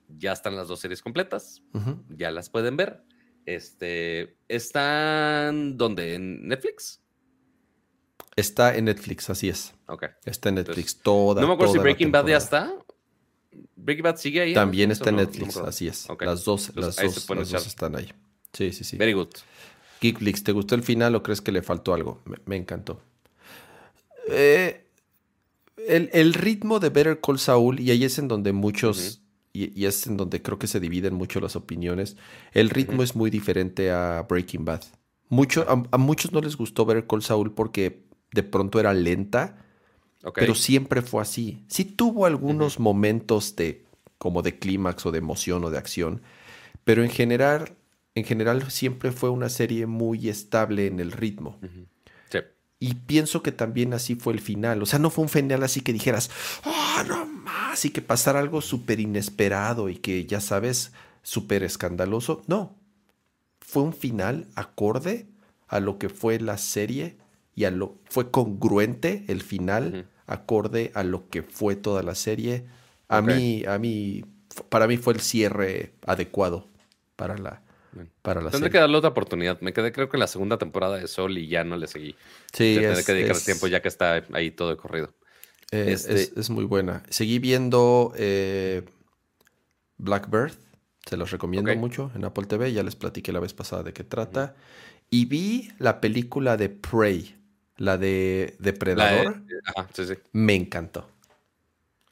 ya 0.08 0.32
están 0.32 0.56
las 0.56 0.68
dos 0.68 0.80
series 0.80 1.02
completas, 1.02 1.62
ya 2.08 2.30
las 2.30 2.48
pueden 2.48 2.76
ver. 2.76 3.02
Este, 3.44 4.38
¿están 4.48 5.76
dónde? 5.76 6.14
¿En 6.14 6.48
Netflix? 6.48 7.02
Está 8.34 8.76
en 8.76 8.86
Netflix, 8.86 9.30
así 9.30 9.48
es. 9.48 9.74
Ok. 9.86 10.06
Está 10.24 10.48
en 10.48 10.56
Netflix 10.56 10.98
toda. 10.98 11.40
No 11.40 11.48
me 11.48 11.54
acuerdo 11.54 11.72
si 11.72 11.78
Breaking 11.78 12.10
Bad 12.10 12.26
ya 12.26 12.36
está. 12.36 12.74
Breaking 13.86 14.02
Bad 14.02 14.16
sigue 14.16 14.40
ahí. 14.40 14.52
También 14.52 14.90
está 14.90 15.10
en 15.10 15.16
Netflix, 15.16 15.56
así 15.58 15.86
es. 15.86 16.08
Las 16.20 16.44
dos, 16.44 16.72
las, 16.74 16.96
dos, 16.96 17.66
están 17.66 17.94
ahí. 17.94 18.12
Sí, 18.52 18.72
sí, 18.72 18.82
sí. 18.82 18.96
Very 18.96 19.12
good. 19.12 19.28
Geekflix, 20.00 20.42
¿te 20.42 20.50
gustó 20.50 20.74
el 20.74 20.82
final 20.82 21.14
o 21.14 21.22
crees 21.22 21.40
que 21.40 21.52
le 21.52 21.62
faltó 21.62 21.94
algo? 21.94 22.20
Me, 22.46 22.56
encantó. 22.56 23.00
Eh, 24.28 24.84
el, 25.86 26.34
ritmo 26.34 26.80
de 26.80 26.90
Better 26.90 27.20
Call 27.20 27.38
Saul, 27.38 27.78
y 27.78 27.92
ahí 27.92 28.04
es 28.04 28.18
en 28.18 28.26
donde 28.26 28.52
muchos 28.52 29.22
y, 29.52 29.86
es 29.86 30.06
en 30.08 30.16
donde 30.16 30.42
creo 30.42 30.58
que 30.58 30.66
se 30.66 30.80
dividen 30.80 31.14
mucho 31.14 31.40
las 31.40 31.54
opiniones. 31.54 32.16
El 32.52 32.70
ritmo 32.70 33.04
es 33.04 33.14
muy 33.14 33.30
diferente 33.30 33.92
a 33.92 34.26
Breaking 34.28 34.64
Bad. 34.64 34.82
Mucho, 35.28 35.64
a, 35.68 35.96
muchos 35.96 36.32
no 36.32 36.40
les 36.40 36.56
gustó 36.56 36.84
ver 36.84 37.06
Call 37.06 37.22
Saul 37.22 37.52
porque 37.52 38.04
de 38.32 38.42
pronto 38.42 38.80
era 38.80 38.92
lenta, 38.92 39.64
pero 40.34 40.54
siempre 40.54 41.02
fue 41.02 41.22
así. 41.22 41.62
Sí 41.68 41.84
tuvo 41.84 42.26
algunos 42.26 42.78
momentos 42.78 43.56
de 43.56 43.84
como 44.18 44.42
de 44.42 44.58
clímax 44.58 45.06
o 45.06 45.12
de 45.12 45.18
emoción 45.18 45.64
o 45.64 45.70
de 45.70 45.78
acción, 45.78 46.22
pero 46.84 47.04
en 47.04 47.10
general, 47.10 47.74
en 48.14 48.24
general 48.24 48.70
siempre 48.70 49.12
fue 49.12 49.30
una 49.30 49.48
serie 49.48 49.86
muy 49.86 50.28
estable 50.28 50.86
en 50.86 51.00
el 51.00 51.12
ritmo. 51.12 51.58
Y 52.78 52.92
pienso 52.92 53.42
que 53.42 53.52
también 53.52 53.94
así 53.94 54.16
fue 54.16 54.34
el 54.34 54.40
final. 54.40 54.82
O 54.82 54.86
sea, 54.86 54.98
no 54.98 55.08
fue 55.08 55.22
un 55.22 55.30
final 55.30 55.62
así 55.62 55.80
que 55.80 55.94
dijeras, 55.94 56.30
oh, 56.66 57.02
no 57.08 57.24
más, 57.24 57.82
y 57.86 57.90
que 57.90 58.02
pasara 58.02 58.38
algo 58.38 58.60
súper 58.60 59.00
inesperado 59.00 59.88
y 59.88 59.96
que, 59.96 60.26
ya 60.26 60.42
sabes, 60.42 60.92
súper 61.22 61.62
escandaloso. 61.62 62.42
No. 62.46 62.76
Fue 63.60 63.82
un 63.82 63.94
final 63.94 64.46
acorde 64.56 65.26
a 65.68 65.80
lo 65.80 65.98
que 65.98 66.10
fue 66.10 66.38
la 66.38 66.58
serie 66.58 67.16
y 67.54 67.64
a 67.64 67.70
lo 67.70 67.96
fue 68.10 68.30
congruente 68.30 69.24
el 69.28 69.40
final 69.40 70.06
acorde 70.26 70.92
a 70.94 71.04
lo 71.04 71.28
que 71.28 71.42
fue 71.42 71.76
toda 71.76 72.02
la 72.02 72.14
serie. 72.14 72.66
A 73.08 73.22
mí, 73.22 73.64
a 73.66 73.78
mí, 73.78 74.24
para 74.68 74.86
mí 74.86 74.96
fue 74.96 75.14
el 75.14 75.20
cierre 75.20 75.92
adecuado 76.04 76.68
para 77.14 77.38
la, 77.38 77.62
Tendré 78.22 78.70
que 78.70 78.78
darle 78.78 78.96
otra 78.96 79.10
oportunidad. 79.10 79.60
Me 79.60 79.72
quedé 79.72 79.92
creo 79.92 80.08
que 80.08 80.16
en 80.16 80.20
la 80.20 80.26
segunda 80.26 80.58
temporada 80.58 80.98
de 80.98 81.06
Sol 81.08 81.38
y 81.38 81.48
ya 81.48 81.64
no 81.64 81.76
le 81.76 81.86
seguí. 81.86 82.14
Sí, 82.52 82.76
Tendré 82.80 83.04
que 83.04 83.12
dedicar 83.14 83.38
tiempo 83.38 83.66
ya 83.68 83.80
que 83.80 83.88
está 83.88 84.22
ahí 84.32 84.50
todo 84.50 84.70
de 84.70 84.76
corrido. 84.76 85.14
Este 85.70 86.30
es, 86.38 86.50
muy 86.50 86.64
buena. 86.64 87.02
Seguí 87.08 87.38
viendo 87.38 88.12
eh, 88.16 88.82
Blackbird. 89.98 90.52
Se 91.06 91.16
los 91.16 91.30
recomiendo 91.30 91.74
mucho 91.76 92.10
en 92.14 92.24
Apple 92.24 92.46
TV. 92.46 92.72
Ya 92.72 92.82
les 92.82 92.96
platiqué 92.96 93.32
la 93.32 93.40
vez 93.40 93.54
pasada 93.54 93.82
de 93.82 93.92
qué 93.92 94.04
trata. 94.04 94.54
Y 95.08 95.26
vi 95.26 95.70
la 95.78 96.00
película 96.00 96.56
de 96.56 96.68
Prey, 96.68 97.35
la 97.76 97.98
de 97.98 98.56
Depredador. 98.58 99.42
Me 100.32 100.54
encantó. 100.54 101.08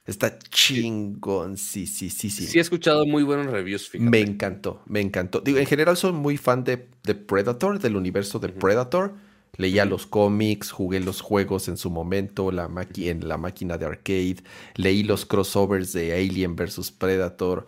Está 0.07 0.39
chingón, 0.39 1.57
sí, 1.57 1.87
sí, 1.87 2.11
sí, 2.11 2.29
sí. 2.29 2.47
Sí 2.47 2.59
he 2.59 2.61
escuchado 2.61 3.07
muy 3.07 3.23
buenos 3.23 3.47
reviews, 3.47 3.91
Me 3.95 4.21
encantó, 4.21 4.83
me 4.87 5.01
encantó. 5.01 5.41
Digo, 5.41 5.59
en 5.59 5.65
general 5.67 5.97
soy 5.97 6.13
muy 6.13 6.37
fan 6.37 6.63
de, 6.63 6.89
de 7.05 7.15
Predator, 7.15 7.79
del 7.79 7.97
universo 7.97 8.39
de 8.39 8.51
Predator. 8.51 9.15
Leía 9.57 9.87
los 9.87 10.07
cómics, 10.07 10.73
jugué 10.73 11.01
los 11.01 11.23
juegos 11.23 11.69
en 11.69 11.79
su 11.79 11.89
momento, 11.91 12.51
la 12.51 12.69
en 12.97 13.29
la 13.29 13.39
máquina 13.39 13.79
de 13.79 13.87
arcade. 13.87 14.43
Leí 14.75 15.05
los 15.05 15.25
crossovers 15.25 15.93
de 15.95 16.13
Alien 16.13 16.55
vs. 16.55 16.91
Predator. 16.91 17.67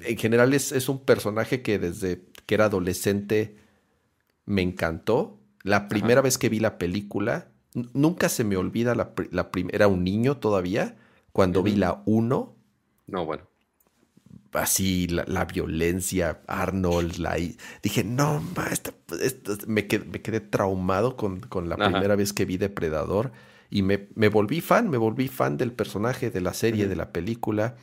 En 0.00 0.16
general 0.16 0.54
es, 0.54 0.72
es 0.72 0.88
un 0.88 1.04
personaje 1.04 1.60
que 1.60 1.78
desde 1.78 2.22
que 2.46 2.54
era 2.54 2.66
adolescente 2.66 3.56
me 4.46 4.62
encantó. 4.62 5.38
La 5.66 5.88
primera 5.88 6.20
vez 6.20 6.38
que 6.38 6.48
vi 6.48 6.60
la 6.60 6.78
película, 6.78 7.48
nunca 7.92 8.28
se 8.28 8.44
me 8.44 8.56
olvida 8.56 8.94
la, 8.94 9.10
la 9.32 9.50
Era 9.72 9.88
un 9.88 10.04
niño 10.04 10.36
todavía 10.36 10.96
cuando 11.32 11.64
vi 11.64 11.74
la 11.74 12.04
1. 12.06 12.56
No, 13.08 13.26
bueno. 13.26 13.42
así 14.52 15.08
la, 15.08 15.44
violencia, 15.44 16.40
Arnold, 16.46 17.16
la... 17.16 17.36
Dije, 17.82 18.04
no, 18.04 18.40
me, 19.66 19.88
quedé, 19.88 20.04
me, 20.04 20.22
quedé, 20.22 20.38
traumado 20.38 21.16
con, 21.16 21.40
la 21.68 21.76
primera 21.76 22.14
vez 22.14 22.32
que 22.32 22.44
vi 22.44 22.58
Depredador 22.58 23.32
y 23.68 23.82
me, 23.82 24.06
me, 24.14 24.28
volví 24.28 24.60
fan, 24.60 24.88
me 24.88 24.98
volví 24.98 25.26
fan 25.26 25.56
del 25.56 25.72
personaje, 25.72 26.30
de 26.30 26.42
la 26.42 26.54
serie, 26.54 26.86
de 26.86 26.94
la 26.94 27.10
película, 27.10 27.74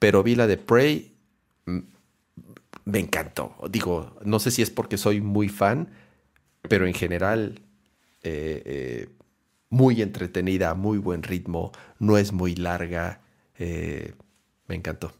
pero 0.00 0.24
vi 0.24 0.34
la 0.34 0.48
de 0.48 0.56
Prey, 0.56 1.14
me 1.64 2.98
encantó. 2.98 3.54
Digo, 3.70 4.16
no 4.24 4.40
sé 4.40 4.50
si 4.50 4.62
es 4.62 4.70
porque 4.70 4.98
soy 4.98 5.20
muy 5.20 5.48
fan, 5.48 5.90
pero 6.62 6.86
en 6.86 6.94
general... 6.94 7.62
Eh, 8.22 8.62
eh, 8.64 9.08
muy 9.70 10.00
entretenida, 10.02 10.74
muy 10.74 10.98
buen 10.98 11.22
ritmo, 11.22 11.72
no 11.98 12.18
es 12.18 12.32
muy 12.32 12.54
larga. 12.54 13.20
Eh, 13.58 14.14
me 14.66 14.74
encantó. 14.74 15.12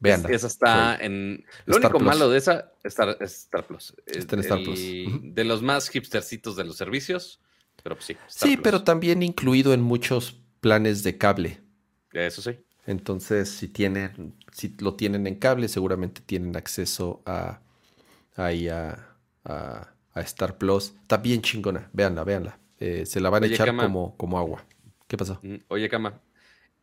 Veanla. 0.00 0.28
esa 0.30 0.46
está 0.46 0.96
en. 0.96 1.44
Lo 1.66 1.76
único 1.76 1.98
malo 2.00 2.28
de 2.28 2.38
esa 2.38 2.72
es 2.82 2.92
Star, 2.92 3.16
Star 3.20 3.66
Plus. 3.66 3.94
Está 4.06 4.36
en 4.36 4.40
Star 4.40 4.62
Plus. 4.62 4.80
De 5.22 5.44
los 5.44 5.62
más 5.62 5.88
hipstercitos 5.94 6.56
de 6.56 6.64
los 6.64 6.76
servicios. 6.76 7.40
Pero 7.82 7.96
pues 7.96 8.06
sí. 8.06 8.16
sí, 8.28 8.56
pero 8.56 8.82
también 8.84 9.22
incluido 9.22 9.74
en 9.74 9.82
muchos 9.82 10.40
planes 10.60 11.02
de 11.02 11.18
cable. 11.18 11.60
Eso 12.12 12.40
sí. 12.40 12.58
Entonces, 12.86 13.50
si 13.50 13.68
tienen, 13.68 14.34
si 14.52 14.74
lo 14.78 14.94
tienen 14.94 15.26
en 15.26 15.36
cable, 15.36 15.68
seguramente 15.68 16.22
tienen 16.24 16.56
acceso 16.56 17.22
a 17.26 17.60
ahí 18.36 18.68
a, 18.68 19.16
a, 19.44 19.93
Star 20.22 20.58
Plus. 20.58 20.94
Está 21.02 21.16
bien 21.18 21.42
chingona. 21.42 21.90
Véanla, 21.92 22.24
véanla. 22.24 22.58
Eh, 22.78 23.06
se 23.06 23.20
la 23.20 23.30
van 23.30 23.44
a 23.44 23.46
echar 23.46 23.74
como, 23.76 24.16
como 24.16 24.38
agua. 24.38 24.64
¿Qué 25.08 25.16
pasó? 25.16 25.40
Oye, 25.68 25.88
Cama. 25.88 26.20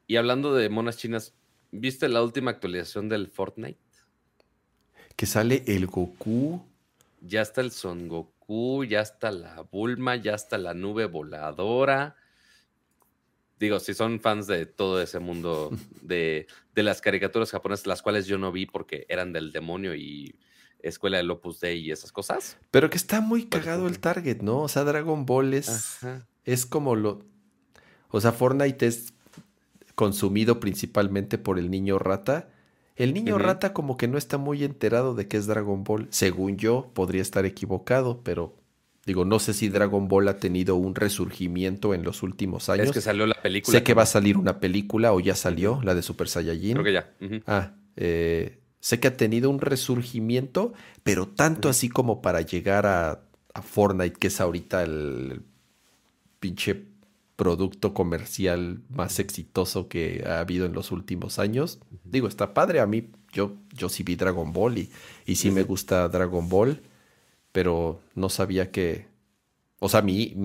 Y 0.07 0.17
hablando 0.17 0.53
de 0.53 0.69
monas 0.69 0.97
chinas, 0.97 1.33
¿Viste 1.71 2.09
la 2.09 2.21
última 2.21 2.51
actualización 2.51 3.07
del 3.07 3.29
Fortnite? 3.29 3.79
Que 5.15 5.25
sale 5.25 5.63
el 5.67 5.87
Goku. 5.87 6.61
Ya 7.21 7.41
está 7.41 7.61
el 7.61 7.71
Son 7.71 8.09
Goku, 8.09 8.83
ya 8.83 8.99
está 8.99 9.31
la 9.31 9.61
Bulma, 9.61 10.17
ya 10.17 10.35
está 10.35 10.57
la 10.57 10.73
nube 10.73 11.05
voladora. 11.05 12.17
Digo, 13.57 13.79
si 13.79 13.93
son 13.93 14.19
fans 14.19 14.47
de 14.47 14.65
todo 14.65 15.01
ese 15.01 15.19
mundo 15.19 15.69
de, 16.01 16.47
las 16.75 16.99
caricaturas 16.99 17.51
japonesas, 17.51 17.87
las 17.87 18.01
cuales 18.01 18.27
yo 18.27 18.37
no 18.37 18.51
vi 18.51 18.65
porque 18.65 19.05
eran 19.07 19.31
del 19.31 19.53
demonio 19.53 19.95
y 19.95 20.37
escuela 20.83 21.17
del 21.17 21.31
Opus 21.31 21.59
Dei 21.59 21.79
y 21.79 21.91
esas 21.91 22.11
cosas. 22.11 22.57
Pero 22.71 22.89
que 22.89 22.97
está 22.97 23.21
muy 23.21 23.45
cagado 23.45 23.87
el 23.87 23.99
target, 23.99 24.41
¿no? 24.41 24.61
O 24.61 24.67
sea, 24.67 24.83
Dragon 24.83 25.25
Ball 25.25 25.53
es, 25.53 25.99
es 26.45 26.65
como 26.65 26.95
lo... 26.95 27.23
O 28.09 28.19
sea, 28.19 28.31
Fortnite 28.31 28.87
es 28.87 29.13
consumido 29.95 30.59
principalmente 30.59 31.37
por 31.37 31.59
el 31.59 31.69
niño 31.69 31.99
rata. 31.99 32.49
El 32.95 33.13
niño 33.13 33.37
rata 33.37 33.73
como 33.73 33.97
que 33.97 34.07
no 34.07 34.17
está 34.17 34.37
muy 34.37 34.63
enterado 34.63 35.15
de 35.15 35.27
qué 35.27 35.37
es 35.37 35.47
Dragon 35.47 35.83
Ball. 35.83 36.07
Según 36.09 36.57
yo, 36.57 36.91
podría 36.93 37.21
estar 37.21 37.45
equivocado, 37.45 38.21
pero 38.23 38.55
digo, 39.05 39.25
no 39.25 39.39
sé 39.39 39.53
si 39.53 39.69
Dragon 39.69 40.07
Ball 40.07 40.27
ha 40.27 40.37
tenido 40.37 40.75
un 40.75 40.93
resurgimiento 40.93 41.93
en 41.93 42.03
los 42.03 42.21
últimos 42.21 42.69
años. 42.69 42.87
Es 42.87 42.91
que 42.91 43.01
salió 43.01 43.25
la 43.25 43.41
película. 43.41 43.77
Sé 43.77 43.83
que 43.83 43.93
va 43.93 44.03
a 44.03 44.07
salir 44.07 44.37
una 44.37 44.59
película 44.59 45.13
o 45.13 45.19
ya 45.19 45.35
salió, 45.35 45.81
la 45.83 45.95
de 45.95 46.01
Super 46.01 46.27
Saiyajin. 46.27 46.73
Creo 46.73 46.83
que 46.83 46.93
ya. 46.93 47.13
Ah, 47.47 47.75
eh, 47.95 48.59
sé 48.81 48.99
que 48.99 49.07
ha 49.07 49.15
tenido 49.15 49.49
un 49.49 49.61
resurgimiento, 49.61 50.73
pero 51.03 51.27
tanto 51.27 51.69
así 51.69 51.87
como 51.87 52.21
para 52.21 52.41
llegar 52.41 52.85
a, 52.85 53.21
a 53.53 53.61
Fortnite, 53.61 54.19
que 54.19 54.27
es 54.27 54.41
ahorita 54.41 54.83
el 54.83 55.43
pinche 56.39 56.91
producto 57.41 57.95
comercial 57.95 58.81
más 58.89 59.17
exitoso 59.17 59.87
que 59.87 60.23
ha 60.27 60.41
habido 60.41 60.67
en 60.67 60.73
los 60.73 60.91
últimos 60.91 61.39
años. 61.39 61.79
Digo, 62.03 62.27
está 62.27 62.53
padre. 62.53 62.79
A 62.81 62.85
mí, 62.85 63.07
yo, 63.33 63.53
yo 63.73 63.89
sí 63.89 64.03
vi 64.03 64.15
Dragon 64.15 64.53
Ball 64.53 64.77
y, 64.77 64.91
y 65.25 65.35
sí 65.37 65.49
me 65.49 65.63
gusta 65.63 66.07
Dragon 66.07 66.47
Ball, 66.49 66.81
pero 67.51 67.99
no 68.13 68.29
sabía 68.29 68.69
que. 68.69 69.07
O 69.79 69.89
sea, 69.89 70.03
mi, 70.03 70.35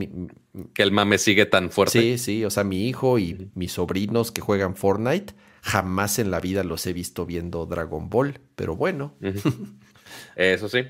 Que 0.72 0.82
el 0.82 0.90
mame 0.90 1.18
sigue 1.18 1.44
tan 1.44 1.70
fuerte. 1.70 2.00
Sí, 2.00 2.16
sí. 2.16 2.44
O 2.46 2.50
sea, 2.50 2.64
mi 2.64 2.88
hijo 2.88 3.18
y 3.18 3.50
mis 3.54 3.72
sobrinos 3.72 4.32
que 4.32 4.40
juegan 4.40 4.74
Fortnite, 4.74 5.34
jamás 5.66 6.20
en 6.20 6.30
la 6.30 6.38
vida 6.38 6.62
los 6.62 6.86
he 6.86 6.92
visto 6.92 7.26
viendo 7.26 7.66
Dragon 7.66 8.08
Ball. 8.08 8.38
Pero 8.54 8.76
bueno. 8.76 9.16
Eso 10.36 10.68
sí. 10.68 10.84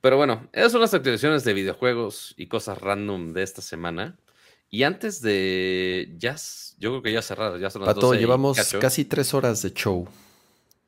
Pero 0.00 0.16
bueno, 0.16 0.48
esas 0.52 0.70
son 0.70 0.80
las 0.80 0.94
actualizaciones 0.94 1.42
de 1.44 1.54
videojuegos 1.54 2.34
y 2.36 2.46
cosas 2.46 2.78
random 2.78 3.32
de 3.32 3.42
esta 3.42 3.62
semana. 3.62 4.16
Y 4.70 4.84
antes 4.84 5.20
de 5.20 6.14
ya, 6.18 6.36
yo 6.78 6.90
creo 6.90 7.02
que 7.02 7.12
ya 7.12 7.22
cerrar, 7.22 7.58
ya 7.58 7.70
son 7.70 7.82
las 7.82 7.94
Pato, 7.94 8.14
llevamos 8.14 8.58
casi 8.80 9.04
tres 9.04 9.34
horas 9.34 9.62
de 9.62 9.72
show. 9.72 10.06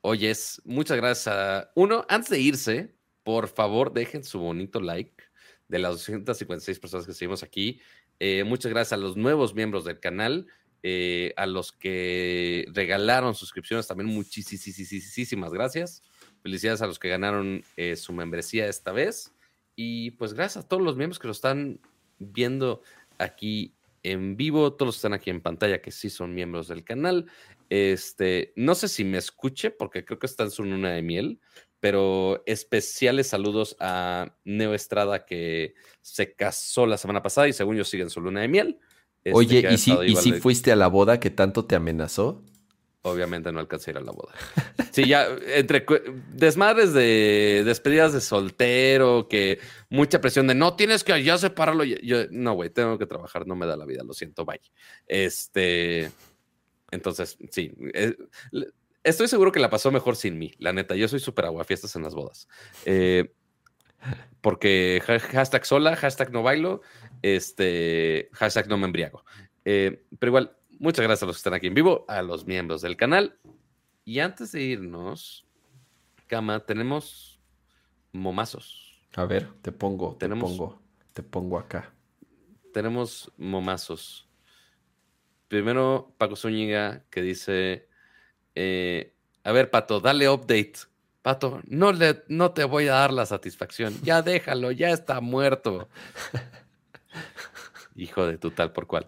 Oyes, 0.01 0.61
muchas 0.63 0.97
gracias 0.97 1.27
a 1.27 1.71
uno. 1.75 2.05
Antes 2.07 2.29
de 2.29 2.39
irse, 2.39 2.95
por 3.23 3.49
favor, 3.49 3.91
dejen 3.91 4.23
su 4.23 4.39
bonito 4.39 4.79
like 4.79 5.23
de 5.67 5.79
las 5.79 5.91
256 5.93 6.79
personas 6.79 7.05
que 7.05 7.13
seguimos 7.13 7.43
aquí. 7.43 7.81
Eh, 8.19 8.43
muchas 8.45 8.71
gracias 8.71 8.93
a 8.93 8.97
los 8.97 9.17
nuevos 9.17 9.53
miembros 9.55 9.83
del 9.83 9.99
canal, 9.99 10.47
eh, 10.83 11.33
a 11.37 11.45
los 11.45 11.71
que 11.71 12.65
regalaron 12.73 13.35
suscripciones 13.35 13.87
también, 13.87 14.09
muchísimas 14.09 15.51
gracias. 15.51 16.03
Felicidades 16.41 16.81
a 16.81 16.87
los 16.87 16.99
que 16.99 17.09
ganaron 17.09 17.63
eh, 17.75 17.95
su 17.95 18.13
membresía 18.13 18.67
esta 18.67 18.91
vez. 18.91 19.33
Y 19.75 20.11
pues 20.11 20.33
gracias 20.33 20.65
a 20.65 20.67
todos 20.67 20.81
los 20.81 20.95
miembros 20.95 21.19
que 21.19 21.27
lo 21.27 21.33
están 21.33 21.79
viendo 22.19 22.81
aquí 23.17 23.75
en 24.03 24.37
vivo, 24.37 24.73
todos 24.73 24.87
los 24.87 24.95
que 24.95 24.99
están 24.99 25.13
aquí 25.13 25.29
en 25.29 25.41
pantalla 25.41 25.81
que 25.81 25.91
sí 25.91 26.09
son 26.09 26.33
miembros 26.33 26.67
del 26.67 26.83
canal. 26.83 27.29
Este, 27.69 28.53
no 28.55 28.75
sé 28.75 28.87
si 28.87 29.03
me 29.03 29.17
escuche 29.17 29.71
porque 29.71 30.05
creo 30.05 30.19
que 30.19 30.27
está 30.27 30.43
en 30.43 30.51
su 30.51 30.63
luna 30.63 30.91
de 30.91 31.01
miel, 31.01 31.41
pero 31.79 32.43
especiales 32.45 33.27
saludos 33.27 33.75
a 33.79 34.35
Neo 34.45 34.73
Estrada 34.73 35.25
que 35.25 35.75
se 36.01 36.33
casó 36.33 36.85
la 36.85 36.97
semana 36.97 37.21
pasada 37.21 37.47
y 37.47 37.53
según 37.53 37.75
yo 37.75 37.83
sigue 37.83 38.03
en 38.03 38.09
su 38.09 38.21
luna 38.21 38.41
de 38.41 38.47
miel. 38.47 38.79
Este, 39.27 39.37
Oye, 39.37 39.67
¿y 39.69 39.77
si, 39.77 39.91
¿y 40.05 40.15
si 40.15 40.31
fuiste 40.31 40.71
a 40.71 40.77
la 40.77 40.87
boda 40.87 41.19
que 41.19 41.29
tanto 41.29 41.65
te 41.65 41.75
amenazó? 41.75 42.41
Obviamente 43.01 43.51
no 43.51 43.59
alcancé 43.59 43.91
a 43.91 43.93
ir 43.93 43.97
a 43.97 44.01
la 44.01 44.13
boda. 44.13 44.33
Sí, 44.91 45.05
ya 45.05 45.27
entre 45.53 45.85
desmadres 46.33 46.93
de 46.93 47.63
despedidas 47.65 48.13
de 48.13 48.21
soltero, 48.21 49.27
que 49.27 49.59
mucha 49.89 50.21
presión 50.21 50.47
de 50.47 50.55
no 50.55 50.75
tienes 50.77 51.03
que 51.03 51.21
ya 51.21 51.37
separarlo. 51.37 51.83
Yo, 51.83 52.19
no, 52.31 52.53
güey, 52.53 52.69
tengo 52.69 52.97
que 52.97 53.05
trabajar, 53.05 53.45
no 53.45 53.55
me 53.57 53.65
da 53.65 53.75
la 53.75 53.85
vida, 53.85 54.03
lo 54.05 54.13
siento, 54.13 54.45
bye. 54.45 54.61
Este, 55.07 56.09
entonces, 56.89 57.37
sí, 57.51 57.73
eh, 57.93 58.15
estoy 59.03 59.27
seguro 59.27 59.51
que 59.51 59.59
la 59.59 59.69
pasó 59.69 59.91
mejor 59.91 60.15
sin 60.15 60.39
mí, 60.39 60.53
la 60.57 60.71
neta. 60.71 60.95
Yo 60.95 61.09
soy 61.09 61.19
súper 61.19 61.45
aguafiestas 61.45 61.97
en 61.97 62.03
las 62.03 62.15
bodas. 62.15 62.47
Eh, 62.85 63.29
porque 64.41 65.01
hashtag 65.05 65.65
sola, 65.65 65.95
hashtag 65.95 66.31
no 66.31 66.43
bailo, 66.43 66.81
este, 67.21 68.29
hashtag 68.33 68.67
no 68.67 68.77
me 68.77 68.85
embriago. 68.85 69.23
Eh, 69.65 70.05
pero 70.19 70.29
igual, 70.29 70.57
Muchas 70.79 71.03
gracias 71.03 71.23
a 71.23 71.25
los 71.25 71.37
que 71.37 71.39
están 71.39 71.53
aquí 71.55 71.67
en 71.67 71.73
vivo, 71.73 72.05
a 72.07 72.21
los 72.21 72.45
miembros 72.45 72.81
del 72.81 72.97
canal. 72.97 73.39
Y 74.05 74.19
antes 74.19 74.51
de 74.51 74.61
irnos, 74.61 75.47
Cama, 76.27 76.59
tenemos 76.59 77.39
momazos. 78.11 79.01
A 79.15 79.25
ver, 79.25 79.49
te 79.63 79.71
pongo, 79.71 80.15
te 80.17 80.29
pongo, 80.29 80.79
te 81.13 81.23
pongo 81.23 81.57
acá. 81.57 81.93
Tenemos 82.73 83.31
momazos. 83.37 84.29
Primero, 85.47 86.13
Paco 86.19 86.35
Zúñiga, 86.35 87.03
que 87.09 87.23
dice: 87.23 87.87
eh, 88.53 89.15
A 89.43 89.51
ver, 89.51 89.71
Pato, 89.71 89.99
dale 89.99 90.29
update. 90.29 90.73
Pato, 91.23 91.61
no, 91.65 91.91
le, 91.91 92.23
no 92.27 92.51
te 92.51 92.65
voy 92.65 92.87
a 92.87 92.93
dar 92.93 93.11
la 93.11 93.25
satisfacción. 93.25 93.99
Ya 94.03 94.21
déjalo, 94.21 94.71
ya 94.71 94.91
está 94.91 95.21
muerto. 95.21 95.89
Hijo 97.95 98.25
de 98.25 98.37
tu 98.37 98.51
tal 98.51 98.71
por 98.71 98.87
cual. 98.87 99.07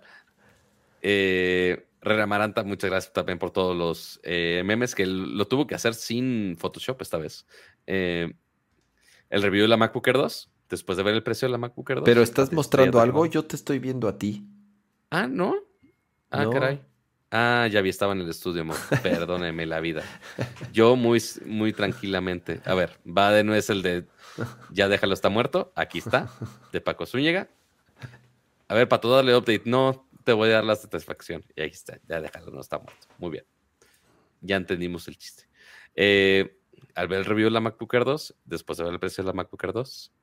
Eh, 1.01 1.85
Rera 2.01 2.27
Maranta, 2.27 2.63
muchas 2.63 2.89
gracias 2.89 3.13
también 3.13 3.39
por 3.39 3.51
todos 3.51 3.75
los 3.75 4.19
eh, 4.23 4.61
memes 4.65 4.95
que 4.95 5.05
lo 5.05 5.47
tuvo 5.47 5.67
que 5.67 5.75
hacer 5.75 5.93
sin 5.93 6.55
Photoshop 6.57 7.01
esta 7.01 7.17
vez. 7.17 7.45
Eh, 7.87 8.33
el 9.29 9.41
review 9.41 9.63
de 9.63 9.67
la 9.67 9.77
MacBook 9.77 10.07
Air 10.07 10.17
2, 10.17 10.49
después 10.69 10.97
de 10.97 11.03
ver 11.03 11.13
el 11.13 11.23
precio 11.23 11.47
de 11.47 11.51
la 11.51 11.57
MacBook 11.57 11.89
Air 11.89 11.99
2. 11.99 12.05
Pero 12.05 12.21
estás 12.21 12.51
mostrando 12.53 13.01
algo, 13.01 13.25
yo 13.25 13.45
te 13.45 13.55
estoy 13.55 13.79
viendo 13.79 14.07
a 14.07 14.17
ti. 14.17 14.45
Ah, 15.09 15.27
¿no? 15.27 15.55
Ah, 16.31 16.47
caray. 16.51 16.81
Ah, 17.31 17.67
ya 17.69 17.81
vi, 17.81 17.89
estaba 17.89 18.13
en 18.13 18.21
el 18.21 18.29
estudio, 18.29 18.61
amor. 18.61 18.77
Perdóneme 19.03 19.65
la 19.65 19.79
vida. 19.81 20.03
Yo 20.73 20.95
muy, 20.95 21.21
muy 21.45 21.73
tranquilamente. 21.73 22.61
A 22.65 22.73
ver, 22.73 22.99
va 23.05 23.31
de 23.31 23.43
nuez 23.43 23.69
el 23.69 23.83
de 23.83 24.07
Ya 24.71 24.87
déjalo, 24.87 25.13
está 25.13 25.29
muerto. 25.29 25.71
Aquí 25.75 25.99
está, 25.99 26.31
de 26.71 26.81
Paco 26.81 27.05
Zúñiga. 27.05 27.49
A 28.69 28.75
ver, 28.75 28.87
para 28.87 29.01
todo 29.01 29.15
darle 29.17 29.35
update. 29.35 29.63
No, 29.65 30.07
te 30.23 30.31
voy 30.31 30.49
a 30.49 30.53
dar 30.53 30.63
la 30.63 30.75
satisfacción. 30.75 31.43
Y 31.55 31.61
ahí 31.61 31.69
está, 31.69 31.99
ya 32.07 32.21
déjalo, 32.21 32.51
no 32.51 32.61
está 32.61 32.79
muerto. 32.79 33.07
Muy 33.17 33.31
bien. 33.31 33.45
Ya 34.39 34.55
entendimos 34.55 35.07
el 35.09 35.17
chiste. 35.17 35.49
Eh, 35.95 36.57
al 36.95 37.09
ver 37.09 37.19
el 37.19 37.25
review 37.25 37.47
de 37.47 37.51
la 37.51 37.59
MacBook 37.59 37.93
Air 37.93 38.05
2, 38.05 38.35
después 38.45 38.77
de 38.77 38.85
ver 38.85 38.93
el 38.93 38.99
precio 38.99 39.23
de 39.23 39.27
la 39.27 39.33
MacBook 39.33 39.61
Air 39.63 39.73
2, 39.73 40.13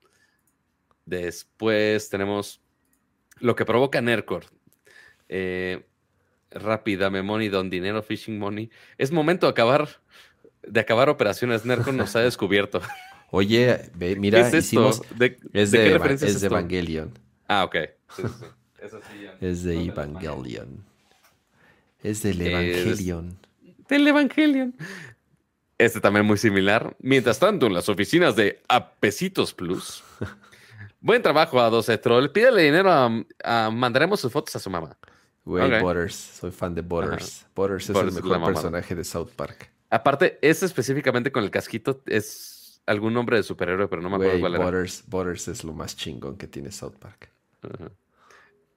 después 1.04 2.08
tenemos 2.08 2.62
lo 3.40 3.54
que 3.54 3.66
provoca 3.66 4.00
Nercor. 4.00 4.46
Eh, 5.28 5.86
rápida, 6.50 7.10
money, 7.10 7.48
don 7.48 7.68
dinero, 7.68 8.02
fishing 8.02 8.38
money. 8.38 8.70
Es 8.96 9.12
momento 9.12 9.46
de 9.46 9.50
acabar 9.50 9.88
de 10.66 10.80
acabar 10.80 11.08
operaciones, 11.08 11.64
Nerco 11.64 11.92
nos 11.92 12.14
ha 12.16 12.20
descubierto. 12.20 12.80
Oye, 13.30 13.90
mira, 13.94 14.46
es 14.46 14.54
hicimos. 14.54 15.02
¿De, 15.16 15.36
es 15.52 15.70
de, 15.70 15.78
qué 15.78 15.92
referencia 15.94 16.28
es, 16.28 16.40
de 16.40 16.46
Evangelion. 16.46 17.18
Ah, 17.48 17.64
ok. 17.64 17.76
Es 19.40 19.62
de 19.62 19.84
Evangelion. 19.84 20.84
Es 22.02 22.22
del 22.22 22.40
Evangelion. 22.40 23.38
del 23.88 24.06
Evangelion. 24.06 24.74
Este 25.78 26.00
también 26.00 26.24
muy 26.24 26.38
similar. 26.38 26.96
Mientras 27.00 27.38
tanto, 27.38 27.66
en 27.66 27.74
las 27.74 27.88
oficinas 27.88 28.34
de 28.36 28.62
Apesitos 28.68 29.52
Plus. 29.52 30.02
Buen 31.00 31.22
trabajo 31.22 31.60
a 31.60 31.68
12 31.68 31.98
Troll. 31.98 32.30
Pídele 32.30 32.62
dinero 32.62 32.90
a, 33.44 33.70
Mandaremos 33.70 34.20
sus 34.20 34.32
fotos 34.32 34.56
a 34.56 34.58
su 34.58 34.70
mamá. 34.70 34.96
Güey, 35.44 35.80
Butters. 35.80 36.14
Soy 36.14 36.50
fan 36.50 36.74
de 36.74 36.80
Butters. 36.80 37.46
Butters 37.54 37.90
es 37.90 37.96
el 37.96 38.12
mejor 38.12 38.44
personaje 38.44 38.94
de 38.94 39.04
South 39.04 39.30
Park. 39.36 39.70
Aparte, 39.90 40.38
ese 40.42 40.66
específicamente 40.66 41.30
con 41.30 41.44
el 41.44 41.50
casquito 41.50 42.02
es 42.06 42.80
algún 42.86 43.14
nombre 43.14 43.36
de 43.36 43.42
superhéroe, 43.42 43.86
pero 43.86 44.02
no 44.02 44.10
me 44.10 44.16
acuerdo 44.16 44.40
cuál 44.40 44.54
era. 44.54 44.64
Butters, 44.64 45.04
Butters 45.06 45.48
es 45.48 45.62
lo 45.62 45.72
más 45.72 45.96
chingón 45.96 46.36
que 46.36 46.48
tiene 46.48 46.72
South 46.72 46.96
Park. 46.98 47.30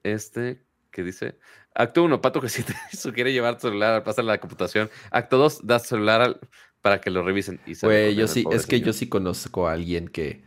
Este, 0.02 0.62
¿qué 0.90 1.02
dice? 1.02 1.38
Acto 1.74 2.02
1, 2.02 2.20
Pato 2.20 2.40
que 2.40 2.48
si 2.48 2.62
te 2.62 2.74
sugiere 2.96 3.32
llevar 3.32 3.56
tu 3.56 3.68
celular, 3.68 4.02
pasar 4.02 4.24
la 4.24 4.38
computación. 4.38 4.90
Acto 5.10 5.38
2, 5.38 5.66
das 5.66 5.86
celular 5.86 6.40
para 6.82 7.00
que 7.00 7.10
lo 7.10 7.22
revisen. 7.22 7.60
Güey, 7.82 8.14
yo 8.14 8.26
sí, 8.26 8.44
es 8.50 8.66
que 8.66 8.80
yo 8.80 8.92
sí 8.92 9.08
conozco 9.08 9.68
a 9.68 9.72
alguien 9.72 10.08
que, 10.08 10.42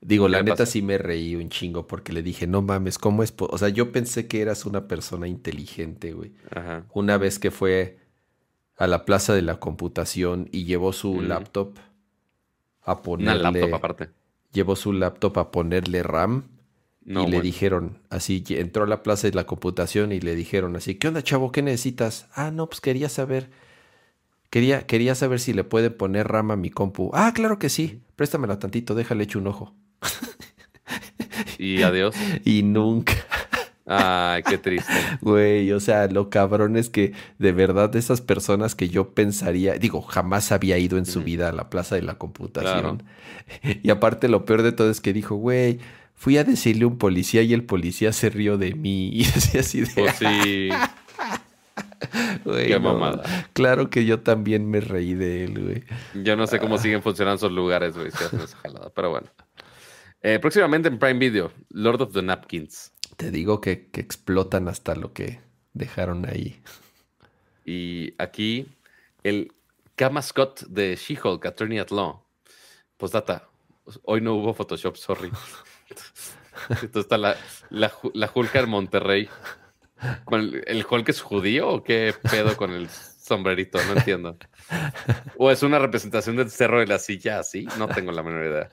digo, 0.00 0.28
la 0.28 0.42
neta 0.42 0.64
sí 0.66 0.80
me 0.82 0.98
reí 0.98 1.36
un 1.36 1.48
chingo 1.48 1.86
porque 1.86 2.12
le 2.12 2.22
dije, 2.22 2.46
no 2.46 2.62
mames, 2.62 2.98
¿cómo 2.98 3.22
es? 3.22 3.34
O 3.36 3.58
sea, 3.58 3.68
yo 3.68 3.92
pensé 3.92 4.28
que 4.28 4.40
eras 4.40 4.64
una 4.64 4.86
persona 4.88 5.28
inteligente, 5.28 6.12
güey. 6.12 6.32
Una 6.92 7.18
vez 7.18 7.38
que 7.38 7.50
fue 7.50 7.98
a 8.76 8.86
la 8.86 9.04
plaza 9.04 9.34
de 9.34 9.42
la 9.42 9.60
computación 9.60 10.48
y 10.52 10.64
llevó 10.64 10.92
su 10.92 11.20
laptop 11.20 11.76
a 12.82 13.02
ponerle... 13.02 13.40
Una 13.40 13.50
laptop 13.50 13.74
aparte. 13.74 14.08
Llevó 14.52 14.76
su 14.76 14.92
laptop 14.92 15.38
a 15.38 15.50
ponerle 15.50 16.02
RAM 16.02 16.48
y 17.04 17.26
le 17.26 17.40
dijeron, 17.40 17.98
así, 18.10 18.44
entró 18.48 18.84
a 18.84 18.86
la 18.86 19.02
plaza 19.02 19.28
de 19.28 19.34
la 19.34 19.44
computación 19.44 20.12
y 20.12 20.20
le 20.20 20.34
dijeron 20.34 20.76
así, 20.76 20.94
¿qué 20.94 21.08
onda, 21.08 21.22
chavo? 21.22 21.50
¿Qué 21.50 21.62
necesitas? 21.62 22.28
Ah, 22.34 22.50
no, 22.50 22.68
pues 22.68 22.80
quería 22.80 23.08
saber, 23.08 23.50
quería, 24.50 24.86
quería 24.86 25.14
saber 25.14 25.40
si 25.40 25.52
le 25.52 25.64
puede 25.64 25.90
poner 25.90 26.28
RAM 26.28 26.52
a 26.52 26.56
mi 26.56 26.70
compu. 26.70 27.10
Ah, 27.12 27.32
claro 27.34 27.58
que 27.58 27.68
sí, 27.68 28.02
préstamela 28.16 28.58
tantito, 28.58 28.94
déjale 28.94 29.24
hecho 29.24 29.38
un 29.38 29.48
ojo. 29.48 29.74
y 31.58 31.82
adiós. 31.82 32.14
y 32.44 32.62
nunca. 32.62 33.14
Ay, 33.84 34.42
qué 34.44 34.58
triste. 34.58 34.92
Güey, 35.20 35.72
o 35.72 35.80
sea, 35.80 36.06
lo 36.06 36.30
cabrón 36.30 36.76
es 36.76 36.88
que 36.88 37.12
de 37.38 37.52
verdad 37.52 37.94
esas 37.96 38.20
personas 38.20 38.74
que 38.74 38.88
yo 38.88 39.12
pensaría, 39.12 39.74
digo, 39.74 40.02
jamás 40.02 40.52
había 40.52 40.78
ido 40.78 40.98
en 40.98 41.06
su 41.06 41.22
vida 41.22 41.48
a 41.48 41.52
la 41.52 41.68
plaza 41.68 41.96
de 41.96 42.02
la 42.02 42.14
computación. 42.14 43.02
Y 43.82 43.90
aparte 43.90 44.28
lo 44.28 44.44
peor 44.44 44.62
de 44.62 44.72
todo 44.72 44.88
es 44.88 45.00
que 45.00 45.12
dijo, 45.12 45.34
güey, 45.34 45.80
fui 46.14 46.38
a 46.38 46.44
decirle 46.44 46.84
a 46.84 46.88
un 46.88 46.98
policía 46.98 47.42
y 47.42 47.52
el 47.52 47.64
policía 47.64 48.12
se 48.12 48.30
rió 48.30 48.58
de 48.58 48.74
mí 48.74 49.08
y 49.08 49.24
decía 49.34 49.60
así 49.60 49.80
de... 49.82 49.92
Pues 49.94 50.16
sí. 50.16 50.68
Qué 52.44 52.78
mamada. 52.78 53.48
Claro 53.52 53.90
que 53.90 54.04
yo 54.04 54.20
también 54.20 54.68
me 54.68 54.80
reí 54.80 55.14
de 55.14 55.44
él, 55.44 55.62
güey. 55.62 55.84
Yo 56.22 56.36
no 56.36 56.46
sé 56.46 56.58
cómo 56.58 56.78
siguen 56.78 57.02
funcionando 57.02 57.36
esos 57.36 57.52
lugares, 57.52 57.96
güey, 57.96 58.10
pero 58.94 59.10
bueno. 59.10 59.28
Eh, 60.22 60.38
próximamente 60.38 60.88
en 60.88 60.98
Prime 60.98 61.18
Video, 61.18 61.52
Lord 61.70 62.02
of 62.02 62.12
the 62.12 62.22
Napkins. 62.22 62.92
Te 63.16 63.30
digo 63.30 63.60
que, 63.60 63.90
explotan 63.94 64.68
hasta 64.68 64.94
lo 64.94 65.12
que 65.12 65.40
dejaron 65.72 66.28
ahí. 66.28 66.60
Y 67.64 68.14
aquí, 68.18 68.68
el 69.22 69.52
K-Mascot 69.96 70.66
de 70.68 70.96
She-Hulk, 70.96 71.44
Attorney 71.46 71.78
at 71.78 71.90
Law. 71.90 72.24
Postdata, 72.96 73.48
hoy 74.04 74.20
no 74.20 74.34
hubo 74.34 74.54
Photoshop, 74.54 74.96
sorry. 74.96 75.30
Esto 76.82 77.00
está 77.00 77.18
la, 77.18 77.36
la, 77.70 77.92
la 78.14 78.30
Hulk 78.32 78.54
en 78.54 78.68
Monterrey. 78.68 79.28
¿El 80.66 80.86
Hulk 80.88 81.08
es 81.08 81.20
judío 81.20 81.68
o 81.68 81.82
qué 81.82 82.14
pedo 82.30 82.56
con 82.56 82.72
el 82.72 82.88
sombrerito? 82.88 83.78
No 83.84 83.92
entiendo. 83.94 84.36
¿O 85.38 85.50
es 85.50 85.62
una 85.62 85.78
representación 85.78 86.36
del 86.36 86.50
cerro 86.50 86.80
de 86.80 86.86
la 86.86 86.98
silla 86.98 87.38
así? 87.38 87.66
No 87.78 87.88
tengo 87.88 88.12
la 88.12 88.22
menor 88.22 88.46
idea. 88.46 88.70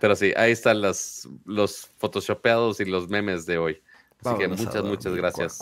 Pero 0.00 0.16
sí, 0.16 0.32
ahí 0.36 0.52
están 0.52 0.80
los, 0.80 1.28
los 1.44 1.88
photoshopeados 1.98 2.80
y 2.80 2.84
los 2.84 3.08
memes 3.08 3.46
de 3.46 3.58
hoy. 3.58 3.82
Así 4.24 4.38
que 4.38 4.48
muchas, 4.48 4.84
muchas 4.84 5.14
gracias. 5.14 5.58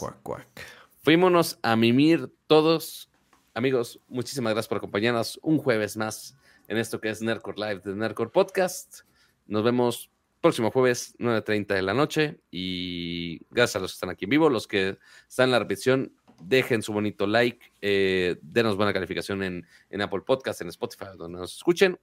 Fuímonos 1.03 1.59
a 1.63 1.77
mimir 1.77 2.31
todos. 2.47 3.11
Amigos, 3.55 3.99
muchísimas 4.09 4.53
gracias 4.53 4.69
por 4.69 4.79
acompañarnos 4.79 5.41
un 5.43 5.59
jueves 5.59 5.97
más 5.97 6.37
en 6.69 6.77
esto 6.77 7.01
que 7.01 7.09
es 7.09 7.23
Nerdcore 7.23 7.57
Live 7.57 7.81
de 7.85 7.97
Nerdcore 7.97 8.31
Podcast. 8.31 9.01
Nos 9.47 9.65
vemos 9.65 10.11
próximo 10.41 10.71
jueves, 10.71 11.15
9.30 11.19 11.75
de 11.75 11.83
la 11.83 11.95
noche. 11.95 12.41
Y 12.51 13.41
gracias 13.51 13.77
a 13.77 13.81
los 13.81 13.93
que 13.93 13.97
están 13.97 14.11
aquí 14.11 14.25
en 14.25 14.31
vivo, 14.31 14.49
los 14.49 14.67
que 14.67 14.99
están 15.29 15.47
en 15.47 15.53
la 15.53 15.59
repetición, 15.59 16.13
dejen 16.43 16.83
su 16.83 16.93
bonito 16.93 17.27
like, 17.27 17.73
eh, 17.81 18.37
denos 18.43 18.77
buena 18.77 18.93
calificación 18.93 19.43
en, 19.43 20.03
Apple 20.03 20.23
Podcast, 20.27 20.61
en 20.63 20.69
Spotify, 20.69 21.07
donde 21.17 21.39
nos 21.39 21.57
escuchen. 21.57 21.99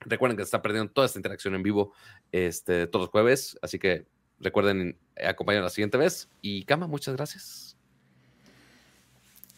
Recuerden 0.00 0.36
que 0.36 0.42
se 0.42 0.48
está 0.48 0.62
perdiendo 0.62 0.92
toda 0.92 1.06
esta 1.06 1.18
interacción 1.18 1.54
en 1.54 1.62
vivo 1.62 1.92
este, 2.32 2.86
todos 2.86 3.04
los 3.04 3.10
jueves, 3.10 3.58
así 3.62 3.78
que 3.78 4.06
recuerden 4.40 4.98
acompañarnos 5.16 5.70
la 5.70 5.74
siguiente 5.74 5.98
vez. 5.98 6.28
Y 6.40 6.64
Cama, 6.64 6.86
muchas 6.86 7.14
gracias. 7.14 7.76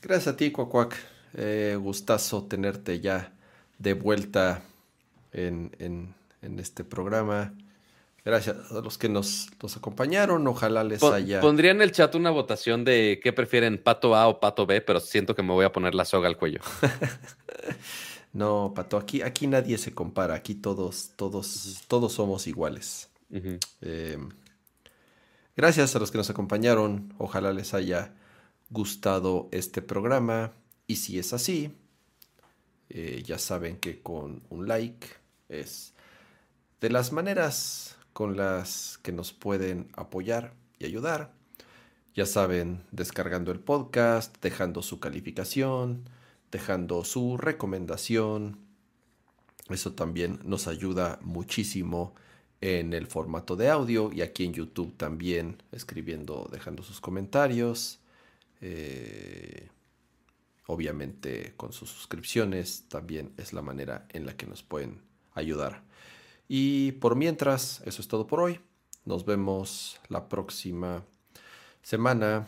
Gracias 0.03 0.35
a 0.35 0.36
ti, 0.36 0.51
Cuacuac. 0.51 0.97
Eh, 1.36 1.77
gustazo 1.81 2.44
tenerte 2.44 3.01
ya 3.01 3.33
de 3.78 3.94
vuelta 3.94 4.62
en 5.33 6.15
este 6.43 6.85
programa. 6.85 7.55
Gracias 8.25 8.73
a 8.73 8.81
los 8.81 8.97
que 8.97 9.11
nos, 9.11 9.49
acompañaron. 9.77 10.47
Ojalá 10.47 10.83
les 10.83 11.03
haya. 11.03 11.43
Pondría 11.43 11.73
en 11.73 11.83
el 11.83 11.93
chat 11.93 12.15
una 12.15 12.31
votación 12.31 12.83
de 12.83 13.20
qué 13.23 13.35
prefieren, 13.35 13.77
pato 13.77 14.17
A 14.17 14.28
o 14.28 14.41
pato 14.41 14.65
B, 14.65 14.81
pero 14.81 14.99
siento 14.99 15.35
que 15.35 15.43
me 15.43 15.53
voy 15.53 15.67
a 15.67 15.73
poner 15.73 15.94
la 15.94 16.07
soga 16.07 16.27
al 16.27 16.39
cuello. 16.39 16.61
no, 18.33 18.73
pato, 18.75 18.97
aquí, 18.97 19.20
aquí 19.20 19.47
nadie 19.47 19.77
se 19.77 19.93
compara. 19.93 20.35
Aquí 20.35 20.55
todos, 20.55 21.11
todos, 21.17 21.83
todos 21.86 22.15
somos 22.15 22.47
iguales. 22.47 23.11
Eh, 23.83 24.19
gracias 25.55 25.94
a 25.94 25.99
los 25.99 26.11
que 26.11 26.17
nos 26.17 26.31
acompañaron. 26.31 27.12
Ojalá 27.19 27.53
les 27.53 27.75
haya 27.75 28.15
gustado 28.70 29.51
este 29.53 29.83
programa. 29.83 30.53
Y 30.86 30.97
si 30.97 31.19
es 31.19 31.35
así, 31.35 31.75
eh, 32.89 33.23
ya 33.23 33.39
saben 33.39 33.77
que 33.77 34.01
con 34.01 34.43
un 34.49 34.67
like 34.67 35.09
es 35.51 35.93
de 36.81 36.89
las 36.89 37.12
maneras 37.12 37.99
con 38.15 38.39
las 38.39 38.99
que 39.02 39.12
nos 39.12 39.34
pueden 39.34 39.89
apoyar 39.94 40.55
y 40.78 40.86
ayudar. 40.86 41.34
Ya 42.15 42.25
saben, 42.25 42.84
descargando 42.93 43.52
el 43.52 43.59
podcast, 43.60 44.41
dejando 44.41 44.81
su 44.83 45.01
calificación, 45.01 46.09
dejando 46.51 47.05
su 47.05 47.36
recomendación. 47.36 48.60
Eso 49.68 49.93
también 49.93 50.39
nos 50.44 50.68
ayuda 50.68 51.18
muchísimo 51.23 52.15
en 52.60 52.94
el 52.94 53.09
formato 53.09 53.57
de 53.57 53.68
audio 53.68 54.10
y 54.12 54.23
aquí 54.23 54.44
en 54.44 54.55
YouTube 54.55 54.97
también 54.97 55.62
escribiendo, 55.73 56.49
dejando 56.52 56.84
sus 56.84 57.01
comentarios. 57.01 57.99
Eh, 58.60 59.68
obviamente 60.67 61.55
con 61.57 61.73
sus 61.73 61.91
suscripciones 61.91 62.84
también 62.89 63.34
es 63.36 63.52
la 63.52 63.60
manera 63.60 64.07
en 64.10 64.25
la 64.25 64.36
que 64.36 64.47
nos 64.47 64.62
pueden 64.62 65.02
ayudar. 65.34 65.83
Y 66.57 66.92
por 66.92 67.16
mientras, 67.16 67.83
eso 67.84 68.00
es 68.00 68.07
todo 68.07 68.28
por 68.28 68.39
hoy. 68.39 68.60
Nos 69.05 69.24
vemos 69.24 69.99
la 70.08 70.28
próxima 70.28 71.02
semana, 71.83 72.47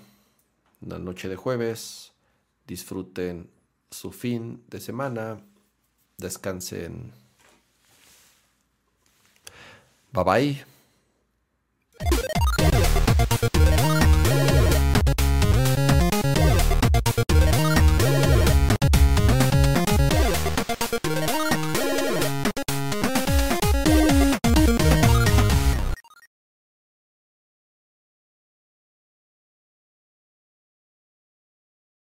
la 0.81 1.01
noche 1.01 1.29
de 1.29 1.35
jueves. 1.35 2.13
Disfruten 2.69 3.51
su 3.91 4.13
fin 4.13 4.63
de 4.69 4.79
semana. 4.79 5.41
Descansen. 6.19 7.11
Bye 10.13 10.25
bye. 10.25 10.76